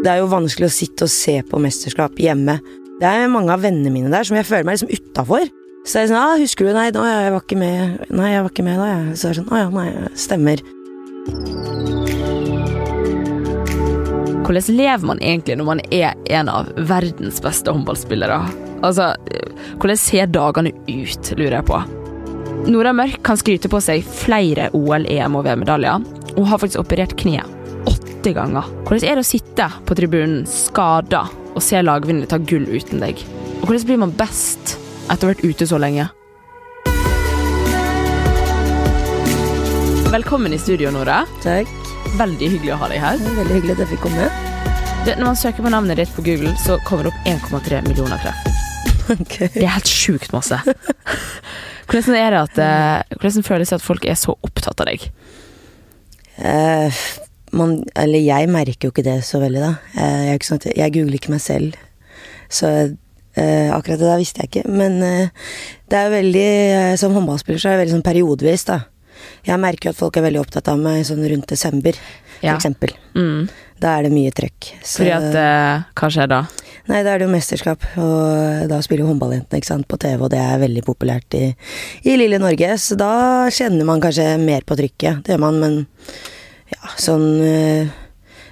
Det 0.00 0.08
er 0.08 0.22
jo 0.22 0.30
vanskelig 0.32 0.70
å 0.70 0.72
sitte 0.72 1.04
og 1.04 1.12
se 1.12 1.34
på 1.44 1.58
mesterskap 1.60 2.16
hjemme. 2.20 2.54
Det 3.00 3.08
er 3.08 3.32
mange 3.32 3.52
av 3.52 3.60
vennene 3.60 3.92
mine 3.92 4.12
der 4.12 4.24
som 4.24 4.38
jeg 4.38 4.46
føler 4.48 4.64
meg 4.64 4.78
liksom 4.78 4.92
utafor. 4.96 5.50
Så 5.84 5.92
det 5.92 6.02
er 6.02 6.08
sånn, 6.08 6.20
ah, 6.20 6.36
'Husker 6.40 6.64
du? 6.64 6.72
Nei, 6.72 6.90
da, 6.92 7.04
jeg 7.04 7.32
var 7.34 7.44
ikke 7.44 7.58
med 7.60 8.06
Nei, 8.08 8.30
jeg 8.32 8.42
var 8.42 8.50
ikke 8.50 8.64
med 8.64 8.78
da, 8.80 8.86
jeg. 8.88 9.16
Så 9.16 9.28
er 9.28 9.36
sånn, 9.36 9.52
å 9.52 9.60
ja, 9.60 9.68
nei, 9.68 10.08
stemmer. 10.16 10.64
Hvordan 14.44 14.76
lever 14.76 15.06
man 15.06 15.20
egentlig 15.20 15.56
når 15.60 15.68
man 15.68 15.84
er 15.92 16.16
en 16.32 16.48
av 16.48 16.72
verdens 16.76 17.40
beste 17.44 17.70
håndballspillere? 17.70 18.40
Altså, 18.82 19.12
hvordan 19.76 20.00
ser 20.00 20.32
dagene 20.32 20.72
ut, 20.88 21.32
lurer 21.36 21.60
jeg 21.60 21.68
på. 21.68 21.84
Nora 22.72 22.92
Mørk 22.96 23.22
kan 23.22 23.36
skryte 23.36 23.68
på 23.68 23.80
seg 23.84 24.04
flere 24.04 24.72
OL-, 24.72 25.08
EM- 25.08 25.36
og 25.36 25.44
VM-medaljer, 25.44 26.04
og 26.36 26.46
har 26.46 26.58
faktisk 26.58 26.80
operert 26.80 27.16
kneet 27.20 27.59
åtte 28.20 28.32
ganger. 28.36 28.66
Hvordan 28.84 29.08
er 29.08 29.16
det 29.16 29.22
å 29.24 29.28
sitte 29.28 29.66
på 29.88 29.94
tribunen 29.96 30.42
skada 30.48 31.22
og 31.54 31.62
se 31.64 31.78
lagvinnere 31.80 32.28
ta 32.28 32.36
gull 32.36 32.66
uten 32.68 33.00
deg? 33.00 33.20
Og 33.62 33.70
hvordan 33.70 33.86
blir 33.88 34.00
man 34.02 34.10
best 34.12 34.74
etter 35.08 35.24
å 35.24 35.30
ha 35.30 35.32
vært 35.32 35.44
ute 35.46 35.68
så 35.68 35.78
lenge? 35.80 36.04
Velkommen 40.12 40.52
i 40.52 40.58
studio, 40.60 40.90
Nora. 40.92 41.22
Takk. 41.40 41.70
Veldig 42.18 42.50
hyggelig 42.56 42.74
å 42.74 42.80
ha 42.82 42.90
deg 42.92 43.00
her. 43.00 43.22
Er 43.24 43.38
veldig 43.38 43.56
hyggelig 43.56 43.76
at 43.78 43.82
jeg 43.86 43.92
fikk 43.94 44.04
komme. 44.04 44.28
Det, 45.06 45.14
når 45.14 45.24
man 45.30 45.40
søker 45.40 45.64
på 45.64 45.72
navnet 45.72 46.02
ditt 46.02 46.12
på 46.12 46.26
Google, 46.26 46.52
så 46.60 46.76
kommer 46.84 47.08
det 47.08 47.14
opp 47.14 47.32
1,3 47.56 47.80
millioner 47.88 48.20
treff. 48.20 48.44
Okay. 49.16 49.48
Det 49.56 49.64
er 49.64 49.72
helt 49.78 49.88
sjukt 49.88 50.36
masse. 50.36 50.60
Hvordan 51.90 52.20
er 52.20 52.36
det 52.36 52.44
at 52.44 52.60
eh, 52.62 53.16
Hvordan 53.16 53.48
føles 53.48 53.72
det 53.72 53.80
at 53.80 53.82
folk 53.82 54.04
er 54.06 54.20
så 54.20 54.36
opptatt 54.44 54.84
av 54.84 54.92
deg? 54.92 55.08
Eh, 56.36 57.00
man, 57.56 57.76
eller 57.98 58.22
jeg 58.22 58.48
merker 58.52 58.88
jo 58.88 58.92
ikke 58.94 59.04
det 59.06 59.18
så 59.26 59.40
veldig, 59.42 59.60
da. 59.62 59.72
Eh, 59.96 60.18
jeg, 60.26 60.32
er 60.34 60.38
ikke 60.40 60.50
sånn 60.50 60.60
at, 60.62 60.68
jeg 60.76 60.94
googler 60.96 61.18
ikke 61.18 61.32
meg 61.34 61.42
selv. 61.44 61.78
Så 62.50 62.70
eh, 62.70 63.68
akkurat 63.74 63.98
det 64.00 64.08
der 64.10 64.20
visste 64.22 64.42
jeg 64.44 64.50
ikke. 64.52 64.64
Men 64.70 65.00
eh, 65.06 65.28
det 65.90 65.98
er 65.98 66.08
jo 66.08 66.14
veldig 66.16 66.46
eh, 66.46 66.94
Som 67.00 67.14
håndballspiller 67.18 67.60
så 67.62 67.70
er 67.70 67.76
det 67.78 67.84
veldig 67.84 67.96
sånn 67.98 68.06
periodevis, 68.06 68.66
da. 68.70 68.80
Jeg 69.46 69.60
merker 69.60 69.90
jo 69.90 69.94
at 69.94 70.00
folk 70.00 70.16
er 70.16 70.24
veldig 70.28 70.40
opptatt 70.40 70.68
av 70.72 70.78
meg 70.80 71.02
sånn 71.08 71.26
rundt 71.28 71.48
desember, 71.50 71.96
Ja. 72.40 72.54
f.eks. 72.56 72.94
Mm. 73.14 73.48
Da 73.80 73.98
er 73.98 74.06
det 74.08 74.12
mye 74.14 74.32
trøkk. 74.32 74.70
Så- 74.80 75.02
Fordi 75.02 75.12
at 75.16 75.34
eh, 75.36 75.82
Hva 76.00 76.08
skjer 76.12 76.28
da? 76.28 76.40
Nei, 76.88 77.02
da 77.04 77.12
er 77.12 77.20
det 77.20 77.26
jo 77.28 77.32
mesterskap, 77.34 77.84
og 78.00 78.68
da 78.72 78.78
spiller 78.82 79.04
jo 79.04 79.10
håndballjentene 79.12 79.60
ikke 79.60 79.68
sant, 79.68 79.86
på 79.86 79.98
TV, 80.00 80.16
og 80.24 80.30
det 80.32 80.40
er 80.42 80.58
veldig 80.58 80.82
populært 80.82 81.36
i, 81.38 81.54
i 82.08 82.16
lille 82.18 82.40
Norge, 82.42 82.72
så 82.82 82.96
da 82.98 83.10
kjenner 83.52 83.86
man 83.86 84.00
kanskje 84.02 84.24
mer 84.42 84.64
på 84.66 84.74
trykket. 84.80 85.20
Det 85.26 85.36
gjør 85.36 85.42
man, 85.44 85.60
men 85.60 85.76
ja, 86.70 86.92
sånn 87.00 87.26
eh, 87.44 87.90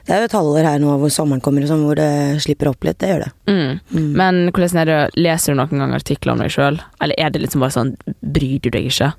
Det 0.07 0.15
er 0.15 0.23
jo 0.23 0.29
et 0.29 0.37
halvår 0.39 0.67
her 0.67 0.83
nå 0.83 0.95
hvor 1.03 1.13
sommeren 1.13 1.43
kommer 1.45 1.65
og 1.65 1.71
sånn, 1.71 1.85
hvor 1.85 1.99
det 1.99 2.41
slipper 2.45 2.71
opp 2.71 2.87
litt. 2.87 2.99
Det 3.01 3.11
gjør 3.11 3.27
det. 3.27 3.31
Mm. 3.51 3.81
Mm. 3.93 4.11
Men 4.17 4.41
hvordan 4.49 4.83
er 4.83 4.91
det, 4.91 4.99
leser 5.21 5.53
du 5.53 5.61
noen 5.61 5.85
gang 5.85 5.95
artikler 5.97 6.35
om 6.35 6.43
deg 6.43 6.53
sjøl? 6.55 6.81
Eller 7.05 7.21
er 7.21 7.33
det 7.35 7.43
liksom 7.45 7.65
bare 7.65 7.77
sånn 7.77 7.95
Bryr 8.25 8.63
du 8.65 8.71
deg 8.73 8.89
ikke? 8.89 9.13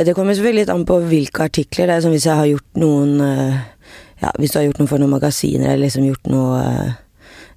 Det 0.00 0.14
kommer 0.16 0.36
selvfølgelig 0.36 0.62
litt 0.62 0.72
an 0.72 0.86
på 0.88 0.96
hvilke 1.10 1.44
artikler. 1.50 1.90
Det 1.90 1.96
er 1.96 2.04
sånn 2.06 2.14
hvis 2.14 2.28
jeg 2.28 2.38
har 2.38 2.48
gjort 2.48 2.80
noen 2.80 3.20
eh, 3.26 3.60
Ja, 4.22 4.30
hvis 4.38 4.52
du 4.52 4.60
har 4.60 4.66
gjort 4.68 4.80
noe 4.80 4.90
for 4.90 5.02
noen 5.02 5.14
magasiner, 5.14 5.72
eller 5.72 5.86
liksom 5.88 6.06
gjort 6.06 6.30
noe 6.30 6.60
eh, 6.60 6.98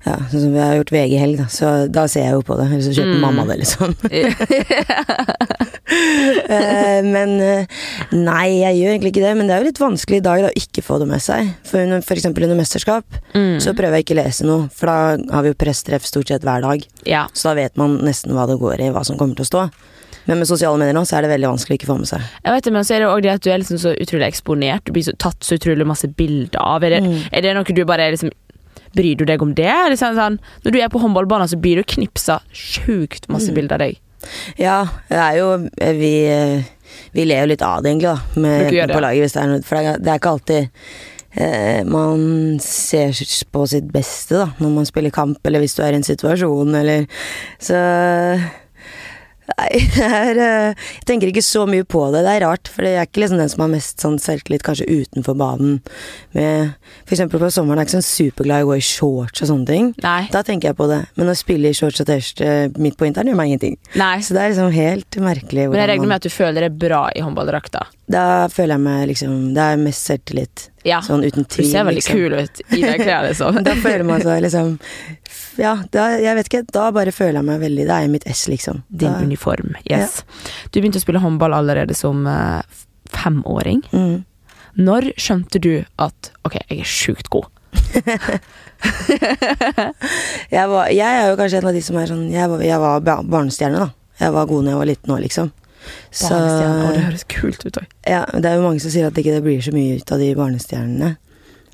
ja, 0.05 0.15
sånn 0.31 0.41
som 0.43 0.53
vi 0.53 0.59
har 0.59 0.75
gjort 0.75 0.91
VG 0.91 1.17
Helg, 1.19 1.37
da. 1.39 1.45
Så 1.47 1.69
da 1.91 2.03
ser 2.11 2.25
jeg 2.27 2.33
jo 2.35 2.41
på 2.43 2.57
det. 2.59 2.65
Eller 2.71 2.83
så 2.83 2.91
kjøper 2.97 3.13
Mm. 3.13 3.21
mamma 3.23 3.45
det, 3.47 3.59
liksom. 3.63 3.95
Eh, 5.93 7.01
men 7.05 7.33
eh, 7.43 7.65
nei, 8.15 8.47
jeg 8.63 8.77
gjør 8.79 8.91
egentlig 8.93 9.11
ikke 9.13 9.23
det. 9.25 9.33
Men 9.37 9.47
det 9.49 9.53
er 9.55 9.61
jo 9.63 9.67
litt 9.69 9.81
vanskelig 9.81 10.19
i 10.21 10.23
dag 10.25 10.41
da, 10.45 10.49
å 10.51 10.57
ikke 10.57 10.83
få 10.85 10.97
det 11.01 11.07
med 11.09 11.21
seg. 11.23 11.51
For, 11.67 11.93
f.eks. 11.99 12.25
under 12.31 12.55
mesterskap 12.57 13.19
Mm. 13.33 13.57
så 13.63 13.73
prøver 13.77 13.97
jeg 13.99 14.05
ikke 14.05 14.15
å 14.17 14.19
lese 14.23 14.45
noe, 14.47 14.67
for 14.73 14.89
da 14.89 14.97
har 15.35 15.43
vi 15.45 15.51
jo 15.51 15.57
presstreff 15.59 16.05
stort 16.05 16.29
sett 16.31 16.43
hver 16.45 16.61
dag. 16.65 16.83
Ja. 17.09 17.25
Så 17.33 17.49
da 17.49 17.55
vet 17.61 17.77
man 17.79 17.97
nesten 18.05 18.33
hva 18.35 18.45
det 18.49 18.59
går 18.61 18.81
i, 18.85 18.91
hva 18.93 19.03
som 19.05 19.17
kommer 19.19 19.35
til 19.37 19.45
å 19.45 19.49
stå. 19.51 19.63
Men 20.25 20.39
med 20.39 20.47
sosiale 20.47 20.77
medier 20.79 20.95
nå 20.95 21.01
så 21.03 21.17
er 21.17 21.25
det 21.25 21.33
veldig 21.33 21.49
vanskelig 21.51 21.75
å 21.75 21.79
ikke 21.81 21.89
få 21.89 21.97
med 21.99 22.07
seg. 22.07 22.21
Jeg 22.45 22.53
vet 22.55 22.63
det, 22.69 22.73
men 22.77 22.85
så 22.87 22.93
er 22.95 22.99
det 23.03 23.07
også 23.09 23.23
det 23.25 23.31
at 23.33 23.43
du 23.43 23.49
er 23.51 23.59
liksom 23.59 23.79
så 23.81 23.91
utrolig 24.05 24.27
eksponert. 24.29 24.85
Du 24.87 24.93
blir 24.95 25.03
så, 25.03 25.13
tatt 25.19 25.43
så 25.43 25.57
utrolig 25.59 25.87
masse 25.89 26.07
bilder 26.07 26.61
av. 26.63 26.83
Er 26.87 26.89
det, 26.95 27.01
Mm. 27.03 27.17
er 27.33 27.41
det 27.43 27.53
noe 27.57 27.63
du 27.75 27.83
bare 27.85 28.11
liksom 28.13 28.31
Bryr 28.93 29.17
du 29.17 29.25
deg 29.25 29.41
om 29.41 29.53
det? 29.57 29.71
Liksom 29.89 30.15
sånn, 30.17 30.39
når 30.63 30.71
du 30.75 30.79
er 30.79 30.89
på 30.93 30.99
håndballbanen, 31.01 31.49
så 31.49 31.57
blir 31.59 31.79
du 31.81 31.83
knipsa 31.83 32.39
sjukt 32.53 33.27
masse 33.29 33.49
Mm. 33.49 33.55
bilder 33.55 33.73
av 33.73 33.79
deg. 33.87 33.99
Ja, 34.57 34.85
det 35.09 35.17
er 35.19 35.37
jo 35.37 35.47
Vi, 35.77 36.13
eh, 36.27 36.63
vi 37.13 37.25
ler 37.25 37.41
jo 37.43 37.47
litt 37.51 37.61
av 37.61 37.81
det, 37.83 37.91
egentlig, 37.91 38.13
da. 38.15 38.39
Med 38.39 38.71
jentene 38.71 38.93
på 38.95 39.01
laget. 39.01 39.33
Det, 39.33 39.47
noe, 39.49 39.61
for 39.63 39.75
det 39.77 40.03
det 40.03 40.07
er 40.13 40.19
ikke 40.19 40.33
alltid 40.37 40.69
eh, 41.35 41.83
man 41.83 42.59
ser 42.61 43.09
på 43.51 43.67
sitt 43.67 43.91
beste 43.91 44.37
da 44.37 44.45
når 44.61 44.69
man 44.75 44.85
spiller 44.85 45.09
kamp, 45.11 45.39
eller 45.43 45.59
hvis 45.59 45.75
du 45.75 45.81
er 45.83 45.91
i 45.93 45.95
en 45.95 46.03
situasjon, 46.05 46.75
eller 46.75 47.07
Så 47.59 47.73
Nei, 49.43 49.69
jeg, 49.97 50.35
eh, 50.39 50.71
Jeg 50.71 51.07
tenker 51.09 51.29
ikke 51.29 51.43
så 51.43 51.65
mye 51.67 51.85
på 51.87 52.05
det. 52.13 52.21
Det 52.23 52.31
er 52.31 52.45
rart, 52.45 52.69
for 52.71 52.87
jeg 52.87 52.99
er 53.01 53.07
ikke 53.09 53.23
liksom 53.23 53.41
den 53.41 53.51
som 53.51 53.63
har 53.65 53.71
mest 53.73 54.03
sånn 54.03 54.15
selvtillit 54.21 54.63
kanskje 54.65 54.87
utenfor 54.87 55.35
banen. 55.39 55.81
Med, 56.35 56.73
for 57.03 57.17
eksempel 57.17 57.41
på 57.41 57.51
sommeren 57.53 57.81
er 57.81 57.85
jeg 57.85 57.91
ikke 57.91 57.97
sånn 57.97 58.07
superglad 58.09 58.63
i 58.63 58.67
å 58.67 58.71
gå 58.71 58.77
i 58.79 58.85
shorts 58.87 59.43
og 59.43 59.51
sånne 59.51 59.69
ting. 59.69 59.91
Nei. 60.05 60.21
Da 60.33 60.43
tenker 60.47 60.71
jeg 60.71 60.79
på 60.79 60.87
det. 60.91 61.01
Men 61.19 61.31
å 61.31 61.37
spille 61.37 61.71
i 61.73 61.77
shorts 61.77 62.03
og 62.03 62.09
T-skjorte 62.09 62.83
midt 62.83 62.99
på 62.99 63.07
vinteren 63.07 63.31
gjør 63.31 63.39
meg 63.39 63.51
ingenting. 63.51 63.79
Nei. 63.99 64.15
Så 64.23 64.37
det 64.37 64.43
er 64.43 64.53
liksom 64.53 64.73
helt 64.75 65.19
merkelig. 65.23 65.67
Men 65.73 65.83
jeg 65.83 65.91
regner 65.93 66.13
med 66.13 66.21
at 66.21 66.29
du 66.29 66.33
føler 66.33 66.67
deg 66.67 66.79
bra 66.79 67.05
i 67.11 67.25
håndballdrakta. 67.25 67.87
Da 68.13 68.27
føler 68.51 68.75
jeg 68.75 68.83
meg 68.83 69.07
liksom 69.13 69.35
Det 69.55 69.63
er 69.73 69.79
mest 69.79 70.09
selvtillit. 70.09 70.69
Ja. 70.83 70.99
Sånn 71.05 71.23
uten 71.23 71.45
Du 71.47 71.61
ser 71.63 71.85
veldig 71.87 72.01
liksom. 72.01 72.17
kul 72.19 72.33
ut 72.33 72.61
i 72.75 72.81
det 72.83 72.97
klærne, 72.99 73.29
liksom. 73.31 73.59
Da 73.67 73.75
føler 73.79 74.03
man 74.07 74.21
seg 74.25 74.41
liksom 74.43 74.73
Ja, 75.61 75.77
da, 75.93 76.09
jeg 76.19 76.35
vet 76.39 76.49
ikke. 76.51 76.63
Da 76.75 76.89
bare 76.95 77.13
føler 77.15 77.39
jeg 77.39 77.47
meg 77.47 77.61
veldig 77.63 77.85
Da 77.87 77.97
er 78.01 78.07
jeg 78.07 78.13
mitt 78.17 78.27
ess, 78.27 78.47
liksom. 78.51 78.81
Din 78.89 79.13
Da, 79.13 79.21
uniform, 79.23 79.75
yes. 79.87 80.21
Du 80.71 80.81
begynte 80.81 80.99
å 80.99 81.05
spille 81.05 81.21
håndball 81.23 81.55
allerede 81.55 81.95
som 81.95 82.27
uh, 82.27 82.61
femåring. 83.13 83.83
mm. 83.93 84.23
Når 84.73 85.11
skjønte 85.21 85.59
du 85.61 85.85
at 86.01 86.31
ok, 86.47 86.55
jeg 86.65 86.79
er 86.81 86.87
sjukt 86.89 87.27
god? 87.29 87.45
jeg, 90.49 90.65
var, 90.69 90.87
jeg 90.89 91.19
er 91.19 91.27
jo 91.29 91.37
kanskje 91.37 91.59
en 91.61 91.67
av 91.69 91.75
de 91.77 91.81
som 91.85 91.97
er 92.01 92.09
sånn 92.09 92.23
Jeg 92.33 92.49
var, 92.51 92.63
jeg 92.65 92.79
var 92.81 93.03
barnestjerne, 93.05 93.83
da. 93.85 93.89
Jeg 94.21 94.33
var 94.35 94.49
god 94.49 94.65
da 94.65 94.73
jeg 94.73 94.79
var 94.81 94.89
liten 94.89 95.13
òg, 95.15 95.21
liksom. 95.25 95.51
Så 96.13 96.29
Barnestjerne, 96.29 96.85
å, 96.85 96.93
det 96.95 97.03
høres 97.07 97.25
kult 97.31 97.65
ut 97.65 97.79
òg. 97.81 97.87
ja, 98.07 98.23
Det 98.31 98.49
er 98.49 98.59
jo 98.59 98.65
mange 98.65 98.83
som 98.83 98.93
sier 98.93 99.09
at 99.09 99.15
det 99.15 99.23
ikke 99.25 99.43
blir 99.45 99.63
så 99.65 99.73
mye 99.75 99.99
ut 99.99 100.13
av 100.15 100.23
de 100.23 100.29
barnestjernene. 100.37 101.15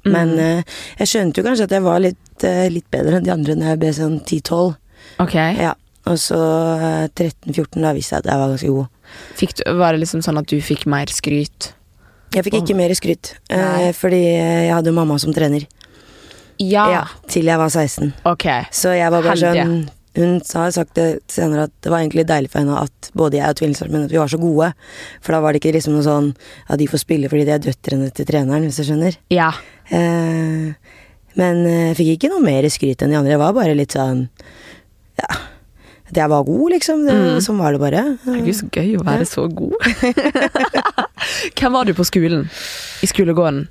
Mm. 0.06 0.12
Men 0.16 0.34
eh, 0.40 0.78
jeg 1.02 1.12
skjønte 1.12 1.42
jo 1.42 1.48
kanskje 1.50 1.68
at 1.68 1.76
jeg 1.76 1.86
var 1.86 2.00
litt, 2.04 2.46
uh, 2.48 2.66
litt 2.72 2.88
bedre 2.94 3.20
enn 3.20 3.26
de 3.28 3.34
andre 3.34 3.58
når 3.60 3.74
jeg 3.74 3.82
ble 3.82 3.92
sånn 3.98 4.16
10-12. 4.22 4.70
Ok. 5.26 5.36
Ja. 5.60 5.74
Og 6.10 6.22
så 6.22 6.40
uh, 6.40 7.06
13-14, 7.12 7.84
da 7.84 7.92
visste 7.98 8.16
jeg 8.16 8.24
at 8.24 8.32
jeg 8.32 8.42
var 8.42 8.54
ganske 8.54 8.72
god. 8.78 8.96
Du, 9.40 9.64
var 9.82 9.94
det 9.94 10.04
liksom 10.06 10.24
sånn 10.26 10.40
at 10.40 10.50
du 10.50 10.58
fikk 10.64 10.88
mer 10.90 11.12
skryt? 11.12 11.74
Jeg 12.34 12.46
fikk 12.46 12.60
ikke 12.60 12.78
mer 12.78 12.92
skryt, 12.94 13.32
eh, 13.50 13.90
fordi 13.98 14.20
jeg 14.22 14.70
hadde 14.70 14.92
jo 14.92 14.94
mamma 14.94 15.16
som 15.18 15.34
trener. 15.34 15.64
Ja. 16.62 16.84
Ja, 16.94 17.04
til 17.32 17.48
jeg 17.50 17.58
var 17.58 17.72
16. 17.72 18.12
Ok. 18.30 18.46
Så 18.76 18.92
jeg 18.94 19.10
var 19.10 19.24
bare 19.26 19.34
Heldig. 19.34 19.64
sånn 19.64 19.99
Hun 20.20 20.38
har 20.54 20.72
sagt 20.76 20.98
det 21.00 21.08
senere 21.32 21.66
at 21.70 21.74
det 21.82 21.92
var 21.94 22.02
egentlig 22.04 22.26
deilig 22.28 22.52
for 22.52 22.60
henne 22.62 22.78
at 22.84 23.10
både 23.18 23.40
jeg 23.40 23.50
og 23.54 23.60
tvillingsøsteren 23.62 23.96
min 23.96 24.06
at 24.10 24.12
vi 24.14 24.20
var 24.20 24.32
så 24.34 24.40
gode. 24.42 24.72
For 25.24 25.32
da 25.36 25.40
var 25.46 25.56
det 25.56 25.62
ikke 25.64 25.74
liksom 25.78 25.96
noe 25.96 26.04
sånn 26.06 26.32
at 26.68 26.80
de 26.82 26.88
får 26.92 27.04
spille 27.06 27.30
fordi 27.32 27.46
de 27.48 27.54
er 27.56 27.64
døtrene 27.64 28.10
til 28.14 28.28
treneren, 28.28 28.66
hvis 28.68 28.82
du 28.82 28.88
skjønner. 28.90 29.16
Ja. 29.34 29.52
Eh, 29.90 30.74
men 31.40 31.62
eh, 31.70 31.86
jeg 31.94 32.00
fikk 32.02 32.12
ikke 32.18 32.34
noe 32.36 32.44
mer 32.44 32.68
skryt 32.74 33.02
enn 33.06 33.14
de 33.16 33.20
andre. 33.22 33.36
Jeg 33.38 33.42
var 33.46 33.56
bare 33.56 33.78
litt 33.80 33.96
sånn 33.96 34.28
Ja. 35.22 35.40
At 36.10 36.18
jeg 36.18 36.30
var 36.32 36.42
god, 36.48 36.72
liksom. 36.74 37.04
Det, 37.06 37.14
Mm. 37.14 37.42
Sånn 37.46 37.60
var 37.62 37.72
det 37.76 37.80
bare. 37.84 38.00
Herregud, 38.26 38.56
så 38.58 38.66
gøy 38.74 38.96
å 38.98 39.04
være 39.06 39.22
Ja. 39.22 39.30
så 39.30 39.44
god. 39.46 39.76
Hvem 41.60 41.76
var 41.76 41.86
du 41.86 41.94
på 41.94 42.06
skolen? 42.08 42.48
I 43.06 43.10
skolegården? 43.12 43.68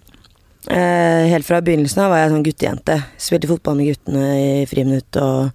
Eh, 0.70 1.26
helt 1.32 1.46
fra 1.46 1.60
begynnelsen 1.64 2.02
av 2.04 2.10
var 2.12 2.18
jeg 2.22 2.32
sånn 2.34 2.44
guttejente. 2.44 2.96
Spilte 3.20 3.48
fotball 3.48 3.78
med 3.78 3.88
guttene 3.88 4.24
i 4.36 4.66
friminutt 4.68 5.16
og 5.22 5.50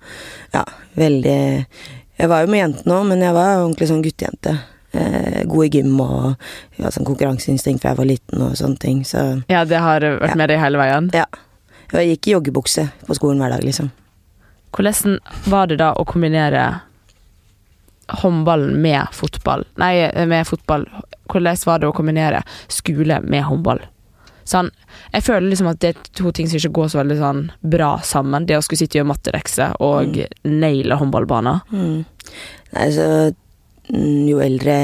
ja, 0.56 0.64
veldig 0.98 1.66
Jeg 2.18 2.30
var 2.30 2.44
jo 2.44 2.50
med 2.54 2.60
jentene 2.62 2.96
òg, 3.00 3.08
men 3.10 3.22
jeg 3.26 3.34
var 3.36 3.60
ordentlig 3.60 3.88
sånn 3.90 4.04
guttejente. 4.06 4.52
Eh, 4.94 5.44
god 5.50 5.66
i 5.66 5.70
gym 5.80 5.96
og 6.02 6.36
ja, 6.78 6.90
sånn 6.94 7.06
konkurranseinstinkt 7.08 7.82
fra 7.82 7.92
jeg 7.94 7.98
var 7.98 8.10
liten 8.10 8.42
og 8.46 8.54
sånne 8.58 8.80
ting. 8.82 9.02
Så 9.06 9.44
Ja, 9.50 9.64
det 9.66 9.80
har 9.82 10.02
vært 10.02 10.30
Ja. 10.30 10.36
med 10.36 10.50
deg 10.50 10.60
hele 10.60 10.78
veien. 10.78 11.10
ja. 11.14 11.26
Jeg 11.94 12.18
gikk 12.18 12.28
i 12.28 12.32
joggebukse 12.34 12.90
på 13.06 13.14
skolen 13.14 13.38
hver 13.38 13.52
dag, 13.52 13.62
liksom. 13.64 13.92
Hvordan 14.74 15.20
var 15.46 15.68
det 15.68 15.78
da 15.78 15.94
å 15.94 16.06
kombinere 16.06 16.82
håndballen 18.10 18.82
med 18.82 19.08
fotball? 19.14 19.64
Nei, 19.78 20.10
med 20.26 20.48
fotball. 20.48 20.88
Hvordan 21.30 21.58
var 21.66 21.80
det 21.80 21.88
å 21.88 21.94
kombinere 21.94 22.42
skole 22.68 23.20
med 23.22 23.44
håndball? 23.44 23.80
Sånn, 24.50 24.70
jeg 25.14 25.24
føler 25.24 25.48
liksom 25.50 25.70
at 25.72 25.80
det 25.84 25.94
er 25.94 26.12
to 26.20 26.32
ting 26.36 26.50
som 26.50 26.60
ikke 26.60 26.76
går 26.76 26.92
så 26.92 27.00
veldig 27.00 27.18
sånn 27.22 27.42
bra 27.76 27.94
sammen. 28.04 28.48
Det 28.50 28.58
å 28.58 28.64
skulle 28.66 28.84
sitte 28.84 28.98
og 28.98 29.02
gjøre 29.02 29.12
mattelekser 29.14 29.76
og 29.84 30.20
naile 30.44 31.00
håndballbaner. 31.00 31.64
Mm. 31.72 32.04
Nei, 32.76 32.88
så 32.96 33.08
mm, 33.32 34.24
jo 34.30 34.42
eldre 34.44 34.78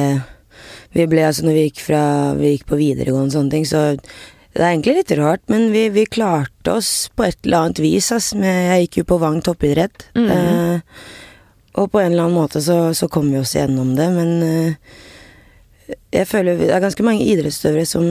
vi 0.95 1.05
ble, 1.05 1.21
altså 1.27 1.45
når 1.45 1.53
vi 1.55 1.63
gikk 1.67 1.81
fra 1.85 2.01
Vi 2.39 2.55
gikk 2.55 2.65
på 2.71 2.79
videregående 2.79 3.29
og 3.29 3.35
sånne 3.35 3.53
ting, 3.53 3.65
så 3.69 3.83
Det 3.93 4.63
er 4.63 4.71
egentlig 4.71 4.95
litt 4.97 5.11
rart, 5.19 5.43
men 5.51 5.69
vi, 5.71 5.83
vi 5.93 6.07
klarte 6.09 6.73
oss 6.79 7.11
på 7.13 7.27
et 7.27 7.37
eller 7.45 7.67
annet 7.67 7.81
vis. 7.83 8.09
Ass. 8.15 8.31
Jeg 8.33 8.87
gikk 8.87 9.03
jo 9.03 9.09
på 9.11 9.19
Vang 9.21 9.37
toppidrett. 9.45 10.09
mm. 10.17 10.29
Eh, 10.33 10.79
og 11.79 11.91
på 11.93 11.99
en 12.01 12.11
eller 12.11 12.25
annen 12.25 12.35
måte 12.35 12.59
så, 12.65 12.93
så 12.97 13.07
kom 13.07 13.29
vi 13.31 13.37
oss 13.39 13.53
gjennom 13.55 13.93
det, 13.95 14.07
men 14.11 14.31
eh, 14.43 15.93
jeg 16.11 16.27
føler 16.27 16.57
det 16.59 16.71
er 16.73 16.81
ganske 16.83 17.05
mange 17.05 17.25
idrettsutøvere 17.29 17.85
som 17.87 18.07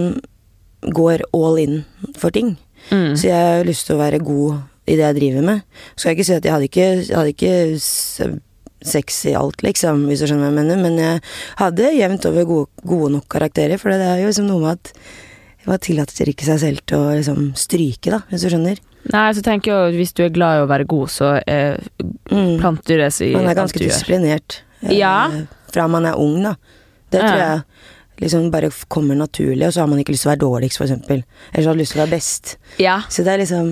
går 0.83 1.23
all 1.35 1.59
in 1.59 1.85
for 2.17 2.31
ting. 2.31 2.57
Mm. 2.91 3.17
Så 3.19 3.29
jeg 3.29 3.35
har 3.59 3.65
lyst 3.69 3.87
til 3.87 3.97
å 3.97 4.03
være 4.03 4.21
god 4.25 4.61
i 4.89 4.97
det 4.97 5.05
jeg 5.05 5.17
driver 5.19 5.43
med. 5.45 5.63
Så 5.95 6.01
skal 6.01 6.11
jeg 6.13 6.19
ikke 6.19 6.29
si 6.31 6.37
at 6.39 6.45
jeg 6.45 6.53
hadde 6.55 6.69
ikke, 6.71 6.91
jeg 7.09 7.17
hadde 7.17 7.35
ikke 7.35 8.41
sex 8.89 9.25
i 9.27 9.35
alt, 9.35 9.63
liksom, 9.67 10.05
hvis 10.09 10.21
du 10.23 10.29
skjønner 10.31 10.47
hva 10.47 10.53
jeg 10.53 10.59
mener, 10.61 10.79
men 10.85 10.99
jeg 11.03 11.23
hadde 11.59 11.89
jevnt 11.99 12.27
over 12.31 12.45
gode, 12.47 12.69
gode 12.87 13.11
nok 13.17 13.27
karakterer, 13.35 13.81
for 13.83 13.91
det 13.91 13.99
er 14.07 14.21
jo 14.23 14.29
liksom 14.31 14.47
noe 14.47 14.63
med 14.63 14.77
at 14.79 14.93
man 15.69 15.81
tillater 15.85 16.31
ikke 16.31 16.47
seg 16.47 16.61
selv 16.63 16.85
til 16.89 17.03
å 17.03 17.09
liksom 17.19 17.49
stryke, 17.59 18.13
da, 18.15 18.21
hvis 18.31 18.47
du 18.47 18.53
skjønner. 18.55 18.79
Nei, 19.13 19.27
så 19.35 19.43
tenker 19.45 19.73
jeg 19.73 19.93
jo 19.93 19.99
hvis 19.99 20.15
du 20.17 20.23
er 20.25 20.33
glad 20.35 20.61
i 20.61 20.63
å 20.63 20.71
være 20.71 20.87
god, 20.89 21.11
så 21.13 21.35
eh, 21.43 21.77
Mm. 22.29 22.59
planter 22.61 22.99
det 23.01 23.07
så 23.17 23.25
i 23.25 23.33
Man 23.33 23.47
er 23.49 23.57
ganske 23.57 23.81
disiplinert. 23.81 24.61
eh, 24.85 24.93
Ja. 24.99 25.31
Fra 25.73 25.87
man 25.89 26.05
er 26.07 26.15
ung, 26.21 26.43
da. 26.45 26.55
Det 27.11 27.21
tror 27.21 27.37
Ja. 27.39 27.47
jeg 27.57 27.63
liksom 28.23 28.51
bare 28.51 28.71
kommer 28.89 29.19
naturlig, 29.19 29.67
og 29.67 29.75
så 29.75 29.83
har 29.83 29.91
man 29.91 30.01
ikke 30.03 30.15
lyst 30.15 30.25
til 30.27 30.31
å 30.31 30.33
være 30.35 30.43
dårligst, 30.45 30.81
eksempel. 30.85 31.23
Eller 31.53 31.65
så 31.65 31.71
har 31.71 31.77
man 31.77 31.83
lyst 31.83 31.95
til 31.95 32.01
å 32.01 32.05
være 32.05 32.15
best. 32.17 32.55
Ja. 32.83 32.99
Så 33.09 33.25
det 33.27 33.35
er 33.35 33.43
liksom 33.45 33.71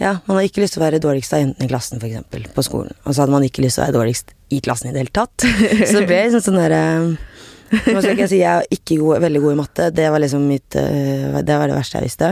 Ja, 0.00 0.16
man 0.26 0.38
har 0.38 0.46
ikke 0.46 0.62
lyst 0.64 0.74
til 0.74 0.82
å 0.82 0.86
være 0.86 1.02
dårligst 1.02 1.34
av 1.34 1.42
jentene 1.44 1.68
i 1.68 1.70
klassen, 1.70 2.00
eksempel, 2.02 2.48
på 2.54 2.64
skolen. 2.66 2.94
Og 3.04 3.14
så 3.14 3.22
hadde 3.22 3.34
man 3.36 3.46
ikke 3.46 3.62
lyst 3.62 3.78
til 3.78 3.84
å 3.84 3.86
være 3.86 3.98
dårligst 3.98 4.34
i 4.54 4.60
klassen 4.64 4.90
i 4.90 4.94
det 4.94 5.04
hele 5.04 5.14
tatt. 5.14 5.46
Så 5.90 6.00
det 6.00 6.08
ble 6.10 6.20
liksom 6.26 6.42
sånn 6.48 6.60
derre 6.60 6.82
Nå 7.74 8.00
skal 8.04 8.20
jeg 8.20 8.30
si 8.30 8.38
jeg 8.38 8.60
er 8.60 8.66
ikke 8.70 8.98
god, 9.00 9.22
veldig 9.24 9.40
god 9.42 9.54
i 9.54 9.58
matte, 9.58 9.86
det 9.96 10.04
var 10.12 10.22
liksom 10.22 10.44
mitt 10.46 10.76
eh, 10.78 11.38
Det 11.42 11.56
var 11.58 11.70
det 11.70 11.74
verste 11.74 11.98
jeg 11.98 12.06
visste. 12.06 12.28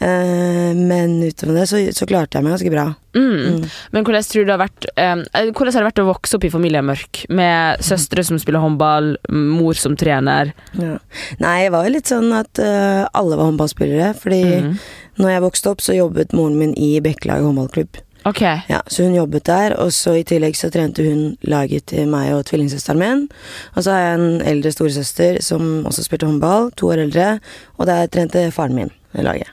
Eh, 0.00 0.72
men 0.76 1.18
utover 1.22 1.58
det 1.58 1.66
så, 1.68 1.80
så 1.92 2.06
klarte 2.08 2.38
jeg 2.38 2.46
meg 2.46 2.54
ganske 2.54 2.72
bra. 2.72 2.86
Mm. 3.12 3.66
Men 3.92 4.06
hvordan 4.06 4.24
tror 4.24 4.46
det 4.46 4.54
har 4.54 4.60
vært 4.62 4.86
eh, 4.94 5.22
Hvordan 5.50 5.74
har 5.74 5.82
det 5.82 5.88
vært 5.88 6.02
å 6.04 6.06
vokse 6.08 6.38
opp 6.38 6.44
i 6.46 6.52
familien 6.52 6.86
Mørk, 6.86 7.24
med 7.28 7.82
søstre 7.84 8.22
som 8.24 8.38
spiller 8.40 8.62
håndball, 8.62 9.12
mor 9.28 9.76
som 9.76 9.96
trener? 10.00 10.54
Ja. 10.78 10.94
Nei, 11.42 11.56
det 11.66 11.72
var 11.74 11.84
jo 11.88 11.92
litt 11.96 12.08
sånn 12.08 12.30
at 12.32 12.60
uh, 12.62 13.04
alle 13.12 13.36
var 13.36 13.50
håndballspillere, 13.50 14.12
fordi 14.18 14.40
Mm. 14.60 14.72
når 15.20 15.30
jeg 15.34 15.42
vokste 15.44 15.70
opp, 15.70 15.82
så 15.84 15.94
jobbet 15.94 16.32
moren 16.36 16.56
min 16.58 16.72
i 16.80 16.94
Bekkelaget 17.04 17.44
håndballklubb. 17.44 18.00
Okay. 18.28 18.60
Ja, 18.68 18.80
så 18.86 19.04
hun 19.06 19.14
jobbet 19.16 19.44
der, 19.48 19.74
og 19.80 19.92
så 19.96 20.14
i 20.18 20.24
tillegg 20.28 20.56
så 20.58 20.68
trente 20.72 21.04
hun 21.04 21.36
laget 21.48 21.86
til 21.92 22.08
meg 22.10 22.32
og 22.36 22.44
tvillingsøsteren 22.50 23.00
min. 23.00 23.22
Og 23.76 23.84
så 23.84 23.94
har 23.94 24.02
jeg 24.04 24.18
en 24.18 24.42
eldre 24.54 24.72
storesøster 24.74 25.38
som 25.44 25.86
også 25.88 26.04
spilte 26.04 26.28
håndball, 26.28 26.68
to 26.76 26.90
år 26.92 27.04
eldre, 27.06 27.30
og 27.78 27.88
der 27.88 28.10
trente 28.12 28.48
faren 28.52 28.76
min 28.76 28.92
laget. 29.16 29.48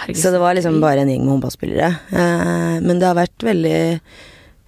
Herregud, 0.00 0.20
Så 0.22 0.30
det 0.34 0.40
var 0.42 0.54
liksom 0.56 0.80
bare 0.82 1.04
en 1.04 1.10
gjeng 1.12 1.24
med 1.24 1.34
håndballspillere. 1.36 1.90
Eh, 2.12 2.76
men 2.84 3.00
det 3.00 3.08
har 3.08 3.18
vært 3.18 3.46
veldig 3.46 3.80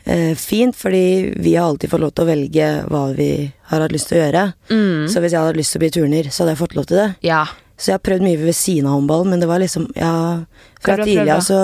eh, 0.06 0.32
fint, 0.38 0.76
fordi 0.76 1.34
vi 1.42 1.54
har 1.56 1.68
alltid 1.68 1.90
fått 1.92 2.04
lov 2.04 2.14
til 2.14 2.26
å 2.26 2.30
velge 2.30 2.70
hva 2.90 3.04
vi 3.16 3.30
har 3.70 3.84
hatt 3.84 3.94
lyst 3.94 4.10
til 4.12 4.20
å 4.20 4.24
gjøre. 4.24 4.46
mm. 4.70 5.06
Så 5.12 5.22
hvis 5.22 5.36
jeg 5.36 5.40
hadde 5.42 5.60
lyst 5.60 5.74
til 5.74 5.80
å 5.80 5.84
bli 5.84 5.94
turner, 5.98 6.30
så 6.30 6.44
hadde 6.44 6.56
jeg 6.56 6.62
fått 6.64 6.78
lov 6.78 6.88
til 6.90 7.02
det. 7.02 7.10
Ja. 7.26 7.44
Så 7.76 7.90
jeg 7.90 7.98
har 7.98 8.06
prøvd 8.08 8.24
mye 8.24 8.40
ved 8.40 8.56
siden 8.56 8.88
av 8.88 8.96
håndball, 8.96 9.26
men 9.28 9.42
det 9.42 9.48
var 9.50 9.60
liksom 9.60 9.90
Ja, 9.98 10.44
fra 10.80 10.96
har 10.96 11.04
tidlig 11.04 11.32
av 11.34 11.42
så 11.44 11.60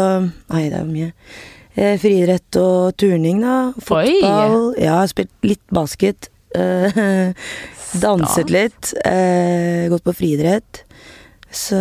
Nei, 0.52 0.66
det 0.68 0.76
er 0.82 0.88
mye. 0.90 1.12
Eh, 1.74 1.96
friidrett 1.96 2.58
og 2.60 2.96
turning, 3.00 3.40
da. 3.40 3.72
Fotball. 3.80 4.74
Ja, 4.76 4.98
spilt 5.08 5.32
litt 5.46 5.64
basket. 5.72 6.28
Eh, 6.54 7.32
danset 8.04 8.52
litt. 8.52 8.92
Eh, 9.08 9.88
gått 9.92 10.04
på 10.04 10.12
friidrett. 10.16 10.82
Så 11.52 11.78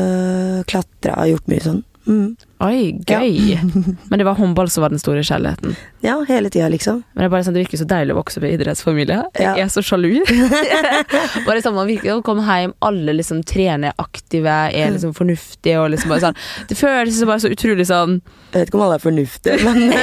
klatra 0.68 1.15
og 1.23 1.31
gjort 1.31 1.51
mye 1.51 1.63
sånn. 1.63 1.83
Mm. 2.07 2.29
Oi, 2.61 2.91
gøy. 3.09 3.57
Men 4.09 4.19
det 4.21 4.25
var 4.27 4.35
håndball 4.37 4.69
som 4.69 4.83
var 4.85 4.89
den 4.93 4.99
store 5.01 5.23
kjærligheten. 5.25 5.73
Ja, 6.05 6.19
hele 6.27 6.49
tida, 6.53 6.67
liksom. 6.69 6.99
Men 7.13 7.23
det 7.23 7.27
er 7.27 7.33
bare 7.33 7.45
sånn, 7.47 7.55
det 7.57 7.63
virker 7.65 7.81
så 7.81 7.87
deilig 7.89 8.13
å 8.13 8.19
vokse 8.19 8.37
opp 8.41 8.45
i 8.45 8.51
idrettsfamilie. 8.55 9.17
Jeg 9.37 9.47
Ja. 9.47 9.55
er 9.65 9.69
så 9.73 9.81
sjalu. 9.85 10.11
bare 11.47 11.61
sånn, 11.63 11.73
Man 11.77 11.87
virker 11.89 12.13
å 12.19 12.21
komme 12.25 12.43
hjem, 12.45 12.73
alle 12.85 13.15
liksom 13.17 13.41
trener 13.47 13.93
aktive, 14.01 14.53
er 14.73 14.91
liksom 14.93 15.13
fornuftige 15.17 15.79
og 15.81 15.91
liksom 15.93 16.11
bare 16.13 16.23
sånn 16.27 16.37
Det 16.69 16.77
føles 16.77 17.17
så 17.19 17.27
bare 17.29 17.41
så 17.43 17.51
utrolig 17.53 17.85
sånn 17.89 18.17
Jeg 18.51 18.57
vet 18.59 18.69
ikke 18.71 18.77
om 18.79 18.83
alle 18.85 18.97
er 18.99 19.03
fornuftige, 19.03 19.57
men 19.63 19.93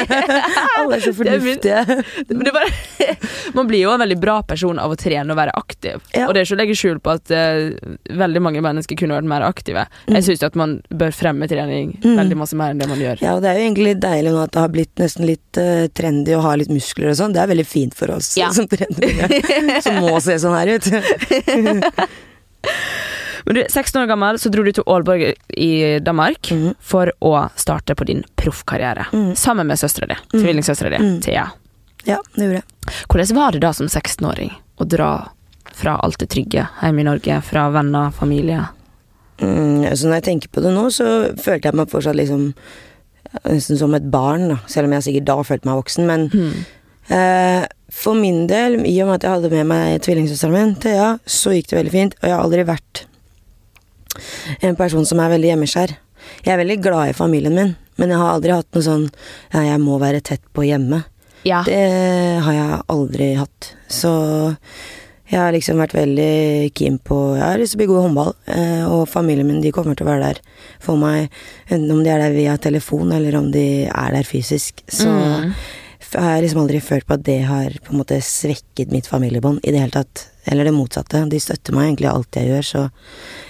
alle 0.78 0.96
er 0.96 1.02
så 1.04 1.12
Det 1.12 1.18
min- 1.18 1.60
fornuftige. 1.60 1.82
Men 2.30 2.44
det 2.44 2.52
er 2.52 2.56
bare, 2.56 3.16
Man 3.54 3.68
blir 3.70 3.82
jo 3.84 3.92
en 3.94 4.00
veldig 4.02 4.18
bra 4.22 4.38
person 4.48 4.78
av 4.82 4.92
å 4.94 4.96
trene 4.98 5.30
og 5.34 5.38
være 5.38 5.52
aktiv. 5.58 6.00
Ja. 6.14 6.26
Og 6.28 6.34
det 6.34 6.40
er 6.42 6.46
ikke 6.48 6.56
å 6.56 6.60
legge 6.62 6.78
skjul 6.78 6.98
på 7.04 7.12
at 7.14 7.30
uh, 7.34 7.96
veldig 8.18 8.42
mange 8.44 8.62
mennesker 8.64 8.96
kunne 8.98 9.16
vært 9.18 9.28
mer 9.30 9.44
aktive. 9.46 9.84
Jeg 10.08 10.24
syns 10.26 10.42
at 10.46 10.56
man 10.58 10.78
bør 10.90 11.14
fremme 11.14 11.48
trening 11.50 11.94
Mm. 11.98 12.14
veldig 12.18 12.36
masse 12.38 12.47
mer 12.56 12.70
enn 12.70 12.78
det 12.78 12.88
man 12.88 12.98
gjør. 12.98 13.20
Ja, 13.20 13.34
og 13.34 13.42
det 13.42 13.50
er 13.50 13.54
jo 13.58 13.64
egentlig 13.66 13.84
litt 13.92 14.00
deilig 14.00 14.32
nå 14.32 14.42
at 14.44 14.52
det 14.52 14.60
har 14.60 14.68
blitt 14.68 14.94
nesten 15.02 15.26
litt 15.26 15.60
uh, 15.60 15.86
trendy 15.92 16.34
å 16.36 16.40
ha 16.40 16.54
litt 16.56 16.68
muskler 16.72 17.10
og 17.10 17.16
sånn. 17.18 17.32
Det 17.34 17.40
er 17.42 17.48
veldig 17.52 17.66
fint 17.66 17.94
for 17.94 18.10
oss 18.16 18.36
Ja. 18.38 18.48
som 18.54 18.66
trener, 18.68 19.80
som 19.84 20.00
må 20.00 20.20
se 20.20 20.38
sånn 20.38 20.56
her 20.56 20.68
ut. 20.78 20.88
Men 23.44 23.54
du, 23.54 23.64
16 23.68 24.02
år 24.02 24.06
gammel 24.10 24.38
så 24.38 24.50
dro 24.52 24.62
du 24.66 24.72
til 24.76 24.84
Aalborg 24.86 25.30
i 25.56 25.98
Danmark 26.04 26.50
mm. 26.52 26.74
for 26.84 27.12
å 27.24 27.48
starte 27.56 27.94
på 27.96 28.04
din 28.04 28.24
proffkarriere. 28.36 29.06
Mm. 29.14 29.30
Sammen 29.38 29.66
med 29.70 29.78
søstera 29.80 30.06
di, 30.10 30.16
Mhm. 30.34 30.42
tvillingsøstera 30.44 30.90
di, 30.90 30.98
Mhm. 31.04 31.20
Thea. 31.24 31.46
Ja, 32.04 32.18
det 32.34 32.42
gjorde 32.44 32.54
jeg. 32.60 32.64
Hvordan 33.08 33.34
var 33.36 33.52
det 33.52 33.60
da 33.60 33.72
som 33.72 33.86
16-åring 33.88 34.52
å 34.78 34.84
dra 34.88 35.28
fra 35.72 35.96
alt 36.02 36.18
det 36.18 36.28
trygge 36.28 36.68
hjemme 36.82 37.00
i 37.00 37.04
Norge, 37.04 37.40
fra 37.42 37.68
venner, 37.70 38.10
familie? 38.10 38.68
Mm, 39.38 39.86
så 39.94 40.08
når 40.08 40.18
jeg 40.18 40.26
tenker 40.28 40.52
på 40.52 40.62
det 40.64 40.74
nå, 40.74 40.88
så 40.94 41.08
følte 41.38 41.70
jeg 41.70 41.78
meg 41.78 41.90
fortsatt 41.92 42.18
liksom 42.18 42.50
nesten 43.44 43.78
som 43.78 43.94
et 43.96 44.06
barn, 44.10 44.48
da. 44.52 44.58
Selv 44.70 44.88
om 44.88 44.96
jeg 44.96 45.06
sikkert 45.08 45.28
da 45.28 45.36
følte 45.46 45.68
meg 45.68 45.80
voksen. 45.80 46.08
Men 46.08 46.26
mm. 46.32 46.64
eh, 47.14 47.66
for 47.92 48.18
min 48.18 48.46
del, 48.50 48.80
i 48.88 48.96
og 49.02 49.10
med 49.10 49.18
at 49.18 49.28
jeg 49.28 49.36
hadde 49.36 49.52
med 49.52 49.68
meg 49.70 50.00
tvillingsøsteren 50.06 50.56
min, 50.56 50.74
Thea, 50.82 51.12
så 51.28 51.54
gikk 51.54 51.70
det 51.70 51.80
veldig 51.82 51.94
fint. 51.94 52.18
Og 52.20 52.28
jeg 52.28 52.36
har 52.36 52.44
aldri 52.44 52.66
vært 52.68 53.04
en 54.66 54.78
person 54.78 55.06
som 55.06 55.20
er 55.22 55.34
veldig 55.34 55.52
hjemmeskjær. 55.52 55.94
Jeg 56.44 56.52
er 56.52 56.60
veldig 56.60 56.80
glad 56.84 57.12
i 57.12 57.16
familien 57.16 57.54
min, 57.56 57.76
men 58.00 58.12
jeg 58.12 58.20
har 58.20 58.34
aldri 58.34 58.52
hatt 58.52 58.68
noe 58.74 58.84
sånn 58.84 59.06
ja, 59.52 59.62
jeg 59.64 59.80
må 59.80 59.96
være 60.02 60.22
tett 60.24 60.42
på 60.54 60.66
hjemme. 60.66 61.04
Ja. 61.46 61.62
Det 61.64 61.78
har 62.44 62.56
jeg 62.56 62.80
aldri 62.92 63.28
hatt. 63.38 63.72
Så 63.88 64.10
jeg 65.28 65.38
har 65.40 65.52
liksom 65.52 65.76
vært 65.82 65.92
veldig 65.92 66.70
keen 66.78 66.98
på 67.04 67.16
Jeg 67.36 67.44
har 67.44 67.58
lyst 67.60 67.74
til 67.74 67.78
å 67.78 67.82
bli 67.82 67.88
god 67.90 67.98
i 67.98 68.04
håndball, 68.06 68.30
eh, 68.54 68.84
og 68.88 69.08
familien 69.08 69.46
min 69.46 69.60
de 69.60 69.72
kommer 69.76 69.94
til 69.98 70.06
å 70.06 70.10
være 70.10 70.30
der 70.30 70.40
for 70.80 70.96
meg, 71.00 71.28
enten 71.68 71.90
om 71.92 72.00
de 72.04 72.10
er 72.14 72.22
der 72.22 72.32
via 72.36 72.56
telefon 72.56 73.12
eller 73.12 73.36
om 73.36 73.50
de 73.52 73.66
er 73.86 74.16
der 74.16 74.24
fysisk. 74.24 74.82
Så 74.88 75.08
Mm. 75.08 75.52
jeg 76.12 76.22
har 76.22 76.40
liksom 76.40 76.62
aldri 76.62 76.80
følt 76.80 77.06
på 77.06 77.14
at 77.18 77.22
det 77.24 77.42
har 77.44 77.70
på 77.84 77.92
en 77.92 77.98
måte 78.00 78.16
svekket 78.24 78.90
mitt 78.90 79.06
familiebånd 79.06 79.60
i 79.64 79.70
det 79.70 79.80
hele 79.80 79.90
tatt. 79.92 80.28
Eller 80.46 80.64
det 80.64 80.72
motsatte. 80.72 81.28
De 81.28 81.38
støtter 81.38 81.74
meg 81.74 81.90
egentlig 81.90 82.08
i 82.08 82.14
alt 82.14 82.32
jeg 82.32 82.48
gjør, 82.48 82.64
så 82.64 82.90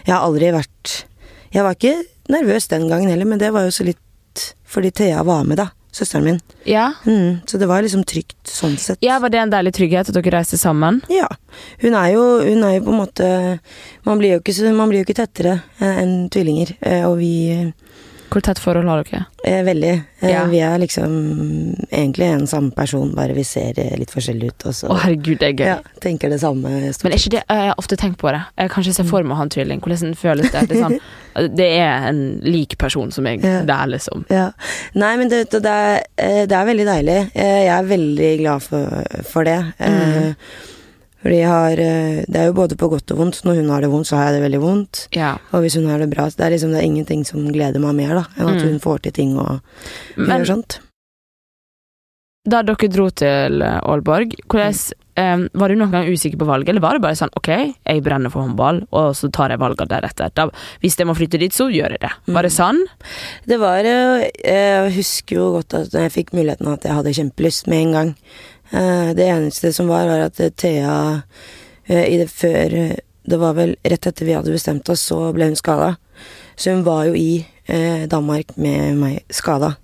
jeg 0.04 0.14
har 0.14 0.25
aldri 0.26 0.50
vært 0.52 1.04
Jeg 1.52 1.62
var 1.62 1.75
ikke 1.75 2.04
nervøs 2.28 2.66
den 2.68 2.88
gangen 2.90 3.08
heller, 3.08 3.25
men 3.25 3.38
det 3.38 3.52
var 3.52 3.62
jo 3.64 3.70
så 3.70 3.85
litt 3.87 4.52
fordi 4.66 4.90
Thea 4.92 5.23
var 5.25 5.44
med, 5.44 5.56
da. 5.56 5.70
Søsteren 5.92 6.25
min. 6.25 6.40
ja. 6.68 6.92
Mm, 7.07 7.40
så 7.49 7.59
det 7.59 7.66
var 7.68 7.80
liksom 7.83 8.02
trygt 8.04 8.37
sånn 8.45 8.76
sett. 8.78 8.99
Ja, 9.02 9.18
Var 9.18 9.30
det 9.33 9.38
en 9.40 9.50
deilig 9.50 9.73
trygghet 9.75 10.09
at 10.11 10.14
dere 10.14 10.35
reiste 10.37 10.59
sammen? 10.61 11.00
Ja. 11.09 11.26
Hun 11.80 11.95
er 11.97 12.11
jo, 12.12 12.25
hun 12.45 12.62
er 12.62 12.75
jo 12.76 12.83
på 12.85 12.92
en 12.92 13.00
måte 13.00 13.28
Man 14.04 14.18
blir 14.21 14.37
jo 14.37 14.40
ikke, 14.42 14.73
man 14.76 14.88
blir 14.92 15.00
jo 15.00 15.07
ikke 15.09 15.16
tettere 15.25 15.54
eh, 15.80 16.02
enn 16.02 16.28
tvillinger. 16.30 16.75
eh, 16.83 17.04
Og 17.09 17.16
vi 17.18 17.33
Hvor 18.28 18.42
tett 18.44 18.58
forhold 18.61 18.88
har 18.90 19.02
dere? 19.08 19.23
Eh, 19.44 19.62
veldig 19.64 19.90
eh, 19.94 20.30
Ja. 20.30 20.42
Vi 20.50 20.58
er 20.61 20.78
liksom 20.82 21.12
egentlig 21.90 22.26
en 22.28 22.47
samme 22.47 22.70
person, 22.76 23.14
bare 23.16 23.32
vi 23.37 23.44
ser 23.49 23.78
eh, 23.80 23.94
litt 23.99 24.12
forskjellig 24.12 24.50
ut. 24.52 24.66
Å 24.68 24.73
oh, 24.75 24.92
Å, 24.92 24.99
herregud, 25.04 25.38
det 25.40 25.49
er 25.49 25.54
gøy. 25.56 25.66
ja, 25.70 25.78
tenker 26.04 26.28
det 26.32 26.40
samme. 26.42 26.68
Men 26.68 27.12
er 27.12 27.16
ikke 27.16 27.35
det, 27.38 27.42
jeg 27.49 27.70
har 27.70 27.75
ofte 27.80 27.97
tenkt 28.00 28.18
på 28.20 28.32
det. 28.35 28.42
Jeg 28.61 28.70
kan 28.75 28.85
ikke 28.85 28.97
se 29.00 29.06
for 29.08 29.25
meg 29.25 29.40
en 29.47 29.52
tvilling. 29.56 29.80
Hvordan 29.85 30.14
føles 30.20 30.52
det? 30.52 30.64
Det 30.68 30.76
er, 30.76 30.85
sånn, 30.85 30.99
det 31.62 31.68
er 31.80 32.08
en 32.12 32.23
lik 32.44 32.76
person 32.80 33.11
som 33.14 33.26
jeg 33.30 33.40
Ja. 33.44 33.62
der, 33.68 33.87
liksom. 33.97 34.26
Ja. 34.32 34.49
Nei, 34.99 35.14
men 35.20 35.30
det, 35.32 35.47
det, 35.54 35.64
er, 35.64 36.02
eh, 36.20 36.42
det 36.50 36.56
er 36.58 36.68
veldig 36.68 36.88
deilig. 36.92 37.20
Eh, 37.35 37.61
Jeg 37.68 37.75
er 37.78 37.92
veldig 37.97 38.32
glad 38.42 38.62
for, 38.68 39.23
for 39.32 39.49
det. 39.49 39.61
Eh, 39.78 39.94
Mm. 40.28 40.35
Fordi 41.22 41.38
jeg 41.40 41.48
har 41.50 41.80
eh, 41.82 42.25
Det 42.28 42.37
er 42.38 42.46
jo 42.46 42.52
både 42.54 42.76
på 42.78 42.88
godt 42.92 43.10
og 43.10 43.18
vondt. 43.18 43.40
Når 43.44 43.56
hun 43.62 43.70
har 43.75 43.80
det 43.82 43.90
vondt, 43.90 44.06
så 44.06 44.16
har 44.16 44.28
jeg 44.30 44.38
det 44.38 44.44
veldig 44.46 44.60
vondt. 44.62 45.00
Ja. 45.18 45.32
Og 45.52 45.64
hvis 45.64 45.75
hun 45.75 45.88
har 45.90 45.98
det 45.98 46.10
bra, 46.12 46.28
så 46.30 46.37
det 46.38 46.46
er 46.46 46.54
liksom 46.56 46.70
det 46.76 46.78
er 46.82 46.87
ingenting 46.90 47.25
som 47.26 47.48
gleder 47.52 47.82
meg 47.82 47.96
mer, 47.98 48.14
da, 48.20 48.26
enn 48.38 48.52
at 48.52 48.62
Mm. 48.62 48.68
hun 48.70 48.78
får 48.84 49.02
til 49.02 49.12
ting 49.12 49.38
og 49.38 49.60
gjør 50.16 50.46
sånt. 50.46 50.78
da 52.48 52.62
dere 52.64 52.88
dro 52.88 53.10
til 53.10 53.60
eh, 53.60 53.80
Aalborg, 53.84 54.32
hvordan, 54.48 54.76
um, 55.20 55.42
var 55.60 55.68
du 55.68 55.75
noen 55.76 55.90
gang 55.92 56.06
usikker 56.08 56.38
på 56.40 56.46
valget, 56.48 56.70
eller 56.72 56.80
var 56.80 56.96
det 56.96 57.02
bare 57.04 57.18
sånn 57.18 57.34
ok, 57.37 57.48
jeg 57.84 58.02
brenner 58.06 58.30
for 58.32 58.46
håndball, 58.46 58.78
og 58.96 59.10
så 59.18 59.28
tar 59.34 59.50
jeg 59.52 59.60
valgene 59.60 59.90
deretter? 59.90 60.30
Da, 60.32 60.46
hvis 60.80 60.96
jeg 60.96 61.06
må 61.10 61.16
flytte 61.18 61.40
dit, 61.42 61.52
så 61.52 61.66
gjør 61.68 61.98
jeg 61.98 62.00
det. 62.06 62.12
Var 62.32 62.42
det 62.48 62.52
sånn? 62.54 62.80
Det 63.44 63.58
var 63.60 63.82
Jeg 63.84 64.94
husker 64.96 65.37
jo 65.37 65.50
godt 65.58 65.75
at 65.75 65.92
jeg 65.92 66.14
fikk 66.14 66.32
muligheten, 66.32 66.72
at 66.72 66.87
jeg 66.88 66.96
hadde 66.96 67.12
kjempelyst 67.20 67.66
med 67.68 67.82
en 67.82 67.92
gang. 67.98 68.14
Eh, 68.72 69.14
Det 69.14 69.25
eneste 69.28 69.72
som 69.72 69.88
var, 69.88 70.06
var 70.10 70.26
at 70.26 70.40
Thea 70.56 71.22
eh, 71.87 72.04
i 72.14 72.18
det 72.20 72.28
før 72.30 72.96
Det 73.28 73.38
var 73.40 73.54
vel 73.56 73.76
rett 73.84 74.06
etter 74.06 74.25
vi 74.25 74.32
hadde 74.37 74.52
bestemt 74.54 74.88
oss, 74.88 75.02
så 75.10 75.32
ble 75.37 75.44
hun 75.50 75.56
skada. 75.56 75.96
Så 76.56 76.72
hun 76.72 76.82
var 76.84 77.04
jo 77.10 77.14
i 77.14 77.44
eh, 77.68 78.06
Danmark 78.08 78.54
med 78.56 78.96
meg 78.96 79.18
skada. 79.30 79.75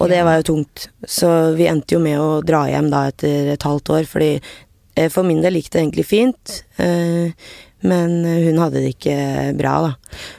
Og 0.00 0.08
det 0.08 0.22
var 0.24 0.38
jo 0.40 0.46
tungt. 0.54 0.88
Så 1.04 1.28
vi 1.58 1.66
endte 1.68 1.94
jo 1.96 2.00
med 2.00 2.16
å 2.18 2.40
dra 2.42 2.62
hjem 2.70 2.88
da 2.90 3.06
etter 3.10 3.52
et 3.52 3.62
halvt 3.68 3.90
år, 3.92 4.08
fordi 4.08 4.30
for 5.12 5.22
min 5.22 5.42
del 5.44 5.54
gikk 5.60 5.68
det 5.70 5.82
egentlig 5.84 6.06
fint. 6.08 6.56
Men 7.86 8.16
hun 8.24 8.56
hadde 8.58 8.80
det 8.82 8.96
ikke 8.96 9.18
bra, 9.58 9.74
da. 9.84 9.90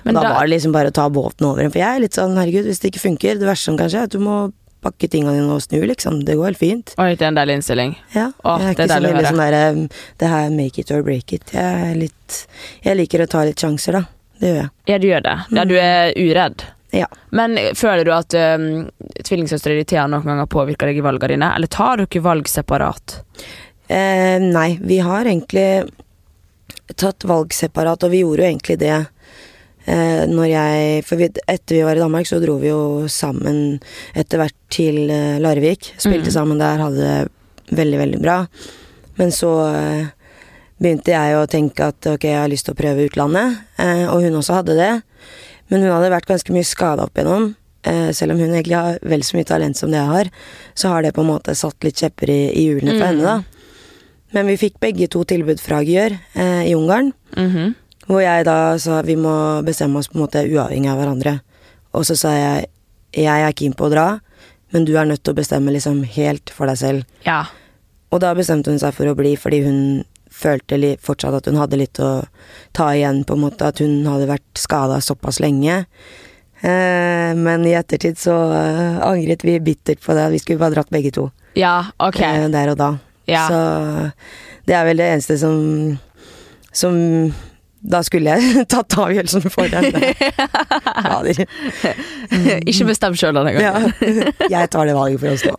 Men 0.04 0.18
da, 0.18 0.24
da- 0.26 0.34
var 0.34 0.48
det 0.50 0.52
liksom 0.58 0.74
bare 0.76 0.90
å 0.92 0.96
ta 0.98 1.06
båten 1.10 1.46
over. 1.48 1.70
For 1.70 1.80
jeg 1.80 1.88
er 1.96 2.02
litt 2.04 2.18
sånn, 2.18 2.36
herregud, 2.36 2.66
hvis 2.68 2.82
det 2.84 2.92
ikke 2.92 3.06
funker 3.06 3.40
Det 3.40 3.48
verste 3.48 3.70
som 3.70 3.78
kan 3.80 3.88
skje, 3.94 4.02
er 4.02 4.10
at 4.10 4.18
du 4.18 4.20
må 4.20 4.40
pakke 4.84 5.10
tingene 5.12 5.36
dine 5.38 5.56
og 5.56 5.64
snu, 5.64 5.80
liksom. 5.90 6.22
Det 6.28 6.38
går 6.40 6.52
helt 6.52 6.62
fint. 6.62 6.94
Oi, 6.98 7.12
det 7.16 7.26
er 7.26 7.34
en 7.34 7.40
deilig 7.40 7.60
innstilling. 7.60 7.94
Ja. 8.16 8.30
Åh, 8.44 8.64
jeg 8.64 8.72
er 8.72 8.80
det 8.80 8.86
er 8.86 8.88
ikke 8.88 8.90
så 8.90 9.14
veldig 9.14 9.28
sånn 9.28 9.44
derre 9.44 9.62
Det 10.22 10.32
her 10.32 10.50
make 10.56 10.82
it 10.82 10.92
or 10.96 11.06
break 11.06 11.36
it. 11.36 11.54
Jeg 11.54 11.92
er 11.92 11.96
litt 12.00 12.42
Jeg 12.86 13.00
liker 13.00 13.26
å 13.26 13.30
ta 13.30 13.46
litt 13.48 13.60
sjanser, 13.60 14.00
da. 14.00 14.04
Det 14.40 14.52
gjør 14.52 14.62
jeg. 14.62 14.70
Ja, 14.88 15.00
du 15.00 15.08
gjør 15.10 15.24
det. 15.26 15.38
Ja, 15.52 15.66
du 15.68 15.76
er 15.80 16.14
uredd. 16.16 16.68
Ja. 16.96 17.08
Men 17.36 17.58
føler 17.76 18.06
du 18.08 18.14
at 18.16 18.34
um, 18.34 18.70
tvillingsøstera 19.26 19.78
di 19.78 19.86
Thea 19.90 20.08
noen 20.10 20.26
ganger 20.26 20.48
påvirker 20.50 20.90
deg 20.90 21.02
i 21.02 21.06
valgene 21.06 21.36
dine, 21.36 21.50
eller 21.58 21.70
tar 21.70 22.02
dere 22.02 22.24
valg 22.26 22.50
separat? 22.50 23.20
Eh, 23.90 24.38
nei, 24.42 24.80
vi 24.82 25.00
har 25.04 25.28
egentlig 25.28 25.90
tatt 26.96 27.28
valg 27.30 27.54
separat, 27.54 28.04
og 28.04 28.14
vi 28.14 28.24
gjorde 28.24 28.46
jo 28.46 28.50
egentlig 28.50 28.80
det 28.82 28.96
eh, 29.90 30.24
når 30.30 30.48
jeg 30.52 31.04
For 31.08 31.20
vi, 31.20 31.28
etter 31.50 31.76
vi 31.80 31.82
var 31.88 31.98
i 31.98 32.04
Danmark, 32.04 32.28
så 32.30 32.40
dro 32.44 32.58
vi 32.62 32.70
jo 32.70 33.08
sammen 33.10 33.80
etter 34.16 34.38
hvert 34.44 34.56
til 34.70 35.10
eh, 35.10 35.40
Larvik. 35.42 35.92
Spilte 35.98 36.30
Mm. 36.30 36.36
sammen 36.38 36.62
der, 36.62 36.78
hadde 36.86 37.10
det 37.10 37.76
veldig, 37.78 38.00
veldig 38.06 38.22
bra. 38.24 38.38
Men 39.20 39.32
så 39.36 39.52
eh, 39.74 40.08
begynte 40.80 41.12
jeg 41.12 41.36
å 41.36 41.48
tenke 41.52 41.90
at 41.92 42.08
ok, 42.14 42.24
jeg 42.30 42.40
har 42.40 42.48
lyst 42.52 42.66
til 42.70 42.74
å 42.78 42.80
prøve 42.80 43.08
utlandet, 43.10 43.58
eh, 43.78 44.06
og 44.08 44.22
hun 44.24 44.38
også 44.40 44.62
hadde 44.62 44.78
det. 44.80 44.92
Men 45.70 45.84
hun 45.84 45.92
hadde 45.92 46.14
vært 46.14 46.30
ganske 46.30 46.54
mye 46.56 46.66
skada 46.66 47.04
opp 47.06 47.18
igjennom. 47.20 47.56
Eh, 47.84 48.10
selv 48.16 48.34
om 48.34 48.40
hun 48.40 48.50
egentlig 48.54 48.76
har 48.76 48.98
vel 49.04 49.22
så 49.24 49.36
mye 49.38 49.46
talent 49.48 49.78
som 49.78 49.92
det 49.92 50.00
jeg 50.00 50.08
har, 50.14 50.30
så 50.76 50.90
har 50.94 51.04
det 51.06 51.14
på 51.16 51.22
en 51.22 51.30
måte 51.34 51.54
satt 51.56 51.84
litt 51.84 52.00
kjepper 52.02 52.30
i, 52.32 52.40
i 52.56 52.64
hjulene 52.70 52.96
for 52.98 53.06
Mm. 53.06 53.10
henne, 53.10 53.24
da. 53.24 53.44
Men 54.34 54.46
vi 54.48 54.58
fikk 54.62 54.80
begge 54.80 55.08
to 55.10 55.24
tilbud 55.26 55.60
fra 55.60 55.80
Gjør 55.82 56.14
eh, 56.36 56.64
i 56.70 56.74
Ungarn, 56.76 57.14
Mhm. 57.38 57.76
Hvor 58.10 58.24
jeg 58.24 58.46
da 58.48 58.58
sa 58.82 59.00
vi 59.06 59.16
må 59.20 59.62
bestemme 59.66 60.02
oss 60.02 60.10
på 60.10 60.18
en 60.18 60.24
måte 60.26 60.42
uavhengig 60.50 60.90
av 60.90 60.98
hverandre. 60.98 61.36
Og 61.94 62.06
så 62.10 62.18
sa 62.18 62.34
jeg 62.36 62.68
jeg 63.18 63.42
er 63.42 63.56
keen 63.58 63.74
på 63.74 63.88
å 63.88 63.90
dra, 63.94 64.08
men 64.74 64.84
du 64.86 64.92
er 64.98 65.08
nødt 65.10 65.24
til 65.26 65.34
å 65.34 65.38
bestemme 65.40 65.72
liksom 65.74 66.04
helt 66.14 66.52
for 66.54 66.70
deg 66.70 66.78
selv. 66.78 67.06
Ja. 67.26 67.44
Og 68.14 68.22
da 68.22 68.36
bestemte 68.38 68.70
hun 68.70 68.78
seg 68.82 68.94
for 68.98 69.10
å 69.10 69.16
bli 69.18 69.32
fordi 69.38 69.64
hun 69.66 69.80
følte 70.30 70.78
fortsatt 71.02 71.40
at 71.40 71.50
hun 71.50 71.58
hadde 71.58 71.80
litt 71.82 71.98
å 72.06 72.24
ta 72.78 72.92
igjen, 72.94 73.24
på 73.26 73.34
en 73.34 73.44
måte. 73.48 73.66
At 73.70 73.82
hun 73.82 74.06
hadde 74.06 74.30
vært 74.30 74.62
skada 74.62 75.00
såpass 75.02 75.40
lenge. 75.42 75.82
Eh, 76.62 77.34
men 77.40 77.66
i 77.66 77.74
ettertid 77.80 78.20
så 78.20 78.36
eh, 78.54 79.00
angret 79.06 79.46
vi 79.48 79.58
bittert 79.64 80.02
på 80.06 80.16
det. 80.18 80.28
Vi 80.36 80.42
skulle 80.44 80.62
bare 80.62 80.76
dratt 80.78 80.90
begge 80.94 81.12
to 81.16 81.30
Ja, 81.58 81.86
ok. 81.98 82.20
eh, 82.22 82.48
der 82.54 82.74
og 82.74 82.78
da. 82.80 82.90
Ja. 83.30 83.46
Så 83.50 83.60
det 84.68 84.76
er 84.78 84.86
vel 84.90 85.02
det 85.02 85.10
eneste 85.16 85.38
som 85.42 85.60
Som 86.72 86.96
Da 87.82 88.02
skulle 88.04 88.34
jeg 88.36 88.64
tatt 88.74 88.96
avgjørelsen 89.00 89.46
for 89.54 89.72
henne. 89.72 90.12
Fader. 91.06 91.40
Ikke 92.70 92.88
bestem 92.90 93.16
sjøl 93.20 93.38
denne 93.38 93.54
gangen. 93.56 93.90
Ja. 94.04 94.48
Jeg 94.52 94.72
tar 94.74 94.90
det 94.90 94.96
valget 94.98 95.22
for 95.22 95.32
oss 95.32 95.46
nå. 95.48 95.56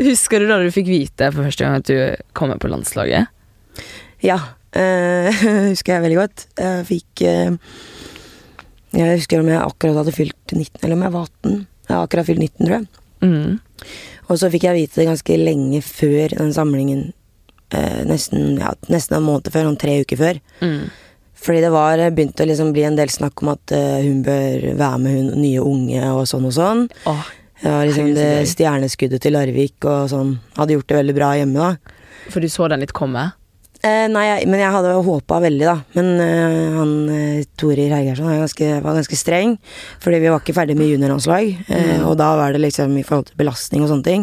Husker 0.00 0.40
du 0.42 0.48
da 0.48 0.58
du 0.62 0.70
fikk 0.74 0.88
vite 0.88 1.28
for 1.34 1.44
første 1.44 1.66
gang 1.66 1.80
at 1.82 1.90
du 1.90 2.24
kommer 2.38 2.60
på 2.62 2.70
landslaget? 2.72 3.28
Ja. 4.24 4.38
eh, 4.78 5.42
husker 5.72 5.96
jeg 5.98 6.04
veldig 6.06 6.20
godt. 6.22 6.46
Jeg 6.60 6.86
fikk 6.88 7.24
eh, 7.28 7.52
Jeg 8.96 9.18
husker 9.20 9.42
om 9.42 9.50
jeg 9.52 9.60
akkurat 9.60 10.00
hadde 10.02 10.14
fylt 10.16 10.54
19, 10.56 10.80
eller 10.82 10.96
om 10.96 11.04
jeg 11.06 11.16
var 11.18 11.28
18. 11.28 11.58
Jeg 11.88 11.96
har 11.96 12.06
akkurat 12.06 12.28
fylt 12.30 12.44
19, 12.46 12.66
tror 12.66 12.78
jeg. 12.78 12.86
Mm. 13.22 13.58
Og 14.30 14.38
så 14.40 14.48
fikk 14.52 14.64
jeg 14.70 14.78
vite 14.78 15.00
det 15.02 15.08
ganske 15.10 15.36
lenge 15.40 15.82
før 15.84 16.32
den 16.38 16.52
samlingen. 16.56 17.10
Eh, 17.78 18.02
nesten, 18.08 18.56
ja, 18.60 18.72
nesten 18.92 19.18
en 19.18 19.26
måned 19.26 19.50
før, 19.52 19.68
sånn 19.68 19.80
tre 19.80 19.98
uker 20.04 20.20
før. 20.20 20.40
Mm. 20.62 20.90
Fordi 21.42 21.60
det 21.64 21.72
var 21.74 21.98
begynte 22.14 22.44
å 22.44 22.48
liksom 22.48 22.70
bli 22.74 22.84
en 22.86 22.96
del 22.98 23.10
snakk 23.10 23.42
om 23.42 23.52
at 23.56 23.74
eh, 23.74 24.00
hun 24.04 24.22
bør 24.26 24.68
være 24.78 24.98
med 25.02 25.16
hun 25.18 25.30
nye 25.42 25.62
unge 25.62 26.02
og 26.14 26.24
sånn 26.30 26.46
og 26.46 26.54
sånn. 26.54 26.86
Åh, 27.10 27.28
var 27.62 27.86
liksom 27.86 28.14
det 28.16 28.30
stjerneskuddet 28.50 29.22
til 29.22 29.36
Larvik 29.36 29.86
og 29.86 30.08
sånn. 30.10 30.36
Hadde 30.56 30.74
gjort 30.78 30.88
det 30.90 30.98
veldig 30.98 31.14
bra 31.18 31.30
hjemme, 31.38 31.70
da. 31.70 32.02
for 32.30 32.42
du 32.42 32.50
så 32.50 32.66
den 32.70 32.82
litt 32.82 32.94
komme? 32.94 33.28
Eh, 33.82 34.06
nei, 34.06 34.22
jeg, 34.28 34.46
men 34.46 34.60
jeg 34.62 34.70
hadde 34.70 34.92
håpa 35.02 35.40
veldig, 35.42 35.64
da. 35.66 35.76
Men 35.98 36.10
eh, 36.22 36.74
han 36.76 36.90
eh, 37.10 37.46
Torir 37.58 37.90
Hergersson 37.90 38.28
er 38.30 38.38
ganske, 38.44 38.68
var 38.84 38.94
ganske 38.98 39.18
streng. 39.18 39.56
Fordi 40.02 40.20
vi 40.22 40.30
var 40.30 40.42
ikke 40.42 40.54
ferdig 40.54 40.76
med 40.78 40.92
juniorlandslag. 40.92 41.48
Eh, 41.66 41.80
Mm. 41.92 42.04
Og 42.06 42.14
da 42.18 42.28
var 42.38 42.54
det 42.54 42.62
liksom 42.62 42.94
i 42.98 43.02
forhold 43.06 43.26
til 43.30 43.38
belastning 43.42 43.82
og 43.82 43.90
sånne 43.90 44.06
ting. 44.06 44.22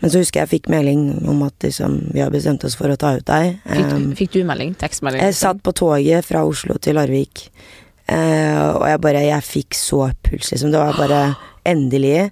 Men 0.00 0.10
så 0.12 0.20
husker 0.22 0.40
jeg 0.40 0.46
jeg 0.46 0.52
fikk 0.52 0.68
melding 0.70 1.26
om 1.28 1.40
at 1.42 1.54
liksom, 1.64 1.96
vi 2.14 2.20
har 2.22 2.30
bestemt 2.30 2.62
oss 2.64 2.76
for 2.78 2.92
å 2.92 2.96
ta 3.00 3.16
ut 3.18 3.24
deg. 3.26 3.58
Fikk, 3.66 3.92
Um, 3.92 4.08
fikk 4.14 4.32
du 4.36 4.44
melding? 4.46 4.74
Tekstmelding? 4.78 5.20
jeg 5.24 5.34
satt 5.34 5.62
på 5.62 5.72
toget 5.74 6.24
fra 6.24 6.44
Oslo 6.46 6.76
til 6.78 6.94
Larvik, 6.94 7.48
uh, 8.10 8.78
og 8.78 8.84
jeg 8.88 9.00
bare 9.00 9.24
Jeg 9.26 9.42
fikk 9.42 9.74
så 9.74 10.10
puls, 10.22 10.52
liksom. 10.52 10.70
Det 10.70 10.78
var 10.78 10.94
bare 10.96 11.22
endelig. 11.66 12.30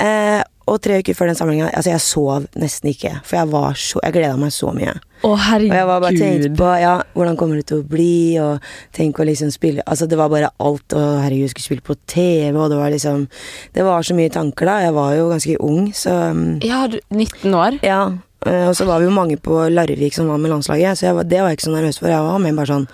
Eh, 0.00 0.42
og 0.66 0.80
tre 0.82 0.96
uker 0.98 1.14
før 1.14 1.28
den 1.30 1.36
samlinga 1.38 1.68
Altså, 1.70 1.92
jeg 1.92 2.02
sov 2.02 2.46
nesten 2.58 2.90
ikke, 2.90 3.12
for 3.24 3.36
jeg 3.38 3.50
var 3.52 3.76
så 3.78 4.00
Jeg 4.02 4.14
gleda 4.16 4.36
meg 4.40 4.50
så 4.54 4.72
mye. 4.74 4.94
Å, 5.24 5.30
herregud. 5.38 5.70
Og 5.72 5.76
jeg 5.78 5.86
var 5.88 6.00
bare 6.02 6.18
tenkt 6.20 6.56
på 6.58 6.70
ja, 6.82 6.94
hvordan 7.14 7.36
kommer 7.40 7.56
det 7.60 7.66
til 7.70 7.80
å 7.80 7.86
bli, 7.88 8.08
og 8.42 8.66
tenk 8.96 9.20
å 9.22 9.26
liksom 9.28 9.52
spille 9.54 9.84
Altså, 9.86 10.08
det 10.10 10.18
var 10.20 10.28
bare 10.32 10.50
alt, 10.58 10.92
og 10.98 11.20
herregud, 11.22 11.46
jeg 11.46 11.54
skulle 11.54 11.68
spille 11.70 11.86
på 11.86 11.96
TV, 12.10 12.50
og 12.58 12.68
det 12.74 12.80
var 12.80 12.90
liksom 12.92 13.24
Det 13.78 13.86
var 13.86 14.02
så 14.06 14.16
mye 14.18 14.34
tanker, 14.34 14.66
da. 14.66 14.76
Jeg 14.88 14.96
var 14.98 15.14
jo 15.16 15.28
ganske 15.32 15.56
ung, 15.70 15.92
så 15.96 16.16
um, 16.34 16.44
Ja, 16.66 16.82
du, 16.90 16.98
19 17.14 17.54
år? 17.54 17.78
ja. 17.86 18.00
eh, 18.46 18.66
Og 18.68 18.74
så 18.76 18.84
var 18.90 18.98
vi 19.00 19.06
jo 19.08 19.14
mange 19.14 19.38
på 19.38 19.62
Larvik 19.72 20.14
som 20.18 20.28
var 20.28 20.38
med 20.42 20.50
landslaget, 20.52 20.98
så 20.98 21.14
var, 21.16 21.24
det 21.30 21.40
var 21.40 21.54
jeg 21.54 21.60
ikke 21.60 21.68
så 21.70 21.76
nervøs 21.78 21.98
for. 22.02 22.10
Jeg 22.12 22.26
var 22.26 22.42
med 22.42 22.58
bare 22.58 22.72
sånn 22.74 22.88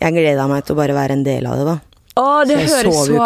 Jeg 0.00 0.16
gleda 0.16 0.48
meg 0.48 0.64
til 0.64 0.74
å 0.74 0.80
bare 0.80 0.96
være 0.96 1.18
en 1.20 1.24
del 1.28 1.46
av 1.46 1.60
det, 1.60 1.68
da. 1.68 1.78
Å, 2.18 2.44
det 2.48 2.56
Så 2.68 2.80
høres 2.80 2.96
så 3.06 3.18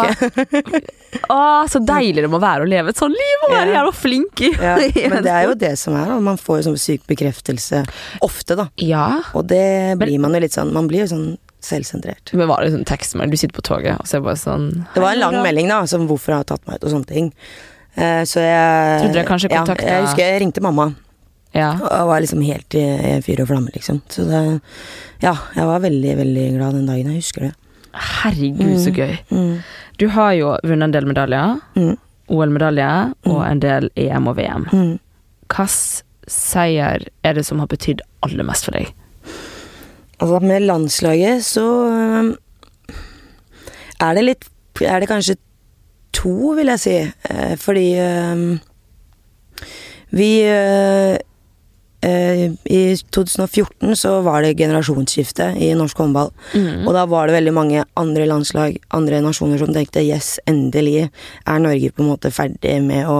Å, 1.31 1.39
så 1.71 1.79
deilig 1.81 2.21
det 2.25 2.29
må 2.31 2.39
være 2.43 2.65
å 2.65 2.69
leve 2.69 2.91
et 2.91 2.99
sånt 2.99 3.15
liv 3.15 3.45
og 3.47 3.53
være 3.55 3.71
Ja. 3.71 3.77
jævla 3.79 3.93
flink 3.95 4.41
i 4.45 4.49
Ja, 4.53 4.75
men 5.13 5.23
det 5.25 5.31
er 5.31 5.47
jo 5.47 5.55
det 5.57 5.71
som 5.79 5.95
er, 5.97 6.05
da. 6.11 6.19
Man 6.23 6.37
får 6.37 6.59
jo 6.59 6.65
sånn 6.69 6.77
syk 6.81 7.05
bekreftelse 7.09 7.81
ofte, 8.25 8.57
da. 8.59 8.67
Ja. 8.83 9.07
Og 9.33 9.47
det 9.49 9.95
blir 10.01 10.19
man 10.21 10.35
jo 10.37 10.43
litt 10.43 10.53
sånn 10.55 10.73
Man 10.75 10.89
blir 10.91 11.05
jo 11.05 11.09
sånn 11.15 11.27
selvsentrert. 11.65 12.29
Men 12.37 12.45
var 12.51 12.61
det 12.61 12.75
sånn 12.75 12.85
tekstmelding? 12.85 13.31
Du 13.33 13.39
sitter 13.41 13.57
på 13.57 13.63
toget, 13.65 13.95
og 13.97 14.05
så 14.05 14.19
er 14.19 14.25
bare 14.27 14.37
sånn 14.37 14.67
Det 14.93 15.01
var 15.01 15.15
en 15.15 15.23
lang 15.23 15.39
melding, 15.41 15.71
da, 15.71 15.79
som 15.89 16.05
hvorfor 16.05 16.35
jeg 16.35 16.43
har 16.43 16.49
tatt 16.51 16.67
meg 16.69 16.77
ut 16.77 16.85
og 16.85 16.93
sånne 16.93 17.09
ting. 17.09 17.31
Eh, 17.97 18.21
så 18.29 18.43
jeg 18.43 18.99
Trodde 19.01 19.15
dere 19.17 19.25
kanskje 19.31 19.49
kontakta- 19.49 19.87
Ja, 19.87 19.95
jeg 19.97 20.05
husker 20.05 20.27
jeg 20.29 20.41
ringte 20.43 20.61
mamma, 20.61 20.91
Ja. 21.57 21.71
og 21.79 22.11
var 22.11 22.21
liksom 22.21 22.43
helt 22.45 22.75
i, 22.77 22.83
i 22.85 23.21
fyr 23.25 23.41
og 23.41 23.47
flamme, 23.49 23.71
liksom. 23.73 24.03
Så 24.13 24.27
det 24.29 24.43
Ja, 25.23 25.33
jeg 25.55 25.65
var 25.65 25.79
veldig, 25.79 26.13
veldig 26.21 26.45
glad 26.59 26.73
den 26.77 26.85
dagen. 26.91 27.09
Jeg 27.15 27.23
husker 27.23 27.47
det. 27.47 27.53
Herregud, 27.95 28.75
så 28.83 28.91
gøy. 28.95 29.15
Mm. 29.29 29.61
Du 29.99 30.07
har 30.11 30.33
jo 30.35 30.55
vunnet 30.63 30.89
en 30.89 30.95
del 30.95 31.07
medaljer. 31.07 31.59
Mm. 31.75 31.95
OL-medalje 32.27 32.89
og 33.29 33.41
en 33.45 33.61
del 33.61 33.89
EM 34.01 34.27
og 34.27 34.37
VM. 34.39 34.67
Mm. 34.71 34.93
Hvilken 35.45 35.73
seier 36.27 37.05
er 37.23 37.37
det 37.37 37.45
som 37.45 37.61
har 37.61 37.69
betydd 37.69 38.01
aller 38.25 38.45
mest 38.47 38.65
for 38.65 38.75
deg? 38.75 38.89
Altså, 40.17 40.39
med 40.41 40.65
landslaget 40.65 41.45
så 41.45 41.65
er 44.01 44.17
det 44.17 44.23
litt 44.25 44.51
Er 44.81 44.99
det 44.99 45.07
kanskje 45.07 45.37
to, 46.11 46.51
vil 46.57 46.67
jeg 46.67 46.79
si. 46.81 46.95
Eh, 47.29 47.53
fordi 47.55 47.85
vi 50.15 50.29
øh, 50.43 51.15
I 52.05 52.81
2014 53.15 53.95
så 53.97 54.19
var 54.25 54.43
det 54.43 54.57
generasjonsskifte 54.59 55.47
i 55.57 55.71
norsk 55.77 55.97
håndball. 55.97 56.31
Mm. 56.53 56.83
Og 56.85 56.91
da 56.93 57.05
var 57.09 57.27
det 57.27 57.37
veldig 57.37 57.53
mange 57.55 57.85
andre 57.97 58.27
landslag, 58.29 58.77
andre 58.93 59.21
nasjoner 59.25 59.61
som 59.61 59.73
tenkte 59.73 60.03
yes, 60.05 60.35
endelig 60.45 61.07
er 61.07 61.63
Norge 61.63 61.91
på 61.95 62.03
en 62.03 62.11
måte 62.11 62.33
ferdig 62.35 62.77
med 62.85 63.09
å 63.09 63.19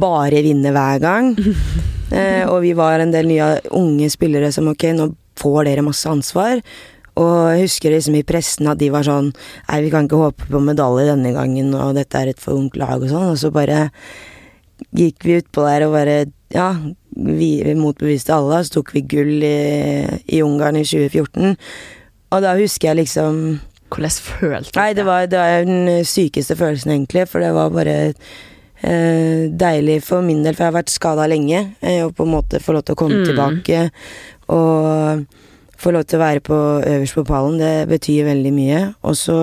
bare 0.00 0.44
vinne 0.46 0.72
hver 0.72 1.02
gang. 1.04 1.34
eh, 2.16 2.44
og 2.48 2.62
vi 2.64 2.72
var 2.78 3.02
en 3.02 3.12
del 3.12 3.28
nye 3.28 3.50
unge 3.76 4.08
spillere 4.14 4.52
som 4.54 4.70
ok, 4.72 4.88
nå 4.96 5.10
får 5.38 5.68
dere 5.68 5.84
masse 5.86 6.08
ansvar. 6.10 6.62
Og 7.18 7.34
jeg 7.50 7.66
husker 7.66 7.94
liksom 7.94 8.16
i 8.18 8.24
pressen 8.26 8.70
at 8.70 8.78
de 8.80 8.90
var 8.94 9.06
sånn 9.06 9.32
Nei, 9.32 9.80
vi 9.82 9.90
kan 9.90 10.06
ikke 10.06 10.20
håpe 10.22 10.48
på 10.52 10.62
medalje 10.62 11.08
denne 11.10 11.34
gangen, 11.34 11.72
og 11.74 11.96
dette 11.98 12.20
er 12.20 12.32
et 12.32 12.42
for 12.42 12.58
ungt 12.58 12.78
lag 12.78 13.02
og 13.02 13.10
sånn. 13.10 13.32
Og 13.32 13.40
så 13.40 13.50
bare 13.54 13.88
gikk 14.94 15.26
vi 15.26 15.40
utpå 15.42 15.66
der 15.66 15.88
og 15.88 15.96
bare 15.98 16.18
Ja, 16.54 16.70
vi, 17.16 17.62
vi 17.64 17.74
motbeviste 17.78 18.34
alle. 18.34 18.60
Så 18.64 18.78
tok 18.78 18.92
vi 18.94 19.02
gull 19.08 19.42
i, 19.42 19.54
i 20.34 20.42
Ungarn 20.42 20.76
i 20.76 20.84
2014. 20.84 21.56
Og 22.32 22.42
da 22.44 22.54
husker 22.58 22.90
jeg 22.92 23.04
liksom 23.04 23.58
Hvordan 23.88 24.10
følte 24.20 24.72
du 24.74 24.78
Nei, 24.80 24.90
det 24.92 25.04
var, 25.08 25.26
det 25.32 25.38
var 25.40 25.64
den 25.64 26.04
sykeste 26.04 26.56
følelsen, 26.60 26.90
egentlig. 26.92 27.22
For 27.30 27.40
det 27.40 27.54
var 27.56 27.70
bare 27.72 27.94
eh, 28.82 29.46
deilig 29.48 30.02
for 30.04 30.20
min 30.22 30.42
del, 30.44 30.52
for 30.54 30.66
jeg 30.66 30.72
har 30.72 30.76
vært 30.82 30.92
skada 30.92 31.24
lenge. 31.30 31.62
Eh, 31.80 32.02
og 32.04 32.12
på 32.18 32.26
en 32.26 32.34
måte 32.34 32.60
få 32.60 32.76
lov 32.76 32.84
til 32.84 32.92
å 32.98 33.00
komme 33.00 33.22
Mm. 33.22 33.26
tilbake 33.30 33.90
og 34.52 35.24
få 35.78 35.92
lov 35.94 36.04
til 36.04 36.18
å 36.18 36.22
være 36.24 36.40
på 36.44 36.58
øverst 36.84 37.14
på 37.14 37.24
pallen, 37.28 37.58
det 37.60 37.88
betyr 37.88 38.24
veldig 38.28 38.52
mye. 38.52 38.94
Og 39.04 39.14
så 39.16 39.38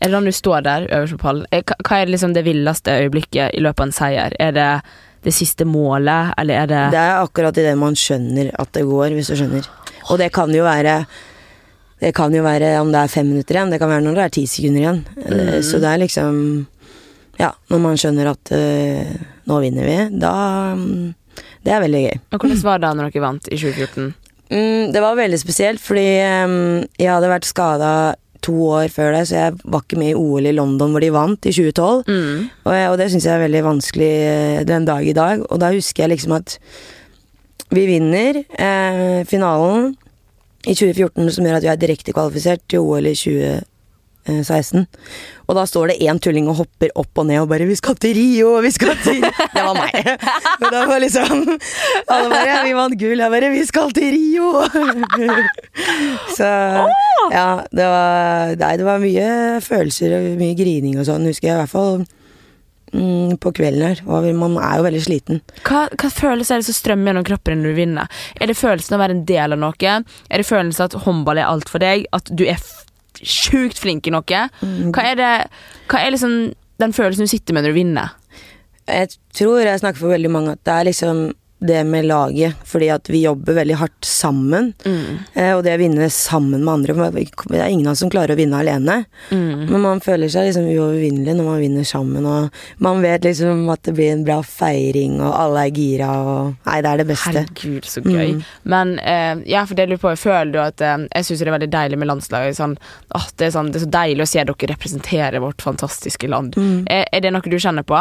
Er 0.00 0.08
det 0.08 0.12
da 0.12 0.20
du 0.20 0.32
står 0.32 0.62
der 0.62 0.86
øverst 0.92 1.16
på 1.16 1.22
pallen? 1.24 1.46
Eh, 1.50 1.62
hva 1.88 2.00
er 2.02 2.06
liksom 2.06 2.34
det 2.34 2.44
villeste 2.44 2.90
øyeblikket 3.02 3.54
i 3.56 3.60
løpet 3.60 3.80
av 3.80 3.86
en 3.86 3.92
seier? 3.92 4.32
Er 4.38 4.52
det 4.52 4.70
det 5.24 5.32
siste 5.36 5.66
målet, 5.68 6.32
eller 6.40 6.62
er 6.62 6.66
det, 6.70 6.84
Det 6.94 7.00
er 7.00 7.18
akkurat 7.20 7.58
i 7.60 7.64
det 7.66 7.74
man 7.78 7.94
skjønner 7.98 8.50
at 8.58 8.70
det 8.72 8.86
går, 8.88 9.12
hvis 9.16 9.28
du 9.28 9.36
skjønner. 9.36 9.66
Og 10.10 10.18
det 10.18 10.30
kan 10.32 10.52
jo 10.54 10.64
være 10.64 11.04
Det 12.00 12.14
kan 12.16 12.32
jo 12.32 12.40
være 12.42 12.80
om 12.80 12.88
det 12.92 13.02
er 13.02 13.12
fem 13.12 13.26
minutter 13.28 13.58
igjen, 13.58 13.70
det 13.70 13.78
kan 13.82 13.90
være 13.92 14.00
når 14.06 14.14
det 14.16 14.24
er 14.24 14.32
ti 14.38 14.46
sekunder 14.48 14.80
igjen. 14.80 15.02
Eh, 15.20 15.36
Mm. 15.60 15.62
Så 15.62 15.78
det 15.82 15.88
er 15.90 15.98
liksom 16.00 16.66
Ja, 17.38 17.52
når 17.70 17.78
man 17.80 17.96
skjønner 17.96 18.30
at 18.32 18.50
uh, 18.52 19.12
nå 19.48 19.60
vinner 19.60 19.84
vi, 19.84 20.18
da 20.20 20.74
mm, 20.76 21.14
Det 21.64 21.72
er 21.72 21.80
veldig 21.84 22.02
gøy. 22.06 22.18
Og 22.32 22.40
Hvordan 22.40 22.62
var 22.64 22.78
det 22.78 22.88
da 22.88 22.94
når 22.94 23.10
dere 23.12 23.22
vant 23.22 23.48
i 23.48 23.56
2014? 23.56 24.14
Mm, 24.50 24.92
det 24.92 25.00
var 25.00 25.14
veldig 25.16 25.38
spesielt, 25.40 25.80
fordi 25.80 26.08
um, 26.44 26.84
jeg 26.98 27.12
hadde 27.12 27.28
vært 27.30 27.44
skada 27.48 27.92
to 28.44 28.54
år 28.70 28.92
før 28.92 29.14
det, 29.16 29.24
så 29.28 29.36
jeg 29.36 29.58
var 29.64 29.84
ikke 29.84 29.98
med 30.00 30.12
i 30.12 30.18
OL 30.18 30.48
i 30.48 30.54
London 30.56 30.94
hvor 30.94 31.04
de 31.04 31.12
vant, 31.14 31.46
i 31.46 31.52
2012. 31.54 32.04
Mm. 32.08 32.46
Og, 32.64 32.72
og 32.74 32.96
det 33.00 33.10
syns 33.12 33.28
jeg 33.28 33.34
er 33.36 33.44
veldig 33.44 33.64
vanskelig 33.66 34.12
eh, 34.30 34.62
den 34.68 34.88
dag 34.88 35.06
i 35.06 35.16
dag. 35.16 35.44
Og 35.48 35.60
da 35.62 35.72
husker 35.74 36.04
jeg 36.04 36.14
liksom 36.14 36.36
at 36.38 36.56
vi 37.70 37.86
vinner 37.86 38.42
eh, 38.42 39.20
finalen 39.30 39.92
i 40.66 40.74
2014, 40.74 41.30
som 41.32 41.46
gjør 41.46 41.60
at 41.60 41.66
vi 41.66 41.72
er 41.72 41.80
direkte 41.80 42.14
kvalifisert 42.16 42.64
til 42.68 42.84
OL 42.84 43.08
i 43.08 43.16
2016. 44.28 44.86
Og 45.48 45.56
da 45.58 45.64
står 45.66 45.90
det 45.90 45.98
én 46.06 46.20
tulling 46.22 46.48
og 46.50 46.60
hopper 46.60 46.92
opp 46.98 47.22
og 47.22 47.26
ned 47.26 47.40
og 47.42 47.48
bare 47.50 47.66
'Vi 47.66 47.76
skal 47.76 47.96
til 47.96 48.14
Rio, 48.14 48.60
vi 48.60 48.70
skal 48.70 48.94
til 49.02 49.20
Det 49.54 49.64
var 49.64 49.74
meg. 49.74 49.96
Og 50.60 50.68
da 50.70 50.86
var 50.86 51.00
liksom 51.00 51.58
Alle 52.08 52.28
bare 52.30 52.62
'Vi 52.64 52.76
vant 52.76 53.00
gull'. 53.00 53.22
Jeg 53.24 53.30
bare 53.30 53.50
'Vi 53.50 53.66
skal 53.66 53.92
til 53.92 54.12
Rio'. 54.14 54.68
Så 56.38 56.50
ja, 57.32 57.62
det 57.72 57.86
var 57.86 58.56
Nei, 58.56 58.76
det 58.76 58.84
var 58.84 58.98
mye 58.98 59.60
følelser 59.60 60.16
og 60.18 60.38
mye 60.38 60.54
grining 60.54 60.98
og 60.98 61.06
sånn, 61.06 61.26
husker 61.26 61.48
jeg 61.48 61.56
i 61.56 61.60
hvert 61.64 61.74
fall. 61.74 62.06
Mm, 62.92 63.36
på 63.38 63.52
kvelden 63.54 63.86
her. 63.86 64.02
Og 64.06 64.26
man 64.34 64.56
er 64.58 64.80
jo 64.80 64.86
veldig 64.88 65.02
sliten. 65.04 65.42
Hva, 65.62 65.86
hva 65.94 66.10
følelse 66.10 66.54
er 66.54 66.62
det 66.62 66.68
som 66.70 66.78
strømmer 66.78 67.12
gjennom 67.12 67.26
kroppen 67.28 67.62
når 67.62 67.70
du 67.70 67.78
vinner? 67.78 68.22
Er 68.40 68.50
det 68.50 68.58
følelsen 68.58 68.96
av 68.96 68.98
å 68.98 69.04
være 69.04 69.18
en 69.18 69.26
del 69.28 69.54
av 69.54 69.62
noe? 69.62 69.96
Er 70.30 70.42
det 70.42 70.48
følelsen 70.48 70.88
at 70.88 70.98
håndball 71.06 71.38
er 71.38 71.50
alt 71.50 71.70
for 71.70 71.82
deg? 71.82 72.08
At 72.16 72.30
du 72.34 72.44
er 72.48 72.58
sjukt 73.22 73.80
flink 73.80 74.06
i 74.08 74.14
noe? 74.14 74.46
Hva 74.94 75.04
er 75.12 75.20
det 75.20 75.34
Hva 75.90 76.00
er 76.02 76.14
liksom 76.14 76.34
den 76.80 76.94
følelsen 76.96 77.28
du 77.28 77.30
sitter 77.30 77.56
med 77.56 77.66
når 77.66 77.74
du 77.74 77.80
vinner? 77.80 78.16
Jeg 78.88 79.12
tror 79.36 79.60
jeg 79.62 79.82
snakker 79.82 80.00
for 80.00 80.14
veldig 80.14 80.30
mange 80.32 80.56
at 80.56 80.64
det 80.66 80.74
er 80.74 80.88
liksom 80.88 81.18
det 81.60 81.84
med 81.84 82.06
laget, 82.08 82.56
fordi 82.64 82.88
at 82.92 83.08
vi 83.10 83.22
jobber 83.24 83.58
veldig 83.60 83.76
hardt 83.80 84.06
sammen. 84.06 84.72
Eh, 85.34 85.52
og 85.52 85.62
det 85.64 85.74
å 85.76 85.80
vinne 85.80 86.08
sammen 86.10 86.64
med 86.64 86.72
andre 86.72 87.10
Det 87.12 87.60
er 87.60 87.68
ingen 87.68 87.86
av 87.86 87.92
oss 87.92 88.00
som 88.00 88.10
klarer 88.12 88.32
å 88.34 88.38
vinne 88.38 88.56
alene. 88.56 89.04
Mm. 89.30 89.66
Men 89.68 89.80
man 89.84 90.00
føler 90.00 90.30
seg 90.32 90.48
liksom 90.48 90.68
uovervinnelig 90.70 91.36
når 91.36 91.48
man 91.50 91.60
vinner 91.60 91.84
sammen, 91.84 92.26
og 92.26 92.80
man 92.80 93.02
vet 93.04 93.28
liksom 93.28 93.68
at 93.72 93.84
det 93.84 93.94
blir 93.98 94.14
en 94.14 94.24
bra 94.24 94.40
feiring, 94.46 95.18
og 95.20 95.34
alle 95.36 95.66
er 95.68 95.76
gira, 95.76 96.10
og 96.20 96.70
Nei, 96.70 96.80
det 96.84 96.90
er 96.90 97.02
det 97.02 97.08
beste. 97.08 97.34
Herregud, 97.34 97.88
så 97.88 98.02
gøy. 98.04 98.36
Mm. 98.36 98.40
Men 98.72 98.94
eh, 99.04 99.44
ja, 99.50 99.66
for 99.66 99.76
det 99.76 99.86
jeg 99.86 99.94
lurer 99.94 100.04
på, 100.06 100.14
føler 100.20 100.54
du 100.54 100.60
at 100.62 100.80
eh, 100.84 100.96
Jeg 101.10 101.28
syns 101.28 101.42
det 101.42 101.48
er 101.48 101.56
veldig 101.56 101.72
deilig 101.72 102.00
med 102.00 102.10
landslaget. 102.10 102.56
Sånn, 102.56 102.78
åh, 103.16 103.28
det, 103.36 103.50
er 103.50 103.54
sånn, 103.56 103.70
det 103.72 103.80
er 103.80 103.86
så 103.86 103.92
deilig 103.98 104.24
å 104.24 104.30
se 104.32 104.46
dere 104.48 104.72
representere 104.72 105.44
vårt 105.44 105.64
fantastiske 105.64 106.30
land. 106.30 106.56
Mm. 106.56 106.88
Er, 106.88 107.06
er 107.12 107.24
det 107.24 107.34
noe 107.34 107.52
du 107.52 107.58
kjenner 107.60 107.86
på? 107.86 108.00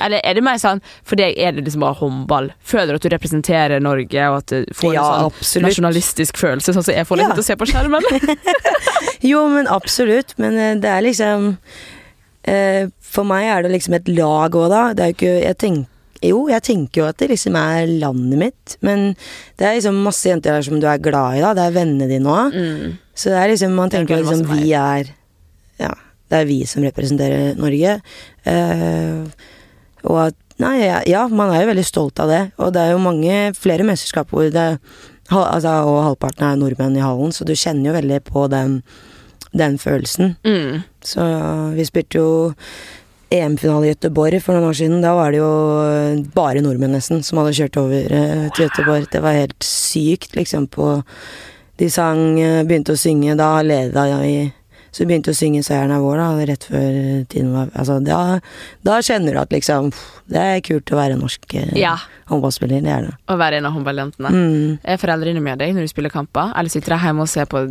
Eller 0.00 0.20
er 0.24 0.34
det 0.38 0.42
mer 0.44 0.58
sånn 0.62 0.80
For 1.04 1.16
deg 1.16 1.34
er 1.38 1.52
det 1.56 1.64
liksom 1.66 1.82
bare 1.84 1.98
håndball? 2.00 2.50
Føler 2.64 2.94
du 2.94 3.00
at 3.00 3.06
du 3.06 3.08
representerer 3.14 3.80
Norge, 3.82 4.28
og 4.30 4.38
at 4.42 4.46
du 4.52 4.74
får 4.76 4.94
Ja, 4.94 5.02
en 5.02 5.10
sånn 5.10 5.32
absolutt. 5.32 5.66
nasjonalistisk 5.68 6.36
følelse, 6.40 6.72
sånn 6.76 6.84
som 6.86 6.94
jeg 6.94 7.06
får 7.08 7.16
litt 7.22 7.28
Ja. 7.28 7.34
til 7.34 7.44
å 7.44 7.48
se 7.50 7.56
på 7.56 7.68
skjermen? 7.70 8.02
Jo, 9.32 9.46
men 9.52 9.66
absolutt. 9.68 10.34
Men 10.38 10.58
eh, 10.58 10.74
det 10.80 10.90
er 10.92 11.02
liksom 11.06 11.56
eh, 12.46 12.86
For 13.00 13.24
meg 13.28 13.44
er 13.50 13.62
det 13.66 13.74
liksom 13.76 13.94
et 13.98 14.08
lag 14.12 14.54
òg, 14.56 14.68
da. 14.72 14.82
Det 14.96 15.02
er 15.04 15.12
jo 15.12 15.16
ikke 15.18 15.34
Jeg 15.44 15.58
tenker 15.64 15.92
jo, 16.24 16.46
jeg 16.48 16.62
tenker 16.64 17.02
jo 17.02 17.06
at 17.10 17.18
det 17.20 17.26
liksom 17.28 17.54
er 17.60 17.86
landet 18.00 18.38
mitt, 18.40 18.76
men 18.82 19.02
det 19.60 19.66
er 19.68 19.74
liksom 19.76 19.98
masse 20.02 20.24
jenter 20.26 20.56
der 20.56 20.64
som 20.64 20.80
du 20.80 20.86
er 20.88 20.96
glad 20.98 21.36
i, 21.36 21.42
da. 21.44 21.50
Det 21.54 21.66
er 21.68 21.74
vennene 21.76 22.08
dine 22.08 22.32
òg. 22.32 22.56
Mm. 22.56 22.94
Så 23.14 23.30
det 23.30 23.36
er 23.42 23.50
liksom 23.52 23.74
Man 23.76 23.90
er 23.92 23.98
tenker 23.98 24.22
liksom 24.24 24.46
vi 24.48 24.72
er 24.74 25.10
Ja, 25.78 25.92
det 26.32 26.38
er 26.40 26.48
vi 26.48 26.56
som 26.66 26.82
representerer 26.82 27.54
Norge. 27.60 27.98
Eh, 28.48 29.28
og 30.10 30.26
at 30.28 30.42
Nei, 30.56 30.86
ja, 30.86 31.02
ja, 31.04 31.26
man 31.28 31.50
er 31.52 31.66
jo 31.66 31.68
veldig 31.68 31.84
stolt 31.84 32.20
av 32.22 32.30
det. 32.32 32.38
Og 32.64 32.70
det 32.72 32.80
er 32.80 32.94
jo 32.94 33.02
mange 33.04 33.50
flere 33.52 33.84
mesterskap 33.84 34.30
hvor 34.32 34.46
det 34.48 34.78
altså, 35.28 35.74
Og 35.84 35.98
halvparten 36.00 36.46
er 36.48 36.56
nordmenn 36.56 36.96
i 36.96 37.04
hallen, 37.04 37.34
så 37.34 37.44
du 37.44 37.52
kjenner 37.52 37.90
jo 37.90 37.96
veldig 37.98 38.20
på 38.24 38.46
den, 38.48 38.78
den 39.52 39.76
følelsen. 39.76 40.36
Mm. 40.48 40.86
Så 41.04 41.26
vi 41.76 41.84
spilte 41.84 42.22
jo 42.22 42.30
EM-finale 43.34 43.88
i 43.88 43.92
Göteborg 43.92 44.40
for 44.42 44.56
noen 44.56 44.70
år 44.70 44.78
siden. 44.78 45.02
Da 45.04 45.12
var 45.18 45.34
det 45.34 45.42
jo 45.42 45.50
bare 46.34 46.62
nordmenn 46.64 46.94
nesten 46.96 47.24
som 47.26 47.42
hadde 47.42 47.56
kjørt 47.58 47.80
over 47.82 48.16
eh, 48.20 48.46
til 48.54 48.68
Göteborg. 48.68 49.10
Det 49.12 49.22
var 49.24 49.36
helt 49.36 49.66
sykt, 49.66 50.36
liksom, 50.38 50.70
på 50.72 50.94
De 51.76 51.90
sang, 51.92 52.38
eh, 52.40 52.62
begynte 52.64 52.94
å 52.94 52.96
synge, 52.96 53.34
da 53.36 53.50
leda 53.60 54.06
jeg 54.08 54.54
Så 54.96 55.04
vi 55.04 55.10
begynte 55.10 55.34
å 55.34 55.36
synge 55.36 55.60
'Seieren 55.60 55.92
er 55.92 56.00
vår', 56.00 56.22
da, 56.22 56.44
rett 56.48 56.62
før 56.64 56.94
tiden 57.28 57.50
var 57.52 57.68
Altså, 57.76 57.98
da, 58.00 58.40
da 58.80 58.94
kjenner 59.04 59.36
du 59.36 59.40
at 59.42 59.52
liksom 59.52 59.90
Det 60.24 60.40
er 60.40 60.62
kult 60.64 60.88
å 60.88 60.96
være 60.96 61.18
norsk 61.20 61.52
eh, 61.54 61.74
Ja. 61.76 61.98
håndballspiller, 62.30 62.80
det 62.80 62.94
er 62.94 63.02
det. 63.04 63.12
Å 63.28 63.36
være 63.36 63.60
en 63.60 63.68
av 63.68 63.76
håndballjentene. 63.76 64.32
Mm. 64.32 64.78
Er 64.82 64.96
foreldrene 64.96 65.42
med 65.44 65.60
deg 65.60 65.76
når 65.76 65.84
du 65.84 65.92
spiller 65.92 66.10
kamper, 66.10 66.50
eller 66.56 66.72
sitter 66.72 66.96
de 66.96 67.04
hjemme 67.04 67.22
og 67.22 67.28
ser 67.28 67.44
på 67.44 67.66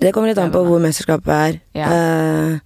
Det 0.00 0.12
kommer 0.12 0.28
litt 0.28 0.42
an 0.42 0.50
på 0.50 0.64
hvor 0.66 0.82
mesterskapet 0.82 1.30
er. 1.30 1.60
Ja. 1.78 1.86
Uh, 1.86 2.58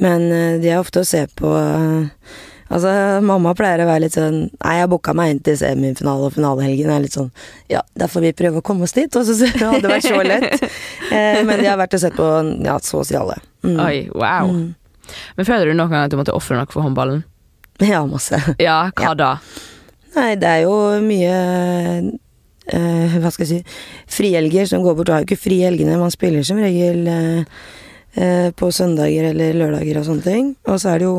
men 0.00 0.30
eh, 0.32 0.60
de 0.62 0.70
er 0.70 0.80
ofte 0.80 1.02
å 1.02 1.06
se 1.08 1.26
på 1.36 1.50
eh, 1.58 2.30
Altså, 2.70 2.90
mamma 3.26 3.50
pleier 3.58 3.82
å 3.82 3.86
være 3.88 4.04
litt 4.04 4.14
sånn 4.14 4.36
Nei, 4.62 4.74
jeg 4.78 4.88
booka 4.92 5.10
meg 5.18 5.32
inn 5.32 5.40
til 5.42 5.56
semifinale 5.58 6.28
og 6.28 6.34
finalehelgen. 6.36 6.86
Jeg 6.86 6.94
er 7.00 7.02
litt 7.02 7.16
sånn 7.16 7.30
Ja, 7.72 7.80
da 7.98 8.06
får 8.10 8.22
vi 8.28 8.32
prøve 8.38 8.60
å 8.62 8.66
komme 8.66 8.86
oss 8.86 8.94
dit. 8.94 9.10
Og 9.18 9.26
så 9.26 9.34
det 9.42 9.58
hadde 9.58 9.90
vært 9.90 10.06
så 10.06 10.22
lett. 10.26 10.62
Eh, 11.10 11.40
men 11.42 11.58
jeg 11.58 11.66
har 11.72 11.78
vært 11.80 11.96
og 11.96 12.02
sett 12.04 12.14
på 12.14 12.26
ja, 12.62 12.76
så 12.86 13.00
å 13.00 13.06
si 13.08 13.16
alle. 13.18 13.34
Mm. 13.66 13.78
Oi, 13.82 13.96
wow. 14.14 14.46
Mm. 14.54 15.10
Men 15.34 15.46
føler 15.48 15.66
du 15.66 15.74
noen 15.74 15.90
gang 15.90 16.04
at 16.06 16.12
du 16.12 16.14
måtte 16.20 16.34
ofre 16.36 16.54
noe 16.54 16.70
for 16.70 16.86
håndballen? 16.86 17.24
Ja, 17.82 18.04
masse. 18.06 18.38
Ja, 18.62 18.76
hva 18.94 19.08
Ja. 19.08 19.14
da? 19.18 19.30
Nei, 20.14 20.28
det 20.38 20.46
er 20.46 20.62
jo 20.68 20.76
mye 21.02 21.34
eh, 22.70 23.18
Hva 23.22 23.30
skal 23.34 23.46
jeg 23.46 23.50
si 23.50 24.14
Frihelger 24.20 24.70
som 24.70 24.82
går 24.86 24.94
bort. 24.98 25.08
Du 25.10 25.12
har 25.16 25.24
jo 25.24 25.28
ikke 25.32 25.40
fri 25.48 25.58
helgene. 25.64 25.98
Man 25.98 26.14
spiller 26.14 26.46
som 26.46 26.62
regel 26.62 27.02
eh, 27.10 27.60
eh, 28.14 28.48
på 28.54 28.70
søndager 28.74 29.30
eller 29.32 29.58
lørdager 29.58 30.00
og 30.00 30.06
sånne 30.12 30.26
ting. 30.26 30.54
Og 30.70 30.78
så 30.82 30.94
er 30.94 31.02
det 31.02 31.08
jo 31.10 31.16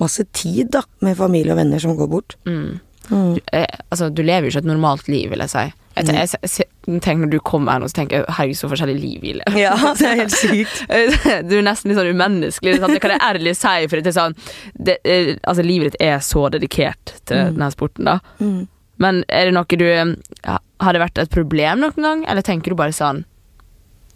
masse 0.00 0.24
tid, 0.32 0.70
da, 0.74 0.82
med 1.00 1.16
familie 1.16 1.52
og 1.52 1.58
venner 1.58 1.78
som 1.82 1.96
går 1.96 2.08
bort. 2.10 2.36
Mm. 2.46 2.80
Mm. 3.10 3.38
Eh, 3.52 3.66
altså, 3.92 4.08
du 4.14 4.22
lever 4.22 4.48
jo 4.48 4.54
ikke 4.54 4.62
et 4.64 4.68
normalt 4.72 5.08
liv, 5.08 5.28
vil 5.30 5.38
jeg 5.44 5.50
si. 5.50 5.58
Jeg, 5.94 6.04
Mm. 6.08 6.14
jeg, 6.16 6.28
jeg, 6.42 7.00
tenker 7.02 7.20
Når 7.22 7.30
du 7.30 7.38
kommer 7.38 7.72
her 7.72 7.78
nå, 7.78 7.86
så 7.86 7.94
tenker 8.00 8.16
jeg 8.16 8.24
herregud, 8.34 8.56
så 8.58 8.68
forskjellig 8.72 8.96
liv 9.00 9.20
vi 9.22 9.32
lever. 9.38 9.58
Ja, 9.60 9.76
det 9.94 10.08
er 10.08 10.16
helt 10.24 10.32
sykt. 10.34 10.80
Du 11.48 11.54
er 11.58 11.62
nesten 11.62 11.88
litt 11.92 11.98
sånn 12.00 12.10
umenneskelig. 12.10 12.80
Sant? 12.80 12.92
Det 12.96 13.00
kan 13.04 13.12
jeg 13.14 13.22
ærlig 13.22 13.52
si. 13.56 13.74
For 13.92 14.00
det 14.02 14.10
er 14.10 14.16
sånn, 14.16 14.34
det, 14.74 14.96
eh, 15.06 15.36
altså, 15.46 15.62
livet 15.62 15.92
ditt 15.92 16.00
er 16.02 16.18
så 16.18 16.48
dedikert 16.50 17.14
til 17.30 17.36
Mm. 17.36 17.54
denne 17.54 17.70
sporten. 17.70 18.04
da 18.10 18.18
Mm. 18.40 18.66
Men 18.98 19.22
er 19.28 19.44
det 19.46 19.54
noe 19.54 19.64
du 19.66 19.84
ja, 19.86 20.58
Har 20.80 20.92
det 20.92 21.00
vært 21.02 21.18
et 21.22 21.30
problem 21.30 21.80
noen 21.80 21.94
gang, 22.02 22.24
eller 22.26 22.42
tenker 22.42 22.70
du 22.70 22.74
bare 22.74 22.90
sånn 22.92 23.24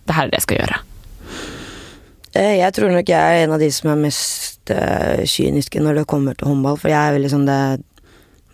Det 0.07 0.15
her 0.15 0.25
er 0.27 0.31
det 0.31 0.41
jeg 0.41 0.43
skal 0.49 0.59
gjøre. 0.59 0.81
Eh, 2.35 2.57
Jeg 2.59 2.73
tror 2.75 2.91
nok 2.93 3.07
jeg 3.09 3.19
er 3.19 3.45
en 3.45 3.53
av 3.53 3.61
de 3.61 3.71
som 3.71 3.91
er 3.91 3.97
mest 4.03 4.58
eh, 4.75 5.25
kyniske 5.29 5.83
når 5.83 6.01
det 6.01 6.11
kommer 6.11 6.37
til 6.37 6.51
håndball, 6.51 6.79
for 6.81 6.93
jeg 6.93 6.99
er 6.99 7.17
veldig 7.17 7.31
sånn 7.33 7.49
det, 7.49 7.59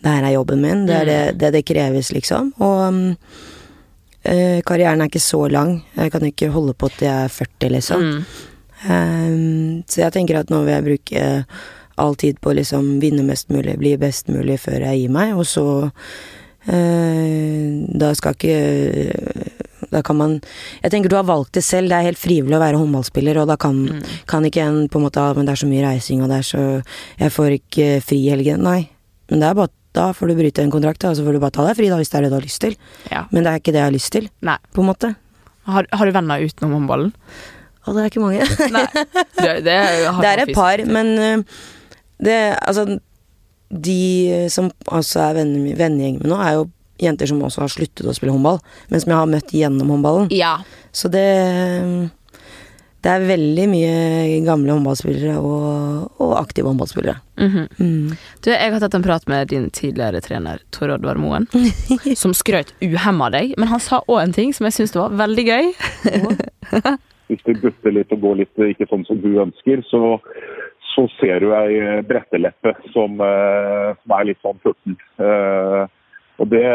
det 0.05 0.15
her 0.15 0.29
er 0.29 0.35
jobben 0.37 0.63
min, 0.63 0.87
det 0.89 0.97
er 1.03 1.11
det 1.11 1.21
det, 1.41 1.53
det 1.57 1.65
kreves, 1.69 2.13
liksom. 2.15 2.53
Og 2.63 2.81
um, 2.89 2.99
uh, 4.29 4.59
karrieren 4.67 5.05
er 5.05 5.11
ikke 5.11 5.23
så 5.23 5.45
lang. 5.53 5.79
Jeg 5.97 6.13
kan 6.15 6.27
ikke 6.29 6.53
holde 6.55 6.77
på 6.77 6.91
til 6.95 7.09
jeg 7.09 7.29
er 7.29 7.33
40, 7.39 7.73
liksom. 7.79 8.05
Mm. 8.05 8.21
Um, 8.85 9.83
så 9.89 10.05
jeg 10.05 10.17
tenker 10.17 10.43
at 10.43 10.53
nå 10.53 10.63
vil 10.65 10.75
jeg 10.75 10.89
bruke 10.89 11.27
all 12.05 12.17
tid 12.19 12.41
på 12.43 12.51
å 12.51 12.57
liksom 12.59 12.97
vinne 13.03 13.25
mest 13.27 13.53
mulig, 13.55 13.79
bli 13.81 13.95
best 14.01 14.29
mulig 14.33 14.59
før 14.61 14.89
jeg 14.89 15.05
gir 15.05 15.15
meg, 15.15 15.37
og 15.39 15.47
så 15.49 15.67
Da 16.65 18.07
skal 18.17 18.33
ikke 18.39 19.64
Da 19.95 20.03
kan 20.03 20.19
man 20.19 20.35
Jeg 20.83 20.91
tenker 20.93 21.13
du 21.13 21.17
har 21.17 21.27
valgt 21.29 21.55
det 21.57 21.63
selv, 21.65 21.89
det 21.93 21.97
er 22.01 22.09
helt 22.11 22.19
frivillig 22.21 22.59
å 22.59 22.63
være 22.63 22.81
håndballspiller, 22.83 23.39
og 23.45 23.49
da 23.53 23.57
kan, 23.61 23.79
Mm. 23.85 24.03
kan 24.31 24.45
ikke 24.51 24.63
en 24.67 24.89
på 24.91 24.99
en 24.99 25.05
måte 25.07 25.23
ah, 25.23 25.33
Men 25.39 25.47
det 25.47 25.55
er 25.55 25.63
så 25.63 25.71
mye 25.71 25.85
reising, 25.87 26.21
og 26.25 26.29
det 26.33 26.39
er 26.43 26.47
så 26.51 26.63
Jeg 27.21 27.31
får 27.33 27.57
ikke 27.61 27.89
fri 28.03 28.19
i 28.27 28.31
helgen. 28.35 28.63
Nei. 28.67 28.89
Men 29.31 29.41
det 29.41 29.49
er 29.49 29.55
bare 29.63 29.73
da 29.95 30.09
får 30.11 30.27
du 30.27 30.35
bryte 30.35 30.59
en 30.59 30.73
kontrakt, 30.75 31.05
og 31.07 31.15
så 31.15 31.23
får 31.23 31.37
du 31.37 31.39
bare 31.39 31.55
ta 31.55 31.63
deg 31.69 31.77
fri 31.79 31.87
da, 31.87 31.97
hvis 32.01 32.09
det 32.11 32.17
er 32.19 32.25
det 32.27 32.31
du 32.33 32.35
har 32.41 32.43
lyst 32.43 32.61
til. 32.65 32.73
Ja. 33.13 33.21
Men 33.31 33.45
det 33.47 33.51
er 33.53 33.61
ikke 33.61 33.71
det 33.77 33.79
jeg 33.79 33.87
har 33.87 33.95
lyst 33.95 34.11
til, 34.11 34.25
Nei. 34.43 34.57
på 34.75 34.83
en 34.83 34.89
måte. 34.91 35.11
Har, 35.71 35.87
har 35.93 36.05
du 36.11 36.13
venner 36.17 36.43
utenom 36.43 36.73
håndballen? 36.81 37.13
Å, 37.87 37.95
det 37.95 38.03
er 38.03 38.09
ikke 38.11 38.25
mange. 38.25 38.43
Nei. 38.75 38.83
Det, 39.39 39.53
det, 39.63 39.77
Det 40.25 40.33
er 40.33 40.43
et 40.49 40.55
par, 40.57 40.83
men 40.91 41.13
øh, 41.15 41.45
det 42.27 42.39
Altså, 42.59 42.99
de 43.71 44.49
som 44.51 44.73
også 44.91 45.21
er 45.29 45.39
vennegjengen 45.39 46.19
min 46.25 46.31
nå, 46.35 46.41
er 46.43 46.59
jo 46.59 46.67
jenter 47.03 47.31
som 47.31 47.43
også 47.43 47.65
har 47.65 47.73
sluttet 47.73 48.07
å 48.07 48.15
spille 48.17 48.35
håndball, 48.35 48.61
men 48.91 49.03
som 49.03 49.13
jeg 49.13 49.21
har 49.21 49.31
møtt 49.31 49.55
gjennom 49.55 49.95
håndballen. 49.97 50.29
Ja. 50.35 50.59
Så 50.95 51.11
det 51.13 51.25
det 53.05 53.13
er 53.13 53.25
veldig 53.29 53.65
mye 53.69 54.37
gamle 54.47 54.73
håndballspillere 54.73 55.35
og, 55.37 56.07
og 56.25 56.31
aktive 56.39 56.71
håndballspillere. 56.71 57.19
Mhm. 57.37 57.67
Mm. 57.77 58.15
Du, 58.41 58.49
jeg 58.53 58.73
har 58.73 58.81
tatt 58.81 58.97
en 58.97 59.05
prat 59.05 59.27
med 59.29 59.51
din 59.53 59.67
tidligere 59.75 60.23
trener 60.25 60.63
Tor 60.73 60.95
Oddvar 60.95 61.21
Moen, 61.21 61.45
som 62.23 62.33
skrøt 62.37 62.73
uhemma 62.81 63.29
deg, 63.35 63.53
men 63.61 63.69
han 63.69 63.83
sa 63.83 64.01
òg 64.07 64.23
en 64.23 64.37
ting 64.37 64.55
som 64.57 64.69
jeg 64.71 64.79
syns 64.79 64.97
var 64.97 65.13
veldig 65.21 65.45
gøy. 65.51 65.69
hvis 67.29 67.45
du 67.45 67.53
butter 67.61 67.93
litt 67.99 68.15
og 68.15 68.25
går 68.25 68.41
litt 68.41 68.65
ikke 68.71 68.89
sånn 68.89 69.05
som 69.09 69.21
du 69.21 69.35
ønsker, 69.43 69.85
så, 69.91 70.17
så 70.95 71.05
ser 71.19 71.45
du 71.45 71.53
ei 71.59 72.01
bretteleppe 72.09 72.73
som, 72.95 73.21
eh, 73.21 73.93
som 74.01 74.17
er 74.17 74.31
litt 74.31 74.41
sånn 74.41 74.65
furten. 74.65 74.97
Og 76.43 76.47
det, 76.51 76.67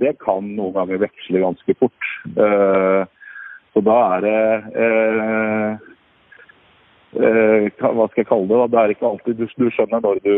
det 0.00 0.14
kan 0.24 0.40
noen 0.56 0.72
ganger 0.76 1.02
veksle 1.04 1.42
ganske 1.42 1.72
fort. 1.80 2.02
Eh, 2.32 3.02
så 3.76 3.78
da 3.84 3.96
er 4.14 4.20
det 4.24 4.40
eh, 4.84 5.70
eh, 7.20 7.64
hva 7.82 8.06
skal 8.08 8.22
jeg 8.22 8.30
kalle 8.30 8.48
det? 8.48 8.56
da? 8.62 8.66
Det 8.72 8.78
er 8.80 8.88
ikke 8.94 9.10
alltid 9.10 9.34
du, 9.42 9.46
du 9.52 9.66
skjønner 9.74 10.00
når 10.06 10.16
du 10.24 10.36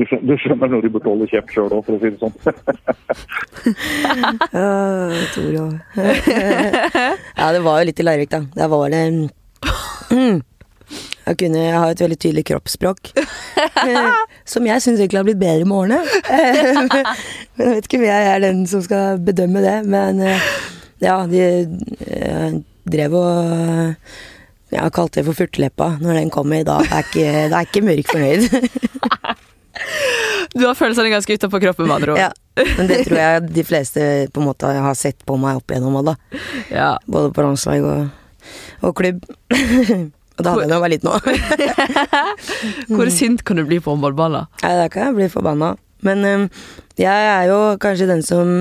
du 0.00 0.04
skjønner, 0.08 0.64
du 0.64 0.72
når 0.72 0.82
du 0.86 0.90
burde 0.94 1.10
holde 1.10 1.26
kjeft 1.28 1.50
sjøl 1.52 1.74
òg, 1.76 1.82
for 1.84 1.92
å 1.92 2.00
si 2.00 2.08
det 2.08 2.20
sånn. 2.22 2.36
Toro. 5.34 5.66
ja, 7.42 7.46
det 7.52 7.60
var 7.66 7.74
jo 7.82 7.88
litt 7.90 8.00
i 8.00 8.06
Larvik, 8.06 8.32
da. 8.32 8.40
Der 8.54 8.68
var 8.72 8.86
det. 8.94 9.02
Jeg, 11.30 11.38
kunne, 11.38 11.60
jeg 11.62 11.78
har 11.78 11.92
et 11.92 12.00
veldig 12.02 12.18
tydelig 12.18 12.42
kroppsspråk. 12.48 13.12
eh, 13.86 14.16
som 14.48 14.66
jeg 14.66 14.82
syns 14.82 14.98
egentlig 14.98 15.20
har 15.20 15.28
blitt 15.28 15.38
bedre 15.38 15.68
med 15.68 15.76
årene. 15.78 16.00
Eh, 16.26 16.80
men 17.54 17.68
jeg 17.68 17.76
vet 17.76 17.86
ikke 17.86 18.00
om 18.00 18.06
jeg 18.08 18.26
er 18.32 18.42
den 18.42 18.64
som 18.70 18.82
skal 18.82 19.22
bedømme 19.22 19.62
det. 19.62 19.76
Men 19.86 20.18
eh, 20.26 20.50
ja, 21.04 21.20
de 21.30 21.46
drev 22.90 23.14
og 23.14 24.74
har 24.74 24.92
kalt 24.94 25.14
det 25.14 25.26
for 25.28 25.38
furteleppa 25.38 25.92
når 26.02 26.18
den 26.18 26.34
kommer. 26.34 26.66
Da 26.66 26.80
er 26.82 27.06
ikke, 27.06 27.30
da 27.52 27.62
er 27.62 27.70
ikke 27.70 27.86
Mørk 27.86 28.10
fornøyd. 28.10 28.42
Du 30.50 30.64
har 30.66 30.74
følelsene 30.74 31.12
ganske 31.12 31.38
utapå 31.38 31.60
kroppen, 31.62 31.86
med 31.86 32.00
andre 32.00 32.12
ord. 32.12 32.18
ja, 32.18 32.30
men 32.74 32.88
det 32.90 33.04
tror 33.06 33.20
jeg 33.20 33.50
de 33.54 33.62
fleste 33.64 34.06
på 34.34 34.42
en 34.42 34.50
måte 34.50 34.66
har 34.66 34.96
sett 34.98 35.22
på 35.22 35.38
meg 35.38 35.60
opp 35.60 35.70
igjennom 35.70 36.00
da. 36.10 36.18
Ja. 36.74 36.96
Både 37.06 37.30
på 37.36 37.44
landslag 37.46 37.86
og, 37.86 38.08
og 38.82 38.96
klubb. 38.98 39.22
og 40.40 40.46
da 40.46 40.54
hadde 40.56 40.64
jeg 40.66 40.72
da 40.72 40.80
vært 40.82 40.94
liten 40.96 41.10
òg. 41.12 41.28
Hvor 42.96 43.10
sint 43.14 43.44
kan 43.46 43.60
du 43.60 43.64
bli 43.68 43.78
på 43.82 43.92
håndballballer? 43.94 44.48
Nei, 44.64 44.72
da 44.80 44.88
kan 44.92 45.10
jeg 45.10 45.18
bli 45.20 45.28
forbanna. 45.32 45.74
Men 46.06 46.24
øhm, 46.24 46.46
jeg 47.00 47.26
er 47.36 47.48
jo 47.50 47.60
kanskje 47.82 48.08
den 48.08 48.22
som 48.24 48.52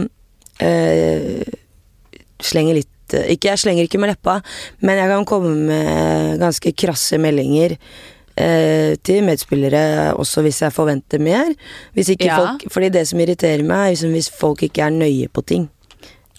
øh, 0.60 1.42
slenger 2.44 2.80
litt 2.82 3.16
øh, 3.16 3.26
Ikke 3.34 3.50
jeg 3.54 3.62
slenger 3.64 3.88
ikke 3.88 4.02
med 4.02 4.12
leppa, 4.14 4.40
men 4.84 5.00
jeg 5.00 5.08
kan 5.14 5.26
komme 5.30 5.54
med 5.70 6.36
ganske 6.44 6.74
krasse 6.78 7.18
meldinger 7.22 7.78
øh, 7.80 8.94
til 9.08 9.24
medspillere 9.26 10.14
også 10.20 10.44
hvis 10.46 10.62
jeg 10.66 10.76
forventer 10.76 11.24
mer. 11.24 11.54
Hvis 11.96 12.12
Ja. 12.20 12.36
folk, 12.38 12.68
fordi 12.72 12.90
det 12.90 13.08
som 13.08 13.20
irriterer 13.24 13.64
meg, 13.64 13.86
er 13.88 13.96
liksom 13.96 14.12
hvis 14.18 14.30
folk 14.30 14.64
ikke 14.68 14.84
er 14.86 14.90
nøye 15.00 15.28
på 15.32 15.42
ting. 15.48 15.70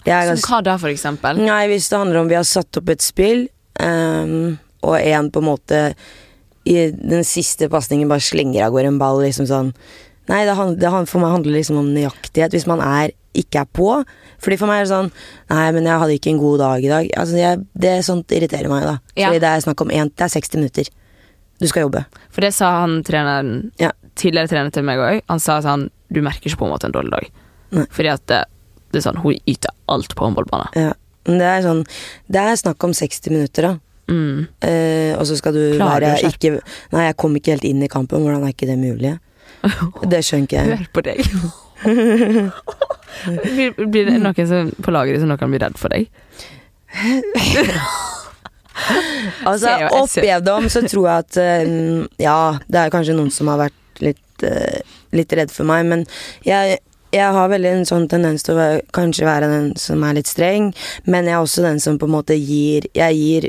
Som 0.04 0.36
hva 0.48 0.60
da, 0.64 0.76
for 0.80 0.88
eksempel? 0.88 1.36
Nei, 1.44 1.66
hvis 1.68 1.88
det 1.92 1.98
handler 1.98 2.20
om 2.22 2.28
vi 2.30 2.34
har 2.38 2.46
satt 2.48 2.76
opp 2.80 2.88
et 2.88 3.02
spill, 3.04 3.48
ehm, 3.80 4.58
og 4.82 4.96
en 5.00 5.30
på 5.30 5.40
en 5.42 5.48
måte 5.50 5.80
i 6.68 6.90
den 6.92 7.24
siste 7.24 7.68
pasningen 7.72 8.08
bare 8.10 8.20
slenger 8.24 8.66
av 8.66 8.72
gårde 8.74 8.86
en 8.92 8.98
ball, 9.00 9.20
liksom 9.24 9.46
sånn 9.48 9.74
Nei, 10.30 10.44
det, 10.46 10.52
han- 10.54 10.76
det, 10.78 10.86
for 11.10 11.18
meg 11.18 11.32
handler 11.32 11.56
liksom 11.56 11.78
om 11.80 11.88
nøyaktighet. 11.90 12.52
Hvis 12.54 12.66
man 12.68 12.78
er, 12.84 13.10
ikke 13.34 13.62
er 13.64 13.66
på. 13.74 14.04
Fordi 14.38 14.56
for 14.60 14.68
meg 14.70 14.76
er 14.78 14.84
det 14.84 14.90
sånn 14.92 15.08
Nei, 15.50 15.64
men 15.74 15.88
jeg 15.88 15.98
hadde 15.98 16.14
ikke 16.14 16.30
en 16.30 16.38
god 16.38 16.58
dag 16.60 16.84
i 16.84 16.90
dag. 16.92 17.08
Altså, 17.18 17.34
jeg, 17.40 17.64
det 17.74 17.94
Sånt 18.06 18.30
irriterer 18.36 18.68
meg, 18.70 18.84
da. 18.86 18.92
Ja. 19.18 19.26
Fordi 19.32 19.40
det 19.42 19.48
er 19.50 19.64
snakk 19.64 19.80
om 19.82 19.90
én 19.90 20.12
Det 20.14 20.22
er 20.28 20.30
60 20.36 20.60
minutter. 20.60 20.90
Du 21.58 21.66
skal 21.66 21.82
jobbe. 21.88 22.04
For 22.30 22.40
det 22.46 22.52
sa 22.54 22.70
han 22.84 23.00
treneren 23.02 23.72
Ja. 23.80 23.90
tidligere 24.14 24.48
trener 24.52 24.70
til 24.70 24.86
meg 24.86 24.98
òg. 25.02 25.20
Han 25.28 25.40
sa 25.42 25.58
sånn 25.64 25.88
Du 26.12 26.20
merker 26.22 26.46
ikke 26.52 26.60
på 26.62 26.68
en 26.68 26.74
måte 26.76 26.86
en 26.86 26.92
dårlig 26.94 27.10
dag. 27.10 27.26
Nei. 27.72 27.86
Fordi 27.90 28.12
at 28.12 28.26
det, 28.30 28.44
det 28.92 29.00
er 29.02 29.08
sånn 29.10 29.18
Hun 29.24 29.34
yter 29.50 29.74
alt 29.88 30.14
på 30.14 30.28
håndballbanen. 30.28 30.70
Ja. 30.78 30.92
Men 31.26 31.38
det 31.42 31.48
er 31.56 31.66
sånn 31.66 31.82
Det 32.30 32.38
er 32.44 32.54
snakk 32.60 32.84
om 32.86 32.92
60 32.94 33.30
minutter, 33.34 33.62
da. 33.66 33.78
Mm. 34.10 34.38
Eh, 34.66 35.12
og 35.14 35.22
så 35.28 35.34
skal 35.38 35.54
du 35.54 35.62
Klarer 35.78 36.10
være 36.10 36.18
du 36.18 36.26
ikke 36.34 36.50
Nei, 36.90 37.04
jeg 37.06 37.14
kom 37.20 37.32
ikke 37.38 37.54
helt 37.54 37.66
inn 37.68 37.82
i 37.84 37.90
kampen. 37.90 38.22
Hvordan 38.24 38.42
er 38.44 38.50
ikke 38.54 38.70
det 38.70 38.78
mulig? 38.80 39.12
Det 40.12 40.20
skjønner 40.24 40.46
ikke 40.48 40.56
jeg. 40.56 40.66
Hør 40.70 40.84
på 40.94 41.00
deg. 41.06 41.18
blir, 43.90 44.04
det 44.08 44.18
noen 44.20 44.48
som, 44.48 44.70
på 44.82 44.90
lageret 44.94 45.20
som 45.22 45.30
noen 45.30 45.52
bli 45.52 45.60
redd 45.62 45.76
for 45.80 45.88
deg? 45.92 46.02
Altså, 49.44 49.68
opp 49.92 50.14
igjennom 50.16 50.64
så 50.72 50.80
tror 50.88 51.04
jeg 51.04 51.16
at 51.24 51.34
eh, 51.40 51.68
Ja, 52.22 52.56
det 52.70 52.78
er 52.80 52.92
kanskje 52.92 53.16
noen 53.18 53.32
som 53.34 53.46
har 53.52 53.58
vært 53.66 54.00
litt, 54.00 54.42
eh, 54.46 54.80
litt 55.16 55.32
redd 55.36 55.50
for 55.52 55.64
meg, 55.68 55.80
men 55.90 56.00
jeg, 56.46 56.78
jeg 57.12 57.28
har 57.36 57.52
veldig 57.52 57.70
en 57.74 57.88
sånn 57.88 58.06
tendens 58.10 58.42
til 58.46 58.54
å 58.56 58.58
kanskje 58.96 59.28
være 59.28 59.46
den 59.52 59.66
som 59.80 59.98
er 60.06 60.16
litt 60.16 60.30
streng, 60.30 60.64
men 61.04 61.22
jeg 61.28 61.36
er 61.36 61.42
også 61.44 61.60
den 61.66 61.80
som 61.82 61.94
på 62.00 62.06
en 62.08 62.16
måte 62.16 62.34
gir 62.38 62.82
Jeg 62.96 63.12
gir 63.18 63.42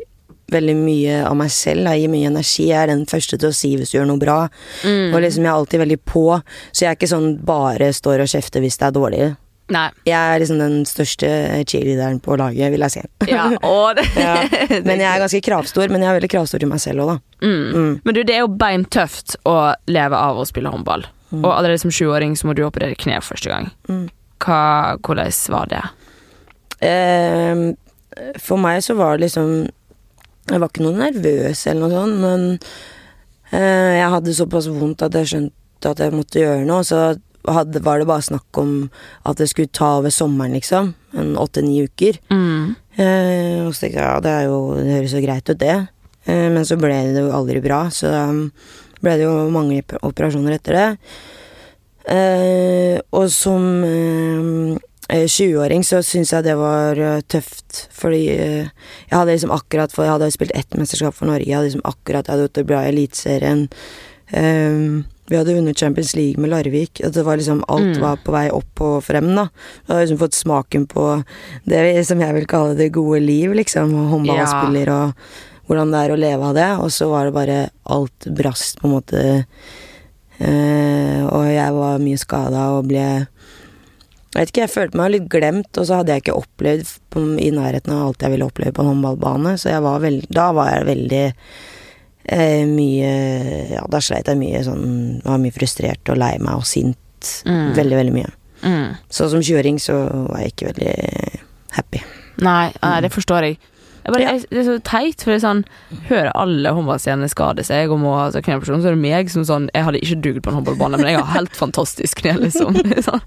veldig 0.52 0.76
mye 0.78 1.20
av 1.28 1.38
meg 1.40 1.52
selv, 1.54 1.88
jeg 1.88 2.04
gir 2.04 2.12
mye 2.14 2.32
energi. 2.32 2.68
Jeg 2.70 2.80
er 2.84 2.92
den 2.92 3.06
første 3.10 3.40
til 3.40 3.52
å 3.52 3.56
si 3.56 3.76
hvis 3.80 3.94
du 3.94 3.98
gjør 4.00 4.10
noe 4.12 4.22
bra. 4.22 4.40
Mm. 4.84 5.14
Og 5.14 5.22
liksom 5.24 5.46
jeg 5.46 5.52
er 5.52 5.60
alltid 5.60 5.84
veldig 5.86 6.02
på, 6.08 6.26
så 6.72 6.86
jeg 6.86 6.90
er 6.92 7.00
ikke 7.00 7.12
sånn 7.12 7.32
bare 7.48 7.92
står 7.96 8.26
og 8.26 8.34
kjefter 8.34 8.64
hvis 8.64 8.80
det 8.82 8.90
er 8.90 8.98
dårlig. 8.98 9.32
Nei. 9.72 9.86
Jeg 10.04 10.20
er 10.20 10.42
liksom 10.42 10.60
den 10.60 10.82
største 10.88 11.30
cheerleaderen 11.70 12.20
på 12.24 12.36
laget, 12.40 12.74
vil 12.74 12.84
jeg 12.84 12.96
si. 12.98 13.04
Ja, 13.32 13.46
det, 13.98 14.06
Ja. 14.20 14.34
Men 14.84 15.00
jeg 15.00 15.08
er 15.08 15.22
ganske 15.24 15.42
kravstor, 15.46 15.88
men 15.94 16.04
jeg 16.04 16.12
er 16.12 16.20
veldig 16.20 16.32
kravstor 16.34 16.60
til 16.60 16.72
meg 16.72 16.84
selv 16.84 17.06
òg, 17.06 17.14
da. 17.14 17.48
mm. 17.48 17.64
Mm. 17.72 17.94
Men 18.04 18.18
du, 18.18 18.22
det 18.28 18.36
er 18.36 18.44
jo 18.44 18.52
beintøft 18.52 19.38
å 19.48 19.56
leve 19.88 20.20
av 20.20 20.42
å 20.42 20.48
spille 20.50 20.72
håndball. 20.74 21.08
Og 21.32 21.48
allerede 21.48 21.80
som 21.80 21.94
sjuåring 21.96 22.36
så 22.36 22.50
må 22.50 22.56
du 22.58 22.66
operere 22.66 22.98
kne 23.00 23.22
første 23.24 23.48
gang. 23.48 23.70
Mm. 23.88 24.10
Hva, 24.44 24.98
hvordan 25.00 25.32
var 25.54 25.70
det? 25.72 25.84
Eh, 26.84 27.62
for 28.42 28.60
meg 28.60 28.82
så 28.84 28.98
var 29.00 29.16
det 29.16 29.30
liksom 29.30 29.70
Jeg 30.50 30.62
var 30.62 30.72
ikke 30.72 30.86
noe 30.86 30.98
nervøs 30.98 31.66
eller 31.70 31.82
noe 31.84 31.94
sånt, 31.94 32.22
men 32.22 32.46
eh, 33.54 34.00
jeg 34.00 34.14
hadde 34.16 34.38
såpass 34.38 34.70
vondt 34.74 35.06
at 35.06 35.18
jeg 35.20 35.30
skjønte 35.32 35.92
at 35.92 36.02
jeg 36.02 36.16
måtte 36.16 36.42
gjøre 36.42 36.66
noe. 36.68 36.86
Så 36.88 37.02
hadde, 37.48 37.82
var 37.86 38.02
det 38.02 38.10
bare 38.10 38.26
snakk 38.26 38.62
om 38.62 38.76
at 39.28 39.42
det 39.42 39.50
skulle 39.52 39.72
ta 39.74 39.98
over 40.00 40.14
sommeren, 40.14 40.56
liksom. 40.58 40.94
En 41.18 41.34
åtte-ni 41.40 41.82
uker. 41.86 42.20
Mm. 42.34 42.76
Eh, 42.98 43.58
og 43.66 43.74
så 43.74 43.86
tenkte 43.86 43.98
jeg 43.98 44.06
ja, 44.06 44.22
det, 44.24 44.38
jo, 44.50 44.62
det 44.78 44.96
høres 44.98 45.16
jo 45.18 45.26
greit 45.26 45.52
ut, 45.52 45.60
det. 45.62 45.78
Eh, 46.26 46.48
men 46.54 46.66
så 46.68 46.78
ble 46.80 46.98
det 47.16 47.26
jo 47.26 47.34
aldri 47.36 47.62
bra, 47.64 47.86
så 47.94 48.12
um, 48.30 48.48
ble 49.02 49.18
det 49.18 49.26
jo 49.26 49.36
mange 49.54 49.82
operasjoner 50.02 50.58
etter 50.58 50.78
det. 50.78 50.90
Eh, 52.12 52.98
og 53.14 53.28
som 53.34 53.66
eh, 53.86 54.78
20-åring 55.12 55.84
så 55.84 56.00
syns 56.06 56.32
jeg 56.32 56.46
det 56.46 56.54
var 56.56 57.00
eh, 57.00 57.22
tøft, 57.28 57.88
fordi 57.92 58.22
eh, 58.32 58.70
jeg 59.10 59.16
hadde 59.18 59.34
liksom 59.34 59.52
akkurat 59.52 59.92
For 59.92 60.06
jeg 60.08 60.14
hadde 60.14 60.30
spilt 60.32 60.54
ett 60.56 60.78
mesterskap 60.80 61.18
for 61.18 61.28
Norge, 61.28 61.48
jeg 61.48 61.58
hadde 61.58 61.68
liksom 61.68 61.84
akkurat 61.90 62.28
Jeg 62.28 62.32
hadde 62.34 62.46
gjort 62.48 62.60
det 62.60 62.68
bra 62.70 62.84
i 62.86 62.92
Eliteserien. 62.94 63.66
Um, 64.32 65.04
vi 65.28 65.36
hadde 65.36 65.54
vunnet 65.58 65.80
Champions 65.80 66.14
League 66.16 66.40
med 66.40 66.52
Larvik. 66.52 67.02
At 67.04 67.16
det 67.16 67.24
var 67.28 67.38
liksom 67.40 67.64
Alt 67.68 67.98
Mm. 67.98 68.02
var 68.02 68.18
på 68.24 68.32
vei 68.32 68.50
opp 68.52 68.82
og 68.82 69.04
frem, 69.04 69.30
da. 69.36 69.50
Jeg 69.52 69.88
hadde 69.92 70.02
liksom 70.06 70.20
fått 70.24 70.40
smaken 70.40 70.88
på 70.88 71.06
det 71.68 72.08
som 72.08 72.20
jeg 72.20 72.34
vil 72.36 72.48
kalle 72.48 72.76
det 72.76 72.92
gode 72.92 73.20
liv, 73.24 73.52
liksom. 73.52 73.92
Håndballspiller 73.92 74.12
håndballspiller 74.12 74.92
og 74.92 75.14
hvordan 75.68 75.92
det 75.92 76.00
er 76.04 76.12
å 76.12 76.20
leve 76.20 76.50
av 76.50 76.56
det. 76.56 76.70
Og 76.84 76.92
så 76.92 77.08
var 77.12 77.26
det 77.26 77.34
bare 77.36 77.70
alt 77.86 78.28
brast, 78.36 78.80
på 78.80 78.88
en 78.88 78.96
måte. 78.96 79.46
Eh, 80.40 81.22
og 81.28 81.46
jeg 81.52 81.74
var 81.76 82.00
mye 82.02 82.18
skada 82.20 82.66
og 82.78 82.88
ble 82.90 83.28
Jeg 84.32 84.40
vet 84.40 84.52
ikke, 84.54 84.64
jeg 84.64 84.72
følte 84.72 85.00
meg 85.00 85.12
litt 85.12 85.28
glemt, 85.32 85.70
og 85.76 85.88
så 85.88 86.00
hadde 86.00 86.16
jeg 86.16 86.24
ikke 86.24 86.38
opplevd 86.40 86.92
på, 87.12 87.24
i 87.44 87.50
nærheten 87.52 87.92
av 87.92 88.06
alt 88.06 88.24
jeg 88.24 88.32
ville 88.32 88.48
oppleve 88.48 88.72
på 88.78 88.86
en 88.86 88.94
håndballbane, 88.94 89.58
så 89.60 89.76
var 89.84 90.00
veld, 90.04 90.24
da 90.32 90.46
var 90.56 90.70
jeg 90.72 90.88
veldig 90.88 91.26
eh, 91.28 92.64
mye 92.70 93.12
Ja, 93.74 93.84
da 93.92 94.00
sleit 94.04 94.32
jeg 94.32 94.40
mye 94.40 94.62
sånn 94.64 94.86
Var 95.26 95.42
mye 95.42 95.56
frustrert 95.56 96.14
og 96.14 96.20
lei 96.22 96.38
meg 96.40 96.62
og 96.62 96.68
sint. 96.70 97.34
Mm. 97.44 97.74
Veldig, 97.76 97.98
veldig 98.00 98.16
mye. 98.16 98.32
Mm. 98.62 98.96
Så 99.12 99.28
som 99.34 99.44
20-åring 99.44 99.82
så 99.84 99.98
var 100.30 100.46
jeg 100.46 100.54
ikke 100.54 100.72
veldig 100.72 100.96
happy. 101.76 102.02
Nei, 102.42 102.72
det 103.04 103.12
forstår 103.14 103.50
jeg. 103.50 103.60
Jeg, 104.02 104.14
bare, 104.14 104.22
jeg 104.26 104.42
det 104.50 104.60
er 104.62 104.66
så 104.68 104.76
teit, 104.88 105.22
for 105.24 105.32
det 105.32 105.38
er 105.38 105.44
sånn 105.46 105.60
Hører 106.10 106.32
alle 106.42 106.72
håndballstjernene 106.78 107.30
skade 107.32 107.64
seg 107.68 107.92
og 107.94 108.00
må 108.02 108.16
ha 108.18 108.24
altså, 108.30 108.42
kneoperasjon, 108.46 108.82
så 108.82 108.90
er 108.92 108.96
det 108.98 109.04
meg 109.04 109.30
som 109.34 109.46
sånn 109.46 109.68
Jeg 109.76 109.86
hadde 109.88 110.02
ikke 110.02 110.18
dugd 110.26 110.42
på 110.46 110.52
en 110.52 110.58
håndballbane, 110.60 110.98
men 111.02 111.12
jeg 111.12 111.20
har 111.22 111.30
helt 111.36 111.56
fantastisk 111.60 112.24
kne, 112.24 112.34
liksom. 112.48 112.74
Det 112.82 112.98
er, 112.98 113.06
sånn, 113.06 113.22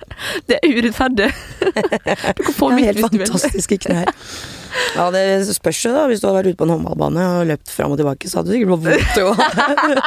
det 0.50 0.58
er 0.58 0.74
urettferdig. 0.74 1.30
Du 2.36 2.42
kan 2.48 2.56
få 2.58 2.70
mitt 2.74 2.94
hvis 2.98 3.10
du 3.12 3.18
vil. 3.20 3.26
fantastiske 3.28 3.78
knær. 3.86 4.10
Ja, 4.96 5.04
det 5.14 5.22
spørs 5.54 5.78
jo, 5.86 5.92
da. 5.94 6.08
Hvis 6.10 6.18
du 6.22 6.26
hadde 6.26 6.40
vært 6.40 6.50
ute 6.50 6.58
på 6.58 6.66
en 6.66 6.72
håndballbane 6.74 7.26
og 7.38 7.46
løpt 7.52 7.70
fram 7.70 7.94
og 7.94 8.00
tilbake, 8.00 8.26
så 8.30 8.40
hadde 8.40 8.50
du 8.50 8.56
sikkert 8.56 8.82
blitt 8.82 8.98
vondt 8.98 9.20
jo. 9.22 9.30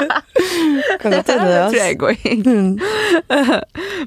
kan 1.01 1.11
godt 1.15 1.31
hende 1.31 1.47
det, 1.47 1.63
tror 1.71 1.79
jeg 1.79 1.97
òg. 2.03 2.17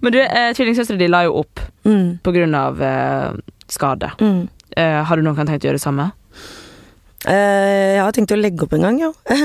Men 0.05 0.13
du, 0.15 0.21
eh, 0.21 0.51
tvillingsøstera 0.57 1.01
di 1.01 1.09
la 1.11 1.25
jo 1.29 1.39
opp 1.45 1.67
Mm. 1.85 2.19
på 2.21 2.33
grunn 2.35 2.55
av 2.55 2.83
eh, 2.85 3.31
skade. 3.73 4.11
Mm. 4.21 4.49
Eh, 4.77 4.99
har 5.09 5.17
du 5.17 5.23
noen 5.25 5.39
tenkt 5.49 5.65
å 5.65 5.71
gjøre 5.71 5.79
det 5.79 5.83
samme? 5.87 6.11
Eh, 7.29 7.97
jeg 7.97 8.01
har 8.01 8.15
tenkt 8.17 8.33
å 8.33 8.39
legge 8.41 8.65
opp 8.65 8.73
en 8.79 8.87
gang, 8.89 8.99
ja. 9.03 9.13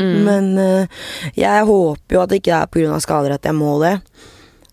Mm. 0.00 0.22
Men 0.26 0.46
eh, 0.58 1.00
jeg 1.36 1.64
håper 1.68 2.16
jo 2.16 2.20
at 2.22 2.30
det 2.32 2.40
ikke 2.40 2.56
er 2.62 2.70
pga. 2.72 2.98
skader 3.02 3.34
at 3.36 3.44
jeg 3.46 3.54
må 3.58 3.76
det. 3.82 3.96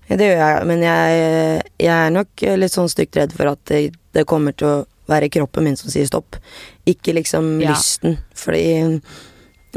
Det 0.07 0.23
gjør 0.29 0.39
jeg, 0.39 0.67
men 0.69 0.83
jeg, 0.85 1.63
jeg 1.83 1.91
er 1.91 2.13
nok 2.15 2.43
litt 2.61 2.71
sånn 2.71 2.87
stygt 2.89 3.17
redd 3.19 3.33
for 3.35 3.49
at 3.51 3.59
det, 3.67 3.81
det 4.15 4.23
kommer 4.29 4.55
til 4.55 4.67
å 4.69 4.77
være 5.11 5.27
kroppen 5.31 5.67
min 5.67 5.75
som 5.79 5.91
sier 5.91 6.07
stopp. 6.07 6.37
Ikke 6.87 7.13
liksom 7.15 7.57
Ja. 7.61 7.73
lysten. 7.75 8.17
Fordi 8.35 8.63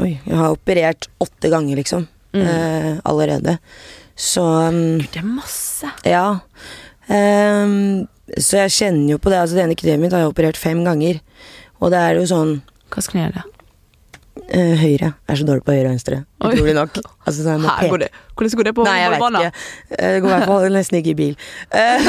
Oi, 0.01 0.13
jeg 0.25 0.37
har 0.39 0.55
operert 0.55 1.09
åtte 1.21 1.51
ganger, 1.51 1.75
liksom. 1.77 2.07
Mm. 2.33 2.45
Eh, 2.47 2.93
allerede. 3.05 3.57
Så 4.15 4.41
um, 4.71 4.97
Gud, 5.01 5.09
det 5.13 5.19
er 5.21 5.27
masse. 5.27 5.91
ja. 6.07 6.39
Um, 7.11 8.07
så 8.39 8.61
jeg 8.63 8.71
kjenner 8.77 9.11
jo 9.17 9.19
på 9.19 9.29
det. 9.33 9.41
Altså, 9.43 9.57
det 9.59 9.65
ene 9.65 9.75
kneet 9.75 9.99
mitt 9.99 10.13
har 10.15 10.23
jeg 10.23 10.31
operert 10.31 10.57
fem 10.57 10.79
ganger. 10.87 11.19
Og 11.83 11.91
det 11.91 11.99
er 11.99 12.15
jo 12.21 12.23
sånn 12.29 12.61
Hva 12.91 13.01
skal 13.05 13.21
er 13.27 13.35
det? 13.39 13.43
eh, 14.51 14.75
Høyre. 14.79 15.09
Jeg 15.11 15.31
er 15.33 15.39
så 15.39 15.45
dårlig 15.47 15.63
på 15.67 15.73
høyre 15.75 15.89
og 15.89 15.93
venstre. 15.93 16.17
Utrolig 16.43 16.73
nok. 16.75 16.97
Altså, 17.27 17.43
sånn, 17.45 17.65
Her 17.67 17.89
går 17.91 17.99
det. 18.05 18.09
Hvordan 18.35 18.57
går 18.59 18.67
det 18.67 18.73
på 18.77 18.85
Nei, 18.87 18.95
jeg 19.01 19.11
vet 19.11 19.25
ikke. 19.27 19.51
Eh, 19.97 20.11
Det 20.15 20.21
går 20.23 20.29
i 20.29 20.33
hvert 20.35 20.47
fall 20.49 20.75
nesten 20.75 20.97
ikke 21.01 21.11
i 21.11 21.17
bil. 21.19 21.35
Eh, 21.71 22.07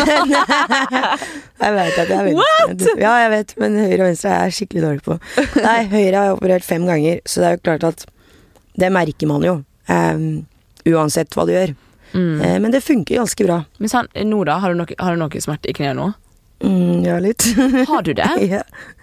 jeg 1.63 1.75
vet 1.77 1.99
at 2.05 2.13
jeg 2.15 2.25
vet. 2.29 2.39
What? 2.39 2.87
Ja, 3.03 3.13
jeg 3.25 3.31
vet, 3.35 3.55
men 3.63 3.77
høyre 3.83 4.01
og 4.01 4.09
venstre 4.11 4.33
er 4.33 4.49
jeg 4.49 4.57
skikkelig 4.59 4.85
dårlig 4.87 5.05
på. 5.07 5.19
Nei, 5.63 5.77
høyre 5.93 6.17
har 6.23 6.31
jeg 6.31 6.37
operert 6.39 6.67
fem 6.67 6.87
ganger, 6.89 7.21
så 7.27 7.43
det 7.43 7.49
er 7.51 7.57
jo 7.59 7.63
klart 7.69 7.87
at 7.91 8.07
det 8.83 8.93
merker 8.95 9.31
man 9.31 9.47
jo. 9.47 9.55
Um, 9.91 10.27
uansett 10.89 11.35
hva 11.37 11.45
du 11.47 11.53
gjør. 11.55 11.75
Mm. 12.13 12.41
Men 12.65 12.73
det 12.75 12.83
funker 12.85 13.21
ganske 13.23 13.45
bra. 13.47 13.61
Men 13.81 13.91
sånn, 13.93 14.09
nå 14.29 14.43
da, 14.49 14.59
har 14.63 14.73
du, 14.75 14.81
noe, 14.83 14.97
har 15.01 15.15
du 15.17 15.21
noe 15.23 15.43
smerte 15.43 15.71
i 15.71 15.77
kneet 15.77 15.97
nå? 15.99 16.11
Mm, 16.63 17.05
ja, 17.07 17.19
litt. 17.23 17.47
Har 17.91 18.03
du 18.07 18.13
det? 18.17 18.29
ja. 18.49 18.63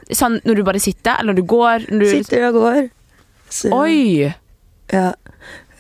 Sånn 0.10 0.40
når 0.48 0.58
du 0.58 0.66
bare 0.66 0.82
sitter, 0.82 1.20
eller 1.20 1.34
når 1.36 1.38
du 1.38 1.48
går? 1.52 1.88
Når 1.92 2.02
du, 2.02 2.10
Sitter 2.10 2.48
og 2.48 2.56
går. 2.64 2.80
Så, 3.54 3.70
Oi! 3.76 4.30
Ja. 4.90 5.12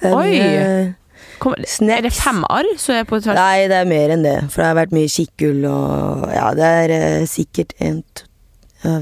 Den, 0.03 0.13
Oi. 0.13 0.33
eh, 0.37 0.91
Kom, 1.39 1.55
er 1.55 2.03
det 2.03 2.11
fem 2.13 2.43
arr 2.51 2.67
som 2.77 2.97
er 2.99 3.07
på 3.07 3.17
tvers? 3.23 3.37
Nei, 3.39 3.67
det 3.71 3.77
er 3.79 3.87
mer 3.89 4.13
enn 4.13 4.25
det. 4.25 4.35
For 4.51 4.61
det 4.61 4.67
har 4.69 4.77
vært 4.81 4.95
mye 4.95 5.11
kikkhull 5.11 5.63
og 5.69 6.27
Ja, 6.35 6.49
det 6.57 6.69
er 6.83 6.93
eh, 6.97 7.25
sikkert 7.31 7.73
en, 7.81 8.03
to, 8.13 8.27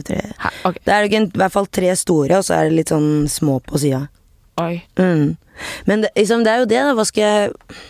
tre 0.08 0.22
ha, 0.44 0.54
okay. 0.70 0.84
Det 0.86 0.96
er 0.96 1.10
en, 1.20 1.28
i 1.28 1.42
hvert 1.42 1.56
fall 1.58 1.68
tre 1.74 1.92
store, 2.00 2.40
og 2.40 2.46
så 2.48 2.56
er 2.60 2.70
det 2.70 2.80
litt 2.80 2.94
sånn 2.94 3.28
små 3.32 3.60
på 3.66 3.82
sida. 3.82 4.06
Mm. 4.58 5.36
Men 5.90 6.06
det, 6.06 6.14
liksom, 6.18 6.46
det 6.46 6.54
er 6.54 6.64
jo 6.64 6.70
det, 6.72 6.82
da. 6.88 6.96
Hva 6.98 7.06
skal 7.10 7.28
jeg 7.28 7.82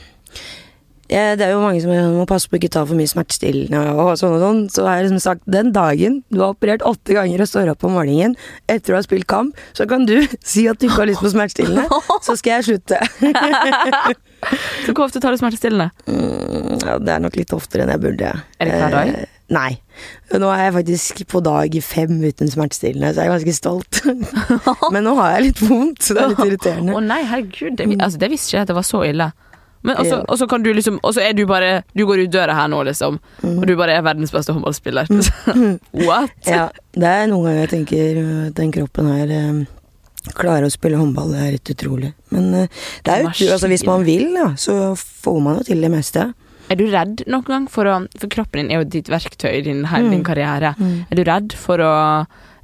Det 1.07 1.43
er 1.45 1.53
jo 1.53 1.61
mange 1.63 1.79
som 1.83 1.93
sånn, 1.93 2.15
må 2.17 2.25
passe 2.27 2.49
på 2.51 2.57
ikke 2.59 2.71
ta 2.73 2.81
for 2.87 2.97
mye 2.99 3.07
smertestillende 3.07 3.79
og 3.95 4.13
sånn 4.19 4.35
og 4.35 4.41
sånn. 4.43 4.59
Så 4.73 4.83
har 4.83 4.99
jeg 4.99 5.07
liksom 5.07 5.21
sagt 5.23 5.45
den 5.47 5.71
dagen 5.75 6.19
du 6.33 6.41
har 6.41 6.51
operert 6.55 6.83
åtte 6.87 7.15
ganger 7.15 7.43
og 7.45 7.47
står 7.47 7.71
opp 7.71 7.85
om 7.87 7.95
morgenen 7.95 8.35
etter 8.67 8.91
du 8.91 8.97
har 8.97 9.05
spilt 9.07 9.27
kamp, 9.31 9.55
så 9.77 9.87
kan 9.89 10.03
du 10.09 10.17
si 10.43 10.67
at 10.67 10.81
du 10.81 10.89
ikke 10.89 11.03
har 11.05 11.11
lyst 11.11 11.23
på 11.23 11.31
smertestillende, 11.31 11.87
så 12.25 12.35
skal 12.39 12.57
jeg 12.59 12.67
slutte. 12.71 13.01
Så 14.85 14.93
hvor 14.93 15.07
ofte 15.07 15.19
tar 15.19 15.33
du 15.33 15.39
smertestillende? 15.41 15.89
Mm, 16.05 16.77
ja, 16.85 16.99
det 17.01 17.09
er 17.15 17.23
nok 17.23 17.35
litt 17.39 17.53
oftere 17.57 17.83
enn 17.83 17.91
jeg 17.95 18.03
burde. 18.03 18.29
Er 18.61 18.69
det 18.69 18.75
hver 18.77 18.93
dag? 18.93 19.09
Eh, 19.09 19.31
nei. 19.55 19.71
Nå 20.37 20.51
er 20.53 20.61
jeg 20.67 20.75
faktisk 20.75 21.23
på 21.33 21.41
dag 21.43 21.73
fem 21.83 22.19
uten 22.21 22.51
smertestillende, 22.53 23.09
så 23.15 23.25
jeg 23.25 23.31
er 23.31 23.33
ganske 23.33 23.55
stolt. 23.57 24.01
Men 24.93 25.07
nå 25.09 25.15
har 25.17 25.33
jeg 25.35 25.47
litt 25.49 25.63
vondt, 25.65 26.05
så 26.05 26.13
det 26.13 26.21
er 26.23 26.31
litt 26.35 26.43
Å 26.45 26.47
irriterende. 26.51 27.01
nei, 27.09 27.19
herregud. 27.25 27.79
Det, 27.81 27.89
altså, 27.97 28.21
det 28.21 28.31
visste 28.35 28.51
ikke 28.51 28.59
jeg 28.59 28.67
at 28.67 28.73
det 28.75 28.77
var 28.77 28.87
så 28.87 29.01
ille. 29.09 29.31
Men 29.85 29.95
også, 30.01 30.23
og 30.27 30.37
så 30.39 30.47
kan 30.49 30.63
du 30.63 30.71
liksom 30.73 30.97
Og 31.03 31.13
så 31.13 31.21
er 31.21 31.33
du 31.37 31.43
bare 31.45 31.83
Du 31.95 32.05
går 32.09 32.23
ut 32.25 32.31
døra 32.33 32.55
her 32.57 32.67
nå, 32.71 32.79
liksom. 32.87 33.19
Mm. 33.43 33.59
Og 33.59 33.67
du 33.69 33.75
bare 33.77 33.93
er 33.99 34.01
verdens 34.05 34.31
beste 34.33 34.53
håndballspiller. 34.55 35.07
What? 36.07 36.33
Ja, 36.49 36.69
det 36.97 37.11
er 37.11 37.27
noen 37.29 37.45
ganger 37.45 37.61
jeg 37.65 37.69
tenker 37.75 38.21
den 38.57 38.71
kroppen 38.73 39.11
her 39.13 39.31
øh, 39.37 39.61
klarer 40.37 40.65
å 40.67 40.73
spille 40.73 40.97
håndball, 40.99 41.29
det 41.31 41.39
er 41.39 41.51
helt 41.53 41.71
utrolig. 41.75 42.09
Men 42.35 42.49
øh, 42.63 42.67
det 43.05 43.13
er 43.13 43.21
jo 43.27 43.51
altså, 43.53 43.69
hvis 43.71 43.85
man 43.87 44.03
vil, 44.07 44.25
da, 44.35 44.49
så 44.59 44.95
får 44.97 45.39
man 45.45 45.59
jo 45.61 45.67
til 45.69 45.85
det 45.85 45.91
meste. 45.93 46.25
Er 46.67 46.75
du 46.75 46.83
redd 46.91 47.21
noen 47.31 47.45
gang 47.47 47.67
for 47.71 47.87
å 47.87 47.93
For 48.19 48.27
kroppen 48.33 48.59
din 48.65 48.73
er 48.75 48.81
jo 48.81 48.89
ditt 48.97 49.07
verktøy 49.07 49.53
i 49.53 49.61
din, 49.69 49.85
din 49.87 50.17
Mm. 50.19 50.23
karriere. 50.27 50.73
Er 51.07 51.15
du 51.15 51.23
redd 51.23 51.53
for 51.55 51.79
å 51.79 51.93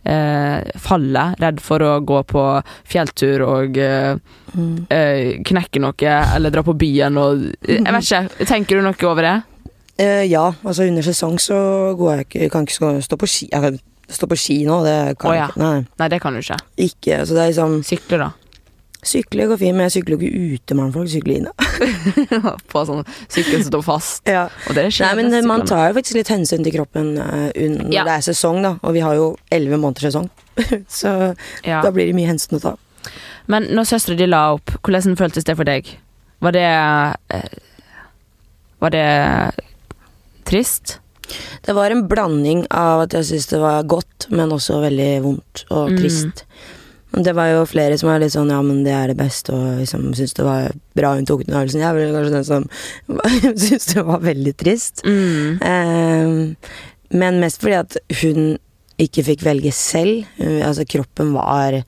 eh, 0.05 0.63
falle? 0.79 1.35
Redd 1.39 1.59
for 1.61 1.79
å 1.79 1.93
gå 2.05 2.23
på 2.29 2.45
fjelltur 2.85 3.45
og 3.47 3.77
eh, 3.77 4.15
Mm. 4.53 4.85
eh, 4.93 5.39
knekke 5.41 5.79
noe, 5.81 6.11
eller 6.35 6.51
dra 6.53 6.61
på 6.61 6.75
byen 6.77 7.15
og 7.17 7.39
Jeg 7.65 7.81
vet 7.89 8.03
ikke. 8.05 8.45
Tenker 8.45 8.77
du 8.77 8.83
noe 8.85 9.07
over 9.09 9.25
det? 9.25 9.31
Eh, 9.97 10.25
ja, 10.29 10.43
altså 10.63 10.85
under 10.87 11.01
sesong 11.01 11.39
så 11.41 11.95
går 11.97 12.17
jeg 12.17 12.27
ikke 12.27 12.51
Kan 12.51 12.65
ikke 12.67 13.01
stå- 13.01 13.17
på 13.17 13.27
ski. 13.27 13.47
Jeg 13.51 13.61
kan 13.61 13.79
stå 14.09 14.27
på 14.29 14.37
ski 14.37 14.59
nå, 14.65 14.83
det 14.85 15.17
kan 15.17 15.31
Å, 15.31 15.33
jeg 15.33 15.49
ikke. 15.49 15.57
Nei, 15.63 15.85
Nei, 15.97 16.07
det 16.13 16.21
kan 16.21 16.33
du 16.33 16.39
ikke. 16.39 16.57
ikke. 16.77 17.17
så 17.25 17.33
det 17.33 17.41
er 17.41 17.49
liksom 17.49 17.79
Sykle, 17.83 18.17
da. 18.19 18.29
Sykle 19.03 19.45
går 19.51 19.59
fint, 19.59 19.75
men 19.75 19.87
jeg 19.89 19.93
sykler 19.97 20.15
jo 20.15 20.19
ikke 20.29 20.53
ute, 20.57 20.75
mannfolk. 20.79 21.09
Sykler 21.11 21.41
inne. 21.41 21.51
på 22.71 22.83
sånn 22.87 23.01
sykkel 23.27 23.59
som 23.63 23.67
står 23.69 23.83
fast. 23.87 24.21
Ja. 24.29 24.45
Og 24.69 24.77
det 24.77 24.85
skjer. 24.95 25.09
Nei, 25.09 25.17
men 25.19 25.31
det 25.33 25.41
eh, 25.41 25.47
man 25.49 25.65
tar 25.67 25.89
jo 25.89 25.97
faktisk 25.99 26.19
litt 26.21 26.31
hensyn 26.31 26.63
til 26.63 26.75
kroppen 26.77 27.13
uh, 27.19 27.49
når 27.51 27.91
Ja. 27.93 28.05
det 28.07 28.15
er 28.19 28.25
sesong, 28.29 28.61
da. 28.63 28.75
Og 28.83 28.95
vi 28.95 29.03
har 29.03 29.17
jo 29.19 29.33
elleve 29.51 29.79
måneder 29.81 30.07
sesong. 30.09 30.29
så 31.01 31.13
ja. 31.65 31.81
da 31.83 31.91
blir 31.91 32.07
det 32.11 32.15
mye 32.17 32.29
hensyn 32.31 32.59
å 32.59 32.63
ta. 32.63 32.75
Men 33.51 33.67
når 33.75 33.89
søstera 33.91 34.15
di 34.21 34.29
la 34.29 34.45
opp, 34.55 34.71
hvordan 34.85 35.17
føltes 35.19 35.43
det 35.49 35.57
for 35.59 35.67
deg? 35.67 35.89
Var 36.43 36.55
det 36.55 36.67
uh, 37.35 37.57
Var 38.83 38.91
det 38.95 39.07
trist? 40.47 40.99
Det 41.63 41.73
var 41.75 41.91
en 41.91 42.05
blanding 42.07 42.65
av 42.75 43.05
at 43.05 43.13
jeg 43.15 43.25
syntes 43.29 43.47
det 43.53 43.59
var 43.63 43.85
godt, 43.87 44.27
men 44.29 44.51
også 44.51 44.81
veldig 44.83 45.11
vondt 45.23 45.63
og 45.71 45.91
Mm. 45.93 45.97
trist. 46.01 46.43
Men 46.45 46.82
Det 47.13 47.33
var 47.37 47.51
jo 47.51 47.65
flere 47.69 47.97
som 48.01 48.09
var 48.09 48.19
litt 48.23 48.33
sånn 48.33 48.49
ja, 48.49 48.57
men 48.65 48.79
det 48.85 48.93
er 48.95 49.11
det 49.11 49.17
beste, 49.19 49.53
og 49.53 49.79
liksom 49.83 50.07
syntes 50.17 50.33
det 50.33 50.45
var 50.47 50.71
bra 50.97 51.11
hun 51.13 51.27
tok 51.29 51.43
den 51.45 51.53
avgjørelsen. 51.59 51.83
Jeg 51.83 51.93
var 51.93 52.15
kanskje 52.15 52.33
den 52.33 52.47
som 52.47 52.65
syntes 53.67 53.85
det 53.93 54.03
var 54.07 54.23
veldig 54.25 54.53
trist. 54.57 55.03
Mm. 55.05 55.61
Eh, 55.61 56.79
men 57.13 57.39
mest 57.43 57.61
fordi 57.61 57.77
at 57.77 57.97
hun 58.23 58.55
ikke 59.03 59.23
fikk 59.29 59.45
velge 59.45 59.71
selv. 59.75 60.25
Altså, 60.41 60.85
kroppen 60.89 61.31
var 61.35 61.79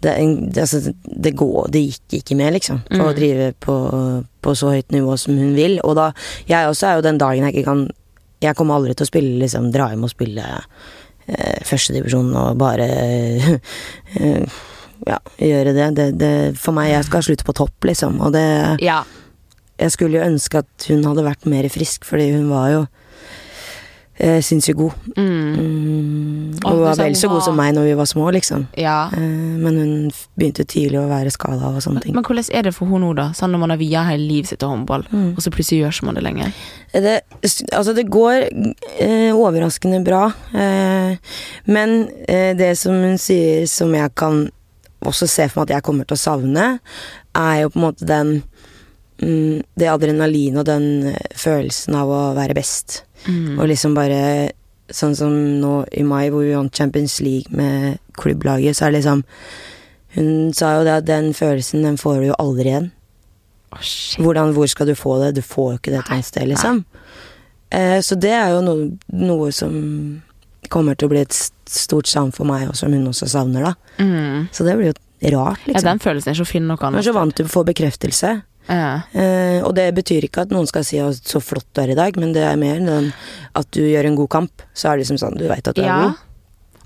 det, 0.00 0.12
altså, 0.56 0.92
det, 1.04 1.32
går, 1.36 1.68
det 1.74 1.80
gikk 1.88 2.18
ikke 2.20 2.36
med, 2.38 2.52
liksom. 2.56 2.80
For 2.88 3.08
å 3.08 3.12
Mm. 3.12 3.16
drive 3.18 3.46
på, 3.64 3.76
på 4.44 4.54
så 4.56 4.70
høyt 4.76 4.92
nivå 4.94 5.16
som 5.18 5.36
hun 5.36 5.54
vil. 5.56 5.80
Og 5.84 5.96
da 5.98 6.12
Jeg 6.48 6.68
også 6.70 6.86
er 6.86 6.94
jo 7.00 7.06
den 7.08 7.18
dagen 7.18 7.44
jeg 7.48 7.56
ikke 7.56 7.64
kan 7.72 7.88
Jeg 8.40 8.54
kommer 8.54 8.76
aldri 8.78 8.94
til 8.94 9.02
å 9.04 9.10
spille, 9.10 9.38
liksom, 9.42 9.72
dra 9.74 9.88
hjem 9.90 10.04
og 10.06 10.12
spille 10.12 10.44
eh, 11.28 11.60
førstedivisjon 11.68 12.32
og 12.36 12.58
bare 12.60 12.88
eh, 14.20 14.58
Ja, 15.06 15.18
gjøre 15.38 15.72
det. 15.76 15.84
Det, 15.94 16.06
det. 16.18 16.32
For 16.58 16.74
meg, 16.74 16.90
jeg 16.90 17.04
skal 17.06 17.22
slutte 17.22 17.44
på 17.46 17.54
topp, 17.54 17.84
liksom. 17.86 18.16
Og 18.20 18.32
det 18.34 18.80
Ja. 18.82 19.04
jeg 19.78 19.92
skulle 19.94 20.18
jo 20.18 20.24
ønske 20.26 20.58
at 20.64 20.88
hun 20.90 21.04
hadde 21.06 21.22
vært 21.24 21.46
mer 21.46 21.68
frisk, 21.70 22.04
fordi 22.04 22.32
hun 22.34 22.48
var 22.50 22.70
jo 22.72 22.80
eh, 24.18 24.40
sinnssykt 24.44 24.78
god. 24.78 24.92
Mm. 25.16 25.28
Mm, 25.28 26.58
og 26.64 26.72
hun 26.72 26.82
var 26.82 26.98
vel 26.98 27.14
så 27.18 27.30
god 27.30 27.42
som 27.46 27.56
meg 27.58 27.72
når 27.76 27.86
vi 27.88 27.94
var 27.98 28.08
små, 28.10 28.28
liksom. 28.34 28.66
ja. 28.78 28.96
Eh, 29.14 29.20
men 29.62 29.78
hun 29.78 29.92
begynte 30.38 30.66
tidlig 30.68 30.98
å 31.00 31.06
være 31.10 31.30
skada 31.34 31.70
og 31.72 31.80
sånne 31.84 32.02
ting. 32.04 32.14
Men 32.16 32.26
hvordan 32.26 32.50
er 32.54 32.68
det 32.68 32.74
for 32.76 32.90
henne 32.90 33.02
nå, 33.06 33.12
da? 33.18 33.28
Sånn 33.38 33.54
når 33.54 33.62
man 33.64 33.74
har 33.74 33.80
via 33.80 34.04
hele 34.10 34.26
livet 34.26 34.50
sitt 34.52 34.60
til 34.62 34.72
håndball, 34.74 35.06
Mm. 35.08 35.32
og 35.36 35.40
så 35.42 35.50
plutselig 35.54 35.80
gjør 35.82 35.94
ikke 35.96 36.06
man 36.10 36.14
det 36.18 36.22
lenger? 36.26 36.52
Det, 36.92 37.14
altså, 37.72 37.94
det 37.94 38.06
går 38.10 38.36
eh, 39.00 39.32
overraskende 39.34 40.02
bra. 40.04 40.26
Eh, 40.52 41.16
men 41.66 41.96
eh, 42.28 42.54
det 42.58 42.74
som 42.78 42.92
hun 42.92 43.18
sier 43.18 43.66
som 43.70 43.94
jeg 43.94 44.14
kan 44.18 44.48
også 45.06 45.28
se 45.30 45.46
for 45.48 45.62
meg 45.62 45.68
at 45.70 45.76
jeg 45.76 45.86
kommer 45.86 46.04
til 46.08 46.16
å 46.16 46.20
savne, 46.20 46.64
er 47.38 47.60
jo 47.62 47.68
på 47.70 47.78
en 47.78 47.84
måte 47.84 48.06
den 48.08 48.32
Det 49.18 49.88
adrenalin 49.90 50.60
og 50.60 50.66
den 50.68 50.84
eh, 51.10 51.32
følelsen 51.34 51.96
av 51.98 52.10
å 52.14 52.20
være 52.36 52.54
best. 52.54 53.02
Mm. 53.26 53.58
Og 53.58 53.66
liksom 53.72 53.96
bare 53.98 54.52
Sånn 54.88 55.12
som 55.12 55.32
nå 55.60 55.72
i 55.92 56.00
mai, 56.00 56.30
hvor 56.32 56.46
vi 56.46 56.54
vant 56.56 56.72
Champions 56.72 57.18
League 57.20 57.52
med 57.52 57.98
klubblaget, 58.16 58.72
så 58.78 58.86
er 58.86 58.94
det 58.94 59.02
liksom 59.02 59.20
Hun 60.14 60.54
sa 60.56 60.70
jo 60.78 60.86
det 60.86 60.94
at 61.02 61.04
den 61.10 61.34
følelsen, 61.36 61.82
den 61.84 61.98
får 62.00 62.22
du 62.22 62.26
jo 62.30 62.38
aldri 62.40 62.70
igjen. 62.70 62.86
Oh, 63.76 63.82
shit. 63.84 64.16
Hvordan, 64.24 64.54
hvor 64.56 64.66
skal 64.72 64.88
du 64.88 64.94
få 64.96 65.18
det? 65.20 65.34
Du 65.36 65.42
får 65.44 65.74
jo 65.74 65.76
ikke 65.82 65.92
det 65.92 65.98
et 66.00 66.12
annet 66.14 66.24
sted, 66.30 66.48
liksom. 66.48 66.80
Eh, 67.68 67.98
så 68.00 68.16
det 68.16 68.32
er 68.32 68.54
jo 68.54 68.62
noe, 68.64 68.88
noe 69.12 69.50
som 69.52 69.74
kommer 70.72 70.96
til 70.96 71.10
å 71.10 71.12
bli 71.12 71.20
et 71.26 71.36
stort 71.68 72.08
savn 72.08 72.32
for 72.32 72.48
meg, 72.48 72.70
og 72.72 72.76
som 72.80 72.92
hun 72.96 73.04
også 73.12 73.28
savner, 73.28 73.68
da. 73.68 73.74
Mm. 74.00 74.48
Så 74.56 74.64
det 74.64 74.78
blir 74.80 74.94
jo 74.94 74.96
rart, 75.36 75.60
Ja, 75.68 75.74
liksom. 75.74 75.84
den 75.90 76.00
følelsen 76.06 76.32
er 76.32 76.40
så 76.40 76.48
fin 76.48 76.64
nok 76.70 76.80
annet. 76.88 77.02
Men 77.02 77.06
så 77.10 77.12
vant 77.16 77.36
du 77.36 77.44
få 77.44 77.66
bekreftelse. 77.68 78.38
Ja. 78.68 79.00
Eh, 79.16 79.58
og 79.64 79.72
det 79.78 79.88
betyr 79.96 80.28
ikke 80.28 80.44
at 80.44 80.52
noen 80.52 80.68
skal 80.68 80.84
si 80.86 81.00
at 81.00 81.24
så 81.24 81.40
flott 81.42 81.68
du 81.72 81.82
er 81.82 81.94
i 81.94 81.98
dag, 81.98 82.16
men 82.20 82.34
det 82.36 82.44
er 82.44 82.58
mer 82.60 82.80
den 82.84 83.10
at 83.58 83.70
du 83.74 83.82
gjør 83.82 84.10
en 84.10 84.18
god 84.20 84.30
kamp. 84.34 84.64
Så 84.76 84.90
er 84.90 84.96
det 84.96 85.06
liksom 85.06 85.20
sånn, 85.22 85.38
du 85.40 85.48
veit 85.48 85.68
at 85.68 85.78
du 85.78 85.82
er 85.84 86.04
god. 86.04 86.24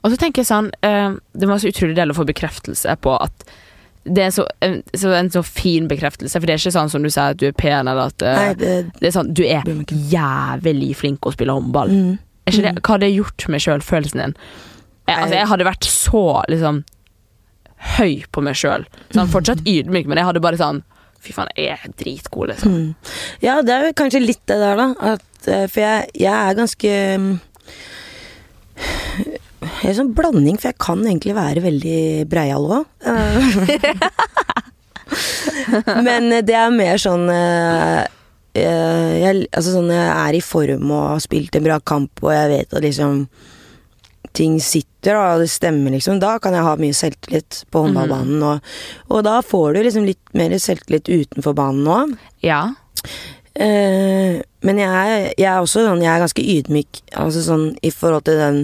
Og 0.02 0.10
så 0.10 0.18
tenker 0.18 0.42
jeg 0.42 0.48
sånn 0.48 0.72
eh, 0.82 1.12
Det 1.38 1.46
var 1.46 1.60
så 1.62 1.70
utrolig 1.70 1.94
deilig 1.94 2.16
å 2.16 2.22
få 2.22 2.24
bekreftelse 2.26 2.96
på 3.04 3.12
at 3.22 3.44
det 4.02 4.24
er 4.24 4.32
så, 4.34 4.42
en, 4.66 4.80
så 4.98 5.12
en 5.14 5.28
så 5.30 5.44
fin 5.46 5.84
bekreftelse, 5.86 6.34
for 6.34 6.50
det 6.50 6.56
er 6.56 6.58
ikke 6.58 6.72
sånn 6.74 6.88
som 6.90 7.04
du 7.04 7.10
sier 7.12 7.36
at 7.36 7.38
du 7.38 7.44
er 7.46 7.54
pen, 7.54 7.86
eller 7.86 8.10
at 8.10 8.24
eh, 8.26 8.38
Nei, 8.40 8.54
det 8.58 8.72
Det 8.96 9.06
er 9.06 9.14
sånn 9.14 9.30
Du 9.30 9.44
er 9.46 9.68
jævlig 10.10 10.88
flink 10.98 11.28
å 11.28 11.30
spille 11.34 11.54
håndball. 11.54 11.92
Mm. 11.94 12.16
Er 12.42 12.56
ikke 12.56 12.64
det, 12.64 12.72
hva 12.80 12.96
har 12.96 13.02
det 13.04 13.12
gjort 13.12 13.46
med 13.54 13.62
sjølfølelsen 13.62 14.24
din? 14.24 14.34
Jeg, 15.06 15.14
altså, 15.14 15.36
jeg 15.36 15.50
hadde 15.52 15.68
vært 15.68 15.86
så 15.86 16.24
liksom 16.50 16.82
høy 17.96 18.22
på 18.34 18.42
meg 18.42 18.58
sjøl. 18.58 18.86
Sånn, 19.14 19.30
fortsatt 19.30 19.62
ydmyk, 19.66 20.10
men 20.10 20.18
jeg 20.18 20.28
hadde 20.28 20.42
bare 20.42 20.58
sånn 20.58 20.82
Fy 21.22 21.30
faen, 21.36 21.50
jeg 21.54 21.76
er 21.76 21.92
dritgod, 21.98 22.48
liksom. 22.50 22.72
Mm. 22.72 22.94
Ja, 23.44 23.54
det 23.62 23.72
er 23.74 23.82
jo 23.86 23.98
kanskje 24.00 24.24
litt 24.24 24.42
det 24.50 24.58
der, 24.58 24.76
da. 24.80 24.86
At, 25.14 25.46
eh, 25.46 25.66
for 25.70 25.80
jeg, 25.84 25.96
jeg 26.18 26.32
er 26.32 26.58
ganske 26.58 26.90
mm, 27.22 27.34
Jeg 29.62 29.90
er 29.92 29.98
sånn 30.00 30.14
blanding, 30.16 30.56
for 30.58 30.68
jeg 30.72 30.82
kan 30.82 31.00
egentlig 31.06 31.34
være 31.38 31.60
veldig 31.62 32.02
breial 32.30 32.64
òg. 32.80 32.84
Men 36.08 36.22
eh, 36.32 36.42
det 36.42 36.56
er 36.58 36.70
mer 36.74 36.96
sånn 36.98 37.30
eh, 37.30 38.02
jeg, 38.58 39.46
altså 39.54 39.70
sånn 39.76 39.92
jeg 39.94 40.10
er 40.10 40.34
i 40.36 40.42
form 40.44 40.90
og 40.90 41.12
har 41.14 41.22
spilt 41.24 41.54
en 41.56 41.64
bra 41.64 41.78
kamp, 41.80 42.10
og 42.24 42.32
jeg 42.34 42.50
vet 42.50 42.74
at 42.74 42.84
liksom 42.84 43.22
ting 44.36 44.56
sitter, 44.62 45.18
og 45.18 45.42
det 45.42 45.50
stemmer, 45.52 45.94
liksom. 45.94 46.20
Da 46.22 46.36
kan 46.42 46.56
jeg 46.56 46.64
ha 46.66 46.72
mye 46.80 46.96
selvtillit 46.96 47.62
på 47.72 47.84
håndballbanen, 47.84 48.42
og, 48.46 48.72
og 49.12 49.22
da 49.26 49.38
får 49.44 49.76
du 49.76 49.82
liksom 49.84 50.08
litt 50.08 50.34
mer 50.38 50.54
selvtillit 50.60 51.10
utenfor 51.10 51.56
banen 51.58 51.88
òg. 51.92 52.16
Ja. 52.44 52.64
Uh, 53.52 54.40
men 54.64 54.78
jeg 54.80 55.32
jeg 55.36 55.44
er 55.44 55.58
også 55.60 55.82
sånn, 55.84 56.00
jeg 56.00 56.08
er 56.08 56.22
ganske 56.22 56.40
ydmyk 56.40 57.02
altså 57.20 57.42
sånn, 57.44 57.66
i 57.84 57.90
forhold 57.92 58.24
til 58.24 58.38
den 58.40 58.62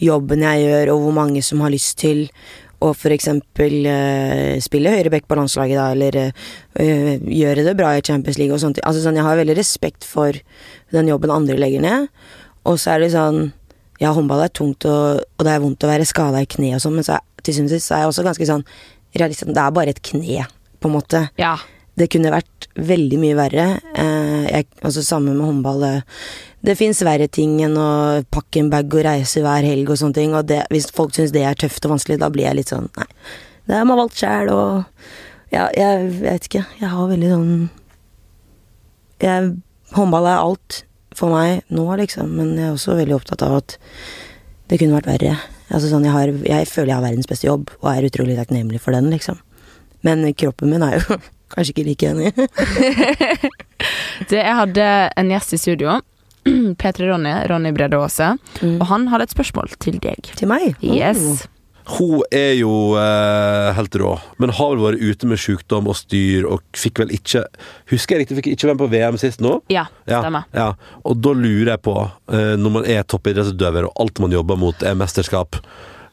jobben 0.00 0.46
jeg 0.46 0.62
gjør, 0.64 0.94
og 0.94 1.02
hvor 1.04 1.16
mange 1.18 1.42
som 1.44 1.60
har 1.60 1.74
lyst 1.74 1.98
til 2.00 2.30
å 2.80 2.94
for 2.96 3.12
eksempel 3.12 3.84
eh, 3.84 4.56
spille 4.64 4.94
høyreback 4.94 5.26
på 5.28 5.36
landslaget, 5.36 5.76
da, 5.76 5.90
eller 5.92 6.16
uh, 6.80 7.14
gjøre 7.20 7.66
det 7.66 7.76
bra 7.76 7.92
i 7.92 8.04
Champions 8.06 8.38
League 8.40 8.56
og 8.56 8.62
sånt. 8.62 8.80
Altså 8.88 9.02
sånn, 9.04 9.18
jeg 9.20 9.26
har 9.26 9.36
veldig 9.36 9.58
respekt 9.58 10.06
for 10.08 10.38
den 10.94 11.10
jobben 11.12 11.34
andre 11.34 11.58
legger 11.60 11.84
ned, 11.84 12.08
og 12.64 12.80
så 12.80 12.94
er 12.94 13.04
det 13.04 13.12
sånn 13.12 13.50
Ja, 14.00 14.14
håndball 14.16 14.46
er 14.46 14.52
tungt, 14.56 14.86
og, 14.88 15.20
og 15.36 15.44
det 15.44 15.52
er 15.52 15.60
vondt 15.60 15.84
å 15.84 15.90
være 15.90 16.08
skada 16.08 16.40
i 16.40 16.48
kne 16.48 16.72
og 16.76 16.80
sånn, 16.84 16.96
men 16.96 17.04
så 17.04 17.18
er, 17.18 17.26
til 17.44 17.56
syvende 17.56 17.76
og 17.76 17.82
sist 17.82 17.92
er 17.92 18.02
jeg 18.02 18.12
også 18.12 18.24
ganske 18.24 18.48
sånn 18.48 18.64
realist. 19.20 19.44
Det 19.44 19.60
er 19.60 19.76
bare 19.76 19.92
et 19.92 20.00
kne, 20.06 20.46
på 20.80 20.88
en 20.88 20.94
måte. 20.94 21.26
Ja. 21.40 21.58
Det 22.00 22.08
kunne 22.12 22.32
vært 22.32 22.68
veldig 22.80 23.18
mye 23.20 23.36
verre. 23.36 23.66
Eh, 23.98 24.46
jeg, 24.46 24.68
altså 24.80 25.02
Samme 25.04 25.34
med 25.34 25.44
håndball. 25.44 25.84
Det, 25.84 25.92
det 26.70 26.76
fins 26.80 27.02
verre 27.04 27.28
ting 27.28 27.58
enn 27.64 27.76
å 27.76 27.90
pakke 28.32 28.62
en 28.62 28.70
bag 28.72 28.88
og 28.94 29.04
reise 29.04 29.42
hver 29.44 29.66
helg 29.66 29.92
og 29.92 30.00
sånne 30.00 30.16
ting. 30.16 30.36
Og 30.38 30.48
det, 30.48 30.62
hvis 30.72 30.88
folk 30.96 31.12
syns 31.16 31.34
det 31.36 31.44
er 31.44 31.58
tøft 31.60 31.84
og 31.84 31.96
vanskelig, 31.96 32.20
da 32.22 32.30
blir 32.32 32.48
jeg 32.48 32.60
litt 32.60 32.72
sånn 32.72 32.88
Nei, 32.96 33.08
det 33.68 33.76
har 33.76 33.88
man 33.88 34.00
valgt 34.00 34.20
sjæl, 34.22 34.52
og 34.54 35.52
Ja, 35.52 35.66
jeg 35.74 36.12
vet 36.22 36.46
ikke. 36.46 36.64
Jeg 36.80 36.92
har 36.92 37.10
veldig 37.10 37.34
sånn 37.34 37.52
jeg, 39.20 39.50
Håndball 39.92 40.28
er 40.30 40.38
alt 40.38 40.84
for 41.16 41.32
meg 41.32 41.64
nå, 41.72 41.86
liksom, 42.00 42.30
men 42.38 42.54
jeg 42.58 42.68
er 42.68 42.76
også 42.76 42.98
veldig 42.98 43.16
opptatt 43.16 43.42
av 43.46 43.56
at 43.60 43.76
det 44.70 44.78
kunne 44.78 44.98
vært 45.00 45.10
verre. 45.10 45.36
Altså 45.70 45.90
sånn, 45.90 46.06
jeg, 46.06 46.14
har, 46.14 46.30
jeg 46.46 46.68
føler 46.70 46.92
jeg 46.92 46.98
har 46.98 47.06
verdens 47.06 47.30
beste 47.30 47.48
jobb, 47.48 47.72
og 47.82 47.90
er 47.92 48.06
utrolig 48.06 48.36
takknemlig 48.38 48.82
for 48.82 48.94
den, 48.94 49.10
liksom. 49.12 49.40
Men 50.06 50.24
kroppen 50.38 50.72
min 50.72 50.84
er 50.86 50.98
jo 51.00 51.18
kanskje 51.54 51.74
ikke 51.74 51.88
like 51.88 52.12
enig. 52.12 52.30
Det, 54.30 54.36
jeg 54.36 54.52
hadde 54.58 54.86
en 55.18 55.30
gjest 55.32 55.54
i 55.56 55.58
studio. 55.58 55.94
P3 56.80 57.08
Ronny, 57.08 57.32
Ronny 57.48 57.72
Brede 57.72 57.96
Aase. 57.96 58.34
Mm. 58.60 58.76
Og 58.76 58.84
han 58.90 59.06
hadde 59.12 59.26
et 59.26 59.32
spørsmål 59.32 59.72
til 59.80 59.96
deg. 60.02 60.28
Til 60.36 60.50
meg? 60.50 60.74
Yes. 60.84 61.22
Oh. 61.24 61.59
Hun 61.90 62.20
er 62.30 62.52
jo 62.58 62.94
eh, 63.00 63.70
helt 63.74 63.96
rå, 63.98 64.12
men 64.42 64.52
har 64.54 64.74
vel 64.74 64.82
vært 64.84 65.02
ute 65.02 65.28
med 65.30 65.40
sykdom 65.40 65.88
og 65.90 65.96
styr, 65.98 66.46
og 66.46 66.62
fikk 66.76 67.00
vel 67.02 67.14
ikke 67.16 67.42
Husker 67.90 68.14
jeg 68.16 68.24
riktig, 68.24 68.36
fikk 68.38 68.50
ikke 68.52 68.68
være 68.68 68.76
med 68.76 68.82
på 68.82 68.90
VM 68.92 69.18
sist 69.20 69.42
nå? 69.42 69.56
Ja, 69.72 69.86
stemmer. 70.04 70.46
Ja, 70.54 70.68
og 71.02 71.22
da 71.24 71.32
lurer 71.34 71.72
jeg 71.72 71.82
på, 71.86 71.96
eh, 72.30 72.52
når 72.60 72.76
man 72.76 72.86
er 72.86 73.06
toppidrettsutøver 73.08 73.88
og 73.88 74.04
alt 74.04 74.22
man 74.22 74.36
jobber 74.36 74.60
mot 74.60 74.84
er 74.86 74.98
mesterskap, 74.98 75.58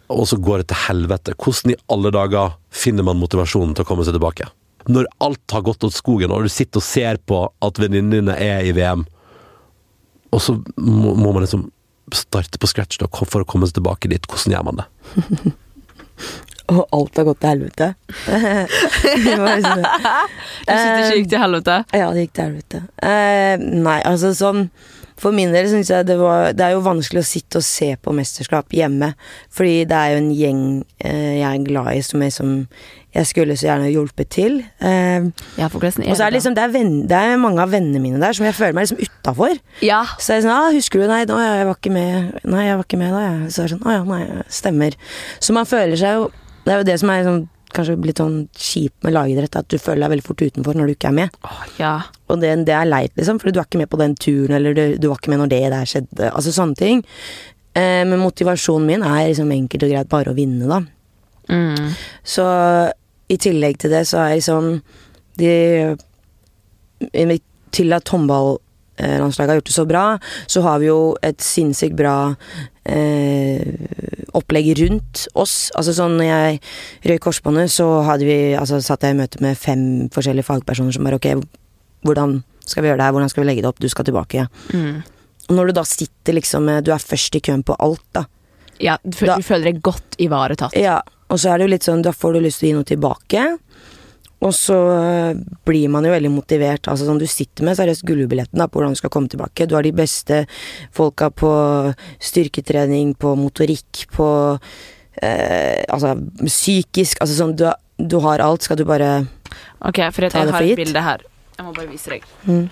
og 0.08 0.24
så 0.32 0.40
går 0.40 0.64
det 0.64 0.70
til 0.72 0.82
helvete, 0.88 1.36
hvordan 1.36 1.76
i 1.76 1.80
alle 1.94 2.14
dager 2.16 2.56
finner 2.74 3.06
man 3.06 3.20
motivasjonen 3.20 3.76
til 3.76 3.86
å 3.86 3.90
komme 3.92 4.08
seg 4.08 4.16
tilbake? 4.18 4.50
Når 4.88 5.10
alt 5.22 5.54
har 5.54 5.66
gått 5.68 5.84
åt 5.84 5.98
skogen, 5.98 6.32
og 6.32 6.48
du 6.48 6.52
sitter 6.52 6.80
og 6.80 6.88
ser 6.88 7.20
på 7.28 7.44
at 7.46 7.82
venninnene 7.82 8.22
dine 8.22 8.38
er 8.40 8.64
i 8.66 8.74
VM, 8.78 9.04
og 10.32 10.44
så 10.44 10.56
må, 10.80 11.14
må 11.14 11.34
man 11.36 11.44
liksom 11.44 11.68
starte 12.16 12.60
på 12.60 12.70
scratch 12.72 13.02
da, 13.02 13.10
for 13.12 13.44
å 13.44 13.48
komme 13.48 13.68
seg 13.68 13.82
tilbake 13.82 14.10
dit. 14.12 14.24
Hvordan 14.32 14.56
gjør 14.56 14.68
man 14.70 14.82
det? 14.82 14.90
Og 16.68 16.84
alt 16.92 17.20
har 17.20 17.28
gått 17.30 17.40
til 17.40 17.52
helvete. 17.54 17.88
Det 19.26 19.38
var 19.40 19.56
liksom. 19.56 19.84
Du 19.84 20.74
syns 20.74 20.84
det 20.84 21.06
ikke 21.06 21.18
gikk 21.22 21.32
til 21.32 21.44
helvete? 21.46 21.76
Ja, 21.96 22.12
det 22.12 22.26
gikk 22.26 22.34
til 22.36 22.48
helvete. 22.50 22.82
Eh, 23.08 23.66
nei, 23.88 24.00
altså 24.04 24.34
sånn 24.36 24.68
For 25.18 25.34
min 25.34 25.54
del 25.56 25.70
syns 25.72 25.90
jeg 25.90 26.06
det 26.10 26.18
var 26.20 26.52
Det 26.54 26.66
er 26.66 26.76
jo 26.76 26.84
vanskelig 26.86 27.24
å 27.24 27.30
sitte 27.30 27.62
og 27.62 27.66
se 27.66 27.94
på 27.96 28.16
mesterskap 28.18 28.76
hjemme. 28.76 29.14
Fordi 29.54 29.86
det 29.88 30.02
er 30.02 30.14
jo 30.14 30.22
en 30.26 30.32
gjeng 30.36 30.64
eh, 31.00 31.38
jeg 31.40 31.48
er 31.54 31.68
glad 31.70 31.94
i, 31.96 32.04
som, 32.06 32.26
jeg, 32.26 32.36
som 32.36 32.52
jeg 33.18 33.28
skulle 33.32 33.56
så 33.58 33.68
gjerne 33.70 33.90
hjulpet 33.90 34.30
til. 34.34 34.60
Eh, 34.80 35.26
Ja, 35.58 35.68
og 35.74 35.82
så 35.82 36.24
er 36.24 36.30
det 36.30 36.38
liksom 36.38 36.54
det 36.58 36.64
er, 36.64 36.72
venn, 36.74 36.94
det 37.10 37.18
er 37.18 37.40
mange 37.42 37.64
av 37.64 37.72
vennene 37.74 38.02
mine 38.04 38.22
der 38.22 38.36
som 38.38 38.46
jeg 38.46 38.56
føler 38.58 38.76
meg 38.78 38.86
liksom 38.88 39.02
utafor. 39.02 39.58
Ja. 39.82 40.04
Så 40.22 40.36
jeg 40.36 40.44
er 40.44 40.48
sånn 40.48 40.54
ah, 40.54 40.70
'Husker 40.76 41.02
du? 41.02 41.08
Nei, 41.10 41.24
nå, 41.26 41.38
jeg 41.42 41.66
var 41.66 41.78
ikke 41.80 41.94
med 41.96 42.40
Nei, 42.46 42.66
jeg 42.68 42.78
var 42.78 42.86
ikke 42.86 43.02
med 43.02 43.14
da, 43.16 43.22
jeg. 43.26 43.52
Så 43.52 43.64
er 43.64 43.68
det 43.68 43.74
sånn 43.76 43.88
Å 43.88 43.96
ja, 43.96 44.04
nei, 44.04 44.44
stemmer. 44.50 44.98
Så 45.40 45.54
man 45.58 45.66
føler 45.66 45.98
seg 45.98 46.20
jo 46.20 46.32
Det 46.66 46.74
er 46.74 46.78
jo 46.84 46.88
det 46.92 47.00
som 47.00 47.10
er 47.10 47.24
sånn, 47.24 47.44
kanskje 47.74 47.98
litt 48.06 48.20
sånn 48.22 48.38
kjipt 48.56 49.04
med 49.04 49.14
lagidrett, 49.16 49.56
at 49.56 49.68
du 49.72 49.78
føler 49.80 50.04
deg 50.06 50.14
veldig 50.18 50.26
fort 50.28 50.42
utenfor 50.44 50.76
når 50.76 50.88
du 50.88 50.94
ikke 50.96 51.10
er 51.10 51.16
med. 51.16 51.38
Oh, 51.48 51.62
ja. 51.80 51.94
Og 52.28 52.42
det, 52.42 52.52
det 52.68 52.74
er 52.76 52.86
leit, 52.88 53.14
liksom, 53.16 53.40
for 53.40 53.52
du 53.52 53.60
er 53.60 53.68
ikke 53.68 53.80
med 53.80 53.90
på 53.92 54.00
den 54.02 54.16
turen, 54.20 54.56
eller 54.58 54.76
du, 54.76 54.98
du 55.00 55.08
var 55.08 55.20
ikke 55.20 55.32
med 55.32 55.40
når 55.44 55.52
det 55.54 55.62
der 55.72 55.88
skjedde. 55.88 56.30
Altså 56.32 56.52
sånne 56.56 56.76
ting. 56.76 57.04
Eh, 57.78 58.04
men 58.08 58.20
motivasjonen 58.20 58.88
min 58.88 59.04
er 59.04 59.30
liksom 59.30 59.52
enkelt 59.56 59.84
og 59.88 59.94
greit 59.94 60.10
bare 60.12 60.32
å 60.34 60.38
vinne, 60.38 60.68
da. 60.68 60.82
Mm. 61.48 61.94
Så 62.28 62.44
i 63.30 63.38
tillegg 63.38 63.78
til 63.82 63.92
det 63.92 64.06
så 64.08 64.22
er 64.24 64.38
liksom 64.40 64.82
de 65.38 65.98
Til 67.78 67.94
at 67.94 68.08
håndballandslaget 68.10 69.50
har 69.52 69.58
gjort 69.60 69.68
det 69.70 69.76
så 69.76 69.84
bra, 69.86 70.04
så 70.50 70.62
har 70.66 70.80
vi 70.82 70.88
jo 70.88 71.16
et 71.22 71.44
sinnssykt 71.44 71.98
bra 72.00 72.14
eh, 72.88 73.62
opplegg 74.38 74.72
rundt 74.80 75.26
oss. 75.38 75.68
Altså 75.78 75.94
sånn 75.98 76.16
når 76.18 76.28
jeg 76.30 76.60
røyk 77.12 77.22
korsbåndet, 77.28 77.70
så 77.74 77.86
hadde 78.08 78.26
vi 78.26 78.38
Altså 78.58 78.80
satt 78.82 79.04
jeg 79.06 79.14
i 79.14 79.20
møte 79.20 79.42
med 79.44 79.60
fem 79.60 79.84
forskjellige 80.16 80.48
fagpersoner 80.48 80.96
som 80.96 81.06
bare 81.06 81.20
ok, 81.20 81.30
hvordan 82.08 82.40
skal 82.68 82.84
vi 82.84 82.90
gjøre 82.90 83.00
det 83.04 83.06
her, 83.10 83.14
hvordan 83.16 83.30
skal 83.32 83.44
vi 83.44 83.50
legge 83.52 83.62
det 83.66 83.70
opp, 83.70 83.84
du 83.84 83.90
skal 83.92 84.08
tilbake. 84.08 84.48
Mm. 84.74 85.04
Og 85.48 85.54
når 85.56 85.70
du 85.70 85.78
da 85.78 85.84
sitter 85.88 86.36
liksom 86.36 86.66
Du 86.84 86.90
er 86.92 87.00
først 87.04 87.36
i 87.38 87.44
køen 87.44 87.62
på 87.64 87.76
alt, 87.80 88.04
da. 88.16 88.26
Ja, 88.80 88.98
du, 89.04 89.12
føler, 89.16 89.36
Da- 89.36 89.38
du 89.38 89.44
føler 89.48 89.70
deg 89.72 89.82
godt 89.86 90.18
ivaretatt. 90.22 90.74
Ja, 90.78 90.98
og 91.30 91.40
så 91.40 91.52
er 91.52 91.58
det 91.60 91.66
jo 91.68 91.74
litt 91.76 91.88
sånn, 91.88 92.02
da 92.06 92.12
får 92.16 92.34
du 92.38 92.40
lyst 92.46 92.60
til 92.62 92.68
å 92.68 92.70
gi 92.72 92.76
noe 92.78 92.88
tilbake. 92.88 93.46
Og 94.46 94.54
så 94.54 94.76
øh, 94.78 95.40
blir 95.66 95.90
man 95.90 96.06
jo 96.06 96.12
veldig 96.14 96.30
motivert. 96.30 96.86
Altså 96.92 97.08
sånn, 97.08 97.18
Du 97.18 97.26
sitter 97.26 97.66
med 97.66 97.76
seriøst 97.80 98.04
gullbilletten 98.06 98.62
på 98.70 98.78
hvordan 98.78 98.94
du 98.94 99.00
skal 99.00 99.10
komme 99.10 99.28
tilbake. 99.32 99.66
Du 99.66 99.74
har 99.74 99.82
de 99.82 99.92
beste 99.98 100.44
folka 100.94 101.32
på 101.34 101.50
styrketrening, 102.22 103.16
på 103.18 103.34
motorikk, 103.40 104.04
på 104.14 104.28
eh, 105.22 105.82
Altså 105.90 106.14
psykisk 106.46 107.22
Altså 107.26 107.38
sånn, 107.40 107.56
du, 107.58 107.66
du 107.98 108.20
har 108.26 108.44
alt. 108.46 108.62
Skal 108.68 108.78
du 108.78 108.86
bare 108.86 109.24
Ok, 109.82 110.04
for 110.14 110.30
Ta 110.30 110.44
jeg 110.46 110.54
har 110.54 110.68
et 110.70 110.80
bilde 110.84 111.02
her. 111.02 111.24
Jeg 111.58 111.66
må 111.66 111.74
bare 111.74 111.90
vise 111.90 112.12
deg. 112.14 112.26
Mm. 112.46 112.68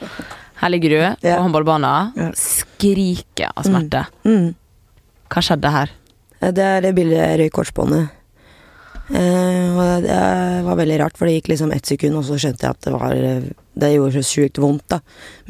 Her 0.61 0.69
ligger 0.71 0.93
du 0.93 0.99
på 1.25 1.33
håndballbanen, 1.41 2.13
Yeah. 2.15 2.31
skriker 2.37 3.49
av 3.57 3.65
smerte. 3.65 4.05
mm. 4.23 4.53
Hva 5.33 5.41
skjedde 5.41 5.71
her? 5.73 5.89
Det 6.53 6.61
er 6.61 6.85
det 6.85 6.93
bildet 6.95 7.17
jeg 7.17 7.39
røyk 7.41 7.55
korsbåndet. 7.57 8.13
Eh, 9.13 9.75
og 9.77 10.01
det 10.05 10.17
var 10.65 10.79
veldig 10.79 10.97
rart, 11.03 11.17
for 11.17 11.29
det 11.29 11.35
gikk 11.39 11.51
liksom 11.53 11.71
ett 11.75 11.85
sekund, 11.85 12.17
og 12.17 12.25
så 12.25 12.39
skjønte 12.41 12.65
jeg 12.65 12.73
at 12.73 12.87
det 12.87 12.93
var 12.95 13.13
Det 13.75 13.91
gjorde 13.93 14.13
så 14.17 14.23
sjukt 14.25 14.57
vondt, 14.63 14.85
da. 14.89 14.99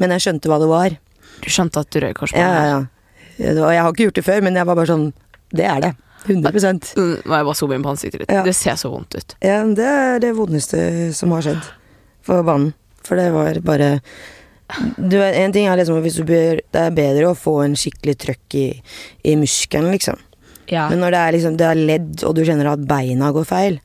Men 0.02 0.12
jeg 0.16 0.26
skjønte 0.26 0.50
hva 0.50 0.58
det 0.60 0.68
var. 0.68 0.96
Du 1.44 1.48
skjønte 1.52 1.80
at 1.80 1.90
du 1.90 2.00
røyk 2.00 2.12
Ja, 2.12 2.18
korsbåndet? 2.20 2.42
ja, 2.42 2.66
ja. 2.74 3.52
Og 3.62 3.72
jeg 3.72 3.82
har 3.84 3.92
ikke 3.92 4.04
gjort 4.08 4.18
det 4.18 4.24
før, 4.24 4.42
men 4.42 4.56
jeg 4.56 4.66
var 4.66 4.76
bare 4.78 4.90
sånn 4.90 5.06
Det 5.52 5.64
er 5.68 5.80
det. 5.84 5.92
100 6.26 6.96
Nå 6.96 7.04
er 7.30 7.38
jeg 7.38 7.46
bare 7.46 7.54
zoome 7.54 7.76
inn 7.76 7.84
på 7.84 7.92
ansiktet 7.92 8.22
ditt? 8.24 8.32
Ja. 8.34 8.42
Det 8.42 8.54
ser 8.56 8.74
så 8.80 8.90
vondt 8.90 9.14
ut. 9.14 9.36
Ja, 9.44 9.60
det 9.64 9.84
er 9.86 10.18
det 10.24 10.32
vondeste 10.34 10.80
som 11.14 11.30
har 11.36 11.44
skjedd 11.46 11.68
for 12.26 12.42
banen. 12.42 12.72
For 13.06 13.14
det 13.20 13.28
var 13.30 13.60
bare 13.62 13.90
du, 14.98 15.20
En 15.22 15.52
ting 15.54 15.68
er 15.70 15.78
liksom 15.78 16.00
hvis 16.02 16.16
du 16.18 16.24
bør 16.26 16.58
Det 16.58 16.80
er 16.82 16.90
bedre 16.96 17.28
å 17.30 17.36
få 17.38 17.60
en 17.62 17.76
skikkelig 17.78 18.16
trøkk 18.24 18.56
i, 18.58 18.66
i 19.22 19.36
muskelen, 19.38 19.92
liksom. 19.94 20.18
Ja. 20.72 20.88
Men 20.90 20.98
når 21.04 21.14
det 21.14 21.18
er 21.22 21.34
liksom 21.36 21.56
Det 21.60 21.66
er 21.68 21.78
ledd, 21.78 22.24
og 22.26 22.34
du 22.34 22.42
kjenner 22.46 22.72
at 22.72 22.86
beina 22.88 23.28
går 23.34 23.44
feil 23.46 23.76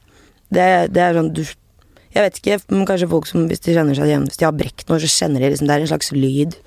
Det, 0.49 0.65
det 0.93 1.01
er 1.03 1.13
sånn 1.17 1.29
du 1.35 1.43
Jeg 1.45 2.23
vet 2.25 2.39
ikke, 2.41 2.57
men 2.73 2.87
kanskje 2.89 3.09
folk 3.11 3.27
som 3.29 3.45
Hvis 3.51 3.61
de 3.61 3.75
kjenner 3.75 3.95
seg 3.97 4.09
igjen 4.09 4.25
Hvis 4.27 4.39
de 4.41 4.47
har 4.47 4.55
brekt 4.57 4.87
noe, 4.89 4.97
så 5.03 5.09
kjenner 5.11 5.43
de 5.43 5.51
liksom 5.53 5.69
Det 5.69 5.75
er 5.77 5.85
en 5.85 5.91
slags 5.93 6.11
lyd 6.15 6.57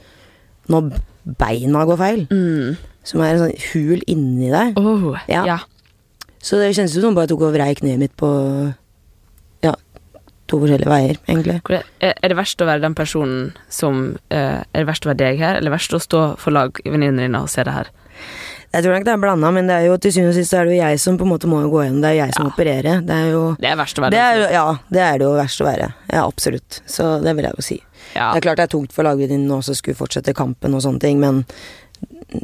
når 0.71 0.95
beina 1.41 1.83
går 1.85 1.99
feil. 2.01 2.23
Mm. 2.33 2.77
Som 3.05 3.21
er 3.21 3.35
en 3.35 3.43
sånn 3.43 3.59
hul 3.75 4.01
inni 4.09 4.49
deg. 4.53 4.79
Oh, 4.81 5.13
Ja. 5.29 5.43
ja. 5.45 5.59
Så 6.45 6.57
det 6.61 6.71
kjennes 6.77 6.95
ut 6.97 7.01
som 7.03 7.11
noen 7.11 7.19
bare 7.19 7.29
tok 7.29 7.45
og 7.49 7.53
vrei 7.57 7.75
kneet 7.77 8.01
mitt 8.01 8.15
på 8.21 8.29
Ja, 9.65 9.75
to 10.49 10.59
forskjellige 10.61 10.89
veier, 10.89 11.17
egentlig. 11.29 11.59
Er 12.01 12.15
er 12.17 12.29
det 12.33 12.37
verst 12.37 12.61
å 12.61 12.69
være 12.69 12.81
den 12.85 12.97
personen 12.97 13.53
som 13.73 14.17
eh, 14.31 14.61
Er 14.61 14.85
det 14.85 14.89
verst 14.89 15.07
å 15.07 15.13
være 15.13 15.21
deg 15.23 15.39
her, 15.41 15.57
eller 15.61 15.73
verst 15.77 15.93
å 15.97 16.01
stå 16.01 16.25
for 16.41 16.53
lag 16.53 16.81
venninnene 16.85 17.25
dine 17.29 17.41
og 17.45 17.49
se 17.53 17.65
det 17.65 17.73
her? 17.77 17.93
Jeg 18.75 18.83
tror 18.85 18.97
nok 18.97 19.05
det 19.07 19.13
er 19.15 19.21
blanda, 19.23 19.51
men 19.55 19.69
det 19.71 19.75
er 19.79 19.85
jo 19.87 19.97
til 20.03 20.11
syvende 20.17 20.33
og 20.35 20.39
sist 20.41 20.55
er 20.59 20.67
det 20.67 20.75
jo 20.75 20.81
jeg 20.83 20.99
som 21.01 21.19
på 21.21 21.23
en 21.27 21.31
måte 21.31 21.47
må 21.51 21.61
gå 21.71 21.85
gjennom. 21.85 22.01
Det 22.03 22.11
er 22.11 22.17
jo 22.19 22.23
jeg 22.25 22.35
som 22.35 22.47
Ja. 22.49 22.51
opererer. 22.51 23.05
Det 23.07 23.15
er 23.21 23.31
jo 23.31 23.43
Det 23.61 23.71
er 23.71 23.77
verst 23.79 23.99
å 24.01 24.03
være. 24.03 24.11
det 24.11 24.23
er, 24.25 24.53
Ja, 24.53 24.67
det 24.91 25.01
er 25.07 25.19
det 25.23 25.29
jo 25.29 25.33
verst 25.39 25.61
å 25.63 25.69
være. 25.69 25.89
Ja, 26.13 26.25
absolutt. 26.27 26.81
Så 26.91 27.23
det 27.23 27.37
vil 27.39 27.45
jeg 27.47 27.55
jo 27.57 27.63
si. 27.63 27.79
ja. 28.17 28.33
Det 28.35 28.43
er 28.43 28.47
klart 28.49 28.57
det 28.59 28.67
er 28.67 28.75
tungt 28.75 28.93
for 28.93 29.05
ditt 29.17 29.31
nå 29.31 29.63
som 29.63 29.75
skulle 29.79 29.97
fortsette 29.97 30.35
kampen 30.35 30.75
og 30.75 30.83
sånne 30.83 31.01
ting, 31.01 31.21
men 31.21 31.45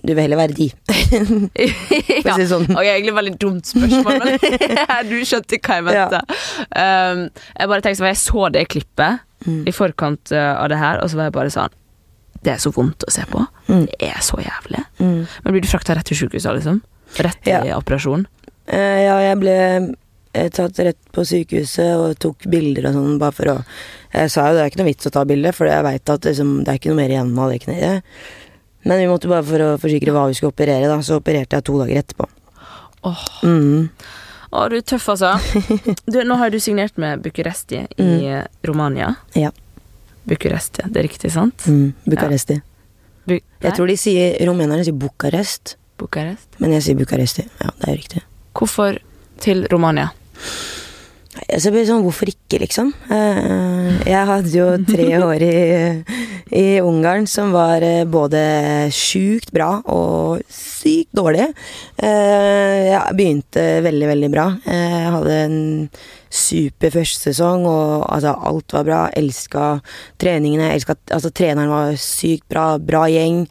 du 0.04 0.14
vil 0.14 0.22
heller 0.22 0.36
være 0.38 0.54
de. 0.54 0.70
Ja. 2.24 2.34
si 2.36 2.46
sånn. 2.46 2.68
Og 2.76 2.84
egentlig 2.84 3.14
veldig 3.16 3.34
dumt 3.40 3.66
spørsmål, 3.66 4.20
men 4.22 5.08
du 5.10 5.16
skjønte 5.26 5.58
hva 5.58 5.78
jeg 5.80 5.84
mente. 5.88 6.20
Um, 6.76 7.22
jeg 7.58 7.68
bare 7.72 7.82
tenkte 7.84 8.00
sånn, 8.02 8.10
jeg 8.12 8.22
så 8.22 8.52
det 8.52 8.68
klippet 8.68 9.26
Mm. 9.40 9.62
i 9.66 9.72
forkant 9.72 10.30
uh, 10.36 10.60
av 10.60 10.66
det 10.68 10.76
her, 10.76 10.98
og 11.00 11.08
så 11.08 11.16
var 11.16 11.30
jeg 11.30 11.32
bare 11.32 11.48
sånn 11.48 11.70
Det 12.44 12.52
er 12.52 12.58
så 12.60 12.68
vondt 12.76 13.06
å 13.08 13.10
se 13.10 13.22
på. 13.24 13.40
Mm. 13.70 13.86
Det 13.86 14.10
er 14.10 14.20
så 14.26 14.40
jævlig. 14.42 14.84
Mm. 14.98 15.24
Men 15.44 15.54
blir 15.54 15.64
du 15.64 15.70
frakta 15.70 15.96
rett 15.96 16.10
til 16.10 16.18
sykehuset, 16.18 16.52
liksom? 16.58 16.82
Rett 17.22 17.42
til 17.46 17.70
Ja. 17.70 17.78
operasjon? 17.78 18.26
Uh, 18.70 18.98
ja, 19.02 19.16
jeg 19.30 19.38
ble 19.40 19.56
eh, 20.34 20.50
tatt 20.54 20.78
rett 20.78 20.98
på 21.14 21.24
sykehuset 21.26 21.96
og 21.98 22.18
tok 22.22 22.46
bilder 22.50 22.90
og 22.90 22.98
sånn, 22.98 23.16
bare 23.18 23.34
for 23.34 23.50
å 23.50 23.56
Jeg 24.10 24.30
sa 24.30 24.48
jo 24.48 24.56
det 24.56 24.62
er 24.62 24.70
ikke 24.70 24.80
noe 24.80 24.90
vits 24.90 25.06
å 25.06 25.14
ta 25.14 25.22
bilde, 25.24 25.52
for 25.54 25.70
jeg 25.70 25.86
veit 25.86 26.10
at 26.10 26.24
liksom, 26.26 26.64
det 26.64 26.72
er 26.72 26.78
ikke 26.80 26.90
noe 26.90 26.98
mer 26.98 27.12
igjen 27.14 27.28
av 27.38 27.50
det 27.52 27.60
kneet. 27.62 28.02
Men 28.82 28.98
vi 28.98 29.06
måtte 29.06 29.30
bare 29.30 29.46
for 29.46 29.62
å 29.62 29.68
forsikre 29.78 30.14
hva 30.14 30.24
vi 30.26 30.34
skulle 30.34 30.50
operere, 30.50 30.88
da, 30.90 30.96
så 31.04 31.20
opererte 31.20 31.58
jeg 31.58 31.66
to 31.68 31.76
dager 31.78 32.00
etterpå. 32.00 32.26
Åh. 33.06 33.22
Mm. 33.46 33.88
oh, 34.50 34.66
du 34.66 34.76
er 34.80 34.82
tøff, 34.82 35.06
altså. 35.14 35.36
Du, 36.10 36.18
nå 36.26 36.40
har 36.40 36.50
du 36.50 36.58
signert 36.58 36.98
med 36.98 37.22
Bucuresti 37.22 37.84
i 37.86 38.08
mm. 38.08 38.64
Romania. 38.66 39.14
Ja. 39.38 39.52
Bucuresti, 40.26 40.88
det 40.88 41.04
er 41.04 41.06
riktig, 41.06 41.30
sant? 41.36 41.68
Mm. 41.70 41.92
Bucuresti. 42.04 42.60
Bu 43.28 43.36
Jeg 43.62 43.74
tror 43.76 43.86
de 43.86 43.96
sier 44.00 44.38
Rumenerne 44.48 44.84
sier 44.84 44.96
Bucarest, 44.96 45.76
Bucarest. 45.98 46.48
men 46.58 46.72
jeg 46.72 46.82
sier 46.82 46.96
Bucaresti. 46.96 47.44
Ja, 47.60 47.70
det 47.82 47.88
er 47.88 47.96
riktig. 47.98 48.22
Hvorfor 48.56 48.98
til 49.40 49.66
Romania? 49.72 50.08
Så 51.30 51.70
blir 51.70 51.84
det 51.84 51.88
sånn, 51.92 52.02
hvorfor 52.02 52.26
ikke, 52.26 52.58
liksom? 52.58 52.88
Eh, 53.14 54.00
Jeg 54.10 54.26
hadde 54.26 54.50
jo 54.50 54.64
tre 54.82 55.04
år 55.30 55.42
i, 55.46 55.58
i 56.58 56.64
Ungarn 56.82 57.28
som 57.30 57.52
var 57.54 57.84
eh, 57.86 58.02
både 58.10 58.40
sjukt 58.90 59.52
bra 59.54 59.76
og 59.86 60.42
sykt 60.50 61.12
dårlig. 61.14 61.46
Eh, 62.02 62.90
Jeg 62.90 63.14
begynte 63.14 63.62
veldig, 63.86 64.08
veldig 64.10 64.30
bra. 64.34 64.46
Jeg 64.66 65.12
hadde 65.14 65.36
en 65.44 65.60
super 66.30 66.90
første 66.98 67.30
sesong, 67.30 67.62
og 67.66 68.08
altså, 68.10 68.34
alt 68.50 68.74
var 68.74 68.88
bra. 68.90 69.00
Elska 69.22 69.68
treningene. 70.18 70.72
Elska, 70.74 70.98
altså, 71.14 71.30
treneren 71.30 71.70
var 71.70 71.94
sykt 72.02 72.48
bra, 72.50 72.72
bra 72.82 73.04
gjeng. 73.10 73.44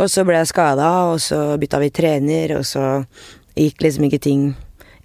Og 0.00 0.08
så 0.08 0.24
ble 0.24 0.40
jeg 0.40 0.48
skada, 0.54 0.88
og 1.12 1.20
så 1.20 1.44
bytta 1.60 1.84
vi 1.84 1.92
trener, 1.92 2.56
og 2.56 2.64
så 2.64 3.02
gikk 3.60 3.84
liksom 3.84 4.08
ikke 4.08 4.24
ting 4.24 4.50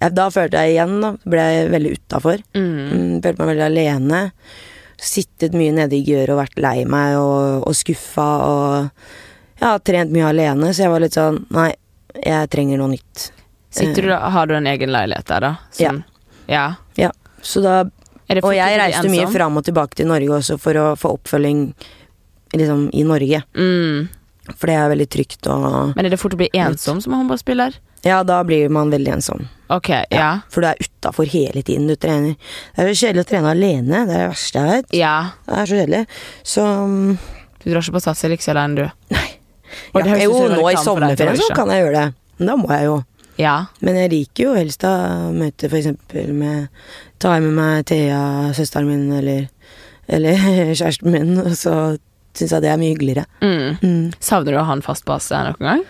ja, 0.00 0.10
Da 0.12 0.28
følte 0.32 0.62
jeg 0.62 0.76
igjen, 0.76 0.96
da, 1.02 1.12
ble 1.24 1.44
jeg 1.44 1.70
veldig 1.72 1.92
utafor. 1.96 2.42
Mm. 2.56 2.66
Mm, 2.66 3.12
følte 3.24 3.40
meg 3.40 3.52
veldig 3.52 3.64
alene. 3.66 4.22
Sittet 4.96 5.56
mye 5.56 5.74
nede 5.76 5.96
i 5.98 6.04
gøret 6.06 6.32
og 6.34 6.40
vært 6.40 6.60
lei 6.60 6.76
meg 6.88 7.18
og, 7.20 7.66
og 7.68 7.76
skuffa 7.76 8.28
og 8.46 9.06
ja, 9.60 9.76
trent 9.80 10.12
mye 10.12 10.30
alene, 10.30 10.72
så 10.72 10.84
jeg 10.84 10.92
var 10.92 11.04
litt 11.04 11.16
sånn 11.16 11.42
Nei, 11.56 11.70
jeg 12.20 12.48
trenger 12.52 12.80
noe 12.80 12.92
nytt. 12.92 13.30
Sitter 13.76 14.08
du, 14.08 14.12
har 14.16 14.48
du 14.48 14.54
en 14.56 14.68
egen 14.68 14.92
leilighet 14.92 15.28
der, 15.28 15.44
da? 15.44 15.52
Som, 15.76 16.02
ja. 16.48 16.66
Ja. 16.96 17.10
Så 17.44 17.60
da, 17.64 17.82
og 18.40 18.52
jeg 18.56 18.78
reiste 18.80 19.08
mye 19.12 19.28
fram 19.32 19.58
og 19.60 19.66
tilbake 19.66 19.98
til 19.98 20.08
Norge 20.08 20.38
også 20.38 20.56
for 20.60 20.80
å 20.80 20.86
få 20.98 21.12
oppfølging 21.18 21.68
liksom 22.56 22.88
i 22.96 23.04
Norge. 23.06 23.42
Mm. 23.56 24.08
For 24.54 24.70
det 24.70 24.76
er 24.78 24.90
veldig 24.92 25.08
trygt 25.10 25.48
å 25.50 25.58
Men 25.96 26.06
er 26.06 26.14
det 26.14 26.20
fort 26.22 26.36
å 26.36 26.40
bli 26.40 26.50
ensom 26.54 27.00
som 27.02 27.16
håndballspiller? 27.18 27.78
Ja, 28.06 28.20
da 28.22 28.42
blir 28.46 28.68
man 28.70 28.92
veldig 28.92 29.16
ensom. 29.16 29.48
Ok, 29.72 29.88
ja. 30.14 30.28
For 30.52 30.62
du 30.62 30.68
er 30.68 30.78
utafor 30.78 31.26
hele 31.32 31.62
tiden 31.66 31.88
du 31.90 31.96
trener. 31.98 32.36
Det 32.76 32.84
er 32.84 32.92
jo 32.92 33.00
kjedelig 33.00 33.24
å 33.24 33.28
trene 33.32 33.50
alene. 33.50 34.04
Det 34.06 34.14
er 34.14 34.22
det 34.22 34.28
verste 34.30 34.62
jeg 34.62 34.70
vet. 34.76 34.94
Ja. 34.94 35.16
Det 35.48 35.56
er 35.58 35.70
så 35.70 35.80
kjedelig. 35.80 36.02
Så 36.46 36.66
mm, 36.92 37.16
Du 37.64 37.66
drar 37.72 37.82
ikke 37.82 37.96
på 37.96 38.04
Sats 38.04 38.22
Elixir 38.28 38.54
alene, 38.54 38.86
du? 38.86 39.16
Nei. 39.16 39.26
Ja, 39.66 40.02
det 40.04 40.12
ja, 40.12 40.28
jo, 40.28 40.38
nå 40.52 40.62
i 40.70 40.78
sommerferien 40.78 41.40
så 41.40 41.50
kan 41.56 41.72
jeg 41.74 41.82
gjøre 41.82 41.98
det. 41.98 42.06
Men 42.38 42.50
da 42.52 42.56
må 42.60 42.70
jeg 42.70 42.86
jo. 42.86 42.96
Ja. 43.40 43.56
Men 43.84 43.98
jeg 44.00 44.12
liker 44.12 44.46
jo 44.46 44.54
helst 44.56 44.84
å 44.86 44.92
møte 45.34 45.68
for 45.68 45.80
eksempel 45.80 46.32
med 46.36 46.68
Ta 47.22 47.34
med 47.40 47.56
meg 47.56 47.86
Thea, 47.88 48.52
søsteren 48.56 48.88
min, 48.90 49.06
eller, 49.18 49.46
eller 50.06 50.38
kjæresten 50.78 51.12
min, 51.12 51.34
og 51.42 51.54
så 51.58 51.74
syns 52.38 52.54
jeg 52.54 52.64
det 52.64 52.72
er 52.72 52.80
mye 52.80 52.94
hyggeligere. 52.94 53.26
Mm. 53.42 53.78
Mm. 53.82 54.02
Savner 54.22 54.56
du 54.56 54.60
å 54.60 54.66
ha 54.68 54.76
en 54.76 54.84
fast 54.84 55.06
base 55.08 55.42
noen 55.46 55.68
gang? 55.68 55.84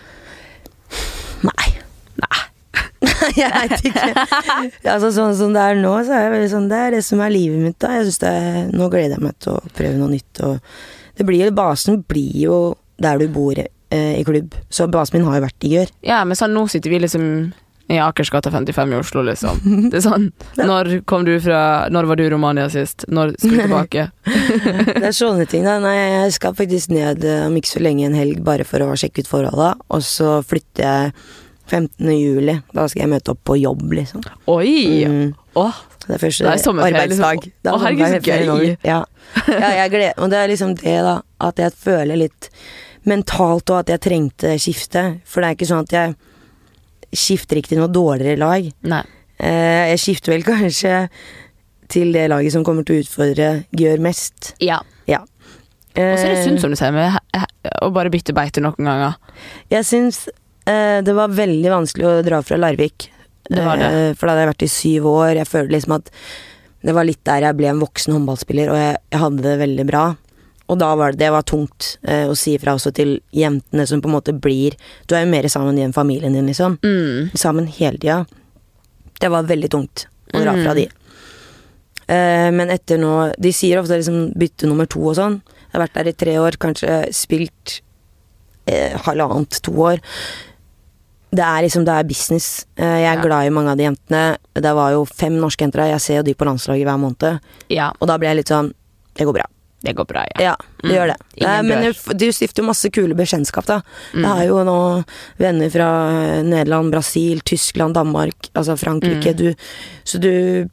Nei. 1.47 1.69
Nei. 2.23 2.41
jeg 3.37 3.51
veit 3.53 3.87
ikke. 3.91 4.25
altså, 4.89 5.11
sånn 5.13 5.35
som 5.37 5.53
det 5.53 5.63
er 5.63 5.79
nå, 5.79 5.93
så 6.07 6.15
er 6.17 6.23
jeg 6.25 6.33
veldig 6.33 6.49
sånn 6.49 6.69
Det 6.71 6.77
er 6.81 6.95
det 6.95 7.03
som 7.05 7.21
er 7.21 7.33
livet 7.33 7.61
mitt, 7.61 7.77
da. 7.83 7.93
Jeg 7.93 8.07
synes 8.07 8.21
det 8.23 8.31
er, 8.39 8.59
Nå 8.73 8.89
gleder 8.93 9.17
jeg 9.17 9.25
meg 9.27 9.37
til 9.43 9.53
å 9.53 9.73
prøve 9.77 9.99
noe 9.99 10.13
nytt, 10.15 10.43
og 10.47 11.17
det 11.17 11.25
blir 11.27 11.53
Basen 11.57 12.01
blir 12.09 12.33
jo 12.41 12.57
der 13.01 13.21
du 13.21 13.27
bor 13.29 13.57
eh, 13.57 14.13
i 14.17 14.23
klubb. 14.25 14.55
Så 14.73 14.87
basen 14.89 15.19
min 15.19 15.27
har 15.27 15.37
jo 15.37 15.45
vært 15.45 15.65
i 15.65 15.73
Gjør. 15.75 15.91
Ja, 16.05 16.23
men 16.25 16.37
sånn, 16.39 16.55
nå 16.57 16.65
sitter 16.71 16.93
vi 16.93 17.01
liksom 17.03 17.27
i 17.87 17.97
Akersgata 18.03 18.51
55 18.51 18.93
i 18.93 18.97
Oslo, 18.99 19.21
liksom. 19.23 19.59
Det 19.91 19.99
er 20.01 20.03
sånn 20.03 20.25
Når 20.69 20.89
kom 21.07 21.23
du 21.27 21.33
fra 21.39 21.87
Når 21.93 22.09
var 22.09 22.19
du 22.19 22.25
i 22.25 22.29
Romania 22.33 22.67
sist? 22.71 23.05
Når 23.07 23.33
skal 23.39 23.53
du 23.55 23.61
tilbake? 23.63 24.07
Det 24.99 25.07
er 25.07 25.15
sånne 25.15 25.47
ting, 25.47 25.63
da. 25.67 25.77
Nei, 25.83 25.95
jeg 25.95 26.35
skal 26.35 26.55
faktisk 26.57 26.91
ned 26.91 27.23
eh, 27.23 27.45
om 27.47 27.55
ikke 27.55 27.77
så 27.77 27.83
lenge 27.83 28.07
en 28.09 28.17
helg 28.17 28.41
bare 28.43 28.67
for 28.67 28.83
å 28.83 28.91
sjekke 28.99 29.23
ut 29.23 29.31
forholda, 29.31 29.69
og 29.87 30.03
så 30.03 30.39
flytter 30.47 30.83
jeg 30.83 31.13
15. 31.67 32.11
juli. 32.15 32.57
Da 32.75 32.85
skal 32.87 33.05
jeg 33.05 33.11
møte 33.11 33.33
opp 33.33 33.41
på 33.47 33.57
jobb, 33.59 33.83
liksom. 33.97 34.23
Oi! 34.51 35.03
Mm. 35.07 35.31
Åh, 35.59 35.79
Det 36.05 36.15
er 36.15 36.21
første 36.21 36.43
Det 36.43 36.51
er 36.53 36.85
arbeidsdag. 36.87 37.41
liksom. 37.43 37.55
Da 37.63 37.73
Å, 37.73 37.81
herregud, 37.83 38.13
så 38.13 38.19
gøy. 38.23 38.77
Ja. 38.87 38.99
ja, 39.47 39.71
jeg 39.81 39.91
gleder 39.91 40.21
Og 40.23 40.31
det 40.31 40.39
er 40.43 40.51
liksom 40.53 40.75
det, 40.79 40.99
da. 41.07 41.17
At 41.43 41.59
jeg 41.59 41.75
føler 41.75 42.19
litt 42.23 42.51
mentalt 43.07 43.69
og 43.71 43.81
at 43.81 43.91
jeg 43.95 44.03
trengte 44.03 44.55
skifte. 44.61 45.03
For 45.27 45.43
det 45.43 45.49
er 45.49 45.57
ikke 45.57 45.69
sånn 45.71 45.87
at 45.87 45.95
jeg 45.95 46.15
skifter 47.15 47.59
ikke 47.59 47.73
til 47.73 47.81
noe 47.81 47.91
dårligere 47.91 48.39
lag. 48.41 48.71
nei. 48.87 49.03
Eh, 49.37 49.93
jeg 49.93 50.01
skifter 50.01 50.33
vel 50.33 50.45
kanskje 50.47 51.07
til 51.93 52.09
det 52.15 52.25
laget 52.31 52.55
som 52.55 52.63
kommer 52.65 52.83
til 52.83 52.97
å 52.97 53.03
utfordre 53.05 53.49
Gjør 53.77 54.01
mest. 54.03 54.55
Ja. 54.63 54.79
Ja. 55.07 55.21
Og 55.97 56.17
så 56.17 56.25
er 56.25 56.33
det 56.33 56.41
sunt, 56.43 56.57
synd, 56.57 56.61
som 56.61 56.73
du 56.73 56.77
sier, 56.77 56.93
med 56.93 57.15
å 57.81 57.89
bare 57.93 58.11
bytte 58.13 58.35
beite 58.37 58.61
noen 58.61 58.85
ganger. 58.85 59.15
Jeg 59.73 59.85
syns 59.87 60.25
eh, 60.69 60.99
det 61.05 61.15
var 61.17 61.33
veldig 61.33 61.71
vanskelig 61.73 62.09
å 62.09 62.17
dra 62.25 62.41
fra 62.45 62.59
Larvik. 62.59 63.09
Det 63.47 63.63
var 63.63 63.79
det. 63.81 63.87
Eh, 63.87 64.11
for 64.13 64.27
da 64.27 64.35
hadde 64.35 64.43
jeg 64.43 64.51
vært 64.51 64.67
i 64.67 64.71
syv 64.73 65.09
år. 65.13 65.31
Jeg 65.39 65.49
følte 65.49 65.75
liksom 65.77 65.95
at 65.97 66.11
det 66.87 66.93
var 66.93 67.07
litt 67.07 67.23
der 67.25 67.47
jeg 67.47 67.57
ble 67.57 67.71
en 67.71 67.81
voksen 67.81 68.13
håndballspiller, 68.13 68.69
og 68.71 68.77
jeg, 68.77 68.97
jeg 69.13 69.21
hadde 69.23 69.45
det 69.45 69.55
veldig 69.63 69.85
bra. 69.89 70.03
Og 70.69 70.77
da 70.81 70.89
var 70.99 71.11
det, 71.13 71.19
det 71.19 71.29
var 71.31 71.43
tungt 71.47 71.97
eh, 72.03 72.25
å 72.27 72.35
si 72.35 72.57
fra 72.59 72.73
også 72.75 72.91
til 72.93 73.21
jentene 73.31 73.85
som 73.87 74.01
på 74.03 74.09
en 74.09 74.15
måte 74.17 74.33
blir 74.35 74.75
Du 75.07 75.15
er 75.15 75.23
jo 75.25 75.31
mer 75.31 75.47
sammen 75.47 75.77
i 75.77 75.85
den 75.85 75.93
familien 75.95 76.33
din, 76.35 76.47
liksom. 76.49 76.77
Mm. 76.83 77.31
Sammen 77.39 77.67
hele 77.67 77.97
tida. 77.97 78.25
Det 79.19 79.29
var 79.31 79.43
veldig 79.47 79.69
tungt 79.71 80.07
å 80.33 80.41
dra 80.43 80.51
fra 80.53 80.73
Mm. 80.73 80.75
de. 80.75 80.87
Eh, 82.07 82.51
men 82.51 82.69
etter 82.71 82.97
nå 82.99 83.33
De 83.39 83.51
sier 83.51 83.79
ofte 83.79 83.97
liksom 83.99 84.33
bytte 84.37 84.67
nummer 84.67 84.85
to 84.87 84.99
og 85.09 85.15
sånn. 85.15 85.41
Jeg 85.41 85.73
har 85.73 85.87
vært 85.87 85.93
der 85.97 86.07
i 86.11 86.13
tre 86.13 86.35
år, 86.39 86.57
kanskje 86.57 86.99
spilt 87.15 87.81
eh, 88.67 88.95
halvannet, 89.07 89.61
to 89.63 89.71
år. 89.71 89.99
Det 91.31 91.43
er 91.43 91.63
liksom, 91.65 91.83
det 91.87 91.93
er 91.93 92.03
business. 92.07 92.65
Eh, 92.77 92.83
jeg 93.03 93.09
er 93.11 93.15
Ja. 93.17 93.21
glad 93.21 93.47
i 93.47 93.49
mange 93.49 93.71
av 93.71 93.77
de 93.77 93.83
jentene. 93.83 94.37
Det 94.53 94.73
var 94.75 94.91
jo 94.91 95.05
fem 95.05 95.35
norske 95.39 95.59
jenter 95.65 95.81
der, 95.83 95.91
jeg 95.97 96.01
ser 96.01 96.15
jo 96.17 96.23
de 96.23 96.33
på 96.33 96.45
landslaget 96.47 96.85
hver 96.87 96.99
måned. 96.99 97.39
Ja, 97.69 97.91
Og 98.01 98.07
da 98.07 98.17
ble 98.17 98.27
jeg 98.29 98.37
litt 98.37 98.47
sånn 98.47 98.73
Det 99.15 99.25
går 99.25 99.33
bra. 99.33 99.45
Det 99.85 99.93
går 99.95 100.05
bra, 100.09 100.23
ja. 100.35 100.41
Ja, 100.41 100.55
det 100.81 100.89
Mm. 100.89 100.95
gjør 100.95 101.07
det. 101.07 101.17
Ingen 101.37 101.51
dør. 101.51 101.63
men 101.69 101.83
dør. 101.83 101.93
du, 101.93 102.13
du 102.25 102.31
stifter 102.33 102.63
jo 102.63 102.67
masse 102.67 102.89
kule 102.91 103.13
bekjentskap, 103.15 103.65
da. 103.69 103.81
Mm. 104.13 104.23
Jeg 104.23 104.31
har 104.39 104.45
jo 104.47 104.63
nå 104.65 104.77
venner 105.37 105.69
fra 105.69 105.89
Nederland, 106.43 106.91
Brasil, 106.91 107.39
Tyskland, 107.45 107.93
Danmark, 107.93 108.49
altså 108.57 108.75
Frankrike. 108.77 109.33
Mm. 109.33 109.37
Du, 109.37 109.53
så 110.03 110.19
du 110.19 110.67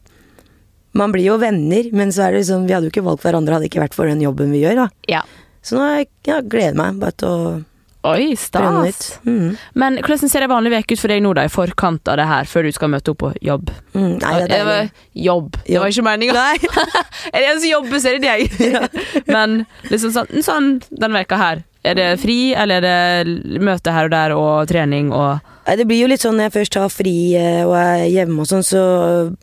Man 0.95 1.11
blir 1.11 1.25
jo 1.27 1.37
venner, 1.37 1.89
men 1.91 2.09
så 2.15 2.23
er 2.23 2.31
det 2.31 2.45
liksom 2.45 2.67
Vi 2.67 2.73
hadde 2.73 2.87
jo 2.87 2.91
ikke 2.93 3.03
valgt 3.03 3.21
hverandre 3.25 3.51
hadde 3.53 3.65
det 3.67 3.71
ikke 3.73 3.83
vært 3.83 3.93
for 3.97 4.07
den 4.07 4.21
jobben 4.23 4.51
vi 4.55 4.61
gjør, 4.63 4.75
da. 4.85 4.89
Ja. 5.11 5.21
Så 5.61 5.75
nå 5.75 5.83
jeg, 5.97 6.07
jeg 6.25 6.45
gleder 6.49 6.71
jeg 6.71 6.77
meg 6.79 6.99
bare 7.01 7.11
til 7.19 7.27
å 7.27 7.63
Oi, 8.05 8.35
stas. 8.37 9.19
Mm. 9.25 9.55
Men 9.73 9.99
hvordan 10.05 10.31
ser 10.31 10.45
ei 10.45 10.49
vanlig 10.51 10.73
uke 10.75 10.95
ut 10.95 11.01
for 11.01 11.13
deg 11.13 11.23
nå, 11.25 11.33
da, 11.37 11.45
i 11.47 11.51
forkant 11.51 12.11
av 12.11 12.19
det 12.21 12.27
her, 12.29 12.49
før 12.49 12.67
du 12.67 12.71
skal 12.75 12.91
møte 12.93 13.13
opp 13.13 13.21
på 13.23 13.31
jobb? 13.45 13.71
Mm, 13.95 14.15
nei, 14.21 14.33
det 14.45 14.59
er 14.59 14.69
deilig. 14.69 14.89
jobb. 15.25 15.59
Det 15.65 15.79
var 15.81 15.93
ikke 15.93 16.07
meninga. 16.09 16.47
Er 17.33 17.39
det 17.41 17.47
en 17.49 17.61
som 17.61 17.69
jobber, 17.69 18.01
så 18.01 18.11
er 18.11 18.19
det 18.19 18.27
deg. 18.27 18.75
Men 19.35 19.63
liksom 19.89 20.13
sånn, 20.15 20.43
sånn 20.45 20.69
denne 20.91 21.23
veka 21.23 21.39
her. 21.41 21.63
Er 21.85 21.93
det 21.97 22.07
fri, 22.21 22.53
eller 22.57 22.81
er 22.83 23.27
det 23.27 23.61
møte 23.61 23.93
her 23.93 24.07
og 24.09 24.11
der 24.15 24.33
og 24.35 24.67
trening 24.71 25.11
og 25.13 25.39
Det 25.65 25.87
blir 25.89 26.03
jo 26.03 26.07
litt 26.11 26.21
sånn 26.21 26.35
når 26.37 26.45
jeg 26.45 26.53
først 26.59 26.75
har 26.77 26.89
fri 26.93 27.13
eh, 27.33 27.63
og 27.65 27.73
er 27.73 28.03
hjemme 28.13 28.43
og 28.43 28.45
sånn, 28.49 28.61
så 28.61 28.81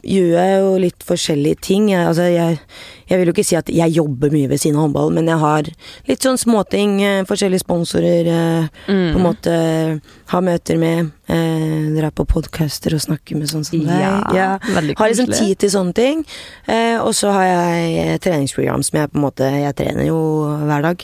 gjør 0.06 0.36
jeg 0.38 0.60
jo 0.62 0.68
litt 0.78 1.02
forskjellige 1.02 1.58
ting. 1.66 1.88
Jeg, 1.90 2.06
altså, 2.06 2.28
jeg, 2.30 2.60
jeg 3.10 3.18
vil 3.18 3.26
jo 3.26 3.34
ikke 3.34 3.44
si 3.48 3.56
at 3.58 3.66
jeg 3.74 3.90
jobber 3.96 4.30
mye 4.30 4.46
ved 4.52 4.60
siden 4.62 4.78
av 4.78 4.84
håndball, 4.86 5.10
men 5.16 5.26
jeg 5.26 5.40
har 5.42 5.70
litt 6.06 6.22
sånn 6.22 6.38
småting. 6.38 6.94
eh, 7.02 7.24
Forskjellige 7.26 7.64
sponsorer. 7.64 8.30
mm. 8.30 8.68
På 8.86 8.92
Mm. 8.92 9.16
en 9.18 9.26
måte 9.26 9.56
ha 10.30 10.40
møter 10.40 10.78
med. 10.78 11.10
Eh, 11.28 11.90
dra 11.98 12.10
på 12.14 12.24
podcaster 12.30 12.94
og 12.94 13.00
snakke 13.02 13.34
med 13.36 13.50
sånn 13.50 13.64
som 13.66 13.80
deg. 13.82 14.34
Ja, 14.36 14.58
veldig 14.62 14.94
Har 14.98 15.08
liksom 15.10 15.26
tid 15.32 15.58
til 15.58 15.70
sånne 15.74 15.94
ting. 15.94 16.24
Eh, 16.68 16.98
og 17.02 17.14
så 17.18 17.32
har 17.34 17.44
jeg 17.50 18.20
treningsprogram 18.20 18.82
som 18.86 19.00
jeg 19.00 19.10
på 19.10 19.18
en 19.18 19.26
måte 19.26 19.50
Jeg 19.50 19.74
trener 19.74 20.06
jo 20.06 20.22
hver 20.68 20.82
dag. 20.86 21.02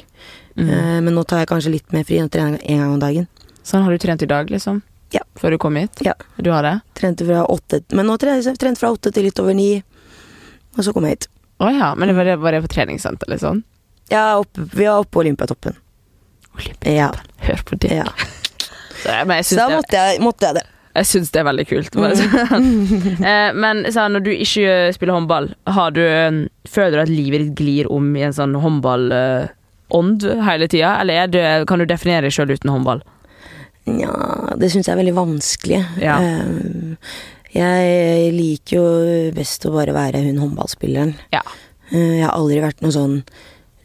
Mm. 0.58 0.68
Eh, 0.68 1.00
men 1.06 1.14
nå 1.14 1.24
tar 1.24 1.44
jeg 1.44 1.50
kanskje 1.52 1.72
litt 1.76 1.92
mer 1.94 2.04
fri. 2.04 2.20
og 2.22 2.30
trener 2.34 2.58
en 2.62 2.82
gang 2.82 2.92
om 2.96 3.02
dagen. 3.02 3.28
Sånn 3.62 3.84
har 3.84 3.92
du 3.94 3.98
trent 4.02 4.22
i 4.22 4.30
dag, 4.30 4.50
liksom? 4.50 4.82
Ja. 5.14 5.22
Før 5.40 5.54
du 5.54 5.58
kom 5.58 5.76
hit? 5.76 6.02
Ja. 6.04 6.14
Du 6.36 6.50
har 6.50 6.62
det? 6.66 6.80
Trente 6.98 7.24
fra 7.24 7.46
åtte 7.48 7.80
Men 7.96 8.10
nå 8.10 8.18
trener 8.20 8.42
jeg 8.44 8.58
trent 8.60 8.78
fra 8.80 8.90
åtte 8.92 9.12
til 9.14 9.24
litt 9.28 9.40
over 9.40 9.56
ni. 9.56 9.82
Og 10.76 10.84
så 10.84 10.92
kom 10.92 11.06
jeg 11.08 11.16
hit. 11.16 11.28
Å 11.58 11.70
ja, 11.74 11.92
men 11.98 12.12
var, 12.14 12.28
det, 12.28 12.36
var 12.42 12.54
det 12.54 12.62
på 12.66 12.70
treningssenter, 12.74 13.26
eller 13.26 13.40
sånn? 13.42 13.62
Ja, 14.12 14.38
opp, 14.38 14.52
vi 14.56 14.86
var 14.86 15.02
oppe 15.02 15.16
på 15.16 15.22
Olympiatoppen. 15.24 15.78
Olympiatoppen. 16.54 16.94
Ja. 16.94 17.10
Hør 17.48 17.64
på 17.66 17.78
det. 17.82 17.94
ja. 18.02 18.08
Så, 18.98 19.54
da 19.54 19.68
måtte 19.70 19.94
jeg, 19.94 20.18
måtte 20.18 20.48
jeg 20.48 20.56
det. 20.56 20.64
jeg 20.98 21.06
syns 21.06 21.28
det 21.30 21.38
er 21.38 21.44
veldig 21.46 21.64
kult. 21.70 21.94
Sånn. 21.94 22.64
Eh, 23.28 23.50
men 23.54 23.84
så, 23.94 24.08
når 24.10 24.24
du 24.26 24.30
ikke 24.34 24.72
spiller 24.96 25.14
håndball, 25.14 25.46
har 25.70 25.94
du, 25.94 26.02
føler 26.66 26.96
du 26.98 27.02
at 27.04 27.12
livet 27.12 27.44
ditt 27.44 27.54
glir 27.60 27.90
om 27.94 28.08
i 28.18 28.24
en 28.26 28.34
sånn 28.34 28.56
håndballovnd 29.90 30.44
hele 30.44 30.68
tida, 30.68 31.00
eller 31.00 31.14
er 31.24 31.26
det, 31.32 31.44
kan 31.68 31.78
du 31.78 31.86
definere 31.88 32.26
deg 32.26 32.32
sjøl 32.34 32.50
uten 32.52 32.70
håndball? 32.70 33.00
Nja, 33.88 34.12
det 34.60 34.68
syns 34.70 34.86
jeg 34.88 34.92
er 34.94 35.00
veldig 35.00 35.14
vanskelig. 35.16 35.78
Ja. 36.02 36.18
Eh, 36.20 37.22
jeg 37.54 38.32
liker 38.36 38.76
jo 38.76 39.32
best 39.34 39.64
å 39.64 39.72
bare 39.72 39.94
være 39.96 40.20
hun 40.26 40.38
håndballspilleren. 40.42 41.14
Ja. 41.32 41.40
Eh, 41.90 42.18
jeg 42.18 42.26
har 42.26 42.34
aldri 42.36 42.60
vært 42.60 42.82
noe 42.84 42.92
sånn 42.92 43.22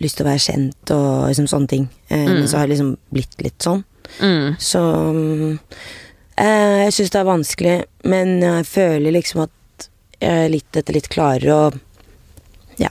lyst 0.04 0.18
til 0.20 0.26
å 0.26 0.30
være 0.32 0.43
kjent 0.43 0.91
og 0.91 1.30
liksom 1.30 1.47
sånne 1.47 1.68
ting. 1.72 1.89
Eh, 2.10 2.18
Mm. 2.28 2.34
Men 2.39 2.47
så 2.47 2.58
har 2.58 2.68
jeg 2.68 2.74
liksom 2.76 2.97
blitt 3.14 3.41
litt 3.41 3.60
sånn. 3.64 3.84
Mm. 4.20 4.56
Så 4.60 4.82
jeg 6.38 6.93
syns 6.93 7.10
det 7.14 7.20
er 7.22 7.30
vanskelig, 7.30 7.76
men 8.04 8.41
jeg 8.41 8.66
føler 8.68 9.12
liksom 9.16 9.43
at 9.47 9.88
jeg 10.20 10.51
litt 10.51 10.76
etter 10.80 10.93
litt 10.93 11.08
klarer 11.10 11.49
å 11.54 11.62
ja 12.80 12.89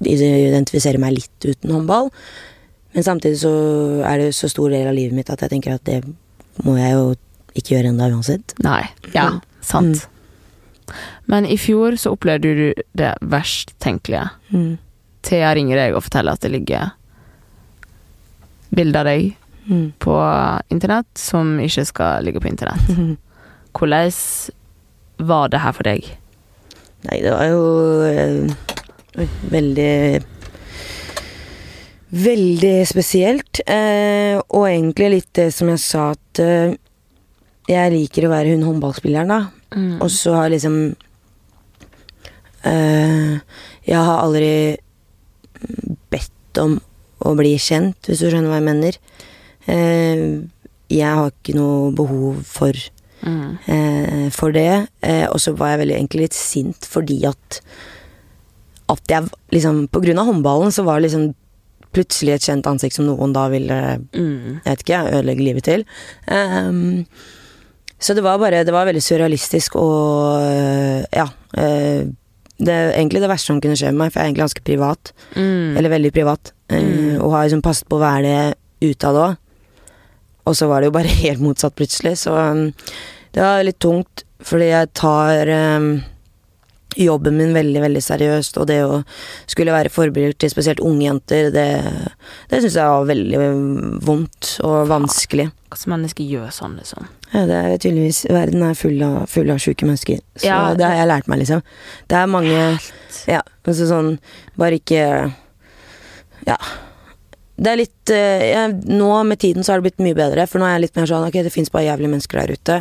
identifisere 0.00 0.98
meg 1.00 1.16
litt 1.16 1.46
uten 1.46 1.70
håndball. 1.72 2.10
Men 2.94 3.02
samtidig 3.04 3.38
så 3.42 3.52
er 4.08 4.18
det 4.18 4.34
så 4.34 4.48
stor 4.48 4.70
del 4.72 4.86
av 4.88 4.94
livet 4.96 5.12
mitt 5.16 5.30
at 5.30 5.40
jeg 5.44 5.50
tenker 5.52 5.74
at 5.76 5.84
det 5.84 6.02
må 6.64 6.76
jeg 6.78 6.92
jo 6.96 7.14
ikke 7.56 7.74
gjøre 7.76 7.90
ennå 7.92 8.10
uansett. 8.14 8.54
Nei. 8.64 8.82
Ja, 9.14 9.30
Mm. 9.30 9.40
sant. 9.60 10.06
Men 11.26 11.46
i 11.46 11.56
fjor 11.58 11.96
så 11.98 12.12
opplevde 12.14 12.54
du 12.54 12.82
det 12.94 13.14
verst 13.20 13.72
tenkelige. 13.80 14.30
Mm. 14.52 14.78
Thea 15.22 15.54
ringer 15.54 15.76
deg 15.76 15.94
og 15.96 16.02
forteller 16.04 16.32
at 16.32 16.40
det 16.40 16.52
ligger 16.52 16.92
bilder 18.70 19.00
av 19.00 19.04
deg 19.06 19.36
Mm. 19.68 19.92
på 19.98 20.14
internett 20.70 21.18
som 21.18 21.58
ikke 21.58 21.84
skal 21.88 22.22
ligge 22.22 22.38
på 22.40 22.46
internett. 22.48 23.18
Hvordan 23.74 24.12
var 25.18 25.48
det 25.48 25.58
her 25.60 25.72
for 25.72 25.82
deg? 25.82 26.04
Nei, 27.10 27.18
det 27.20 27.32
var 27.32 27.44
jo 27.50 28.02
eh, 28.06 28.54
veldig 29.50 29.92
Veldig 32.16 32.86
spesielt. 32.86 33.58
Eh, 33.66 34.38
og 34.38 34.68
egentlig 34.68 35.08
litt 35.10 35.30
det 35.34 35.48
som 35.52 35.68
jeg 35.72 35.80
sa, 35.82 36.04
at 36.14 36.40
eh, 36.40 36.76
jeg 37.66 37.92
liker 37.92 38.28
å 38.28 38.30
være 38.30 38.52
hun 38.54 38.62
håndballspilleren, 38.62 39.32
da. 39.32 39.40
Mm. 39.74 39.96
Og 39.98 40.10
så 40.14 40.36
har 40.38 40.52
liksom 40.52 40.76
eh, 42.62 43.32
Jeg 43.90 43.98
har 43.98 44.22
aldri 44.22 44.52
bedt 46.14 46.60
om 46.62 46.76
å 47.26 47.32
bli 47.36 47.56
kjent, 47.58 47.98
hvis 48.06 48.22
du 48.22 48.28
skjønner 48.30 48.52
hva 48.52 48.60
jeg 48.60 48.68
mener. 48.68 48.98
Eh, 49.66 50.22
jeg 50.94 51.10
har 51.18 51.32
ikke 51.34 51.56
noe 51.58 51.90
behov 51.96 52.44
for 52.46 52.72
Mm. 53.26 53.58
eh, 53.66 54.30
for 54.30 54.52
det. 54.52 54.86
Eh, 55.02 55.26
og 55.26 55.40
så 55.42 55.56
var 55.56 55.72
jeg 55.72 55.80
veldig 55.80 55.94
egentlig 55.96 56.20
litt 56.28 56.36
sint 56.36 56.86
fordi 56.86 57.24
at 57.26 57.60
At 58.88 59.02
jeg 59.10 59.28
liksom 59.50 59.88
På 59.90 60.00
grunn 60.04 60.18
av 60.18 60.26
håndballen 60.30 60.72
så 60.74 60.84
var 60.86 61.00
det 61.00 61.08
liksom 61.10 61.34
plutselig 61.96 62.34
et 62.34 62.44
kjent 62.44 62.66
ansikt 62.68 62.92
som 62.98 63.06
noen 63.08 63.32
da 63.32 63.46
ville 63.48 63.76
Mm. 64.12 64.60
Jeg 64.64 64.66
vet 64.66 64.82
ikke, 64.84 64.98
ødelegge 65.16 65.44
livet 65.46 65.64
til. 65.64 65.84
Um, 66.28 67.06
så 67.98 68.12
det 68.14 68.22
var 68.22 68.36
bare 68.38 68.64
Det 68.64 68.72
var 68.74 68.84
veldig 68.86 69.00
surrealistisk 69.02 69.76
og 69.80 71.06
Ja. 71.12 71.26
øh, 71.56 72.12
det 72.58 72.72
er 72.72 72.92
egentlig 72.96 73.20
det 73.20 73.28
verste 73.30 73.46
som 73.46 73.60
kunne 73.60 73.76
skje 73.76 73.90
med 73.92 73.98
meg, 73.98 74.12
for 74.12 74.20
jeg 74.20 74.24
er 74.24 74.28
egentlig 74.32 74.44
ganske 74.44 74.64
privat. 74.64 75.12
Mm. 75.36 75.76
Eller 75.76 75.90
veldig 75.90 76.12
privat. 76.12 76.52
eh, 76.70 76.80
Mm. 76.82 77.20
og 77.22 77.30
har 77.32 77.44
liksom 77.48 77.62
passet 77.62 77.88
på 77.88 77.96
å 77.96 78.00
være 78.00 78.22
det 78.22 78.90
utad 78.90 79.14
òg. 79.14 79.36
Og 80.46 80.54
så 80.56 80.66
var 80.68 80.80
det 80.80 80.86
jo 80.88 80.90
bare 80.92 81.08
helt 81.24 81.40
motsatt 81.40 81.74
plutselig, 81.76 82.16
så 82.18 82.32
um, 82.52 82.72
det 83.32 83.40
var 83.42 83.62
litt 83.64 83.78
tungt. 83.78 84.24
Fordi 84.42 84.68
jeg 84.68 84.92
tar 84.94 85.48
um, 85.76 86.02
jobben 86.96 87.36
min 87.36 87.54
veldig, 87.56 87.80
veldig 87.84 88.02
seriøst, 88.04 88.58
og 88.60 88.68
det 88.70 88.78
å 88.84 89.00
skulle 89.48 89.74
være 89.74 89.92
forbilde 89.92 90.36
til 90.40 90.52
spesielt 90.52 90.80
unge 90.84 91.04
jenter, 91.06 91.50
det, 91.54 91.66
det 92.50 92.62
syns 92.62 92.78
jeg 92.78 92.94
var 92.94 93.08
veldig 93.10 93.42
um, 93.42 93.98
vondt 94.06 94.56
og 94.66 94.88
vanskelig. 94.90 95.48
Hvilke 95.66 95.92
mennesker 95.92 96.28
gjør 96.30 96.50
sånn, 96.54 96.78
liksom? 96.80 97.08
Ja, 97.32 97.44
det 97.48 97.56
er 97.58 97.76
tydeligvis 97.82 98.22
Verden 98.30 98.62
er 98.64 98.78
full 98.78 99.00
av, 99.04 99.18
full 99.28 99.50
av 99.52 99.60
sjuke 99.60 99.88
mennesker. 99.88 100.22
Så 100.38 100.48
Ja, 100.48 100.60
det 100.78 100.86
har 100.86 100.94
jeg 101.00 101.10
lært 101.10 101.28
meg, 101.28 101.42
liksom. 101.42 101.62
Det 102.08 102.16
er 102.16 102.30
mange 102.30 102.58
Ja, 103.26 103.42
altså 103.66 103.88
sånn 103.90 104.12
Bare 104.56 104.78
ikke 104.78 105.02
Ja. 106.46 106.56
Det 107.56 107.72
er 107.72 107.80
litt 107.80 108.12
eh, 108.14 108.44
jeg, 108.52 108.76
Nå 108.88 109.10
med 109.26 109.40
tiden 109.42 109.66
så 109.66 109.74
har 109.74 109.82
det 109.82 109.90
blitt 109.90 110.04
mye 110.06 110.16
bedre, 110.16 110.46
for 110.46 110.62
nå 110.62 110.68
er 110.68 110.76
jeg 110.76 110.86
litt 110.86 111.00
mer 111.00 111.10
sånn 111.10 111.26
Ok, 111.26 111.40
det 111.44 111.52
fins 111.52 111.72
bare 111.74 111.88
jævlige 111.88 112.14
mennesker 112.14 112.40
der 112.42 112.54
ute. 112.56 112.78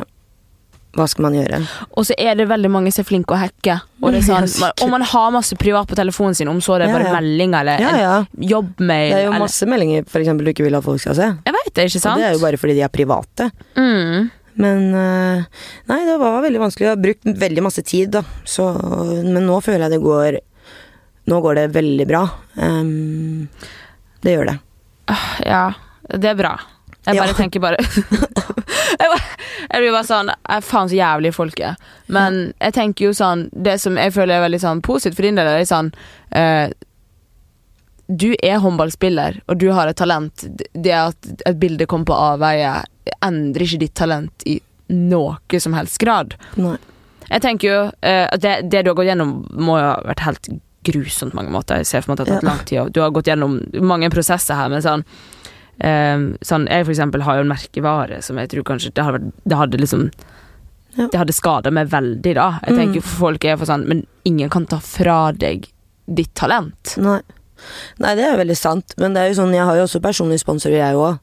Hva 0.96 1.06
skal 1.12 1.26
man 1.26 1.34
gjøre? 1.36 1.58
Og 2.00 2.06
så 2.08 2.16
er 2.18 2.36
det 2.40 2.46
veldig 2.48 2.70
mange 2.72 2.92
som 2.96 3.04
er 3.04 3.08
flinke 3.10 3.36
å 3.36 3.40
hacke. 3.42 3.74
Og, 4.02 4.14
det 4.16 4.22
er 4.22 4.28
sånn, 4.48 4.72
og 4.86 4.90
man 4.94 5.02
har 5.04 5.32
masse 5.36 5.58
privat 5.60 5.90
på 5.90 5.98
telefonen 6.00 6.36
sin, 6.38 6.48
om 6.48 6.62
så 6.64 6.78
det 6.80 6.86
er 6.88 6.94
Ja, 6.94 6.96
bare 7.00 7.10
ja. 7.10 7.16
meldinger 7.18 7.60
eller 7.66 7.84
Ja, 7.84 7.92
ja. 8.00 8.14
jobbmail 8.40 9.10
Det 9.12 9.18
er 9.20 9.26
jo 9.26 9.32
eller- 9.34 9.44
masse 9.44 9.66
meldinger 9.68 10.06
for 10.08 10.20
eksempel, 10.24 10.46
du 10.48 10.52
ikke 10.54 10.64
vil 10.64 10.76
at 10.80 10.84
folk 10.88 11.02
skal 11.04 11.16
se. 11.16 11.28
Jeg 11.46 11.54
vet 11.58 11.74
det, 11.74 11.86
ikke 11.90 12.00
Og 12.00 12.02
sant? 12.06 12.18
det 12.22 12.26
er 12.30 12.34
jo 12.34 12.40
bare 12.46 12.58
fordi 12.58 12.74
de 12.76 12.82
er 12.88 12.88
private. 12.90 13.52
mm. 13.76 14.32
Men 14.58 14.96
eh, 14.96 15.44
Nei, 15.90 16.06
det 16.06 16.18
var 16.18 16.42
veldig 16.42 16.60
vanskelig. 16.62 16.86
Jeg 16.88 16.94
har 16.96 17.04
brukt 17.04 17.26
veldig 17.42 17.62
masse 17.66 17.84
tid, 17.84 18.12
da. 18.12 18.22
Så, 18.46 18.64
men 19.26 19.44
nå 19.46 19.58
føler 19.62 19.90
jeg 19.90 19.98
det 19.98 20.02
går 20.02 20.40
Nå 21.28 21.42
går 21.42 21.56
det 21.56 21.74
veldig 21.74 22.08
bra. 22.08 22.22
Um, 22.56 23.50
det 24.24 24.38
gjør 24.38 24.46
det. 24.54 24.60
Ja, 25.44 25.74
det 26.08 26.30
er 26.30 26.36
bra. 26.36 26.54
Jeg 27.06 27.18
bare 27.18 27.28
Ja. 27.28 27.34
tenker 27.34 27.60
bare- 27.60 27.78
jeg 29.70 29.82
blir 29.82 29.94
bare 29.94 30.08
sånn 30.08 30.32
faen 30.66 30.90
så 30.92 30.98
jævlig 30.98 31.34
folk 31.36 31.60
er. 31.64 31.78
Men 32.08 32.42
jeg 32.60 32.76
tenker 32.78 33.08
jo 33.08 33.14
sånn 33.18 33.48
Det 33.52 33.78
som 33.82 33.98
jeg 33.98 34.14
føler 34.14 34.38
er 34.38 34.46
veldig 34.46 34.62
sånn 34.62 34.82
positivt 34.86 35.18
for 35.18 35.28
din 35.28 35.40
del, 35.40 35.50
er 35.50 35.66
sånn 35.70 35.92
eh, 36.38 36.70
Du 38.08 38.30
er 38.36 38.62
håndballspiller, 38.62 39.42
og 39.50 39.58
du 39.62 39.72
har 39.74 39.90
et 39.90 39.98
talent. 39.98 40.46
Det 40.74 40.94
at 40.94 41.32
et 41.50 41.58
bilde 41.62 41.88
kommer 41.90 42.12
på 42.12 42.20
avveie, 42.34 42.76
endrer 43.26 43.66
ikke 43.66 43.82
ditt 43.82 43.96
talent 43.98 44.46
i 44.46 44.60
noe 44.94 45.60
som 45.60 45.74
helst 45.74 45.98
grad. 46.02 46.36
Nei. 46.62 46.78
Jeg 47.26 47.42
tenker 47.42 47.68
jo 47.72 47.80
eh, 48.06 48.28
at 48.30 48.42
det, 48.44 48.56
det 48.70 48.84
du 48.86 48.92
har 48.92 49.00
gått 49.00 49.10
gjennom, 49.10 49.40
må 49.58 49.80
jo 49.80 49.88
ha 49.88 49.96
vært 50.06 50.26
helt 50.28 50.50
grusomt 50.86 51.34
mange 51.34 51.50
måter. 51.50 51.82
Jeg 51.82 51.90
ser 51.90 52.04
for 52.04 52.14
meg 52.14 52.20
at 52.20 52.28
det 52.28 52.36
har 52.36 52.44
tatt 52.44 52.50
lang 52.50 52.66
tid. 52.70 52.80
og 52.84 52.92
Du 52.94 53.02
har 53.02 53.14
gått 53.16 53.30
gjennom 53.32 53.58
mange 53.82 54.12
prosesser 54.14 54.60
her, 54.60 54.70
men 54.70 54.86
sånn 54.86 55.06
eh, 55.80 56.18
Sånn, 56.42 56.68
Jeg 56.70 56.86
for 56.86 56.94
eksempel 56.94 57.22
har 57.22 57.36
jo 57.38 57.42
en 57.46 57.52
merkevare 57.52 58.22
som 58.24 58.38
jeg 58.38 58.50
tror 58.50 58.64
kanskje 58.64 58.94
Det 58.94 59.04
hadde, 59.04 59.20
vært, 59.20 59.34
det 59.46 59.58
hadde 59.58 59.78
liksom 59.82 60.12
Ja. 60.98 61.08
Det 61.12 61.20
hadde 61.20 61.34
skada 61.36 61.72
meg 61.72 61.90
veldig, 61.92 62.34
da. 62.36 62.60
Jeg 62.64 62.72
Mm. 62.74 62.78
tenker 62.80 63.02
mm. 63.02 63.10
folk 63.20 63.44
er 63.46 63.58
for 63.58 63.66
sånn 63.66 63.86
Men 63.88 64.06
ingen 64.26 64.50
kan 64.50 64.66
ta 64.66 64.78
fra 64.80 65.32
deg 65.34 65.68
ditt 66.08 66.34
talent. 66.36 66.96
Nei. 66.98 67.20
Nei, 68.00 68.16
det 68.16 68.24
er 68.24 68.38
veldig 68.38 68.56
sant. 68.58 68.94
Men 68.98 69.14
det 69.14 69.22
er 69.24 69.28
jo 69.34 69.42
sånn, 69.42 69.54
jeg 69.54 69.66
har 69.66 69.76
jo 69.76 69.84
også 69.88 70.00
personlige 70.02 70.44
sponsorer, 70.44 70.78
jeg 70.78 70.96
òg. 70.96 71.20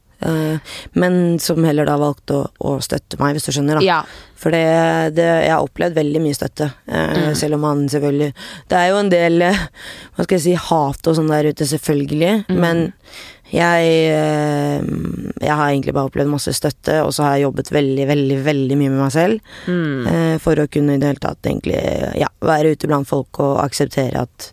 men 0.94 1.38
som 1.42 1.64
heller 1.64 1.84
da 1.86 1.96
valgte 1.98 2.34
å, 2.34 2.42
å 2.60 2.76
støtte 2.82 3.18
meg, 3.18 3.34
hvis 3.34 3.46
du 3.48 3.52
skjønner. 3.52 3.80
da. 3.80 3.82
Ja. 3.82 4.02
For 4.38 4.50
det, 4.54 5.14
det, 5.16 5.24
jeg 5.46 5.50
har 5.50 5.62
opplevd 5.64 5.94
veldig 5.94 6.20
mye 6.22 6.34
støtte. 6.34 6.72
eh, 6.88 7.08
Mm. 7.12 7.34
Selv 7.36 7.54
om 7.54 7.62
han 7.64 7.88
selvfølgelig 7.88 8.32
Det 8.68 8.76
er 8.78 8.88
jo 8.90 8.96
en 8.98 9.08
del 9.10 9.42
eh, 9.42 9.58
hva 10.16 10.24
skal 10.24 10.38
jeg 10.38 10.42
si, 10.42 10.54
hat 10.54 11.06
og 11.06 11.16
sånn 11.16 11.28
der 11.30 11.48
ute, 11.52 11.64
selvfølgelig. 11.66 12.44
Mm. 12.48 12.58
Men 12.60 12.92
jeg 13.52 13.88
eh, 14.08 14.84
Jeg 15.42 15.56
har 15.58 15.68
egentlig 15.68 15.94
bare 15.94 16.08
opplevd 16.08 16.30
masse 16.32 16.54
støtte, 16.56 17.00
og 17.04 17.12
så 17.14 17.26
har 17.26 17.36
jeg 17.36 17.46
jobbet 17.46 17.72
veldig, 17.74 18.06
veldig, 18.08 18.38
veldig 18.46 18.78
mye 18.80 18.92
med 18.94 19.02
meg 19.02 19.12
selv. 19.14 19.52
Mm. 19.66 20.06
eh, 20.08 20.36
For 20.42 20.62
å 20.62 20.68
kunne 20.72 20.96
i 20.96 21.02
det 21.02 21.10
hele 21.10 21.22
tatt 21.22 21.50
egentlig 21.50 21.80
ja, 22.20 22.30
være 22.40 22.72
ute 22.72 22.90
blant 22.90 23.08
folk 23.08 23.42
og 23.44 23.58
akseptere 23.64 24.24
at 24.24 24.48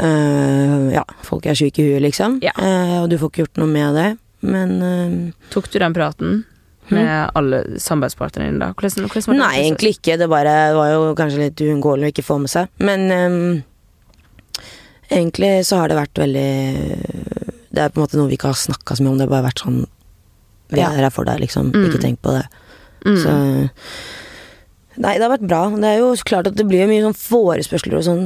uh, 0.00 0.92
ja, 0.92 1.04
folk 1.24 1.46
er 1.48 1.56
syke 1.58 1.82
i 1.82 1.88
huet, 1.88 2.02
liksom. 2.04 2.40
Ja. 2.44 2.52
Uh, 2.58 3.02
og 3.04 3.08
du 3.12 3.16
får 3.20 3.32
ikke 3.32 3.46
gjort 3.46 3.62
noe 3.62 3.70
med 3.70 3.96
det. 3.96 4.10
Men 4.46 4.76
uh, 4.82 5.48
Tok 5.54 5.70
du 5.72 5.80
den 5.80 5.96
praten 5.96 6.44
med 6.92 7.30
alle 7.34 7.62
samarbeidspartnerne 7.82 8.52
dine 8.52 8.62
da? 8.62 8.74
Hvordan, 8.76 9.08
hvordan? 9.10 9.40
Nei, 9.40 9.54
egentlig 9.64 9.96
ikke. 9.96 10.18
Det 10.20 10.28
bare 10.30 10.52
det 10.68 10.76
var 10.76 10.92
jo 10.92 11.14
kanskje 11.18 11.42
litt 11.46 11.62
uunngåelig 11.64 12.10
å 12.10 12.12
ikke 12.12 12.26
få 12.26 12.38
med 12.44 12.52
seg. 12.52 12.70
Men 12.78 13.08
um, 13.10 14.68
egentlig 15.08 15.52
så 15.66 15.80
har 15.82 15.90
det 15.90 15.98
vært 15.98 16.22
veldig 16.22 16.50
Det 17.76 17.82
er 17.84 17.92
på 17.92 18.00
en 18.00 18.06
måte 18.06 18.16
noe 18.16 18.30
vi 18.30 18.38
ikke 18.38 18.48
har 18.54 18.56
snakka 18.58 18.96
så 18.96 19.04
mye 19.04 19.12
om. 19.12 19.18
Det 19.20 19.26
har 19.26 19.34
bare 19.34 19.48
vært 19.50 19.60
sånn 19.64 19.82
Vi 20.72 20.80
er 20.82 20.96
her 20.98 21.12
for 21.14 21.28
deg, 21.28 21.42
liksom. 21.44 21.68
Mm. 21.74 21.82
Ikke 21.90 22.00
tenk 22.02 22.22
på 22.24 22.32
det. 22.34 22.46
Mm. 23.06 23.18
Så 23.22 23.34
Nei, 24.96 25.12
det 25.18 25.26
har 25.26 25.32
vært 25.34 25.44
bra. 25.46 25.60
Det 25.76 25.88
er 25.90 25.98
jo 26.00 26.08
klart 26.24 26.48
at 26.48 26.56
det 26.56 26.64
blir 26.66 26.88
mye 26.88 27.04
sånn 27.04 27.18
forespørsler 27.20 27.98
og 27.98 28.04
sånn 28.06 28.22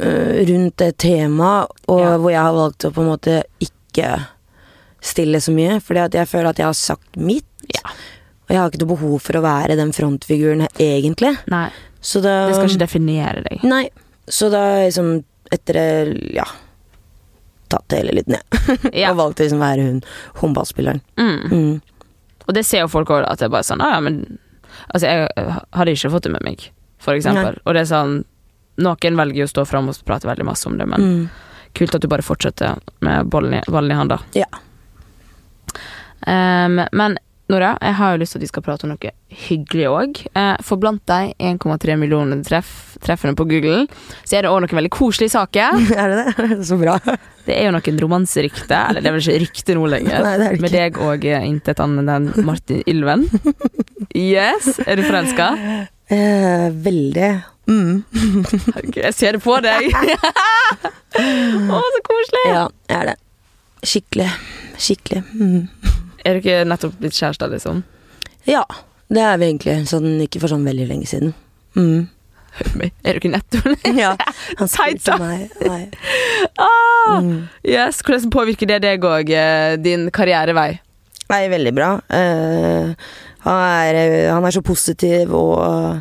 uh, 0.00 0.38
rundt 0.48 0.78
det 0.80 0.94
temaet, 1.04 1.74
og 1.92 2.00
Ja. 2.00 2.14
hvor 2.16 2.32
jeg 2.32 2.40
har 2.40 2.56
valgt 2.56 2.86
å 2.88 2.92
på 2.94 3.04
en 3.04 3.10
måte 3.12 3.36
ikke 3.60 4.14
stille 5.04 5.42
så 5.44 5.52
mye. 5.52 5.76
Fordi 5.84 6.06
at 6.06 6.16
jeg 6.16 6.30
føler 6.30 6.50
at 6.54 6.62
jeg 6.62 6.70
har 6.70 6.78
sagt 6.78 7.20
mitt. 7.20 7.46
Ja. 7.68 7.84
Og 8.48 8.50
jeg 8.56 8.60
har 8.62 8.72
ikke 8.72 8.80
noe 8.82 8.94
behov 8.96 9.20
for 9.22 9.38
å 9.38 9.44
være 9.44 9.76
den 9.76 9.92
frontfiguren 9.92 10.66
egentlig. 10.80 11.36
Nei, 11.52 11.68
Så 12.00 12.20
da 12.24 12.48
det 12.48 12.56
skal 12.56 12.72
ikke 12.72 12.84
definere 12.86 13.44
deg. 13.44 13.62
Nei. 13.68 13.86
Så 14.28 14.48
da 14.52 14.64
liksom 14.86 15.18
etter 15.52 15.76
det, 15.76 16.34
ja 16.40 16.48
Tatt 17.74 17.88
det 17.90 18.00
hele 18.04 18.14
litt 18.20 18.30
ned. 18.30 18.58
Ja. 18.94 19.10
og 19.12 19.18
valgt 19.20 19.42
å 19.42 19.46
liksom 19.48 19.62
være 19.62 19.88
hun 19.90 20.00
håndballspilleren. 20.40 21.02
Mm. 21.18 21.40
Mm. 21.50 21.74
Og 22.46 22.54
det 22.56 22.62
ser 22.68 22.84
jo 22.84 22.90
folk 22.92 23.10
òg, 23.10 23.24
at 23.26 23.40
det 23.42 23.48
er 23.48 23.54
bare 23.56 23.66
sånn 23.66 23.82
ah, 23.84 23.96
ja, 23.96 24.00
men 24.04 24.22
Altså, 24.90 25.06
jeg 25.06 25.52
hadde 25.78 25.92
ikke 25.94 26.10
fått 26.12 26.24
det 26.26 26.32
med 26.34 26.42
meg, 26.44 26.64
for 27.00 27.14
eksempel. 27.16 27.56
Og 27.64 27.76
det 27.76 27.84
er 27.84 27.90
sånn 27.92 28.14
Noen 28.82 29.18
velger 29.20 29.38
jo 29.38 29.46
å 29.46 29.52
stå 29.52 29.62
fram 29.70 29.86
og 29.92 29.98
prate 30.04 30.26
veldig 30.26 30.44
masse 30.48 30.66
om 30.66 30.74
det, 30.80 30.86
men 30.90 31.04
Mm. 31.04 31.28
kult 31.78 31.94
at 31.94 32.02
du 32.02 32.08
bare 32.10 32.24
fortsetter 32.26 32.80
med 33.06 33.28
ballen 33.30 33.54
i, 33.54 33.60
ballen 33.70 33.92
i 33.94 33.98
handa. 33.98 34.18
Ja. 34.34 34.48
Um, 36.26 36.80
men 36.92 37.18
Nora, 37.52 37.74
jeg 37.76 37.94
har 37.98 38.14
jo 38.14 38.20
lyst 38.22 38.32
til 38.32 38.40
at 38.40 38.44
vi 38.46 38.48
skal 38.48 38.64
prate 38.64 38.86
om 38.86 38.92
noe 38.94 39.10
hyggelig 39.44 39.88
òg. 39.90 40.20
for 40.64 40.80
blant 40.80 41.02
de 41.10 41.34
1,3 41.36 41.96
millioner 42.00 42.40
treff, 42.46 42.96
treffene 43.04 43.36
på 43.36 43.44
Google, 43.50 43.84
så 44.24 44.38
er 44.38 44.46
det 44.46 44.52
òg 44.52 44.62
noen 44.64 44.78
veldig 44.80 44.92
koselige 44.94 45.34
saker. 45.34 45.76
er 46.00 46.14
det 46.14 46.24
det? 46.24 46.58
Så 46.68 46.78
bra. 46.80 46.96
Det 47.44 47.52
er 47.52 47.68
jo 47.68 47.74
noen 47.76 48.00
romanserykter, 48.00 48.88
eller 48.88 49.04
det 49.04 49.10
er 49.10 49.16
vel 49.18 49.24
ikke 49.26 49.42
rykte 49.44 49.76
nå 49.76 49.90
lenger. 49.92 50.24
Nei, 50.24 50.36
det 50.40 50.46
er 50.46 50.56
det 50.56 50.64
Med 50.64 50.72
deg 50.72 51.00
og 51.04 51.26
eh, 51.28 51.48
intet 51.50 51.82
annet 51.84 52.12
enn 52.14 52.30
Martin 52.48 52.80
Ylven. 52.88 53.26
Yes, 54.16 54.78
er 54.86 54.96
du 54.96 55.04
forelska? 55.04 55.50
Eh, 56.08 56.70
veldig. 56.72 57.32
Mm. 57.68 58.04
Jeg 59.04 59.12
ser 59.16 59.36
det 59.36 59.44
på 59.44 59.58
deg. 59.64 59.92
Å, 61.14 61.80
så 61.92 62.02
koselig. 62.08 62.44
Ja, 62.48 62.66
jeg 62.88 62.96
er 62.98 63.12
det. 63.12 63.18
Skikkelig. 63.84 64.30
Skikkelig. 64.80 65.22
Mm. 65.36 65.83
Er 66.24 66.40
dere 66.40 66.64
nettopp 66.68 66.94
blitt 67.00 67.16
kjærester, 67.18 67.50
liksom? 67.52 67.82
Ja, 68.48 68.64
det 69.12 69.20
er 69.24 69.36
vi 69.40 69.50
egentlig. 69.50 69.74
Sånn, 69.90 70.06
ikke 70.24 70.40
for 70.42 70.48
sånn 70.52 70.64
veldig 70.66 70.86
lenge 70.88 71.06
siden. 71.10 71.34
Mm. 71.76 72.08
Er 73.04 73.18
dere 73.18 73.30
nettopp 73.34 73.86
Ja. 73.98 74.12
Han 74.60 74.68
spurte 74.70 75.16
meg. 75.20 75.50
Nei. 75.66 75.82
ah, 76.62 77.18
Mm. 77.20 77.48
Yes, 77.68 77.98
Hvordan 78.02 78.30
påvirker 78.32 78.66
det 78.70 78.78
deg 78.82 79.02
òg, 79.04 79.28
din 79.84 80.06
karrierevei? 80.14 80.78
Nei, 81.28 81.42
veldig 81.52 81.72
bra. 81.76 81.90
Uh, 82.08 82.94
han, 83.44 83.58
er, 83.92 83.98
han 84.32 84.44
er 84.48 84.54
så 84.56 84.62
positiv 84.64 85.34
og 85.36 86.00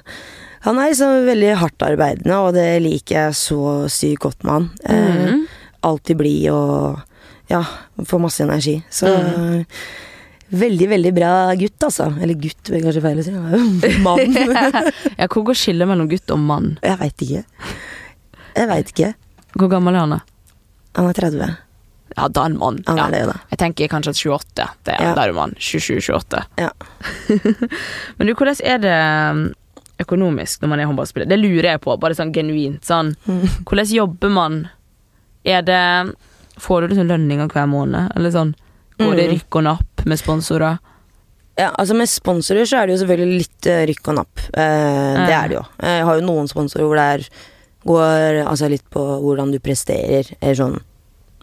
han 0.64 0.80
er 0.80 0.94
liksom 0.94 1.26
veldig 1.28 1.50
hardt 1.60 1.84
arbeidende, 1.84 2.38
og 2.40 2.54
det 2.56 2.70
liker 2.86 3.18
jeg 3.18 3.36
så 3.36 3.60
sykt 3.92 4.22
godt 4.24 4.46
med 4.48 4.54
han. 4.56 4.70
Eh, 4.88 5.12
Mhm. 5.26 5.44
Alltid 5.84 6.16
blid 6.22 6.46
og 6.56 7.02
ja, 7.52 7.60
får 8.08 8.22
masse 8.24 8.40
energi. 8.46 8.78
Så 8.90 9.10
Mm. 9.12 9.66
Veldig, 10.54 10.88
veldig 10.90 11.12
bra 11.16 11.32
gutt, 11.60 11.88
altså. 11.88 12.10
Eller 12.22 12.38
gutt, 12.40 12.70
er 12.70 12.84
kanskje 12.84 13.04
feil 13.04 13.22
å 13.22 13.26
si. 13.26 13.34
Mann. 14.06 14.38
ja, 15.20 15.28
hvor 15.28 15.48
går 15.50 15.58
skillet 15.58 15.90
mellom 15.90 16.10
gutt 16.12 16.34
og 16.34 16.42
mann? 16.42 16.76
jeg 16.84 17.00
veit 17.02 17.26
ikke. 17.26 17.44
Jeg 18.54 18.70
veit 18.70 18.94
ikke. 18.94 19.14
Hvor 19.58 19.70
gammel 19.72 19.98
er 19.98 20.06
han? 20.06 20.18
da? 20.18 20.22
Han 21.00 21.10
er 21.10 21.18
30. 21.18 21.56
Ja, 22.14 22.28
da 22.30 22.44
er 22.44 22.52
han 22.52 22.58
mann. 22.62 22.80
Han 22.86 23.00
ja. 23.02 23.08
er 23.08 23.16
det, 23.16 23.22
da. 23.32 23.40
Jeg 23.50 23.60
tenker 23.62 23.90
kanskje 23.90 24.14
at 24.14 24.22
28. 24.22 24.68
Det 24.86 24.94
er, 24.94 25.02
Ja. 25.02 25.14
Da 25.18 25.26
er 25.26 25.34
du 25.34 25.38
mann. 25.38 25.56
27-28. 25.58 26.44
Ja. 26.62 26.70
Men 28.18 28.30
du, 28.30 28.34
hvordan 28.34 28.62
er 28.62 28.84
det 28.84 28.98
um, 29.34 29.46
økonomisk 30.04 30.62
når 30.62 30.74
man 30.74 30.84
er 30.84 30.90
håndballspiller? 30.92 31.30
Det 31.30 31.40
lurer 31.42 31.72
jeg 31.72 31.82
på, 31.86 31.96
bare 32.02 32.18
sånn 32.18 32.34
genuint. 32.36 32.84
Sånn. 32.86 33.16
Mm. 33.26 33.48
Hvordan 33.64 33.90
jobber 33.98 34.34
man? 34.34 34.62
Er 35.44 35.66
det 35.66 35.82
Får 36.62 36.84
du 36.84 36.92
liksom 36.92 37.08
lønninger 37.10 37.50
hver 37.50 37.66
måned? 37.66 38.12
Eller 38.14 38.30
sånn 38.30 38.52
Går 39.06 39.16
det 39.20 39.28
Mm. 39.30 39.34
rykk 39.38 39.56
og 39.60 39.64
napp 39.64 40.06
med 40.06 40.20
sponsorer? 40.20 40.80
Ja, 41.58 41.70
altså 41.78 41.94
Med 41.96 42.10
sponsorer 42.10 42.66
så 42.66 42.78
er 42.82 42.88
det 42.88 42.96
jo 42.98 43.06
selvfølgelig 43.06 43.38
litt 43.44 43.68
eh, 43.70 43.84
rykk 43.92 44.08
og 44.10 44.16
napp. 44.16 44.40
Eh, 44.54 45.26
Det 45.28 45.34
er 45.38 45.48
det 45.52 45.58
jo. 45.60 45.66
Jeg 45.84 46.06
har 46.06 46.16
jo 46.20 46.26
noen 46.26 46.48
sponsorer 46.50 46.86
hvor 46.88 46.96
det 46.98 47.06
er, 47.20 47.28
går 47.86 48.48
altså 48.48 48.70
litt 48.72 48.86
på 48.90 49.04
hvordan 49.22 49.52
du 49.52 49.60
presterer. 49.60 50.32
Eller 50.42 50.56
sånn 50.56 50.80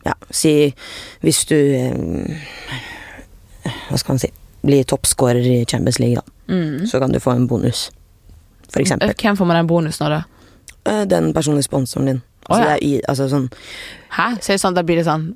Ja, 0.07 0.15
si 0.31 0.75
hvis 1.23 1.45
du 1.47 1.55
eh, 1.55 2.37
Hva 3.91 3.99
skal 4.01 4.15
man 4.17 4.23
si 4.23 4.31
Blir 4.65 4.85
toppscorer 4.85 5.41
i 5.41 5.65
Champions 5.65 5.99
League, 5.99 6.17
da. 6.21 6.23
Mm. 6.53 6.87
Så 6.87 6.99
kan 7.01 7.13
du 7.13 7.21
få 7.21 7.31
en 7.33 7.47
bonus, 7.49 7.87
for 8.69 8.83
eksempel. 8.83 9.15
Hvem 9.17 9.37
får 9.39 9.47
man 9.49 9.57
den 9.57 9.67
bonusen 9.71 10.05
av, 10.05 10.11
da? 10.19 10.51
Eh, 10.91 11.05
Den 11.09 11.33
personlige 11.33 11.65
sponsoren 11.69 12.07
din. 12.11 12.23
Altså, 12.51 12.67
ja. 12.67 12.75
det 12.77 12.91
er, 12.99 13.01
altså 13.09 13.29
sånn 13.31 13.47
Hæ? 14.17 14.27
Så 14.43 14.53
det 14.53 14.61
sånn, 14.61 14.75
da 14.75 14.83
blir 14.83 14.97
det 15.01 15.07
sånn 15.07 15.31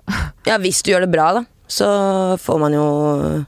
Ja, 0.49 0.59
hvis 0.59 0.83
du 0.83 0.91
gjør 0.93 1.05
det 1.07 1.13
bra, 1.15 1.29
da, 1.39 1.45
så 1.67 1.87
får 2.39 2.59
man 2.61 2.73
jo 2.77 2.85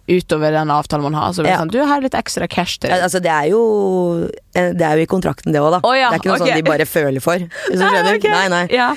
utover 0.08 0.52
den 0.56 0.70
avtalen 0.72 1.02
man 1.04 1.14
har. 1.14 1.32
Så 1.32 1.42
blir 1.42 1.50
det 1.52 1.56
Ja. 1.56 1.58
sånn 1.64 1.70
Du, 1.70 1.78
er 1.82 2.00
litt 2.00 2.14
ekstra 2.16 2.48
cash 2.48 2.78
til 2.80 2.90
deg. 2.90 3.02
Altså, 3.02 3.20
det 3.20 3.30
er 3.30 3.50
jo 3.50 4.28
eh, 4.54 4.72
Det 4.72 4.80
er 4.82 4.96
jo 4.96 5.02
i 5.02 5.06
kontrakten, 5.06 5.52
det 5.52 5.60
òg, 5.60 5.70
da. 5.76 5.80
Oh, 5.84 5.92
ja, 5.94 6.08
Det 6.10 6.16
er 6.16 6.20
ikke 6.24 6.28
noe 6.32 6.40
okay. 6.40 6.52
sånn 6.52 6.64
de 6.64 6.70
bare 6.70 6.86
føler 6.86 7.20
for. 7.20 7.36
Hvis 7.38 7.78
du 7.78 7.84
skjønner? 7.84 8.16
Okay. 8.16 8.30
Nei, 8.30 8.48
nei. 8.48 8.66
Ja. 8.72 8.94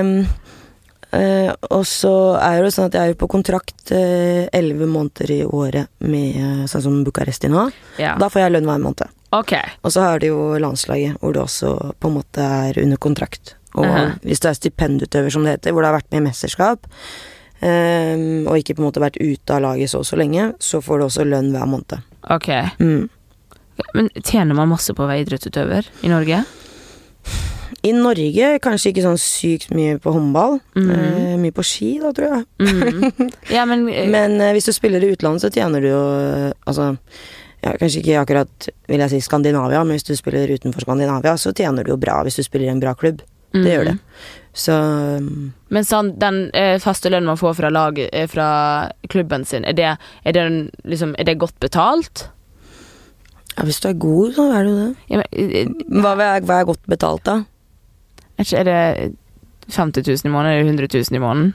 Um, 0.00 0.26
uh, 1.14 1.52
og 1.70 1.84
så 1.86 2.14
er 2.40 2.56
det 2.62 2.70
jo 2.70 2.72
sånn 2.74 2.88
at 2.88 2.96
jeg 2.98 3.02
er 3.02 3.12
jo 3.12 3.18
på 3.20 3.28
kontrakt 3.30 3.92
elleve 3.94 4.86
måneder 4.88 5.30
i 5.30 5.42
året 5.44 5.90
med 6.00 6.38
eh, 6.40 6.64
sånn 6.70 6.82
som 6.86 6.96
Bucuresti 7.04 7.50
nå. 7.52 7.66
ja. 8.00 8.16
Da 8.18 8.30
får 8.32 8.46
jeg 8.46 8.54
lønn 8.56 8.64
hver 8.70 8.80
måned. 8.82 9.12
Okay. 9.34 9.68
Og 9.84 9.90
så 9.92 10.00
har 10.06 10.18
du 10.22 10.28
jo 10.30 10.40
landslaget, 10.62 11.18
hvor 11.20 11.34
du 11.34 11.40
også 11.42 11.74
på 12.00 12.08
en 12.08 12.14
måte 12.16 12.40
er 12.70 12.78
under 12.82 12.96
kontrakt. 12.96 13.54
Og 13.74 13.84
Mhm. 13.84 14.20
hvis 14.22 14.40
du 14.40 14.48
er 14.48 14.54
stipendutøver, 14.54 15.30
som 15.32 15.42
det 15.44 15.56
heter, 15.58 15.72
hvor 15.74 15.82
du 15.82 15.88
har 15.90 15.96
vært 16.00 16.10
med 16.12 16.22
i 16.22 16.28
mesterskap, 16.30 16.86
ehm, 17.60 18.46
og 18.48 18.58
ikke 18.58 18.74
på 18.74 18.82
en 18.82 18.88
måte 18.88 19.02
vært 19.04 19.20
ute 19.20 19.54
av 19.54 19.62
laget 19.64 19.92
så 19.92 20.02
og 20.02 20.08
så 20.08 20.18
lenge, 20.18 20.52
så 20.58 20.80
får 20.84 20.98
du 20.98 21.06
også 21.06 21.28
lønn 21.28 21.52
hver 21.54 21.70
måned. 21.70 22.02
Ok. 22.34 22.50
Mm. 22.80 23.06
Men 23.94 24.10
tjener 24.22 24.54
man 24.54 24.70
masse 24.70 24.94
på 24.94 25.04
å 25.04 25.10
være 25.10 25.26
idrettsutøver 25.26 25.90
i 26.06 26.12
Norge? 26.12 26.44
I 27.84 27.92
Norge 27.92 28.50
kanskje 28.64 28.92
ikke 28.92 29.04
sånn 29.04 29.20
sykt 29.20 29.72
mye 29.76 29.98
på 30.00 30.12
håndball. 30.14 30.58
Mm. 30.76 30.90
Eh, 30.94 31.34
mye 31.40 31.54
på 31.54 31.64
ski, 31.66 31.90
da, 32.00 32.12
tror 32.16 32.30
jeg. 32.30 32.44
Mm. 32.64 33.32
Ja, 33.52 33.66
men, 33.68 33.86
eh, 33.92 34.08
Men 34.08 34.38
eh, 34.40 34.54
hvis 34.56 34.70
du 34.70 34.72
spiller 34.76 35.04
i 35.04 35.10
utlandet, 35.12 35.44
så 35.44 35.52
tjener 35.52 35.84
du 35.84 35.90
jo 35.90 36.04
Altså, 36.64 36.94
ja, 37.64 37.74
kanskje 37.80 38.00
ikke 38.00 38.22
akkurat 38.22 38.68
vil 38.88 39.04
jeg 39.04 39.12
si 39.12 39.20
Skandinavia, 39.24 39.82
men 39.84 39.98
hvis 39.98 40.08
du 40.08 40.14
spiller 40.16 40.52
utenfor 40.52 40.84
Skandinavia, 40.84 41.36
så 41.40 41.52
tjener 41.56 41.84
du 41.84 41.92
jo 41.94 42.00
bra 42.00 42.18
hvis 42.24 42.40
du 42.40 42.44
spiller 42.44 42.68
i 42.68 42.74
en 42.74 42.82
bra 42.82 42.94
klubb. 42.96 43.22
Det 43.54 43.70
gjør 43.70 43.92
det. 43.92 43.98
Så 44.54 44.74
um, 45.18 45.52
Men 45.74 45.86
sånn, 45.86 46.12
den 46.22 46.44
eh, 46.54 46.76
faste 46.82 47.10
lønnen 47.10 47.32
man 47.32 47.40
får 47.40 47.56
fra, 47.58 47.70
lag, 47.74 47.98
eh, 47.98 48.26
fra 48.30 48.48
klubben 49.10 49.42
sin, 49.48 49.66
er 49.66 49.74
det, 49.74 49.88
er, 49.98 50.36
det 50.36 50.44
en, 50.44 50.60
liksom, 50.86 51.16
er 51.18 51.26
det 51.26 51.40
godt 51.42 51.58
betalt? 51.62 52.28
ja, 53.54 53.66
hvis 53.66 53.80
du 53.82 53.88
er 53.90 53.98
god, 54.02 54.32
så 54.34 54.46
er 54.50 54.64
det 54.66 54.70
jo 54.70 54.78
det. 54.78 54.86
Ja, 55.10 55.20
men, 55.20 55.50
eh, 55.58 56.00
Hva 56.02 56.14
er, 56.14 56.46
hva 56.46 56.60
er 56.60 56.70
godt 56.70 56.86
betalt, 56.90 57.26
da? 57.26 57.42
er, 58.38 58.64
det 58.66 59.12
50 59.70 60.06
000 60.06 60.26
i 60.26 60.30
måneden? 60.30 60.54
eller 60.54 60.70
100 60.70 60.88
000 60.94 61.18
i 61.18 61.22
måneden? 61.22 61.54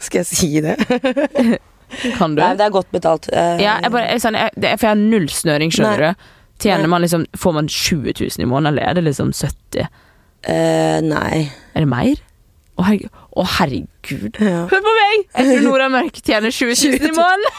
Skal 0.00 0.22
jeg 0.22 0.26
si 0.26 0.60
det? 0.64 0.76
Kan 2.18 2.36
du? 2.36 2.40
Nei, 2.40 2.54
det 2.58 2.64
er 2.64 2.72
godt 2.72 2.90
betalt. 2.92 3.28
Ja, 3.32 3.78
jeg 3.80 3.92
bare, 3.92 4.08
jeg, 4.12 4.20
sånn, 4.24 4.36
jeg, 4.36 4.52
det 4.56 4.72
for 4.80 4.88
jeg 4.88 4.96
har 4.96 5.00
null 5.00 5.28
snøring, 5.30 5.72
skjønner 5.72 6.00
Nei. 6.00 6.14
du. 6.14 6.32
Tjener 6.64 6.88
man 6.88 7.02
liksom, 7.02 7.24
Får 7.36 7.52
man 7.54 7.68
20 7.68 8.14
000 8.20 8.44
i 8.44 8.48
måneden, 8.48 8.72
eller 8.72 8.88
er 8.88 8.96
det 8.98 9.04
liksom 9.08 9.32
70 9.36 9.88
eh, 10.48 11.00
nei. 11.04 11.50
Er 11.74 11.80
det 11.84 11.90
mer? 11.90 12.16
Å, 12.74 12.82
herregud. 12.88 13.10
Å, 13.34 13.44
herregud. 13.56 14.34
Ja. 14.42 14.64
Hør 14.70 14.80
på 14.82 14.92
meg! 14.96 15.16
Jeg 15.30 15.44
tror 15.46 15.60
Nora 15.68 15.86
Mørk 15.94 16.16
tjener 16.26 16.50
20 16.54 16.74
000 16.98 17.06
i 17.06 17.12
måneden. 17.14 17.50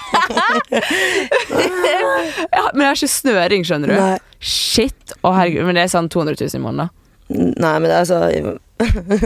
ja, 2.51 2.63
men 2.73 2.81
jeg 2.83 2.89
har 2.89 2.97
ikke 2.99 3.13
snøring, 3.13 3.61
skjønner 3.67 3.87
du. 3.93 3.95
Nei. 3.95 4.17
Shit. 4.43 5.03
Å, 5.21 5.31
herregud. 5.37 5.63
Men 5.69 5.75
det 5.79 5.83
er 5.85 5.91
sånn 5.95 6.11
200 6.11 6.35
000 6.41 6.47
i 6.59 6.61
måneden, 6.65 6.83
da. 6.83 6.87
Nei, 7.35 7.79
men 7.79 7.89
det 7.89 7.97
er 7.97 8.05
så 8.05 8.19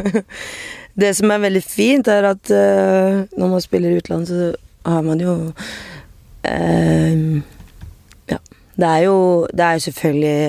Det 0.99 1.15
som 1.17 1.31
er 1.33 1.39
veldig 1.43 1.63
fint, 1.63 2.07
er 2.07 2.23
at 2.29 2.51
uh, 2.53 3.25
når 3.39 3.47
man 3.55 3.61
spiller 3.63 3.89
i 3.91 3.97
utlandet, 3.99 4.29
så 4.29 4.35
har 4.93 5.01
man 5.05 5.19
jo 5.23 5.31
uh, 5.49 5.53
Ja. 8.29 8.37
Det 8.79 8.87
er 8.93 9.01
jo 9.07 9.17
Det 9.51 9.63
er 9.65 9.73
jo 9.73 9.79
selvfølgelig 9.89 10.39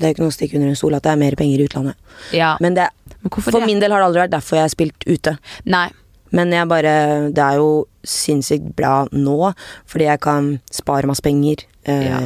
Det 0.00 0.08
er 0.08 0.14
ikke 0.14 0.24
noe 0.24 0.32
å 0.32 0.36
stikke 0.38 0.56
under 0.58 0.72
en 0.72 0.78
stol 0.80 0.94
at 0.96 1.04
det 1.04 1.12
er 1.12 1.20
mer 1.20 1.36
penger 1.38 1.60
i 1.62 1.66
utlandet. 1.68 1.94
Ja. 2.34 2.54
Men 2.64 2.74
det, 2.78 2.88
Men 3.22 3.30
for 3.36 3.52
det? 3.52 3.66
min 3.68 3.80
del 3.82 3.92
har 3.92 4.00
det 4.00 4.06
aldri 4.10 4.22
vært 4.24 4.32
derfor 4.38 4.56
jeg 4.56 4.66
har 4.66 4.72
spilt 4.72 5.04
ute. 5.06 5.36
Nei. 5.68 5.88
Men 6.32 6.52
jeg 6.54 6.68
bare 6.70 6.92
Det 7.34 7.42
er 7.42 7.56
jo 7.58 7.86
sinnssykt 8.06 8.68
bra 8.78 9.04
nå, 9.12 9.52
fordi 9.90 10.06
jeg 10.06 10.20
kan 10.24 10.60
spare 10.72 11.06
masse 11.10 11.20
penger. 11.22 11.66
Eh, 11.84 12.06
Ja. 12.06 12.20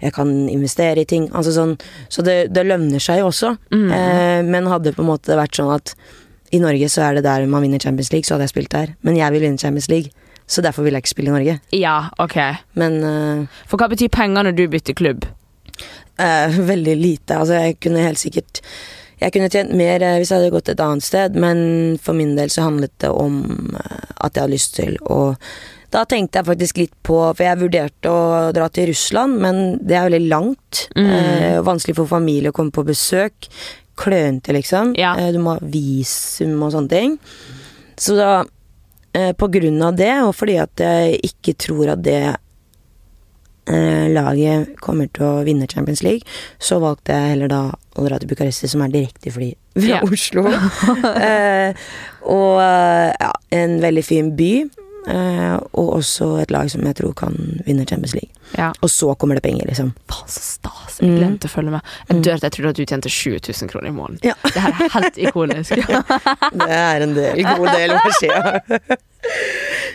Jeg 0.00 0.12
kan 0.14 0.48
investere 0.48 1.00
i 1.02 1.04
ting. 1.04 1.28
Altså 1.34 1.52
sånn, 1.52 1.76
så 2.08 2.22
det, 2.24 2.52
det 2.54 2.64
lønner 2.66 3.00
seg 3.02 3.18
jo 3.20 3.26
også. 3.28 3.56
Mm. 3.74 3.90
Eh, 3.92 4.42
men 4.48 4.66
hadde 4.70 4.94
på 4.96 5.02
en 5.04 5.10
måte 5.10 5.36
vært 5.36 5.58
sånn 5.58 5.74
at 5.74 5.94
i 6.52 6.58
Norge 6.58 6.88
så 6.88 7.02
er 7.10 7.14
det 7.18 7.24
der 7.26 7.44
man 7.46 7.62
vinner 7.62 7.78
Champions 7.82 8.12
League, 8.12 8.24
så 8.24 8.34
hadde 8.34 8.46
jeg 8.48 8.54
spilt 8.54 8.70
der. 8.72 8.94
Men 9.02 9.16
jeg 9.18 9.32
vil 9.32 9.44
vinne 9.44 9.58
Champions 9.60 9.88
League, 9.90 10.10
så 10.50 10.62
derfor 10.62 10.82
vil 10.86 10.94
jeg 10.96 11.02
ikke 11.04 11.12
spille 11.12 11.30
i 11.30 11.36
Norge. 11.36 11.60
Ja, 11.76 12.08
ok. 12.18 12.38
Men 12.74 12.96
eh, 13.04 13.46
For 13.66 13.76
hva 13.78 13.90
betyr 13.92 14.08
penger 14.14 14.46
når 14.48 14.56
du 14.56 14.64
bytter 14.72 14.94
klubb? 14.98 15.26
Eh, 16.20 16.60
veldig 16.72 16.96
lite. 16.96 17.36
Altså, 17.36 17.58
jeg 17.60 17.78
kunne 17.82 18.04
helt 18.04 18.20
sikkert 18.20 18.62
Jeg 19.20 19.34
kunne 19.34 19.50
tjent 19.52 19.74
mer 19.76 20.00
eh, 20.00 20.16
hvis 20.20 20.30
jeg 20.32 20.40
hadde 20.40 20.52
gått 20.54 20.70
et 20.72 20.80
annet 20.80 21.04
sted, 21.04 21.36
men 21.36 21.98
for 22.00 22.16
min 22.16 22.32
del 22.38 22.52
så 22.52 22.68
handlet 22.68 22.94
det 23.02 23.10
om 23.12 23.42
eh, 23.76 24.08
at 24.20 24.34
jeg 24.34 24.44
hadde 24.44 24.54
lyst 24.54 24.74
til 24.78 24.96
å 25.04 25.20
Da 25.92 26.04
tenkte 26.08 26.40
jeg 26.40 26.48
faktisk 26.48 26.80
litt 26.80 26.94
på 27.06 27.18
For 27.34 27.44
jeg 27.44 27.60
vurderte 27.60 28.12
å 28.12 28.50
dra 28.56 28.68
til 28.72 28.90
Russland, 28.92 29.40
men 29.42 29.62
det 29.82 29.96
er 29.98 30.08
veldig 30.08 30.30
langt. 30.30 30.86
Mm. 30.96 31.10
Eh, 31.16 31.58
vanskelig 31.66 31.96
for 31.98 32.10
familie 32.10 32.52
å 32.52 32.56
komme 32.56 32.74
på 32.74 32.86
besøk. 32.86 33.50
Klønete, 34.00 34.54
liksom. 34.56 34.94
Ja. 34.96 35.12
Du 35.34 35.40
må 35.42 35.56
ha 35.58 35.72
visum 35.72 36.54
og 36.62 36.72
sånne 36.72 36.92
ting. 36.94 37.18
Så 38.00 38.14
da 38.16 38.44
eh, 39.12 39.32
På 39.36 39.50
grunn 39.52 39.82
av 39.82 39.98
det, 39.98 40.14
og 40.24 40.32
fordi 40.38 40.56
at 40.62 40.80
jeg 40.80 41.18
ikke 41.32 41.58
tror 41.66 41.96
at 41.96 42.06
det 42.06 42.22
laget 43.66 44.76
kommer 44.80 45.06
til 45.14 45.24
å 45.26 45.44
vinne 45.46 45.66
Champions 45.70 46.02
League, 46.02 46.22
så 46.58 46.78
valgte 46.82 47.12
jeg 47.14 47.34
heller 47.34 47.48
da 47.52 47.60
å 47.70 48.04
dra 48.06 48.18
til 48.18 48.28
Bucuresti, 48.30 48.68
som 48.68 48.82
er 48.82 48.88
direktefly 48.94 49.52
fra 49.76 49.86
Ja. 49.86 50.00
Oslo. 50.02 50.46
eh, 51.28 51.74
og 52.26 52.60
eh, 52.62 53.10
ja, 53.20 53.32
en 53.54 53.80
veldig 53.82 54.04
fin 54.04 54.32
by. 54.36 54.52
Eh, 55.10 55.54
og 55.80 55.94
også 55.96 56.34
et 56.42 56.50
lag 56.52 56.68
som 56.70 56.82
jeg 56.84 56.94
tror 56.98 57.14
kan 57.16 57.36
vinne 57.66 57.86
Champions 57.88 58.12
League. 58.14 58.30
Ja. 58.58 58.70
Og 58.84 58.90
så 58.92 59.14
kommer 59.16 59.38
det 59.38 59.42
penger, 59.46 59.64
liksom. 59.70 59.94
Faen, 60.10 60.28
så 60.28 60.42
stas. 60.44 60.98
Jeg 61.00 61.14
glemte 61.16 61.48
å 61.48 61.52
følge 61.54 61.70
med. 61.72 61.80
Jeg 62.08 62.16
Mm. 62.18 62.22
dør 62.26 62.34
at 62.34 62.42
jeg 62.42 62.52
trodde 62.52 62.70
at 62.74 62.76
du 62.76 62.84
tjente 62.84 63.08
20 63.08 63.40
000 63.62 63.70
kroner 63.70 63.88
i 63.88 63.94
måneden. 63.96 64.20
Ja. 64.24 64.34
Det 64.44 64.60
her 64.60 64.74
er 64.76 64.92
helt 64.98 65.16
ikonisk. 65.18 65.70
Det 66.60 66.68
er 66.68 67.00
en 67.06 67.14
del, 67.16 67.40
god 67.44 67.70
del 67.78 67.94
år 67.96 68.12
siden. 68.20 68.98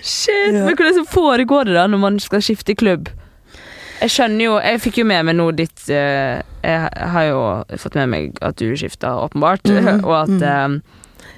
Shit. 0.02 0.54
Men 0.54 0.74
hvordan 0.76 1.06
foregår 1.10 1.64
det 1.70 1.76
da 1.78 1.86
når 1.88 2.02
man 2.02 2.20
skal 2.20 2.42
skifte 2.42 2.76
klubb? 2.78 3.10
Jeg 4.06 4.14
skjønner 4.14 4.46
jo 4.46 4.58
Jeg 4.62 4.82
fikk 4.84 5.00
jo 5.02 5.08
med 5.10 5.26
meg 5.26 5.38
noe 5.40 5.54
ditt 5.58 5.88
eh, 5.90 6.38
Jeg 6.62 7.10
har 7.16 7.26
jo 7.30 7.40
fått 7.82 7.98
med 7.98 8.12
meg 8.12 8.38
at 8.46 8.60
du 8.62 8.68
skifta, 8.78 9.16
åpenbart, 9.26 9.66
Mhm, 9.66 10.04
og 10.08 10.16
at 10.24 10.46
eh, 10.46 10.78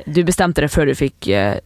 du 0.08 0.22
bestemte 0.28 0.62
deg 0.64 0.72
før 0.72 0.88
du 0.92 0.96
fikk 0.96 1.28
eh, 1.34 1.58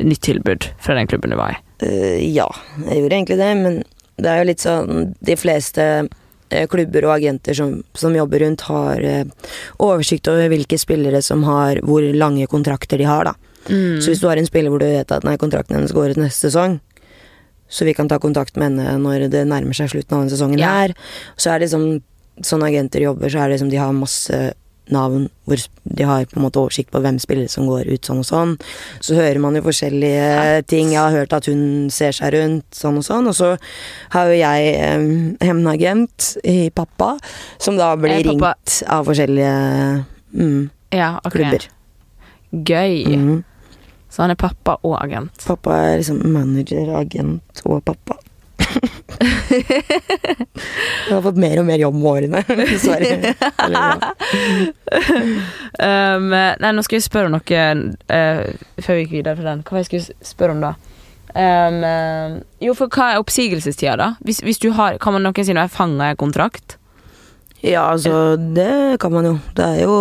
nytt 0.00 0.22
tilbud 0.24 0.70
fra 0.80 0.96
den 0.96 1.10
klubben 1.10 1.34
du 1.34 1.36
var 1.38 1.52
i. 1.52 1.58
Uh, 1.84 2.16
ja, 2.24 2.46
jeg 2.86 3.02
gjorde 3.02 3.16
egentlig 3.18 3.36
det, 3.40 3.50
men 3.60 3.76
det 4.20 4.30
er 4.30 4.40
jo 4.40 4.48
litt 4.48 4.62
sånn 4.64 5.12
De 5.24 5.36
fleste 5.38 5.84
eh, 6.50 6.66
klubber 6.70 7.06
og 7.08 7.14
agenter 7.18 7.56
som, 7.56 7.76
som 7.96 8.16
jobber 8.16 8.42
rundt, 8.44 8.64
har 8.68 9.04
eh, 9.04 9.24
oversikt 9.80 10.28
over 10.32 10.50
hvilke 10.52 10.78
spillere 10.80 11.22
som 11.24 11.44
har 11.48 11.82
hvor 11.86 12.04
lange 12.16 12.48
kontrakter 12.50 13.00
de 13.00 13.08
har, 13.08 13.30
da. 13.30 13.34
Mm. 13.68 14.00
Så 14.00 14.10
hvis 14.10 14.22
du 14.22 14.28
har 14.28 14.40
en 14.40 14.48
spiller 14.48 14.72
hvor 14.72 14.82
du 14.82 14.88
vet 14.88 15.12
at 15.12 15.24
nei, 15.28 15.36
kontrakten 15.40 15.76
hennes 15.76 15.94
går 15.96 16.14
ut 16.14 16.22
neste 16.24 16.48
sesong, 16.48 16.78
så 17.70 17.86
vi 17.88 17.94
kan 17.96 18.08
ta 18.10 18.18
kontakt 18.22 18.56
med 18.60 18.72
henne 18.72 18.98
når 19.00 19.28
det 19.32 19.46
nærmer 19.48 19.76
seg 19.78 19.92
slutten 19.94 20.16
av 20.16 20.24
denne 20.24 20.34
sesongen 20.34 20.58
Ja. 20.60 20.72
her, 20.82 20.94
så 21.36 21.54
er 21.54 21.60
det 21.60 21.68
liksom, 21.70 22.02
sånne 22.42 22.68
agenter 22.72 23.00
jobber, 23.06 23.30
så 23.30 23.44
er 23.44 23.48
det 23.54 23.60
som 23.62 23.70
de 23.70 23.78
har 23.80 23.92
masse 23.96 24.40
navn 24.90 25.28
hvor 25.46 25.60
de 25.84 26.02
har 26.02 26.24
på 26.26 26.38
en 26.38 26.42
måte 26.42 26.58
oversikt 26.58 26.90
på 26.90 26.98
hvem 27.02 27.18
spillere 27.22 27.48
som 27.52 27.68
går 27.70 27.86
ut 27.86 28.08
sånn 28.08 28.22
og 28.22 28.26
sånn. 28.26 28.54
Så 28.98 29.14
hører 29.14 29.38
man 29.38 29.54
jo 29.54 29.62
forskjellige 29.62 30.64
ting. 30.66 30.90
Jeg 30.90 30.98
har 30.98 31.14
hørt 31.14 31.32
at 31.36 31.46
hun 31.46 31.88
ser 31.94 32.10
seg 32.16 32.34
rundt 32.34 32.66
sånn 32.74 32.98
og 32.98 33.06
sånn. 33.06 33.28
Og 33.30 33.36
så 33.38 33.52
har 34.16 34.32
jo 34.32 34.38
jeg 34.40 34.72
eh, 34.74 35.06
hevnagent 35.46 36.32
i 36.42 36.70
pappa, 36.74 37.12
som 37.62 37.78
da 37.78 37.92
blir 37.94 38.18
Eh, 38.18 38.24
ringt 38.32 38.82
av 38.90 39.06
forskjellige 39.06 39.54
mm, 40.34 40.70
Ja, 40.90 41.20
okay. 41.24 41.38
klubber. 41.38 41.68
Gøy. 42.50 43.04
Mm. 43.14 43.44
Så 44.10 44.24
han 44.24 44.32
er 44.34 44.38
pappa 44.40 44.76
og 44.82 44.96
agent. 44.98 45.44
Pappa 45.46 45.76
er 45.84 46.00
liksom 46.00 46.18
manager, 46.34 46.90
agent 46.98 47.62
og 47.64 47.84
pappa. 47.86 48.18
Jeg 51.10 51.14
har 51.14 51.22
fått 51.24 51.38
mer 51.40 51.58
og 51.62 51.66
mer 51.66 51.80
jobb 51.80 51.96
med 51.96 52.10
årene, 52.10 52.42
dessverre. 52.70 53.34
Eller, 53.64 53.78
ja. 53.78 54.10
Um, 55.80 56.28
nei, 56.30 56.72
nå 56.74 56.84
skal 56.86 56.98
jeg 56.98 57.06
spørre 57.06 57.30
om 57.30 57.34
noe 57.34 57.40
uh, 57.40 58.42
før 58.82 58.98
vi 58.98 59.04
gikk 59.04 59.14
videre 59.18 59.38
til 59.38 59.48
den. 59.48 59.64
Hva 59.64 59.74
var 59.74 59.80
det 59.80 59.86
jeg 59.86 59.90
skulle 59.90 60.28
spørre 60.32 60.56
om 60.56 60.62
da? 60.64 60.74
Um, 61.30 61.78
eh, 61.86 62.36
jo, 62.66 62.74
for 62.74 62.90
hva 62.90 63.12
er 63.12 63.22
oppsigelsestida, 63.22 63.94
da? 64.00 64.08
Hvis, 64.26 64.42
hvis 64.42 64.58
du 64.62 64.72
har, 64.74 64.98
kan 65.02 65.14
man 65.14 65.22
noensinne 65.26 65.62
være 65.62 65.74
fanga 65.74 66.10
i 66.10 66.18
kontrakt? 66.18 66.76
ja, 67.60 67.84
altså, 67.92 68.36
det 68.36 68.98
kan 69.00 69.12
man 69.12 69.26
jo. 69.28 69.38
Det 69.56 69.64
er 69.64 69.82
jo 69.84 69.96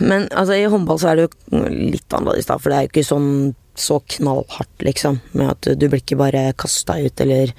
Men 0.00 0.28
altså, 0.30 0.54
i 0.54 0.68
håndball 0.70 1.00
så 1.02 1.10
er 1.10 1.18
det 1.18 1.28
jo 1.28 1.62
litt 1.68 2.14
annerledes, 2.14 2.48
da, 2.50 2.58
for 2.58 2.70
det 2.70 2.78
er 2.78 2.86
jo 2.86 2.92
ikke 2.92 3.06
sånn 3.08 3.30
så 3.78 4.00
knallhardt, 4.16 4.82
liksom. 4.82 5.20
Med 5.38 5.52
at 5.54 5.68
du 5.78 5.86
blir 5.86 6.02
ikke 6.02 6.18
bare 6.18 6.48
kasta 6.58 6.98
ut, 6.98 7.20
eller 7.22 7.52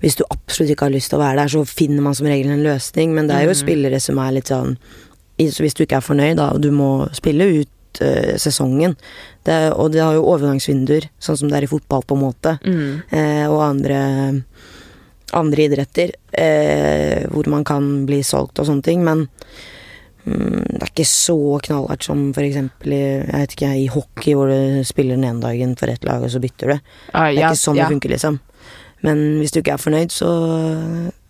hvis 0.00 0.16
du 0.16 0.24
absolutt 0.28 0.72
ikke 0.72 0.88
har 0.88 0.94
lyst 0.94 1.12
til 1.12 1.18
å 1.18 1.24
være 1.24 1.42
der, 1.42 1.52
så 1.52 1.64
finner 1.68 2.04
man 2.04 2.16
som 2.16 2.28
regel 2.28 2.52
en 2.54 2.64
løsning, 2.64 3.12
men 3.16 3.28
det 3.28 3.36
er 3.36 3.48
jo 3.48 3.56
mm. 3.56 3.60
spillere 3.60 4.00
som 4.00 4.20
er 4.22 4.36
litt 4.38 4.52
sånn 4.52 4.76
så 5.40 5.62
Hvis 5.64 5.72
du 5.72 5.86
ikke 5.86 5.96
er 5.96 6.04
fornøyd, 6.04 6.36
da, 6.36 6.50
og 6.52 6.60
du 6.60 6.68
må 6.68 7.06
spille 7.16 7.46
ut 7.62 8.00
uh, 8.04 8.36
sesongen 8.36 8.92
det, 9.48 9.72
Og 9.72 9.88
det 9.94 10.02
har 10.04 10.18
jo 10.18 10.26
overgangsvinduer, 10.34 11.06
sånn 11.16 11.38
som 11.40 11.48
det 11.48 11.56
er 11.56 11.64
i 11.64 11.70
fotball, 11.70 12.04
på 12.04 12.18
en 12.18 12.24
måte, 12.26 12.58
Mm. 12.60 13.00
eh, 13.08 13.46
og 13.48 13.62
andre 13.64 14.00
andre 15.32 15.62
idretter 15.62 16.10
eh, 16.32 17.24
hvor 17.30 17.48
man 17.48 17.64
kan 17.64 18.04
bli 18.06 18.18
solgt 18.26 18.58
og 18.58 18.66
sånne 18.66 18.82
ting, 18.82 19.04
men 19.06 19.28
det 20.24 20.82
er 20.82 20.90
ikke 20.90 21.06
så 21.08 21.36
knallhardt 21.64 22.04
som 22.04 22.26
eksempel 22.36 22.92
i, 22.92 23.02
ikke, 23.46 23.70
i 23.80 23.86
hockey, 23.90 24.34
hvor 24.36 24.50
du 24.52 24.84
spiller 24.84 25.16
den 25.16 25.24
ene 25.24 25.40
dagen 25.42 25.76
for 25.80 25.88
ett 25.88 26.04
lag, 26.04 26.22
og 26.22 26.30
så 26.30 26.40
bytter 26.42 26.74
du. 26.74 26.78
Ah, 27.14 27.30
Det 27.30 27.38
er 27.38 27.40
ja, 27.40 27.50
ikke 27.54 27.62
sånn 27.62 27.76
ja. 27.80 27.86
det 27.88 27.94
funker, 27.94 28.12
liksom. 28.14 28.40
Men 29.02 29.22
hvis 29.40 29.50
du 29.54 29.60
ikke 29.62 29.72
er 29.78 29.80
fornøyd, 29.80 30.12
så 30.12 30.28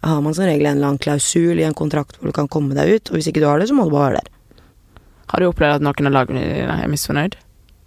har 0.03 0.21
man 0.25 0.35
som 0.35 0.45
regel 0.49 0.67
en 0.67 0.77
eller 0.81 0.89
annen 0.91 0.99
klausul 1.03 1.61
i 1.61 1.67
en 1.69 1.77
kontrakt 1.79 2.17
hvor 2.19 2.27
du 2.31 2.35
kan 2.35 2.49
komme 2.51 2.75
deg 2.75 2.97
ut, 2.97 3.11
og 3.13 3.19
hvis 3.21 3.29
ikke 3.31 3.43
du 3.45 3.47
har 3.47 3.61
det, 3.63 3.69
så 3.71 3.77
må 3.79 3.85
du 3.87 3.95
bare 3.95 4.11
være 4.11 4.23
der. 4.25 4.65
Har 5.31 5.39
du 5.45 5.47
opplevd 5.53 5.77
at 5.79 5.85
noen 5.87 6.09
av 6.11 6.17
lagene 6.17 6.43
dine 6.43 6.79
er 6.83 6.91
misfornøyd? 6.91 7.37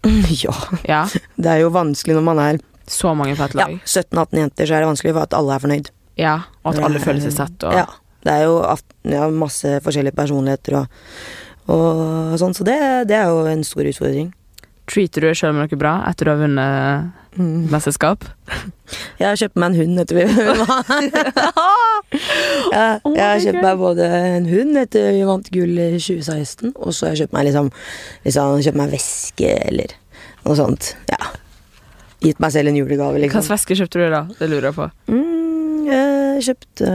ja, 0.43 0.53
Ja. 0.87 1.01
det 1.39 1.49
er 1.51 1.59
jo 1.63 1.73
vanskelig 1.75 2.15
når 2.17 2.23
man 2.27 2.39
er 2.43 2.61
Så 2.87 3.13
mange 3.15 3.35
på 3.39 3.43
et 3.45 3.53
lag. 3.55 3.71
ja, 3.71 3.77
17-18 3.87 4.39
jenter, 4.41 4.67
så 4.67 4.75
er 4.75 4.83
det 4.83 4.87
vanskelig 4.91 5.13
for 5.15 5.23
at 5.27 5.35
alle 5.37 5.55
er 5.55 5.61
fornøyd. 5.63 5.91
Ja. 6.19 6.33
Og 6.63 6.73
at 6.75 6.83
alle 6.83 6.99
føler 6.99 7.21
seg 7.23 7.31
sett? 7.35 7.63
Og, 7.63 7.73
Ja. 7.73 7.85
Det 8.23 8.31
er 8.31 8.45
jo 8.47 8.59
ja, 9.11 9.25
masse 9.35 9.79
forskjellige 9.83 10.15
personligheter 10.15 10.77
og, 10.79 10.87
og 11.73 12.37
sånn, 12.39 12.55
så 12.55 12.63
det, 12.67 12.77
det 13.09 13.17
er 13.19 13.27
jo 13.31 13.43
en 13.51 13.63
stor 13.67 13.83
utfordring. 13.89 14.29
Treater 14.89 15.23
du 15.23 15.27
deg 15.29 15.37
sjøl 15.39 15.55
noe 15.55 15.79
bra 15.79 15.97
etter 16.09 16.27
du 16.27 16.33
har 16.33 16.41
vunnet 16.45 17.11
Mm. 17.33 17.63
mesterskap? 17.71 18.27
Jeg 19.19 19.25
har 19.25 19.37
kjøpt 19.39 19.55
meg 19.57 19.71
en 19.71 19.77
hund 19.79 20.01
etter 20.03 20.19
vi 20.19 20.25
ja, 22.69 22.99
Jeg 23.01 23.23
har 23.25 23.39
kjøpt 23.41 23.63
meg 23.63 23.79
både 23.81 24.05
en 24.37 24.45
hund 24.51 24.77
etter 24.77 25.07
vi 25.15 25.23
vant 25.25 25.49
gull 25.55 25.73
i 25.81 25.87
2016, 25.97 26.75
og 26.75 26.93
så 26.93 27.07
har 27.07 27.15
jeg 27.15 27.23
kjøpt 27.23 27.33
meg 27.33 27.47
liksom, 27.49 27.71
liksom 28.27 28.61
kjøpt 28.67 28.79
meg 28.83 28.93
veske 28.93 29.49
eller 29.65 29.95
noe 30.45 30.59
sånt. 30.59 30.91
Ja. 31.09 31.31
Gitt 32.23 32.37
meg 32.43 32.53
selv 32.53 32.69
en 32.69 32.77
julegave, 32.77 33.17
Hvilken 33.17 33.41
liksom. 33.41 33.55
veske 33.55 33.79
kjøpte 33.81 33.97
du 34.03 34.05
da? 34.13 34.21
Det 34.37 34.51
lurer 34.51 34.69
jeg 34.69 34.77
på. 34.77 34.85
Mm, 35.09 35.89
jeg 35.89 36.45
kjøpte 36.51 36.87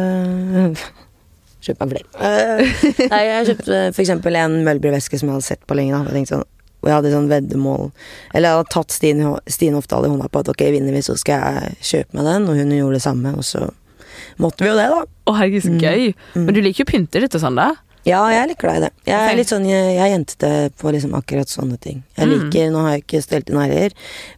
Kjøpt 1.65 1.81
meg 1.83 1.91
flere. 1.91 2.07
Eh, 2.23 2.85
nei, 3.13 3.23
jeg 3.27 3.47
kjøpte 3.51 3.79
for 3.97 4.03
eksempel 4.05 4.37
en 4.39 4.61
Mølby-veske 4.67 5.19
som 5.19 5.29
jeg 5.29 5.35
hadde 5.39 5.49
sett 5.49 5.67
på 5.67 5.75
lenge. 5.79 5.97
Da. 5.97 6.05
Jeg 6.13 6.21
tenkte 6.21 6.37
sånn, 6.37 6.45
og 6.79 6.87
jeg 6.87 6.95
hadde 6.95 7.11
sånn 7.11 7.27
veddemål 7.33 7.89
Eller 8.33 8.47
jeg 8.53 8.59
hadde 8.61 8.71
tatt 8.71 8.95
Stine, 8.95 9.33
Stine 9.51 9.75
Hofdal 9.81 10.07
i 10.07 10.13
hånda 10.13 10.29
på 10.31 10.45
at 10.45 10.53
ok, 10.53 10.63
vinner 10.77 10.95
vi, 10.95 11.03
så 11.03 11.17
skal 11.19 11.43
jeg 11.43 11.75
kjøpe 11.83 12.15
meg 12.21 12.29
den, 12.31 12.47
og 12.53 12.61
hun 12.61 12.71
gjorde 12.77 13.01
det 13.01 13.03
samme, 13.03 13.35
og 13.35 13.43
så 13.49 13.65
måtte 14.39 14.63
vi 14.63 14.71
jo 14.71 14.77
det, 14.79 14.87
da. 14.95 15.01
Å, 15.27 15.35
herregud, 15.41 15.63
så 15.67 15.73
Mm. 15.75 15.81
gøy. 15.83 16.15
Mm. 16.37 16.45
Men 16.47 16.55
du 16.55 16.61
liker 16.63 16.85
jo 16.85 16.87
å 16.87 16.93
pynte 16.93 17.21
litt 17.23 17.35
og 17.35 17.43
sånn, 17.43 17.59
da? 17.59 17.69
Ja, 18.07 18.23
jeg 18.31 18.39
er 18.41 18.47
litt 18.53 18.59
glad 18.63 18.77
i 18.79 18.85
det. 18.87 18.93
Jeg 19.11 19.19
er 19.33 19.37
litt 19.37 19.51
sånn, 19.51 19.67
jeg, 19.69 19.91
jeg 19.99 20.05
er 20.07 20.13
jentete 20.15 20.51
på 20.81 20.93
liksom 20.95 21.13
akkurat 21.19 21.51
sånne 21.51 21.77
ting. 21.83 22.05
Jeg 22.17 22.29
Mm. 22.29 22.33
liker, 22.47 22.71
Nå 22.71 22.83
har 22.87 22.91
jeg 22.95 23.03
ikke 23.05 23.23
stelt 23.27 23.51
i 23.51 23.59
negler, 23.59 23.93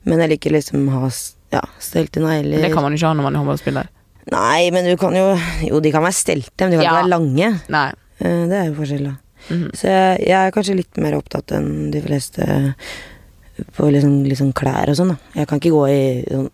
men 0.09 0.19
jeg 0.25 0.31
liker 0.33 0.51
liksom 0.57 0.89
ha 0.97 1.11
ja, 1.53 1.61
stelt 1.79 2.17
i 2.17 2.21
negler. 2.25 2.63
Det 2.65 2.73
kan 2.73 2.83
man 2.83 2.93
ikke 2.97 3.07
ha 3.07 3.13
når 3.15 3.23
man 3.29 3.37
er 3.37 3.45
håndballspiller. 3.45 3.89
Nei, 4.31 4.71
men 4.71 4.85
du 4.85 4.97
kan 5.01 5.15
jo 5.17 5.35
Jo, 5.67 5.81
de 5.81 5.91
kan 5.93 6.03
være 6.05 6.13
stelte, 6.17 6.67
men 6.67 6.71
de 6.71 6.77
kan 6.77 6.85
Ja. 6.85 6.91
ikke 6.91 7.03
være 7.03 7.15
lange. 7.15 7.61
Nei. 7.69 7.89
Eh, 8.21 8.47
Det 8.49 8.53
er 8.61 8.67
jo 8.71 8.75
forskjell, 8.75 9.05
da. 9.05 9.15
Mhm. 9.51 9.71
Så 9.73 9.89
jeg, 9.89 10.21
jeg 10.29 10.47
er 10.47 10.51
kanskje 10.53 10.77
litt 10.77 10.97
mer 10.99 11.15
opptatt 11.17 11.51
enn 11.57 11.91
de 11.91 12.01
fleste 12.05 12.75
på 13.77 13.91
liksom, 13.93 14.25
liksom 14.29 14.53
klær 14.53 14.89
og 14.89 14.97
sånn, 14.97 15.09
da. 15.15 15.17
Jeg 15.41 15.49
kan 15.49 15.59
ikke 15.61 15.73
gå 15.73 15.85
i 15.89 16.25
sånn 16.31 16.51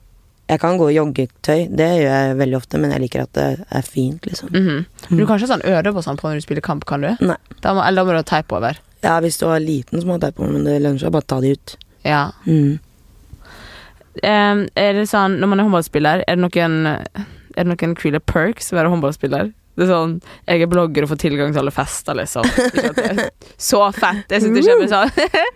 Jeg 0.48 0.60
kan 0.62 0.76
gå 0.78 0.86
i 0.92 0.94
joggetøy, 0.94 1.74
det 1.74 1.88
gjør 1.98 2.12
jeg 2.14 2.36
veldig 2.38 2.56
ofte, 2.56 2.78
men 2.78 2.92
jeg 2.92 3.00
liker 3.02 3.22
at 3.24 3.32
det 3.34 3.64
er 3.68 3.82
fint, 3.82 4.22
liksom. 4.30 4.48
Mhm. 4.54 4.86
Men 5.10 5.18
du 5.18 5.26
kan 5.26 5.40
ikke 5.40 5.48
sånn 5.50 5.64
øde 5.66 5.92
på 5.92 6.04
sånn 6.06 6.16
på 6.16 6.28
når 6.30 6.34
du 6.38 6.40
spiller 6.46 6.62
kamp, 6.62 6.84
kan 6.86 7.00
du? 7.00 7.16
Nei. 7.20 7.34
Da 7.62 7.74
må, 7.74 7.82
eller 7.82 7.96
da 7.96 8.04
må 8.06 8.10
du 8.14 8.20
ha 8.22 8.22
teip 8.22 8.52
over. 8.52 8.78
Ja, 9.02 9.18
hvis 9.20 9.38
du 9.38 9.46
er 9.50 9.58
liten, 9.58 9.98
så 10.00 10.06
må 10.06 10.14
du 10.20 10.24
ha 10.24 10.30
teip 10.30 10.38
over, 10.38 10.52
men 10.52 10.62
det 10.62 10.80
lønner 10.82 11.00
seg 11.00 11.08
å 11.10 11.16
bare 11.18 11.26
ta 11.26 11.40
de 11.40 11.50
ut. 11.50 11.76
Ja. 12.04 12.30
Mm. 12.46 12.78
Um, 14.22 14.62
er 14.78 14.92
det 14.96 15.08
sånn, 15.10 15.34
når 15.42 15.48
man 15.50 15.60
er 15.60 15.66
håndballspiller, 15.66 16.22
er 16.26 16.36
det 16.38 16.44
noen 16.46 16.86
Er 17.56 17.64
det 17.64 17.72
noen 17.72 17.96
kule 17.98 18.20
perks 18.20 18.72
å 18.72 18.76
være 18.78 18.92
håndballspiller? 18.92 19.52
Det 19.76 19.84
er 19.84 19.90
sånn 19.90 20.12
Jeg 20.48 20.62
er 20.64 20.68
blogger 20.72 21.04
og 21.04 21.10
får 21.10 21.18
tilgang 21.20 21.52
til 21.52 21.60
alle 21.60 21.72
fester, 21.74 22.16
liksom. 22.16 22.46
Ikke 22.48 23.28
Så 23.60 23.80
fett! 23.96 24.24
Jeg 24.32 24.44
sitter 24.44 24.62
det 24.62 24.86
er 24.86 24.92
sånn 24.92 25.10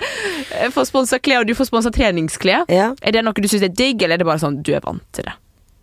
Jeg 0.60 0.74
får 0.74 0.88
sponsa 0.90 1.20
klær, 1.22 1.44
og 1.44 1.48
du 1.48 1.54
får 1.56 1.70
sponsa 1.70 1.92
treningsklær. 1.94 2.66
Ja, 2.68 2.90
Er 3.00 3.16
det 3.16 3.24
noe 3.24 3.36
du 3.36 3.48
syns 3.48 3.64
er 3.64 3.72
digg, 3.72 4.02
eller 4.02 4.18
er 4.18 4.24
det 4.24 4.28
bare 4.28 4.42
sånn 4.42 4.60
du 4.60 4.74
er 4.76 4.84
vant 4.84 5.04
til 5.16 5.28
det? 5.28 5.36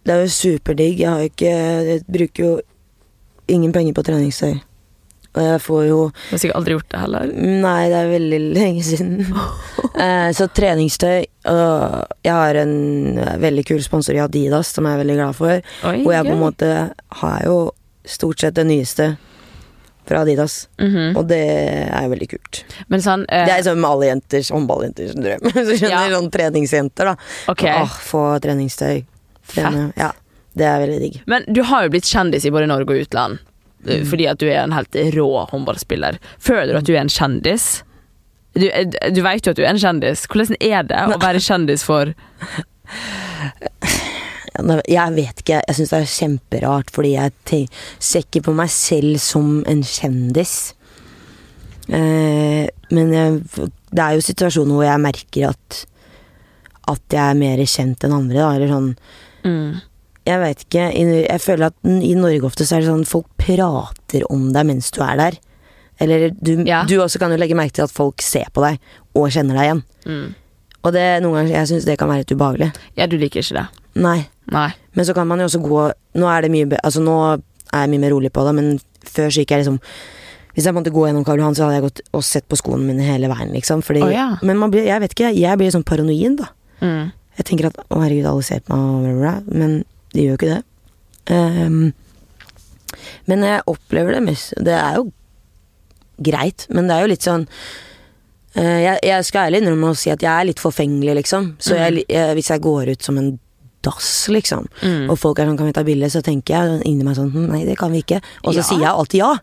det 0.07 0.15
er 0.15 0.21
jo 0.23 0.31
superdigg. 0.31 1.01
Jeg 1.01 1.09
har 1.11 1.25
ikke 1.27 1.53
Jeg 1.89 2.03
bruker 2.07 2.43
jo 2.43 2.51
ingen 3.51 3.73
penger 3.75 3.95
på 3.95 4.05
treningstøy. 4.07 4.53
Og 5.37 5.43
jeg 5.45 5.59
får 5.61 5.83
jo 5.87 5.97
Du 6.09 6.31
har 6.33 6.41
sikkert 6.41 6.57
aldri 6.59 6.73
gjort 6.77 6.89
det 6.93 7.01
heller. 7.03 7.31
Nei, 7.63 7.81
det 7.91 7.97
er 8.01 8.11
veldig 8.15 8.39
lenge 8.57 8.85
siden. 8.87 9.13
Eh, 9.97 10.27
så 10.37 10.45
treningstøy 10.53 11.23
og 11.49 12.11
Jeg 12.21 12.29
har 12.35 12.57
en 12.61 12.73
veldig 13.41 13.63
kul 13.65 13.79
sponsor 13.81 14.13
i 14.13 14.19
Adidas 14.21 14.69
som 14.75 14.85
jeg 14.85 14.93
er 14.93 14.99
veldig 15.01 15.15
glad 15.17 15.33
for. 15.39 15.63
Oi, 15.89 15.95
og 16.03 16.11
jeg 16.13 16.27
på 16.27 16.35
en 16.35 16.41
måte 16.43 16.67
har 17.23 17.39
jo 17.47 17.55
stort 18.05 18.43
sett 18.43 18.53
det 18.59 18.67
nyeste 18.69 19.07
fra 20.07 20.21
Adidas. 20.21 20.67
Mhm. 20.77 21.17
Og 21.17 21.25
det 21.31 21.39
er 21.89 22.05
jo 22.05 22.11
veldig 22.13 22.29
kult. 22.35 22.61
Men 22.93 23.01
sånn 23.01 23.25
eh, 23.25 23.47
Det 23.49 23.55
er 23.57 23.65
som 23.65 23.89
alle 23.89 24.11
jenters 24.11 24.51
håndballjenters 24.53 25.17
drøm. 25.17 25.49
Så 25.65 25.65
skjønner 25.81 25.95
Ja. 25.97 26.05
sånn 26.13 26.29
treningsjenter, 26.37 27.09
da. 27.11 27.17
Okay. 27.55 27.73
Åh, 27.81 27.97
få 28.11 28.23
treningstøy. 28.45 29.01
Trene. 29.55 29.89
Ja, 29.97 30.11
det 30.53 30.69
er 30.69 30.85
veldig 30.85 31.01
digg. 31.07 31.21
Men 31.25 31.49
du 31.49 31.63
har 31.71 31.87
jo 31.87 31.95
blitt 31.97 32.05
kjendis 32.05 32.45
i 32.45 32.53
både 32.53 32.69
Norge 32.69 32.93
og 32.93 33.01
utland. 33.07 33.41
Mm. 33.85 34.05
Fordi 34.09 34.25
at 34.27 34.39
du 34.41 34.47
er 34.49 34.63
en 34.63 34.75
helt 34.75 34.95
rå 35.15 35.27
håndballspiller. 35.51 36.17
Føler 36.43 36.73
du 36.73 36.79
at 36.79 36.87
du 36.87 36.95
er 36.95 37.03
en 37.03 37.13
kjendis? 37.13 37.67
Du, 38.57 38.65
eh, 38.67 38.87
du 39.13 39.21
vet 39.25 39.45
jo 39.45 39.53
at 39.53 39.59
du 39.59 39.63
er 39.63 39.73
en 39.73 39.81
kjendis. 39.81 40.25
Hvordan 40.31 40.57
er 40.59 40.87
det 40.89 41.03
å 41.05 41.19
være 41.21 41.43
kjendis 41.43 41.85
for 41.87 42.13
Jeg 44.57 45.13
vet 45.13 45.41
ikke, 45.43 45.59
jeg 45.61 45.77
syns 45.77 45.91
det 45.91 45.97
er 45.99 46.07
kjemperart, 46.09 46.89
fordi 46.89 47.11
jeg 47.13 47.67
ser 48.01 48.23
ikke 48.25 48.47
på 48.47 48.55
meg 48.57 48.71
selv 48.73 49.19
som 49.21 49.59
en 49.69 49.83
kjendis. 49.85 50.55
Eh, 51.93 52.65
men 52.89 53.13
jeg, 53.13 53.43
det 53.93 54.01
er 54.01 54.17
jo 54.17 54.25
situasjoner 54.25 54.73
hvor 54.73 54.87
jeg 54.87 55.03
merker 55.03 55.51
at 55.51 55.85
at 56.87 57.03
jeg 57.11 57.19
er 57.19 57.37
mer 57.37 57.61
kjent 57.67 58.05
enn 58.07 58.15
andre, 58.15 58.39
da. 58.39 58.49
Eller 58.55 58.71
sånn 58.71 58.89
mm. 59.43 59.79
Jeg 60.27 60.41
vet 60.43 60.63
ikke. 60.65 60.85
Jeg 60.91 61.41
føler 61.43 61.69
at 61.71 61.91
i 62.03 62.13
Norge 62.19 62.47
ofte 62.49 62.65
så 62.67 62.77
er 62.77 62.83
det 62.83 62.89
sånn 62.91 63.05
folk 63.07 63.29
prater 63.39 64.25
om 64.33 64.49
deg 64.55 64.67
mens 64.67 64.89
du 64.91 64.99
er 65.05 65.15
der. 65.19 65.37
Eller 66.03 66.29
du, 66.35 66.63
Ja. 66.67 66.83
du 66.85 66.97
også 67.01 67.19
kan 67.21 67.31
jo 67.31 67.39
legge 67.39 67.55
merke 67.57 67.73
til 67.79 67.87
at 67.87 67.93
folk 67.93 68.21
ser 68.21 68.51
på 68.53 68.61
deg 68.65 68.77
og 69.15 69.31
kjenner 69.33 69.57
deg 69.57 69.69
igjen. 69.69 69.83
Mm. 70.05 70.27
Og 70.85 70.93
det, 70.93 71.05
noen 71.23 71.39
ganger 71.39 71.55
jeg 71.55 71.69
syns 71.71 71.87
det 71.87 71.97
kan 71.99 72.11
være 72.11 72.21
litt 72.23 72.31
ubehagelig. 72.35 72.69
Ja, 72.99 73.07
du 73.09 73.17
liker 73.17 73.41
ikke 73.41 73.57
det? 73.57 73.65
Nei. 73.97 74.19
Nei. 74.53 74.69
Men 74.93 75.07
så 75.07 75.15
kan 75.17 75.27
man 75.27 75.41
jo 75.41 75.47
også 75.49 75.59
gå 75.63 75.79
Nå 76.17 76.27
er 76.31 76.45
det 76.45 76.51
mye 76.53 76.77
Altså 76.79 77.01
nå 77.03 77.15
er 77.33 77.81
jeg 77.81 77.89
mye 77.91 77.99
mer 78.05 78.13
rolig 78.13 78.29
på 78.31 78.45
det, 78.47 78.53
men 78.55 78.77
før 79.03 79.27
så 79.33 79.41
gikk 79.41 79.51
jeg 79.51 79.65
liksom 79.65 79.79
Hvis 80.55 80.63
jeg 80.69 80.73
måtte 80.77 80.93
gå 80.93 81.03
gjennom 81.07 81.25
Karl 81.27 81.41
Johan, 81.41 81.57
så 81.57 81.65
hadde 81.65 81.75
jeg 81.81 81.85
gått 81.89 81.99
og 82.15 82.23
sett 82.23 82.47
på 82.47 82.57
skoene 82.57 82.85
mine 82.87 83.03
hele 83.05 83.27
veien, 83.29 83.51
liksom. 83.53 83.83
Fordi, 83.85 84.01
oh, 84.05 84.13
ja. 84.13 84.29
Men 84.41 84.57
man 84.57 84.71
blir, 84.73 84.87
jeg 84.87 85.01
vet 85.03 85.13
ikke, 85.13 85.33
jeg 85.37 85.59
blir 85.59 85.73
sånn 85.73 85.85
paranoid, 85.85 86.39
da. 86.39 86.47
Mm. 86.81 87.11
Jeg 87.37 87.45
tenker 87.45 87.67
at 87.69 87.77
å 87.93 87.99
herregud, 88.01 88.25
alle 88.25 88.45
ser 88.47 88.63
på 88.65 88.73
meg, 88.77 89.51
men 89.53 89.75
de 90.17 90.25
gjør 90.25 90.33
jo 90.33 90.39
ikke 90.41 90.53
det. 90.55 90.63
Um, 91.29 91.93
men 93.27 93.41
jeg 93.43 93.65
opplever 93.67 94.15
det 94.15 94.21
mest 94.23 94.53
Det 94.63 94.71
er 94.71 94.93
jo 94.95 95.09
greit, 96.23 96.63
men 96.71 96.87
det 96.87 96.95
er 96.95 97.03
jo 97.03 97.09
litt 97.11 97.25
sånn 97.25 97.43
uh, 98.57 98.79
jeg, 98.81 98.95
jeg 99.05 99.25
skal 99.27 99.49
ærlig 99.49 99.59
innrømme 99.61 99.91
å 99.91 99.97
si 99.99 100.09
at 100.13 100.23
jeg 100.23 100.31
er 100.31 100.47
litt 100.49 100.61
forfengelig, 100.63 101.13
liksom. 101.19 101.51
Så 101.61 101.75
jeg, 101.77 102.05
jeg, 102.09 102.31
hvis 102.39 102.49
jeg 102.53 102.63
går 102.63 102.93
ut 102.95 103.03
som 103.05 103.19
en 103.21 103.35
dass, 103.85 104.07
liksom, 104.33 104.65
Mm. 104.81 105.09
og 105.13 105.19
folk 105.21 105.39
er 105.39 105.45
sånn 105.45 105.57
'kan 105.57 105.67
vi 105.69 105.73
ta 105.77 105.83
bilde', 105.85 106.09
så 106.11 106.21
tenker 106.25 106.55
jeg 106.57 106.81
inni 106.89 107.03
meg 107.05 107.15
sånn 107.15 107.29
«Hm, 107.31 107.45
'nei, 107.51 107.63
det 107.65 107.77
kan 107.77 107.91
vi 107.91 108.01
ikke'. 108.01 108.21
Og 108.43 108.53
så 108.53 108.57
Ja. 108.57 108.63
sier 108.63 108.79
jeg 108.79 108.89
alltid 108.89 109.19
ja. 109.21 109.37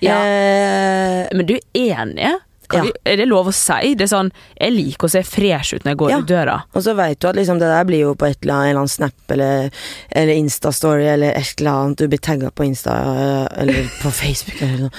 Ja. 0.00 0.16
Eh, 0.24 1.28
Men 1.34 1.46
du 1.46 1.54
er 1.54 1.60
enig? 1.74 2.38
Ja. 2.76 2.82
vi, 2.82 2.92
er 3.06 3.16
det 3.16 3.26
lov 3.28 3.46
å 3.48 3.52
si? 3.54 3.94
Det 3.94 4.04
er 4.04 4.10
sånn 4.12 4.30
Jeg 4.60 4.72
liker 4.74 5.06
å 5.06 5.10
se 5.10 5.22
fresh 5.24 5.74
ut 5.74 5.84
når 5.84 5.90
jeg 5.94 5.96
går 6.02 6.10
Ja. 6.10 6.18
ut 6.18 6.26
døra. 6.28 6.56
Og 6.74 6.82
så 6.84 6.94
veit 6.94 7.18
du 7.20 7.28
at 7.28 7.36
liksom 7.36 7.58
det 7.58 7.68
der 7.70 7.84
blir 7.88 8.00
jo 8.00 8.14
på 8.14 8.26
et 8.28 8.38
eller 8.42 8.54
annet, 8.54 8.64
en 8.64 8.70
eller 8.70 8.80
annen 8.82 8.88
snap 8.88 9.30
eller, 9.36 9.70
eller 10.12 10.34
Instastory 10.34 11.06
eller 11.08 11.32
et 11.38 11.54
eller 11.60 11.70
annet. 11.70 11.96
Du 11.98 12.08
blir 12.08 12.18
tagga 12.18 12.50
på 12.50 12.64
Insta 12.68 12.92
eh, 12.92 13.60
eller 13.62 13.88
på 14.02 14.10
Facebook 14.20 14.60
eller 14.62 14.78
noe. 14.88 14.90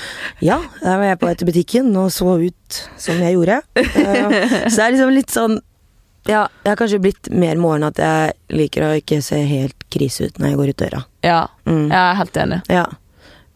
Ja, 0.42 0.60
der 0.82 0.98
var 0.98 1.06
jeg 1.12 1.20
på 1.20 1.30
etter 1.30 1.46
butikken 1.46 1.96
og 1.96 2.10
så 2.12 2.38
ut 2.42 2.82
som 2.98 3.20
jeg 3.22 3.36
gjorde. 3.38 3.62
Eh, 3.76 4.70
så 4.70 4.76
det 4.76 4.86
er 4.88 4.92
liksom 4.98 5.14
litt 5.14 5.30
sånn 5.30 5.60
Ja, 6.28 6.48
jeg 6.66 6.70
har 6.74 6.76
kanskje 6.78 7.00
blitt 7.02 7.30
mer 7.32 7.56
morgen 7.58 7.84
at 7.88 7.98
jeg 7.98 8.34
liker 8.52 8.84
å 8.86 8.90
ikke 9.00 9.22
se 9.24 9.40
helt 9.48 9.86
krise 9.90 10.28
ut 10.28 10.38
når 10.38 10.50
jeg 10.52 10.58
går 10.60 10.70
ut 10.74 10.78
døra. 10.84 11.04
Ja, 11.24 11.48
Mm. 11.66 11.88
jeg 11.90 11.98
er 12.02 12.16
helt 12.20 12.34
enig. 12.38 12.60
Ja. 12.70 12.86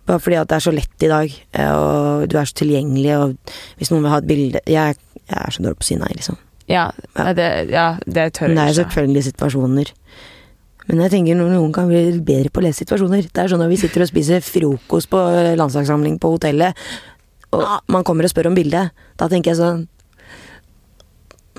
Bare 0.10 0.20
fordi 0.20 0.40
at 0.40 0.50
det 0.52 0.58
er 0.58 0.66
så 0.66 0.74
lett 0.76 1.06
i 1.06 1.12
dag, 1.12 1.36
eh, 1.56 1.72
og 1.72 2.26
du 2.32 2.38
er 2.40 2.50
så 2.50 2.58
tilgjengelig, 2.60 3.14
og 3.18 3.54
hvis 3.80 3.92
noen 3.94 4.04
vil 4.04 4.12
ha 4.12 4.20
et 4.20 4.28
bilde 4.28 4.64
Jeg, 4.68 4.98
jeg 5.24 5.38
er 5.40 5.56
så 5.56 5.64
dårlig 5.64 5.80
på 5.80 5.86
å 5.86 5.90
si 5.92 6.00
nei, 6.00 6.12
liksom. 6.18 6.40
Ja, 6.68 6.90
det, 7.38 7.48
ja, 7.72 7.88
det 8.08 8.34
tør 8.38 8.52
Men 8.52 8.60
det 8.60 8.68
er 8.70 8.78
selvfølgelig 8.82 9.24
situasjoner. 9.30 9.94
Men 10.88 11.02
jeg 11.06 11.14
tenker 11.14 11.40
noen 11.40 11.72
kan 11.76 11.88
bli 11.88 12.20
bedre 12.26 12.52
på 12.52 12.60
å 12.60 12.66
lese 12.66 12.84
situasjoner. 12.84 13.30
Det 13.32 13.44
er 13.44 13.52
sånn 13.52 13.62
når 13.64 13.72
vi 13.72 13.80
sitter 13.80 14.04
og 14.04 14.10
spiser 14.12 14.44
frokost 14.44 15.12
på 15.12 15.20
landslagssamling 15.60 16.18
på 16.20 16.34
hotellet, 16.36 16.80
og 17.56 17.64
man 17.92 18.04
kommer 18.08 18.28
og 18.28 18.34
spør 18.34 18.50
om 18.52 18.58
bildet. 18.58 18.92
Da 19.20 19.30
tenker 19.32 19.54
jeg 19.54 19.60
sånn 19.62 19.84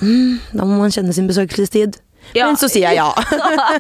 mm, 0.03 0.57
Da 0.59 0.66
må 0.66 0.80
man 0.80 0.92
kjenne 0.92 1.14
sin 1.16 1.28
besøkelsestid. 1.30 2.01
Ja. 2.35 2.49
Men 2.49 2.59
så 2.59 2.68
sier 2.72 2.89
jeg 2.89 2.99
ja. 2.99 3.11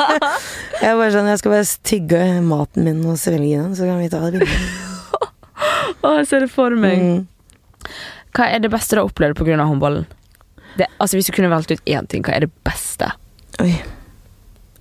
jeg 0.82 0.90
er 0.90 0.98
bare 0.98 1.12
sånn, 1.14 1.30
jeg 1.32 1.40
skal 1.40 1.54
bare 1.56 1.68
tygge 1.90 2.20
maten 2.46 2.86
min 2.86 3.00
og 3.08 3.18
svelge 3.18 3.56
den, 3.58 3.72
så 3.78 3.88
kan 3.88 4.02
vi 4.02 4.10
ta 4.12 4.20
det 4.28 4.44
bildet. 4.44 4.92
Å, 6.04 6.12
jeg 6.18 6.28
ser 6.28 6.44
det 6.44 6.50
for 6.52 6.74
meg. 6.78 7.00
Mm. 7.00 7.90
Hva 8.34 8.50
er 8.50 8.62
det 8.62 8.70
beste 8.72 8.96
du 8.96 9.00
har 9.02 9.08
opplevd 9.08 9.38
pga. 9.38 9.56
håndballen? 9.62 10.06
Det, 10.74 10.88
altså 10.98 11.16
Hvis 11.16 11.30
du 11.30 11.36
kunne 11.36 11.52
valgt 11.52 11.70
ut 11.70 11.82
én 11.86 12.06
ting, 12.10 12.24
hva 12.26 12.34
er 12.34 12.46
det 12.46 12.52
beste? 12.66 13.12
Oi. 13.62 13.72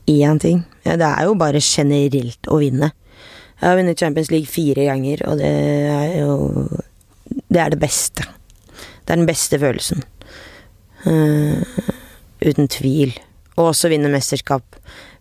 Én 0.10 0.40
ting. 0.42 0.64
Ja, 0.84 0.98
det 1.00 1.08
er 1.08 1.30
jo 1.30 1.36
bare 1.40 1.62
generelt 1.64 2.50
å 2.52 2.60
vinne. 2.60 2.92
Jeg 3.60 3.70
har 3.70 3.78
vunnet 3.80 4.00
Champions 4.00 4.32
League 4.34 4.50
fire 4.50 4.90
ganger, 4.90 5.22
og 5.30 5.38
det 5.40 5.52
er 5.94 6.16
jo 6.20 6.34
Det 7.48 7.62
er 7.62 7.70
det 7.72 7.80
beste. 7.80 8.26
Det 9.06 9.14
er 9.14 9.22
den 9.22 9.30
beste 9.30 9.60
følelsen. 9.60 10.04
Uh, 11.06 11.62
uten 12.44 12.68
tvil. 12.68 13.14
Og 13.58 13.70
også 13.72 13.90
vinne 13.92 14.10
mesterskap. 14.10 14.64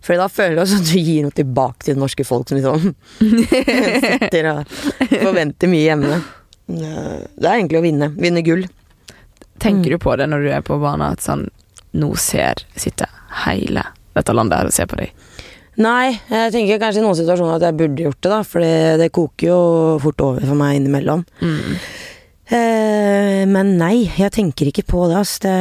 For 0.03 0.17
da 0.19 0.25
føler 0.31 0.55
du 0.57 0.61
også 0.63 0.79
at 0.81 0.87
du 0.89 0.97
gir 0.99 1.23
noe 1.27 1.35
tilbake 1.37 1.85
til 1.85 1.93
det 1.95 2.01
norske 2.01 2.25
folk 2.25 2.49
som 2.49 2.57
liksom 2.57 2.95
sitter 3.53 4.49
og 4.51 4.71
forventer 5.11 5.69
mye 5.71 5.83
hjemme. 5.85 6.21
Det 6.67 7.45
er 7.45 7.57
egentlig 7.59 7.79
å 7.81 7.83
vinne. 7.85 8.09
Vinne 8.17 8.41
gull. 8.45 8.65
Tenker 9.61 9.91
Mm. 9.93 9.93
du 9.93 10.01
på 10.01 10.15
det 10.19 10.25
når 10.27 10.41
du 10.43 10.49
er 10.51 10.63
på 10.65 10.79
banen, 10.81 11.13
at 11.13 11.21
sånn 11.23 11.45
Nå 11.93 12.07
ser 12.17 12.63
sitter 12.75 13.05
hele 13.45 13.83
dette 14.17 14.33
landet 14.33 14.57
her 14.57 14.65
og 14.65 14.73
ser 14.73 14.87
på 14.89 14.97
deg? 14.97 15.11
Nei, 15.77 16.15
jeg 16.29 16.51
tenker 16.55 16.79
kanskje 16.81 16.99
i 16.99 17.03
noen 17.05 17.15
situasjoner 17.19 17.55
at 17.59 17.67
jeg 17.67 17.77
burde 17.77 18.03
gjort 18.07 18.17
det, 18.25 18.31
da. 18.33 18.39
For 18.49 18.61
det, 18.65 18.97
det 19.03 19.11
koker 19.13 19.47
jo 19.51 19.59
fort 20.01 20.21
over 20.25 20.41
for 20.49 20.57
meg 20.57 20.79
innimellom. 20.79 21.21
Mm. 21.41 21.77
Eh, 22.49 23.43
men 23.49 23.71
nei, 23.79 24.09
jeg 24.17 24.33
tenker 24.35 24.69
ikke 24.69 24.85
på 24.89 25.05
det, 25.09 25.17
ass. 25.21 25.37
Det, 25.45 25.53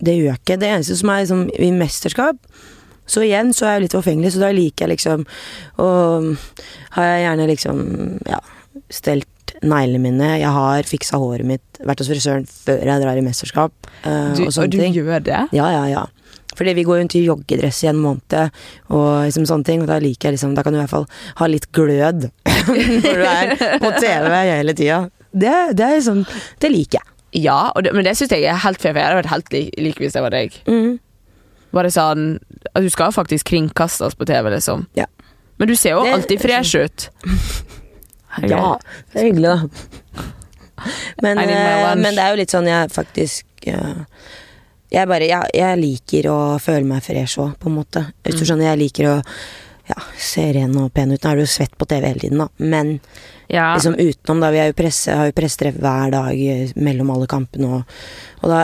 det 0.00 0.14
gjør 0.18 0.30
jeg 0.32 0.40
ikke. 0.42 0.58
Det 0.62 0.68
eneste 0.74 0.96
som 1.00 1.10
er 1.12 1.22
liksom, 1.24 1.42
i 1.60 1.70
mesterskap 1.76 2.36
Så 3.10 3.24
igjen 3.26 3.50
så 3.56 3.66
er 3.66 3.74
jeg 3.78 3.82
litt 3.88 3.96
forfengelig, 3.98 4.32
så 4.36 4.40
da 4.44 4.50
liker 4.54 4.86
jeg 4.86 4.94
liksom 4.96 5.24
Og 5.82 6.30
har 6.96 7.04
jeg 7.10 7.24
gjerne 7.26 7.48
liksom 7.50 7.82
ja, 8.30 8.38
stelt 8.90 9.26
neglene 9.66 9.98
mine. 10.00 10.28
Jeg 10.40 10.48
har 10.54 10.86
fiksa 10.88 11.18
håret 11.20 11.44
mitt, 11.44 11.80
vært 11.84 12.00
hos 12.00 12.08
frisøren 12.08 12.46
før 12.48 12.80
jeg 12.86 13.02
drar 13.02 13.18
i 13.18 13.24
mesterskap. 13.26 13.74
Uh, 14.06 14.30
Du, 14.38 14.44
og 14.46 14.54
og 14.56 14.70
du 14.72 14.78
ting. 14.78 14.94
gjør 14.94 15.20
det? 15.26 15.40
Ja, 15.52 15.66
ja, 15.74 15.82
ja. 15.90 16.04
Fordi 16.56 16.72
vi 16.78 16.84
går 16.86 16.96
jo 16.96 17.02
rundt 17.02 17.14
i 17.18 17.24
joggedress 17.26 17.82
i 17.84 17.90
en 17.90 17.98
måned, 18.00 18.54
og 18.90 19.08
liksom 19.26 19.44
sånne 19.50 19.66
ting. 19.68 19.82
Og 19.84 19.90
da 19.90 19.98
liker 20.02 20.28
jeg 20.30 20.38
liksom 20.38 20.54
Da 20.56 20.62
kan 20.64 20.72
du 20.74 20.78
i 20.78 20.82
hvert 20.82 20.90
fall 20.94 21.06
ha 21.42 21.46
litt 21.50 21.68
glød 21.76 22.28
når 23.04 23.20
du 23.20 23.26
er 23.26 23.54
på 23.82 23.92
TV 24.02 24.34
hele 24.54 24.74
tida. 24.78 25.02
Det, 25.30 25.52
det 25.78 25.84
er 25.86 25.96
liksom 25.98 26.24
Det 26.62 26.70
liker 26.72 26.98
jeg. 27.02 27.09
Ja, 27.36 27.70
det, 27.82 27.92
men 27.94 28.04
det 28.04 28.16
syns 28.18 28.32
jeg 28.34 28.44
er 28.50 28.58
helt 28.64 28.80
fair, 28.82 28.92
for 28.92 28.98
jeg 29.00 29.06
hadde 29.06 29.20
vært 29.22 29.30
helt 29.34 29.52
lik, 29.54 29.70
like 29.78 30.02
hvis 30.02 30.16
det 30.16 30.22
var 30.24 30.34
deg. 30.34 30.56
Mm. 30.66 30.98
Bare 31.72 31.90
sånn 31.94 32.24
at 32.74 32.82
Du 32.82 32.88
skal 32.90 33.12
faktisk 33.14 33.46
kringkastes 33.52 34.16
på 34.18 34.26
TV, 34.26 34.50
liksom. 34.50 34.86
Ja. 34.98 35.06
Men 35.58 35.68
du 35.68 35.76
ser 35.76 35.90
jo 35.94 36.04
Det- 36.04 36.12
alltid 36.14 36.40
fresh 36.42 36.74
ut. 36.76 37.08
Ja, 38.46 38.78
det 39.12 39.18
er 39.20 39.24
hyggelig, 39.26 39.50
da. 39.50 40.22
Men, 41.20 41.38
eh, 41.42 41.94
men 41.98 42.14
det 42.14 42.22
er 42.22 42.30
jo 42.30 42.36
litt 42.38 42.52
sånn 42.54 42.68
jeg 42.70 42.92
faktisk 42.94 43.44
Jeg 43.66 45.08
bare 45.10 45.26
jeg, 45.26 45.50
jeg 45.58 45.78
liker 45.80 46.28
å 46.30 46.36
føle 46.62 46.86
meg 46.86 47.02
fresh 47.02 47.38
òg, 47.42 47.56
på 47.58 47.66
en 47.68 47.74
måte. 47.76 48.04
Hvis 48.24 48.38
du 48.38 48.44
skjønner, 48.46 48.70
jeg 48.70 48.78
liker 48.84 49.08
å 49.10 49.16
ja, 49.90 49.98
se 50.16 50.46
ren 50.54 50.76
og 50.78 50.92
pen 50.94 51.10
ut. 51.12 51.20
Nå 51.22 51.30
er 51.32 51.36
du 51.40 51.42
jo 51.42 51.50
svett 51.50 51.74
på 51.78 51.86
TV 51.90 52.06
hele 52.06 52.22
tiden, 52.22 52.38
da, 52.38 52.48
men 52.58 53.00
Ja. 53.50 53.72
liksom 53.74 53.96
utenom, 53.98 54.40
da. 54.44 54.50
Vi 54.54 54.60
jo 54.68 54.74
presse, 54.78 55.14
har 55.16 55.30
jo 55.30 55.34
pressetreff 55.36 55.78
hver 55.82 56.12
dag 56.14 56.38
eh, 56.38 56.70
mellom 56.76 57.10
alle 57.10 57.26
kampene, 57.30 57.66
og, 57.80 57.96
og 58.44 58.52
da 58.52 58.60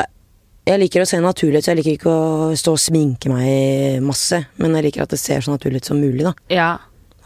Jeg 0.66 0.80
liker 0.82 1.02
å 1.04 1.06
se 1.06 1.20
naturlig 1.22 1.60
ut, 1.60 1.64
så 1.64 1.70
jeg 1.70 1.78
liker 1.78 1.92
ikke 1.94 2.10
å 2.10 2.54
stå 2.58 2.72
og 2.74 2.80
sminke 2.82 3.30
meg 3.30 4.00
masse, 4.02 4.40
men 4.58 4.74
jeg 4.74 4.88
liker 4.88 5.04
at 5.04 5.12
det 5.14 5.18
ser 5.22 5.44
så 5.44 5.52
naturlig 5.54 5.78
ut 5.84 5.90
som 5.92 6.00
mulig, 6.02 6.24
da. 6.26 6.32
ja. 6.50 6.70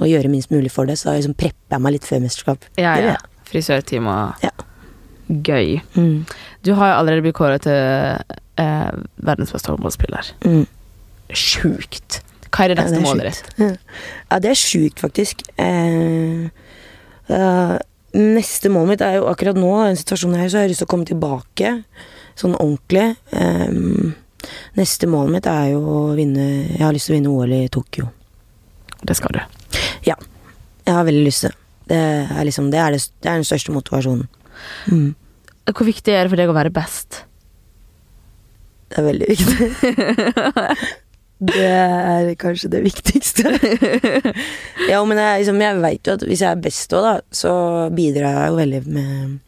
Og 0.00 0.08
gjøre 0.08 0.28
minst 0.32 0.48
mulig 0.52 0.70
for 0.72 0.88
det, 0.88 0.94
så 0.96 1.10
da 1.10 1.14
liksom 1.18 1.34
prepper 1.36 1.76
jeg 1.76 1.84
meg 1.84 1.92
litt 1.92 2.06
før 2.08 2.20
mesterskap. 2.24 2.62
Ja, 2.80 2.94
ja. 3.00 3.16
Frisørtime 3.48 4.08
og 4.12 4.44
Ja. 4.44 4.52
Gøy. 5.30 5.80
Mm. 5.94 6.24
Du 6.64 6.72
har 6.74 6.88
jo 6.90 6.94
allerede 7.02 7.22
blitt 7.26 7.36
kåret 7.36 7.62
til 7.66 7.76
eh, 7.76 8.92
verdens 9.20 9.52
beste 9.52 9.70
håndballspiller. 9.70 10.30
Mm. 10.44 10.64
Sjukt. 11.36 12.20
Hva 12.50 12.64
er 12.64 12.72
det 12.72 12.78
Ja, 12.80 12.82
neste 12.82 12.96
det 12.96 13.00
er 13.00 13.06
målet 13.06 13.28
ditt? 13.28 13.52
Ja. 13.60 13.68
Ja, 14.32 14.38
det 14.42 14.50
er 14.50 14.58
sjukt, 14.58 15.00
faktisk. 15.04 15.44
Eh, 15.60 16.48
eh, 17.34 17.76
neste 18.18 18.70
målet 18.72 18.94
mitt 18.94 19.04
er 19.06 19.18
jo 19.18 19.28
akkurat 19.30 19.58
nå, 19.58 19.70
i 19.82 19.90
den 19.90 20.00
situasjonen 20.00 20.40
her, 20.40 20.48
så 20.50 20.58
har 20.58 20.66
jeg 20.66 20.74
lyst 20.74 20.82
til 20.84 20.88
å 20.88 20.92
komme 20.94 21.08
tilbake 21.08 21.74
sånn 22.38 22.56
ordentlig. 22.56 23.14
Um, 23.34 24.14
neste 24.78 25.08
målet 25.10 25.36
mitt 25.36 25.48
er 25.50 25.72
jo 25.74 25.80
å 25.84 26.00
vinne 26.16 26.46
Jeg 26.70 26.82
har 26.82 26.94
lyst 26.96 27.10
til 27.10 27.14
å 27.14 27.18
vinne 27.18 27.32
OL 27.34 27.54
i 27.54 27.64
Tokyo. 27.72 28.08
Det 29.00 29.16
skal 29.16 29.36
du. 29.36 29.40
Ja. 30.08 30.16
Jeg 30.86 30.96
har 30.96 31.06
veldig 31.06 31.24
lyst 31.26 31.44
til 31.44 31.52
det. 31.52 31.58
Det 31.90 31.98
er 32.38 32.46
liksom 32.46 32.70
Det 32.70 32.78
er, 32.78 32.94
det, 32.94 33.02
det 33.22 33.30
er 33.30 33.40
den 33.40 33.48
største 33.48 33.74
motivasjonen. 33.74 34.28
Mm. 34.90 35.10
Hvor 35.70 35.86
viktig 35.86 36.14
er 36.14 36.24
det 36.24 36.32
for 36.32 36.40
deg 36.40 36.50
å 36.50 36.56
være 36.56 36.72
best? 36.74 37.22
Det 38.90 38.98
er 38.98 39.06
veldig 39.06 39.30
viktig. 39.30 39.70
Det 41.40 41.66
er 41.72 42.34
kanskje 42.40 42.68
det 42.72 42.82
viktigste. 42.84 43.48
ja, 44.90 44.98
men 45.08 45.16
jeg, 45.20 45.44
liksom, 45.44 45.60
veit 45.80 46.06
jo 46.10 46.16
at 46.18 46.24
hvis 46.28 46.42
jeg 46.44 46.50
er 46.52 46.60
best 46.60 46.92
òg, 46.96 47.06
da, 47.06 47.14
så 47.32 47.52
bidrar 47.96 48.34
jeg 48.42 48.50
jo 48.52 48.58
veldig 48.58 48.80
med 48.92 49.38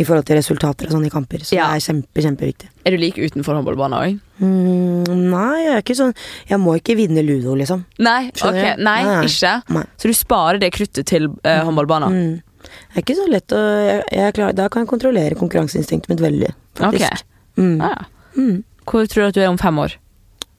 I 0.00 0.06
forhold 0.08 0.24
til 0.24 0.38
resultater 0.38 0.88
og 0.88 0.94
sånn 0.94 1.04
i 1.04 1.10
kamper. 1.12 1.42
Så 1.44 1.52
Ja. 1.58 1.66
det 1.68 1.82
er 1.82 1.84
kjempe, 1.90 2.22
kjempeviktig. 2.24 2.70
Er 2.88 2.94
du 2.94 3.02
lik 3.02 3.18
utenfor 3.20 3.58
håndballbanen 3.58 3.98
òg? 3.98 4.14
Mm, 4.40 5.26
nei, 5.28 5.58
jeg 5.66 5.74
er 5.74 5.82
ikke 5.84 5.94
sånn 5.98 6.14
Jeg 6.48 6.58
må 6.58 6.72
ikke 6.80 6.96
vinne 6.98 7.22
ludo, 7.22 7.52
liksom. 7.60 7.84
Nei, 8.00 8.30
Skjønner 8.32 8.72
ok, 8.72 8.78
du? 8.80 8.82
nei, 8.88 8.96
Nei. 9.04 9.18
ikke. 9.28 9.52
Nei. 9.76 9.84
Så 10.00 10.08
du 10.08 10.16
sparer 10.16 10.58
det 10.64 10.72
kruttet 10.72 11.06
til 11.12 11.28
uh, 11.28 11.60
håndballbanen? 11.68 12.16
Mm. 12.16 12.40
Det 12.62 12.96
er 12.96 13.04
ikke 13.04 13.18
så 13.20 13.28
lett 13.28 13.52
å 13.52 13.60
jeg, 13.60 14.02
jeg 14.16 14.34
klar, 14.38 14.52
Da 14.56 14.68
kan 14.72 14.84
jeg 14.86 14.90
kontrollere 14.94 15.36
konkurranseinstinktet 15.36 16.08
mitt 16.14 16.24
veldig, 16.24 16.54
faktisk. 16.80 17.20
Okay. 17.20 17.60
Mm. 17.60 17.80
Ah, 17.84 17.92
ja. 18.00 18.40
Mm. 18.40 18.62
Hvor 18.88 19.04
tror 19.12 19.26
du 19.26 19.28
at 19.28 19.36
du 19.36 19.42
er 19.44 19.50
om 19.52 19.60
fem 19.60 19.76
år? 19.82 19.98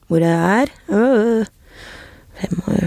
Hvor 0.08 0.22
jeg 0.24 0.60
er 0.62 0.72
øh, 0.92 1.46
Fem 2.40 2.62
år 2.68 2.86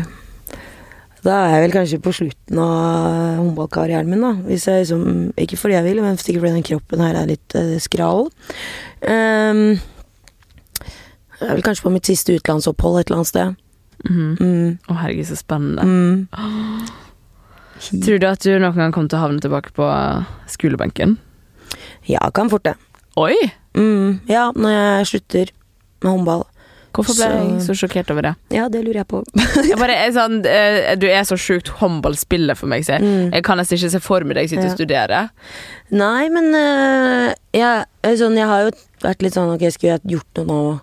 Da 1.25 1.33
er 1.33 1.53
jeg 1.55 1.63
vel 1.65 1.75
kanskje 1.75 1.99
på 2.03 2.13
slutten 2.15 2.59
av 2.61 3.39
håndballkarrieren 3.41 4.09
min, 4.09 4.23
da. 4.23 4.33
Hvis 4.47 4.67
jeg 4.69 4.85
liksom 4.85 5.33
Ikke 5.37 5.57
fordi 5.59 5.75
jeg 5.75 5.87
vil, 5.87 6.01
men 6.05 6.19
sikkert 6.21 6.45
fordi 6.45 6.55
den 6.59 6.67
kroppen 6.67 7.03
her 7.03 7.17
er 7.19 7.31
litt 7.31 7.57
uh, 7.57 7.75
skral. 7.83 8.29
Um, 9.01 9.79
jeg 11.37 11.49
er 11.49 11.57
vel 11.57 11.65
kanskje 11.65 11.85
på 11.85 11.93
mitt 11.93 12.07
siste 12.09 12.37
utenlandsopphold 12.37 13.01
et 13.01 13.09
eller 13.09 13.19
annet 13.21 13.33
sted. 13.33 13.57
Å 13.57 13.65
Mm. 14.07 14.77
Å 14.87 14.95
herregud, 15.01 15.27
så 15.27 15.35
spennende. 15.35 15.83
Mm. 15.83 16.85
Tror 18.05 18.19
du 18.21 18.27
at 18.29 18.41
du 18.45 18.53
noen 18.57 18.77
gang 18.77 18.93
kommer 18.93 19.09
til 19.11 19.19
å 19.19 19.23
havne 19.25 19.41
tilbake 19.43 19.73
på 19.75 19.85
eh, 19.85 20.29
skolebenken? 20.49 21.17
Ja, 22.09 22.21
kan 22.33 22.49
fort 22.49 22.65
det. 22.65 22.75
Oi! 23.19 23.35
Mm. 23.77 24.21
Ja, 24.29 24.47
når 24.55 24.73
jeg 24.73 25.09
slutter 25.11 25.51
med 26.01 26.11
håndball. 26.11 26.45
Hvorfor 26.97 27.13
ble 27.13 27.25
Så- 27.27 27.37
jeg 27.37 27.61
så 27.67 27.73
sjokkert 27.77 28.09
over 28.11 28.25
det? 28.25 28.31
Ja, 28.57 28.63
det 28.73 28.79
lurer 28.83 29.03
jeg 29.03 29.07
på. 29.11 29.19
Jeg 29.69 29.77
bare 29.77 29.93
er 30.01 30.11
sånn, 30.15 30.39
eh, 30.49 30.95
du 30.97 31.05
er 31.07 31.21
så 31.29 31.37
sjukt 31.37 31.69
håndballspiller 31.77 32.57
for 32.57 32.65
meg, 32.71 32.83
jeg, 32.87 33.01
Mm. 33.05 33.31
jeg 33.35 33.43
kan 33.45 33.57
nesten 33.61 33.77
ikke 33.77 33.91
se 33.93 33.99
for 34.01 34.25
meg 34.25 34.35
deg 34.39 34.49
sitte 34.49 34.65
Ja. 34.65 34.71
og 34.71 34.77
studere. 34.79 35.19
Nei, 35.91 36.27
men 36.33 36.49
uh, 36.57 37.33
jeg, 37.53 37.85
er 38.03 38.15
sånn, 38.17 38.35
jeg 38.35 38.47
har 38.49 38.65
jo 38.65 38.71
vært 39.05 39.21
litt 39.21 39.33
sånn 39.37 39.53
Ok, 39.53 39.61
jeg 39.61 39.73
skulle 39.77 39.93
jeg 39.99 40.17
gjort 40.17 40.41
noe 40.41 40.47
nå 40.49 40.81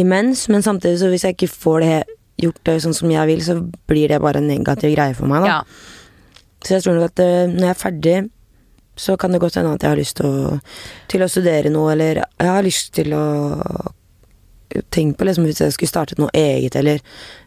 imens, 0.00 0.48
men 0.48 0.62
samtidig 0.64 0.98
så 1.00 1.08
hvis 1.12 1.22
jeg 1.28 1.36
ikke 1.36 1.52
får 1.52 1.80
det 1.84 1.98
gjort 2.42 2.64
det 2.64 2.78
sånn 2.82 2.94
som 2.94 3.10
jeg 3.10 3.26
vil, 3.26 3.40
så 3.44 3.54
blir 3.88 4.08
det 4.08 4.20
bare 4.22 4.40
en 4.40 4.48
negativ 4.48 4.94
greie 4.96 5.14
for 5.14 5.26
meg. 5.26 5.42
da 5.44 5.46
Ja. 5.48 5.60
Så 6.64 6.74
jeg 6.74 6.82
tror 6.82 6.98
nok 6.98 7.10
at 7.12 7.20
uh, 7.20 7.46
når 7.52 7.68
jeg 7.68 7.76
er 7.76 7.82
ferdig, 7.84 8.30
så 8.98 9.14
kan 9.16 9.30
det 9.30 9.40
godt 9.40 9.54
hende 9.54 9.74
at 9.76 9.82
jeg 9.84 9.90
har 9.92 9.96
lyst 10.00 10.16
til 10.18 10.26
å, 10.26 10.60
til 11.06 11.20
å 11.22 11.28
studere 11.30 11.70
noe, 11.70 11.92
eller 11.92 12.14
jeg 12.24 12.48
har 12.48 12.62
lyst 12.66 12.92
til 12.96 13.12
å 13.14 13.22
Tenk 14.92 15.16
på 15.16 15.24
liksom 15.24 15.46
hvis 15.48 15.62
jeg 15.62 15.72
skulle 15.72 15.88
startet 15.88 16.18
noe 16.20 16.28
eget, 16.36 16.76
eller 16.76 17.00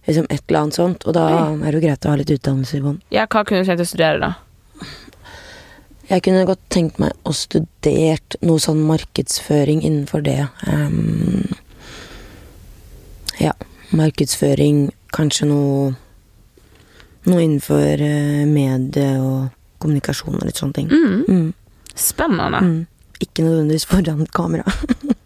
liksom 0.08 0.26
et 0.30 0.42
eller 0.48 0.60
annet 0.64 0.78
sånt. 0.80 1.06
Og 1.06 1.14
da 1.14 1.28
er 1.30 1.68
det 1.68 1.76
jo 1.78 1.84
greit 1.86 2.06
å 2.08 2.14
ha 2.14 2.20
litt 2.20 2.34
utdannelse 2.34 2.78
i 2.80 2.82
bånn. 2.86 3.02
ja, 3.14 3.28
hva 3.30 3.44
kunne 3.46 3.62
du 3.62 3.70
tenkt 3.70 3.84
å 3.86 3.90
studere, 3.92 4.20
da? 4.22 4.32
Jeg 6.12 6.26
kunne 6.26 6.44
godt 6.50 6.64
tenkt 6.74 6.98
meg 7.00 7.14
å 7.24 7.32
studert 7.32 8.36
noe 8.44 8.60
sånn 8.60 8.82
markedsføring 8.84 9.80
innenfor 9.86 10.26
det. 10.26 10.42
Um, 10.68 11.46
ja, 13.40 13.54
markedsføring, 13.96 14.90
kanskje 15.16 15.52
noe 15.52 15.92
Noe 17.22 17.44
innenfor 17.46 18.02
uh, 18.02 18.48
medie 18.50 19.12
og 19.22 19.52
kommunikasjon 19.78 20.40
og 20.40 20.48
litt 20.48 20.58
sånne 20.58 20.74
ting. 20.74 20.88
Mm. 20.90 21.20
Mm, 21.30 21.52
Spennende. 21.94 22.62
mm. 22.66 22.80
Ikke 23.22 23.44
nødvendigvis 23.46 23.86
foran 23.86 24.26
kamera. 24.34 24.66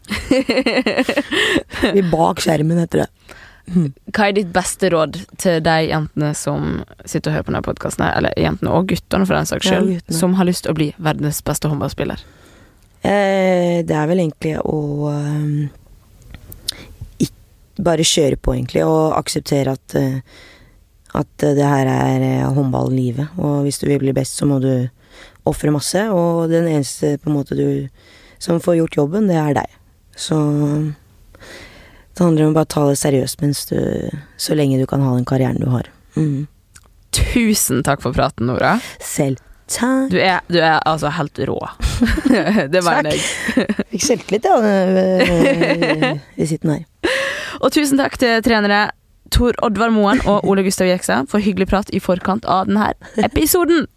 Vi 1.96 2.04
bak 2.12 2.42
skjermen 2.44 2.82
heter 2.82 3.06
det. 3.06 3.10
Hva 4.14 4.28
er 4.28 4.36
ditt 4.38 4.52
beste 4.54 4.92
råd 4.94 5.18
til 5.42 5.62
de 5.66 5.76
jentene 5.88 6.34
som 6.38 6.84
sitter 7.02 7.32
og 7.32 7.38
hører 7.38 7.46
på 7.48 7.54
denne 7.54 7.64
podkasten, 7.66 8.06
eller 8.06 8.36
jentene 8.38 8.74
og 8.78 8.92
guttene 8.92 9.26
for 9.26 9.38
den 9.38 9.50
saks 9.50 9.70
skyld, 9.72 9.94
ja, 9.96 10.04
som 10.14 10.36
har 10.38 10.46
lyst 10.46 10.68
til 10.68 10.76
å 10.76 10.78
bli 10.78 10.92
verdens 11.02 11.42
beste 11.46 11.72
håndballspiller? 11.72 12.22
Eh, 13.02 13.82
det 13.86 13.96
er 13.96 14.12
vel 14.12 14.22
egentlig 14.22 14.56
å 14.62 15.10
ehm, 15.12 15.66
bare 17.76 18.06
kjøre 18.08 18.38
på, 18.38 18.54
egentlig, 18.54 18.86
og 18.88 19.18
akseptere 19.18 19.74
at 19.76 19.98
eh, 20.00 20.20
at 21.16 21.44
eh, 21.44 21.56
det 21.56 21.64
her 21.66 21.88
er 21.88 22.20
håndballivet. 22.46 22.56
håndballlivet, 22.56 23.40
og 23.40 23.64
hvis 23.64 23.80
du 23.80 23.88
vil 23.88 24.00
bli 24.04 24.14
best, 24.16 24.38
så 24.38 24.48
må 24.50 24.60
du 24.60 24.88
ofre 25.46 25.72
masse, 25.72 26.02
og 26.12 26.50
den 26.50 26.68
eneste 26.68 27.18
på 27.22 27.30
en 27.30 27.38
måte 27.38 27.58
du 27.58 27.88
som 28.40 28.60
får 28.60 28.82
gjort 28.82 28.98
jobben, 28.98 29.30
det 29.30 29.40
er 29.40 29.54
deg. 29.62 29.78
Så 30.16 30.36
det 32.16 32.24
handler 32.24 32.46
om 32.46 32.54
å 32.54 32.58
bare 32.60 32.72
ta 32.72 32.86
det 32.88 33.00
seriøst 33.02 33.42
mens 33.44 33.66
du 33.68 33.78
Så 34.40 34.56
lenge 34.56 34.80
du 34.80 34.86
kan 34.88 35.04
ha 35.04 35.16
den 35.18 35.28
karrieren 35.28 35.60
du 35.60 35.68
har. 35.68 35.90
Mm. 36.16 36.48
Tusen 37.16 37.84
takk 37.84 38.04
for 38.04 38.16
praten, 38.16 38.48
Nora. 38.48 38.78
Selv 39.04 39.40
takk. 39.72 40.12
Du 40.12 40.20
er, 40.20 40.42
du 40.52 40.60
er 40.62 40.80
altså 40.86 41.12
helt 41.16 41.40
rå. 41.48 41.58
det 42.74 42.84
var 42.86 43.08
jeg. 43.08 43.20
Fikk 43.92 44.04
selvtillit, 44.04 44.48
ja, 44.48 44.60
ved 44.62 46.22
visitten 46.38 46.72
her. 46.76 46.86
Og 47.64 47.72
tusen 47.76 48.00
takk 48.00 48.20
til 48.22 48.44
trenere 48.46 48.90
Tor 49.34 49.58
Oddvar 49.66 49.92
Moen 49.96 50.22
og 50.30 50.46
Ole 50.48 50.64
Gustav 50.68 50.88
Jeksa 50.88 51.24
for 51.32 51.44
hyggelig 51.44 51.70
prat 51.72 51.90
i 51.96 52.00
forkant 52.04 52.46
av 52.46 52.70
denne 52.70 52.92
episoden. 53.26 53.88